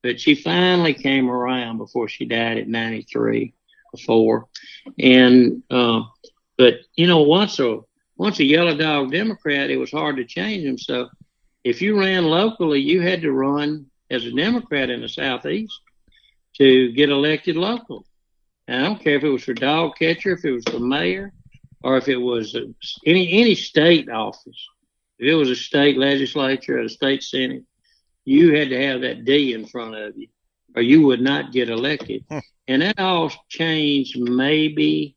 But 0.02 0.20
she 0.20 0.34
finally 0.34 0.94
came 0.94 1.28
around 1.28 1.78
before 1.78 2.08
she 2.08 2.24
died 2.24 2.56
at 2.56 2.68
93 2.68 3.52
or 3.92 3.98
four. 3.98 4.48
And 4.98 5.62
uh, 5.70 6.02
but 6.60 6.80
you 6.94 7.06
know, 7.06 7.22
once 7.22 7.58
a 7.58 7.78
once 8.18 8.38
a 8.38 8.44
yellow 8.44 8.76
dog 8.76 9.10
Democrat, 9.10 9.70
it 9.70 9.78
was 9.78 9.90
hard 9.90 10.18
to 10.18 10.26
change 10.26 10.62
him. 10.62 10.76
So 10.76 11.08
if 11.64 11.80
you 11.80 11.98
ran 11.98 12.26
locally, 12.26 12.80
you 12.80 13.00
had 13.00 13.22
to 13.22 13.32
run 13.32 13.86
as 14.10 14.26
a 14.26 14.30
Democrat 14.30 14.90
in 14.90 15.00
the 15.00 15.08
Southeast 15.08 15.80
to 16.58 16.92
get 16.92 17.08
elected 17.08 17.56
local. 17.56 18.04
And 18.68 18.78
I 18.78 18.86
don't 18.86 19.02
care 19.02 19.16
if 19.16 19.24
it 19.24 19.30
was 19.30 19.42
for 19.42 19.54
dog 19.54 19.96
catcher, 19.98 20.32
if 20.32 20.44
it 20.44 20.52
was 20.52 20.64
for 20.64 20.80
mayor, 20.80 21.32
or 21.82 21.96
if 21.96 22.08
it 22.08 22.18
was 22.18 22.54
any 23.06 23.40
any 23.40 23.54
state 23.54 24.10
office. 24.10 24.68
If 25.18 25.28
it 25.28 25.34
was 25.34 25.48
a 25.48 25.56
state 25.56 25.96
legislature 25.96 26.76
or 26.76 26.82
a 26.82 26.90
state 26.90 27.22
senate, 27.22 27.64
you 28.26 28.54
had 28.54 28.68
to 28.68 28.86
have 28.86 29.00
that 29.00 29.24
D 29.24 29.54
in 29.54 29.64
front 29.64 29.94
of 29.94 30.14
you, 30.14 30.28
or 30.76 30.82
you 30.82 31.06
would 31.06 31.22
not 31.22 31.52
get 31.52 31.70
elected. 31.70 32.22
Hmm. 32.30 32.38
And 32.68 32.82
that 32.82 33.00
all 33.00 33.32
changed 33.48 34.18
maybe 34.20 35.16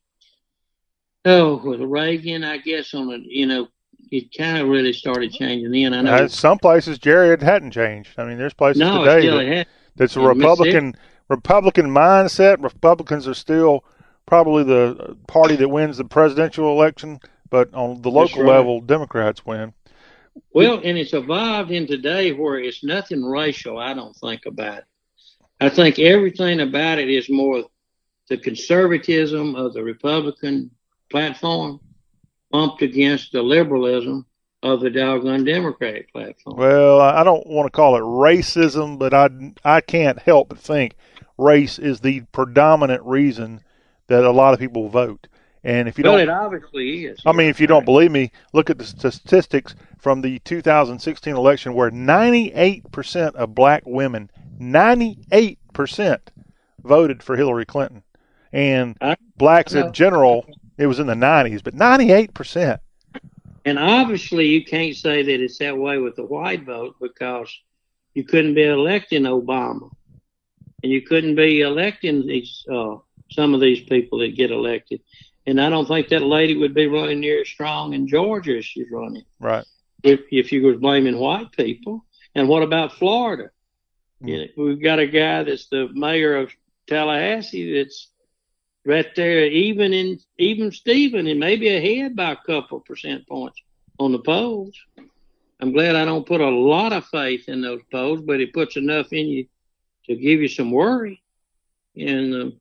Oh, 1.26 1.56
with 1.64 1.82
Reagan, 1.82 2.44
I 2.44 2.58
guess 2.58 2.94
on 2.94 3.12
a 3.12 3.18
you 3.18 3.46
know 3.46 3.68
it 4.12 4.36
kind 4.38 4.60
of 4.60 4.68
really 4.68 4.94
started 4.94 5.32
changing 5.32 5.72
then. 5.72 5.94
I 5.94 6.02
know 6.02 6.26
uh, 6.26 6.28
some 6.28 6.60
places, 6.60 7.00
Jerry, 7.00 7.30
it 7.30 7.42
hadn't 7.42 7.72
changed. 7.72 8.12
I 8.18 8.26
mean, 8.26 8.38
there's 8.38 8.54
places 8.54 8.80
no, 8.80 9.04
today 9.04 9.28
that, 9.28 9.68
that's 9.96 10.16
a 10.16 10.22
Republican 10.22 10.96
Republican 11.30 11.88
mindset. 11.88 12.62
Republicans 12.62 13.28
are 13.28 13.34
still 13.34 13.84
probably 14.26 14.64
the 14.64 15.18
party 15.28 15.56
that 15.56 15.70
wins 15.70 15.98
the 15.98 16.06
presidential 16.06 16.70
election, 16.70 17.20
but 17.50 17.74
on 17.74 18.02
the 18.02 18.12
local 18.12 18.44
right. 18.44 18.58
level, 18.58 18.82
Democrats 18.82 19.46
win. 19.46 19.74
Well, 20.54 20.82
and 20.84 20.98
it's 20.98 21.14
evolved 21.14 21.72
in 21.72 21.88
today 21.88 22.34
where 22.34 22.60
it's 22.60 22.84
nothing 22.84 23.24
racial. 23.24 23.78
I 23.78 23.94
don't 23.94 24.16
think 24.16 24.46
about 24.46 24.80
it. 24.80 24.86
I 25.60 25.70
think 25.70 26.00
everything 26.00 26.60
about 26.60 27.00
it 27.00 27.10
is 27.10 27.30
more 27.30 27.64
the 28.30 28.38
conservatism 28.38 29.56
of 29.56 29.74
the 29.74 29.84
Republican 29.84 30.72
platform 31.10 31.80
bumped 32.52 32.82
against 32.82 33.32
the 33.32 33.42
liberalism 33.42 34.26
of 34.62 34.80
the 34.80 34.90
doggone 34.90 35.44
Democratic 35.44 36.12
platform. 36.12 36.58
Well, 36.58 37.02
I 37.02 37.24
don't 37.24 37.46
want 37.48 37.68
to 37.68 37.76
call 37.76 37.98
it 37.98 38.02
racism, 38.02 38.98
but 38.98 39.14
I, 39.14 39.30
I 39.66 39.82
can't 39.82 40.20
help 40.20 40.50
but 40.50 40.60
think 40.60 40.96
race 41.38 41.78
is 41.78 42.00
the 42.00 42.22
predominant 42.32 43.04
reason 43.04 43.62
that 44.08 44.24
a 44.24 44.32
lot 44.32 44.54
of 44.54 44.60
people 44.60 44.88
vote. 44.88 45.28
And 45.66 45.88
if 45.88 45.98
you 45.98 46.04
well, 46.04 46.14
don't, 46.14 46.22
it 46.22 46.30
obviously 46.30 47.06
is. 47.06 47.22
I 47.26 47.32
mean, 47.32 47.50
if 47.50 47.60
you 47.60 47.68
don't 47.68 47.86
believe 47.86 48.12
me, 48.12 48.32
look 48.52 48.70
at 48.70 48.78
the 48.78 48.86
statistics 48.86 49.76
from 49.98 50.22
the 50.22 50.40
2016 50.40 51.36
election, 51.36 51.74
where 51.74 51.90
98% 51.90 53.36
of 53.36 53.56
black 53.56 53.84
women, 53.86 54.30
98% 54.60 56.20
voted 56.84 57.24
for 57.24 57.38
Hillary 57.38 57.66
Clinton, 57.66 58.04
and 58.52 58.98
blacks 59.38 59.74
in 59.74 59.94
general 59.94 60.46
it 60.78 60.88
was 60.88 61.00
in 61.00 61.08
the 61.08 61.14
90s, 61.14 61.64
but 61.64 61.76
98%. 61.76 62.80
And 63.66 63.80
obviously, 63.80 64.48
you 64.48 64.66
can't 64.66 64.96
say 64.96 65.24
that 65.24 65.42
it's 65.42 65.58
that 65.60 65.78
way 65.78 65.98
with 65.98 66.16
the 66.16 66.26
white 66.26 66.64
vote 66.66 66.96
because 67.00 67.50
you 68.14 68.24
couldn't 68.24 68.56
be 68.56 68.64
electing 68.64 69.24
Obama, 69.24 69.90
and 70.82 70.92
you 70.92 71.02
couldn't 71.02 71.36
be 71.36 71.62
electing 71.62 72.28
these 72.28 72.66
uh, 72.72 72.98
some 73.32 73.54
of 73.54 73.62
these 73.62 73.82
people 73.82 74.20
that 74.20 74.36
get 74.36 74.52
elected. 74.52 75.02
And 75.46 75.60
I 75.60 75.70
don't 75.70 75.88
think 75.88 76.10
that 76.10 76.22
lady 76.22 76.58
would 76.58 76.74
be 76.74 76.88
running 76.88 77.20
near 77.22 77.42
as 77.42 77.48
strong 77.48 77.94
in 77.94 78.08
Georgia 78.08 78.58
as 78.58 78.66
she's 78.66 78.92
running. 78.92 79.24
Right. 79.40 79.66
If 80.04 80.22
if 80.32 80.52
you 80.52 80.66
were 80.66 80.76
blaming 80.76 81.18
white 81.18 81.52
people, 81.54 82.06
and 82.36 82.50
what 82.50 82.64
about 82.64 82.94
Florida? 82.94 83.50
Mm. 84.22 84.28
You 84.28 84.38
know, 84.38 84.66
we've 84.66 84.84
got 84.84 85.00
a 85.00 85.08
guy 85.08 85.44
that's 85.44 85.68
the 85.68 85.90
mayor 85.94 86.36
of 86.36 86.52
Tallahassee 86.88 87.78
that's 87.78 88.10
right 88.86 89.16
there, 89.16 89.46
even 89.46 89.94
in 89.94 90.20
even 90.38 90.72
Stephen, 90.72 91.28
and 91.28 91.40
maybe 91.40 91.70
ahead 91.70 92.16
by 92.16 92.32
a 92.32 92.38
couple 92.38 92.80
percent 92.80 93.28
points 93.28 93.62
on 94.00 94.12
the 94.12 94.20
polls. 94.20 94.76
I'm 95.60 95.72
glad 95.72 95.96
I 95.96 96.04
don't 96.04 96.26
put 96.26 96.42
a 96.42 96.50
lot 96.50 96.92
of 96.92 97.06
faith 97.06 97.48
in 97.48 97.62
those 97.62 97.82
polls, 97.92 98.22
but 98.22 98.42
it 98.42 98.54
puts 98.54 98.76
enough 98.76 99.14
in 99.14 99.28
you 99.28 99.46
to 100.08 100.16
give 100.16 100.42
you 100.42 100.50
some 100.50 100.72
worry. 100.72 101.22
And 101.96 102.36
uh, 102.36 102.56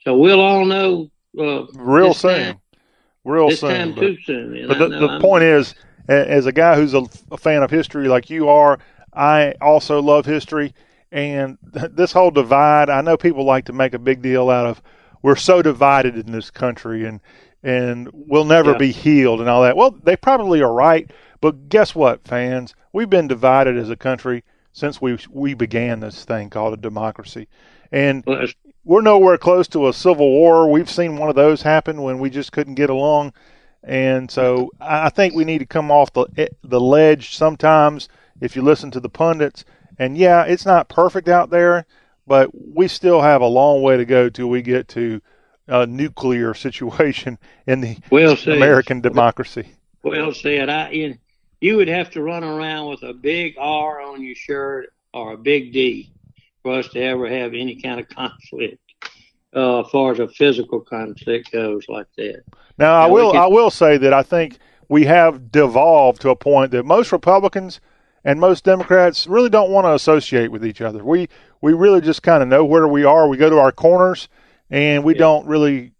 so 0.00 0.16
we'll 0.16 0.40
all 0.40 0.64
know 0.64 1.10
uh, 1.38 1.66
real 1.74 2.14
soon, 2.14 2.44
time, 2.44 2.60
real 3.24 3.50
soon. 3.50 3.70
Time 3.70 3.94
but, 3.94 4.00
too 4.00 4.16
soon. 4.24 4.66
But 4.66 4.78
the, 4.78 4.88
the 4.88 5.20
point 5.20 5.44
is, 5.44 5.74
as 6.08 6.46
a 6.46 6.52
guy 6.52 6.74
who's 6.74 6.94
a, 6.94 7.04
a 7.30 7.36
fan 7.36 7.62
of 7.62 7.70
history 7.70 8.08
like 8.08 8.30
you 8.30 8.48
are, 8.48 8.78
I 9.12 9.54
also 9.60 10.02
love 10.02 10.26
history. 10.26 10.74
And 11.12 11.58
this 11.62 12.12
whole 12.12 12.30
divide, 12.30 12.90
I 12.90 13.00
know 13.00 13.16
people 13.16 13.44
like 13.44 13.66
to 13.66 13.72
make 13.72 13.94
a 13.94 13.98
big 13.98 14.22
deal 14.22 14.50
out 14.50 14.66
of 14.66 14.82
we're 15.22 15.36
so 15.36 15.62
divided 15.62 16.16
in 16.16 16.32
this 16.32 16.50
country 16.50 17.04
and 17.04 17.20
and 17.62 18.08
we'll 18.12 18.44
never 18.44 18.72
yeah. 18.72 18.78
be 18.78 18.92
healed 18.92 19.40
and 19.40 19.48
all 19.48 19.62
that. 19.62 19.76
Well, 19.76 19.90
they 19.90 20.16
probably 20.16 20.62
are 20.62 20.72
right, 20.72 21.10
but 21.42 21.68
guess 21.68 21.94
what, 21.94 22.26
fans? 22.26 22.74
We've 22.92 23.10
been 23.10 23.28
divided 23.28 23.76
as 23.76 23.90
a 23.90 23.96
country 23.96 24.44
since 24.72 25.00
we 25.00 25.18
we 25.30 25.54
began 25.54 26.00
this 26.00 26.24
thing 26.24 26.50
called 26.50 26.74
a 26.74 26.78
democracy. 26.78 27.48
And 27.92 28.24
we're 28.84 29.02
nowhere 29.02 29.36
close 29.36 29.68
to 29.68 29.88
a 29.88 29.92
civil 29.92 30.30
war. 30.30 30.70
We've 30.70 30.90
seen 30.90 31.16
one 31.16 31.28
of 31.28 31.34
those 31.34 31.62
happen 31.62 32.02
when 32.02 32.18
we 32.18 32.30
just 32.30 32.52
couldn't 32.52 32.76
get 32.76 32.90
along. 32.90 33.32
And 33.82 34.30
so 34.30 34.70
I 34.80 35.10
think 35.10 35.34
we 35.34 35.44
need 35.44 35.58
to 35.58 35.66
come 35.66 35.90
off 35.90 36.12
the 36.12 36.26
eh, 36.36 36.48
the 36.62 36.80
ledge 36.80 37.36
sometimes 37.36 38.08
if 38.40 38.56
you 38.56 38.62
listen 38.62 38.90
to 38.92 39.00
the 39.00 39.08
pundits. 39.08 39.64
And 39.98 40.16
yeah, 40.16 40.44
it's 40.44 40.64
not 40.64 40.88
perfect 40.88 41.28
out 41.28 41.50
there 41.50 41.86
but 42.30 42.48
we 42.54 42.86
still 42.86 43.20
have 43.20 43.42
a 43.42 43.46
long 43.46 43.82
way 43.82 43.96
to 43.96 44.04
go 44.04 44.28
till 44.28 44.48
we 44.48 44.62
get 44.62 44.86
to 44.86 45.20
a 45.66 45.84
nuclear 45.84 46.54
situation 46.66 47.36
in 47.66 47.80
the 47.80 47.98
well 48.08 48.36
American 48.46 49.00
democracy. 49.00 49.72
Well 50.04 50.32
said. 50.32 50.68
I 50.68 50.90
you, 50.90 51.18
you 51.60 51.76
would 51.76 51.88
have 51.88 52.08
to 52.12 52.22
run 52.22 52.44
around 52.44 52.88
with 52.88 53.02
a 53.02 53.12
big 53.12 53.56
R 53.58 54.00
on 54.00 54.22
your 54.22 54.36
shirt 54.36 54.92
or 55.12 55.32
a 55.32 55.36
big 55.36 55.72
D 55.72 56.12
for 56.62 56.78
us 56.78 56.86
to 56.90 57.02
ever 57.02 57.28
have 57.28 57.52
any 57.52 57.82
kind 57.82 57.98
of 57.98 58.08
conflict. 58.16 58.78
Uh, 59.52 59.80
as 59.80 59.90
far 59.90 60.12
as 60.12 60.20
a 60.20 60.28
physical 60.28 60.78
conflict 60.78 61.50
goes, 61.50 61.84
like 61.88 62.06
that. 62.16 62.44
Now, 62.78 62.92
now 62.92 63.02
I 63.02 63.06
will 63.06 63.36
I 63.36 63.46
will 63.46 63.70
say 63.70 63.96
that 63.96 64.12
I 64.12 64.22
think 64.22 64.58
we 64.88 65.04
have 65.06 65.50
devolved 65.50 66.20
to 66.20 66.30
a 66.30 66.36
point 66.36 66.70
that 66.70 66.86
most 66.86 67.10
Republicans 67.10 67.80
and 68.24 68.38
most 68.38 68.64
Democrats 68.64 69.26
really 69.26 69.48
don't 69.48 69.70
want 69.70 69.86
to 69.86 69.94
associate 69.94 70.52
with 70.52 70.64
each 70.64 70.80
other. 70.80 71.04
We 71.04 71.28
we 71.60 71.72
really 71.72 72.00
just 72.00 72.22
kind 72.22 72.42
of 72.42 72.48
know 72.48 72.64
where 72.64 72.88
we 72.88 73.04
are. 73.04 73.28
We 73.28 73.36
go 73.36 73.50
to 73.50 73.58
our 73.58 73.72
corners, 73.72 74.28
and 74.70 75.04
we 75.04 75.14
yeah. 75.14 75.20
don't 75.20 75.46
really 75.46 75.92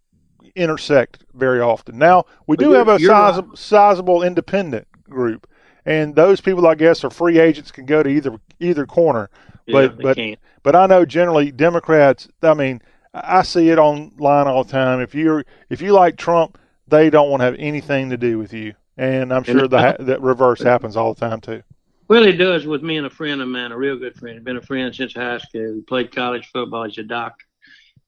intersect 0.55 1.23
very 1.33 1.61
often. 1.61 1.97
Now 1.97 2.25
we 2.47 2.57
do 2.57 2.71
have 2.71 2.87
a 2.87 2.99
sizable, 2.99 3.49
right. 3.49 3.57
sizable 3.57 4.23
independent 4.23 4.87
group, 5.03 5.47
and 5.85 6.15
those 6.15 6.41
people, 6.41 6.67
I 6.67 6.75
guess, 6.75 7.03
are 7.03 7.09
free 7.09 7.39
agents 7.39 7.71
can 7.71 7.85
go 7.85 8.03
to 8.03 8.09
either 8.09 8.39
either 8.59 8.85
corner. 8.85 9.29
Yeah, 9.65 9.73
but 9.73 10.01
but 10.01 10.17
can. 10.17 10.37
but 10.63 10.75
I 10.75 10.87
know 10.87 11.05
generally 11.05 11.51
Democrats. 11.51 12.27
I 12.41 12.53
mean, 12.53 12.81
I 13.13 13.43
see 13.43 13.69
it 13.69 13.77
online 13.77 14.47
all 14.47 14.63
the 14.63 14.71
time. 14.71 15.01
If 15.01 15.13
you're 15.15 15.45
if 15.69 15.81
you 15.81 15.93
like 15.93 16.17
Trump, 16.17 16.57
they 16.87 17.09
don't 17.09 17.29
want 17.29 17.41
to 17.41 17.45
have 17.45 17.55
anything 17.59 18.09
to 18.09 18.17
do 18.17 18.37
with 18.37 18.53
you, 18.53 18.73
and 18.97 19.33
I'm 19.33 19.43
sure 19.43 19.67
the 19.67 19.95
the 19.99 20.19
reverse 20.19 20.61
happens 20.63 20.97
all 20.97 21.13
the 21.13 21.19
time 21.19 21.41
too. 21.41 21.63
Well, 22.11 22.25
he 22.25 22.33
does 22.33 22.67
with 22.67 22.83
me 22.83 22.97
and 22.97 23.07
a 23.07 23.09
friend 23.09 23.41
of 23.41 23.47
mine, 23.47 23.71
a 23.71 23.77
real 23.77 23.95
good 23.95 24.17
friend. 24.17 24.35
He's 24.35 24.43
been 24.43 24.57
a 24.57 24.61
friend 24.61 24.93
since 24.93 25.13
high 25.13 25.37
school. 25.37 25.75
He 25.75 25.79
played 25.79 26.13
college 26.13 26.45
football. 26.51 26.83
He's 26.83 26.97
a 26.97 27.03
doctor. 27.03 27.45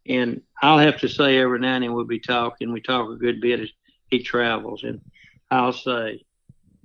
And 0.05 0.41
I'll 0.61 0.77
have 0.77 0.99
to 0.99 1.07
say 1.07 1.37
every 1.37 1.59
now 1.59 1.75
and 1.75 1.85
then 1.85 1.93
we'll 1.93 2.03
be 2.03 2.19
talking. 2.19 2.73
We 2.73 2.81
talk 2.81 3.09
a 3.09 3.15
good 3.15 3.39
bit 3.39 3.61
as 3.61 3.69
he 4.09 4.21
travels. 4.21 4.83
And 4.83 4.99
I'll 5.49 5.71
say, 5.71 6.25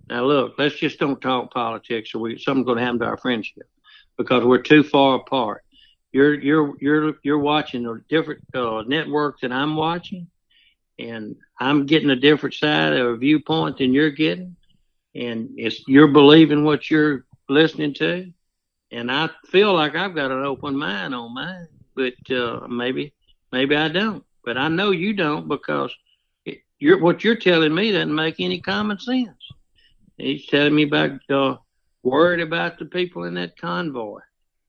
now 0.09 0.27
look, 0.27 0.55
let's 0.59 0.77
just 0.77 1.01
don't 1.01 1.21
talk 1.21 1.53
politics 1.53 2.15
or 2.15 2.21
we, 2.21 2.39
something's 2.39 2.67
going 2.67 2.79
to 2.79 2.85
happen 2.85 3.01
to 3.01 3.07
our 3.07 3.17
friendship 3.17 3.69
because 4.17 4.45
we're 4.45 4.63
too 4.63 4.85
far 4.85 5.17
apart. 5.17 5.65
You're, 6.13 6.35
you're, 6.35 6.75
you're, 6.81 7.15
you're 7.25 7.41
watching 7.41 7.85
a 7.85 7.97
different 8.09 8.45
uh, 8.55 8.85
network 8.87 9.41
than 9.41 9.51
I'm 9.51 9.75
watching. 9.75 10.29
And 11.01 11.35
I'm 11.59 11.87
getting 11.87 12.11
a 12.11 12.17
different 12.17 12.55
side 12.55 12.93
a 12.93 13.17
viewpoint 13.17 13.79
than 13.79 13.93
you're 13.93 14.13
getting 14.13 14.55
and 15.19 15.51
it's 15.57 15.83
you're 15.89 16.09
believing 16.09 16.65
what 16.65 16.91
you're 16.91 17.25
listening 17.49 17.93
to, 17.95 18.33
and 18.93 19.11
I 19.11 19.29
feel 19.47 19.75
like 19.75 19.97
I've 19.97 20.15
got 20.15 20.31
an 20.31 20.45
open 20.45 20.77
mind 20.77 21.15
on 21.15 21.35
mine, 21.35 21.67
but 21.97 22.15
uh, 22.31 22.67
maybe 22.69 23.13
maybe 23.51 23.75
I 23.75 23.89
don't, 23.89 24.25
but 24.45 24.57
I 24.57 24.69
know 24.69 24.93
you 24.93 25.15
don't 25.15 25.49
because 25.49 25.93
it, 26.45 26.61
you're 26.79 27.01
what 27.01 27.25
you're 27.25 27.37
telling 27.37 27.75
me 27.75 27.91
doesn't 27.91 28.15
make 28.15 28.37
any 28.39 28.61
common 28.61 28.99
sense. 29.01 29.51
He's 30.17 30.47
telling 30.47 30.75
me 30.75 30.85
about 30.85 31.21
uh, 31.31 31.57
worried 32.03 32.41
about 32.41 32.79
the 32.79 32.87
people 32.87 33.25
in 33.25 33.35
that 33.35 33.59
convoy, 33.59 34.21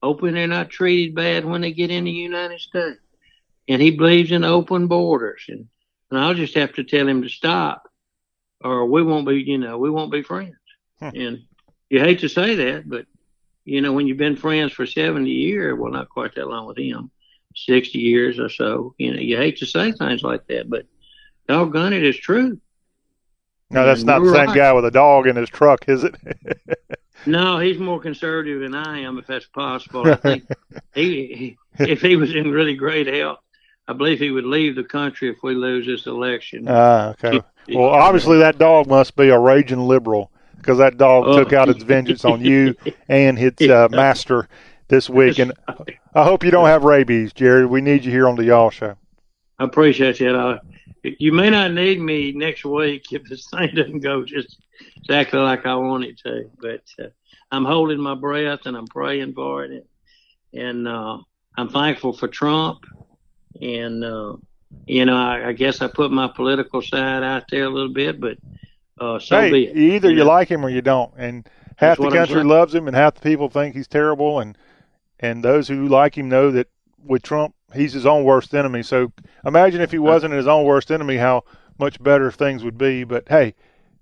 hoping 0.02 0.34
they're 0.34 0.48
not 0.48 0.70
treated 0.70 1.14
bad 1.14 1.44
when 1.44 1.60
they 1.60 1.72
get 1.72 1.90
in 1.90 2.04
the 2.04 2.10
United 2.10 2.60
States, 2.60 2.98
and 3.68 3.80
he 3.80 3.92
believes 3.92 4.32
in 4.32 4.42
open 4.42 4.88
borders, 4.88 5.44
and 5.48 5.68
and 6.10 6.18
I'll 6.18 6.34
just 6.34 6.54
have 6.56 6.72
to 6.72 6.82
tell 6.82 7.06
him 7.06 7.22
to 7.22 7.28
stop 7.28 7.89
or 8.62 8.86
we 8.86 9.02
won't 9.02 9.26
be, 9.26 9.42
you 9.42 9.58
know, 9.58 9.78
we 9.78 9.90
won't 9.90 10.12
be 10.12 10.22
friends. 10.22 10.56
Hmm. 10.98 11.10
And 11.14 11.42
you 11.88 12.00
hate 12.00 12.20
to 12.20 12.28
say 12.28 12.54
that, 12.54 12.88
but 12.88 13.06
you 13.64 13.80
know, 13.80 13.92
when 13.92 14.06
you've 14.06 14.18
been 14.18 14.36
friends 14.36 14.72
for 14.72 14.86
70 14.86 15.30
years, 15.30 15.78
well, 15.78 15.92
not 15.92 16.08
quite 16.08 16.34
that 16.34 16.48
long 16.48 16.66
with 16.66 16.78
him, 16.78 17.10
60 17.54 17.98
years 17.98 18.38
or 18.38 18.48
so, 18.48 18.94
you 18.98 19.12
know, 19.12 19.20
you 19.20 19.36
hate 19.36 19.58
to 19.58 19.66
say 19.66 19.92
things 19.92 20.22
like 20.22 20.46
that, 20.48 20.68
but 20.68 20.86
doggone 21.48 21.92
it, 21.92 22.04
it's 22.04 22.18
true. 22.18 22.60
No, 23.70 23.86
that's 23.86 24.00
and 24.00 24.08
not 24.08 24.20
the 24.20 24.32
same 24.32 24.46
right. 24.46 24.56
guy 24.56 24.72
with 24.72 24.84
a 24.84 24.90
dog 24.90 25.26
in 25.26 25.36
his 25.36 25.48
truck, 25.48 25.88
is 25.88 26.04
it? 26.04 26.16
no, 27.26 27.58
he's 27.58 27.78
more 27.78 28.00
conservative 28.00 28.60
than 28.60 28.74
I 28.74 29.00
am, 29.00 29.18
if 29.18 29.26
that's 29.26 29.46
possible. 29.46 30.10
I 30.10 30.16
think 30.16 30.44
he, 30.94 31.56
he, 31.78 31.84
if 31.84 32.00
he 32.00 32.16
was 32.16 32.34
in 32.34 32.50
really 32.50 32.74
great 32.74 33.06
health, 33.06 33.38
I 33.86 33.92
believe 33.92 34.18
he 34.18 34.30
would 34.30 34.44
leave 34.44 34.74
the 34.74 34.84
country 34.84 35.30
if 35.30 35.42
we 35.42 35.54
lose 35.54 35.86
this 35.86 36.06
election. 36.06 36.66
Ah, 36.68 37.10
okay. 37.10 37.40
Well, 37.68 37.88
obviously 37.88 38.38
that 38.38 38.58
dog 38.58 38.88
must 38.88 39.16
be 39.16 39.28
a 39.28 39.38
raging 39.38 39.80
liberal 39.80 40.30
because 40.56 40.78
that 40.78 40.96
dog 40.96 41.24
oh. 41.26 41.38
took 41.38 41.52
out 41.52 41.68
its 41.68 41.82
vengeance 41.82 42.24
on 42.24 42.44
you 42.44 42.74
and 43.08 43.38
its 43.38 43.62
uh, 43.62 43.88
master 43.90 44.48
this 44.88 45.08
week. 45.08 45.38
And 45.38 45.52
I 46.14 46.24
hope 46.24 46.44
you 46.44 46.50
don't 46.50 46.66
have 46.66 46.84
rabies, 46.84 47.32
Jerry. 47.32 47.66
We 47.66 47.80
need 47.80 48.04
you 48.04 48.10
here 48.10 48.28
on 48.28 48.36
the 48.36 48.44
Y'all 48.44 48.70
Show. 48.70 48.96
I 49.58 49.64
appreciate 49.64 50.18
that. 50.18 50.34
Uh, 50.34 50.58
you 51.02 51.32
may 51.32 51.50
not 51.50 51.72
need 51.72 52.00
me 52.00 52.32
next 52.32 52.64
week 52.64 53.12
if 53.12 53.24
this 53.24 53.48
thing 53.54 53.70
doesn't 53.74 54.00
go 54.00 54.24
just 54.24 54.58
exactly 54.96 55.38
like 55.38 55.66
I 55.66 55.74
want 55.76 56.04
it 56.04 56.18
to. 56.20 56.50
But 56.60 56.82
uh, 56.98 57.08
I'm 57.50 57.64
holding 57.64 58.00
my 58.00 58.14
breath 58.14 58.60
and 58.66 58.76
I'm 58.76 58.86
praying 58.86 59.34
for 59.34 59.64
it. 59.64 59.86
And, 60.52 60.62
and 60.62 60.88
uh, 60.88 61.18
I'm 61.56 61.68
thankful 61.68 62.12
for 62.12 62.28
Trump. 62.28 62.80
And 63.60 64.04
uh, 64.04 64.36
you 64.86 65.04
know, 65.04 65.16
I, 65.16 65.48
I 65.48 65.52
guess 65.52 65.80
I 65.80 65.88
put 65.88 66.10
my 66.10 66.28
political 66.28 66.82
side 66.82 67.22
out 67.22 67.44
there 67.50 67.64
a 67.64 67.68
little 67.68 67.92
bit, 67.92 68.20
but 68.20 68.38
uh, 69.00 69.18
so 69.18 69.40
hey, 69.40 69.50
be 69.50 69.66
it. 69.66 69.76
Either 69.76 70.10
you, 70.10 70.16
know? 70.16 70.26
like 70.26 70.48
him 70.48 70.64
or 70.64 70.68
you 70.68 70.82
don't, 70.82 71.12
and 71.16 71.48
half 71.76 71.98
That's 71.98 72.10
the 72.10 72.16
country 72.18 72.44
loves 72.44 72.74
him, 72.74 72.86
and 72.86 72.96
half 72.96 73.14
the 73.14 73.20
people 73.20 73.48
think 73.48 73.74
he's 73.74 73.88
terrible, 73.88 74.40
and 74.40 74.56
and 75.18 75.44
those 75.44 75.68
who 75.68 75.88
like 75.88 76.16
him 76.16 76.28
know 76.28 76.50
that 76.50 76.68
with 77.04 77.22
Trump, 77.22 77.54
he's 77.74 77.92
his 77.92 78.06
own 78.06 78.24
worst 78.24 78.54
enemy. 78.54 78.82
So 78.82 79.12
imagine 79.44 79.80
if 79.80 79.90
he 79.90 79.98
wasn't 79.98 80.34
his 80.34 80.46
own 80.46 80.64
worst 80.64 80.90
enemy, 80.90 81.16
how 81.16 81.44
much 81.78 82.02
better 82.02 82.30
things 82.30 82.64
would 82.64 82.78
be. 82.78 83.04
But 83.04 83.28
hey, 83.28 83.54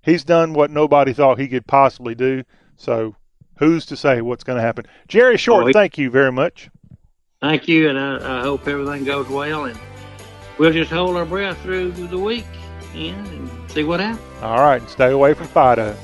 he's 0.03 0.25
done 0.25 0.53
what 0.53 0.71
nobody 0.71 1.13
thought 1.13 1.39
he 1.39 1.49
could 1.49 1.67
possibly 1.67 2.15
do. 2.15 2.45
So 2.77 3.15
who's 3.59 3.87
to 3.87 3.97
say 3.97 4.21
what's 4.21 4.45
going 4.45 4.57
to 4.57 4.63
happen? 4.63 4.87
Jerry 5.07 5.37
Short, 5.37 5.65
oh, 5.65 5.67
he, 5.69 5.73
thank 5.73 5.99
you 5.99 6.11
very 6.11 6.33
much. 6.33 6.71
Thank 7.41 7.69
you, 7.69 7.89
and 7.89 7.99
I, 7.99 8.41
I 8.41 8.43
hope 8.43 8.67
everything 8.67 9.05
goes 9.05 9.29
well. 9.29 9.67
And 9.67 9.79
we'll 10.59 10.73
just 10.73 10.91
hold 10.91 11.17
our 11.17 11.25
breath 11.25 11.61
through 11.63 11.93
the 11.93 12.19
week 12.19 12.47
and 12.95 13.51
see 13.71 13.85
what 13.85 14.01
happens. 14.01 14.43
All 14.43 14.59
right, 14.59 14.87
stay 14.89 15.13
away 15.13 15.35
from 15.35 15.47
Fido. 15.47 15.97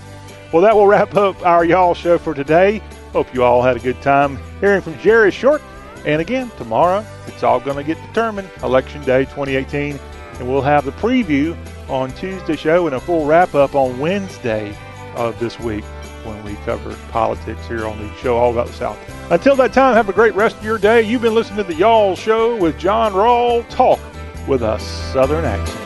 Well, 0.52 0.62
that 0.62 0.74
will 0.74 0.86
wrap 0.86 1.14
up 1.16 1.44
our 1.44 1.64
Y'all 1.64 1.94
show 1.94 2.18
for 2.18 2.34
today. 2.34 2.80
Hope 3.12 3.32
you 3.34 3.42
all 3.42 3.62
had 3.62 3.76
a 3.76 3.80
good 3.80 4.00
time 4.02 4.38
hearing 4.60 4.80
from 4.80 4.98
Jerry 4.98 5.30
Short. 5.30 5.62
And 6.06 6.20
again, 6.20 6.50
tomorrow, 6.58 7.04
it's 7.26 7.42
all 7.42 7.60
going 7.60 7.76
to 7.76 7.84
get 7.84 8.00
determined, 8.06 8.48
Election 8.62 9.02
Day 9.02 9.24
2018. 9.24 9.98
And 10.38 10.48
we'll 10.48 10.62
have 10.62 10.84
the 10.84 10.92
preview 10.92 11.56
on 11.88 12.12
Tuesday 12.12 12.56
show 12.56 12.86
and 12.86 12.94
a 12.96 13.00
full 13.00 13.26
wrap 13.26 13.54
up 13.54 13.74
on 13.74 13.98
Wednesday 13.98 14.76
of 15.16 15.38
this 15.38 15.58
week 15.60 15.84
when 16.24 16.42
we 16.44 16.54
cover 16.64 16.94
politics 17.10 17.66
here 17.66 17.86
on 17.86 17.98
the 17.98 18.12
show 18.16 18.36
all 18.36 18.50
about 18.52 18.66
the 18.66 18.72
South. 18.72 18.98
Until 19.30 19.56
that 19.56 19.72
time, 19.72 19.94
have 19.94 20.08
a 20.08 20.12
great 20.12 20.34
rest 20.34 20.56
of 20.56 20.64
your 20.64 20.78
day. 20.78 21.02
You've 21.02 21.22
been 21.22 21.34
listening 21.34 21.58
to 21.58 21.64
the 21.64 21.74
Y'all 21.74 22.16
Show 22.16 22.56
with 22.56 22.78
John 22.78 23.12
Rawl. 23.12 23.68
Talk 23.68 24.00
with 24.46 24.62
a 24.62 24.78
Southern 24.78 25.44
accent. 25.44 25.80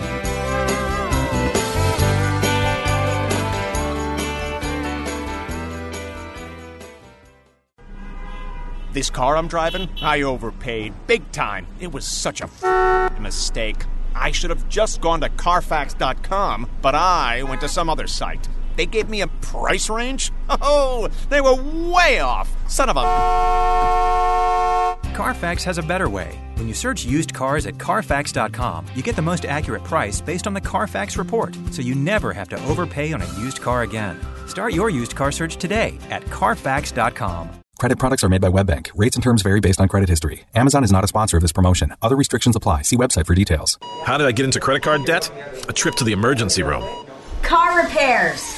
This 8.93 9.11
car 9.11 9.37
I'm 9.37 9.49
driving, 9.49 9.89
I 10.03 10.23
overpaid 10.23 10.93
big 11.07 11.31
time. 11.31 11.67
It 11.79 11.93
was 11.93 12.05
such 12.07 12.41
a 12.41 12.45
f- 12.45 13.21
mistake. 13.21 13.77
I 14.15 14.33
should 14.33 14.51
have 14.51 14.69
just 14.69 15.01
gone 15.01 15.21
to 15.21 15.29
Carfax.com, 15.29 16.69
but 16.83 16.95
I 16.95 17.43
went 17.45 17.61
to 17.61 17.69
some 17.69 17.89
other 17.89 18.07
site. 18.07 18.49
They 18.79 18.87
gave 18.87 19.11
me 19.11 19.23
a 19.23 19.27
price 19.27 19.91
range? 19.91 20.33
Oh, 20.63 21.09
they 21.29 21.43
were 21.43 21.55
way 21.93 22.21
off. 22.21 22.49
Son 22.71 22.89
of 22.89 22.97
a. 22.97 23.03
Carfax 25.15 25.63
has 25.65 25.77
a 25.77 25.83
better 25.83 26.09
way. 26.09 26.39
When 26.55 26.67
you 26.67 26.75
search 26.75 27.05
used 27.05 27.35
cars 27.35 27.67
at 27.67 27.77
Carfax.com, 27.79 28.87
you 28.95 29.03
get 29.03 29.15
the 29.15 29.23
most 29.23 29.45
accurate 29.45 29.85
price 29.85 30.23
based 30.23 30.47
on 30.47 30.55
the 30.55 30.61
Carfax 30.61 31.19
report, 31.19 31.55
so 31.71 31.83
you 31.83 31.95
never 31.95 32.33
have 32.33 32.49
to 32.49 32.65
overpay 32.65 33.13
on 33.13 33.21
a 33.21 33.27
used 33.35 33.61
car 33.61 33.83
again. 33.83 34.19
Start 34.47 34.73
your 34.73 34.89
used 34.89 35.15
car 35.15 35.33
search 35.33 35.57
today 35.59 35.99
at 36.09 36.25
Carfax.com. 36.25 37.51
Credit 37.79 37.99
products 37.99 38.25
are 38.25 38.31
made 38.31 38.41
by 38.41 38.49
WebBank. 38.49 38.91
Rates 38.95 39.17
and 39.17 39.23
terms 39.23 39.43
vary 39.43 39.61
based 39.61 39.81
on 39.81 39.89
credit 39.89 40.09
history. 40.09 40.45
Amazon 40.55 40.83
is 40.83 40.91
not 40.91 41.05
a 41.05 41.09
sponsor 41.09 41.37
of 41.37 41.43
this 41.43 41.53
promotion. 41.53 41.95
Other 42.01 42.17
restrictions 42.17 42.57
apply. 42.57 42.83
See 42.83 42.97
website 42.97 43.27
for 43.27 43.35
details. 43.35 43.79
How 44.05 44.17
did 44.17 44.27
I 44.27 44.33
get 44.33 44.47
into 44.47 44.61
credit 44.61 44.83
card 44.83 45.05
debt? 45.05 45.31
A 45.69 45.73
trip 45.75 45.95
to 45.97 46.05
the 46.05 46.13
emergency 46.13 46.63
room. 46.63 46.85
Car 47.43 47.83
repairs. 47.83 48.58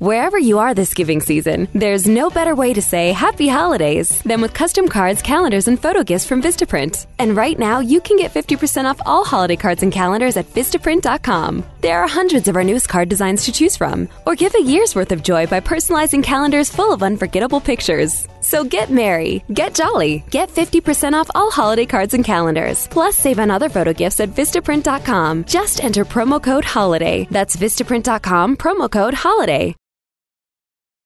Wherever 0.00 0.38
you 0.38 0.60
are 0.60 0.72
this 0.72 0.94
giving 0.94 1.20
season, 1.20 1.68
there's 1.74 2.08
no 2.08 2.30
better 2.30 2.54
way 2.54 2.72
to 2.72 2.80
say 2.80 3.12
happy 3.12 3.48
holidays 3.48 4.22
than 4.22 4.40
with 4.40 4.54
custom 4.54 4.88
cards, 4.88 5.20
calendars, 5.20 5.68
and 5.68 5.78
photo 5.78 6.02
gifts 6.02 6.24
from 6.24 6.40
Vistaprint. 6.40 7.04
And 7.18 7.36
right 7.36 7.58
now, 7.58 7.80
you 7.80 8.00
can 8.00 8.16
get 8.16 8.32
50% 8.32 8.86
off 8.86 9.02
all 9.04 9.26
holiday 9.26 9.56
cards 9.56 9.82
and 9.82 9.92
calendars 9.92 10.38
at 10.38 10.46
Vistaprint.com. 10.54 11.66
There 11.82 12.00
are 12.00 12.08
hundreds 12.08 12.48
of 12.48 12.56
our 12.56 12.64
newest 12.64 12.88
card 12.88 13.10
designs 13.10 13.44
to 13.44 13.52
choose 13.52 13.76
from, 13.76 14.08
or 14.24 14.34
give 14.34 14.54
a 14.54 14.62
year's 14.62 14.94
worth 14.94 15.12
of 15.12 15.22
joy 15.22 15.46
by 15.46 15.60
personalizing 15.60 16.24
calendars 16.24 16.70
full 16.70 16.94
of 16.94 17.02
unforgettable 17.02 17.60
pictures. 17.60 18.26
So 18.40 18.64
get 18.64 18.88
merry, 18.88 19.44
get 19.52 19.74
jolly, 19.74 20.24
get 20.30 20.48
50% 20.48 21.12
off 21.12 21.30
all 21.34 21.50
holiday 21.50 21.84
cards 21.84 22.14
and 22.14 22.24
calendars. 22.24 22.88
Plus, 22.88 23.16
save 23.16 23.38
on 23.38 23.50
other 23.50 23.68
photo 23.68 23.92
gifts 23.92 24.20
at 24.20 24.30
Vistaprint.com. 24.30 25.44
Just 25.44 25.84
enter 25.84 26.06
promo 26.06 26.42
code 26.42 26.64
HOLIDAY. 26.64 27.28
That's 27.30 27.54
Vistaprint.com, 27.54 28.56
promo 28.56 28.90
code 28.90 29.12
HOLIDAY. 29.12 29.76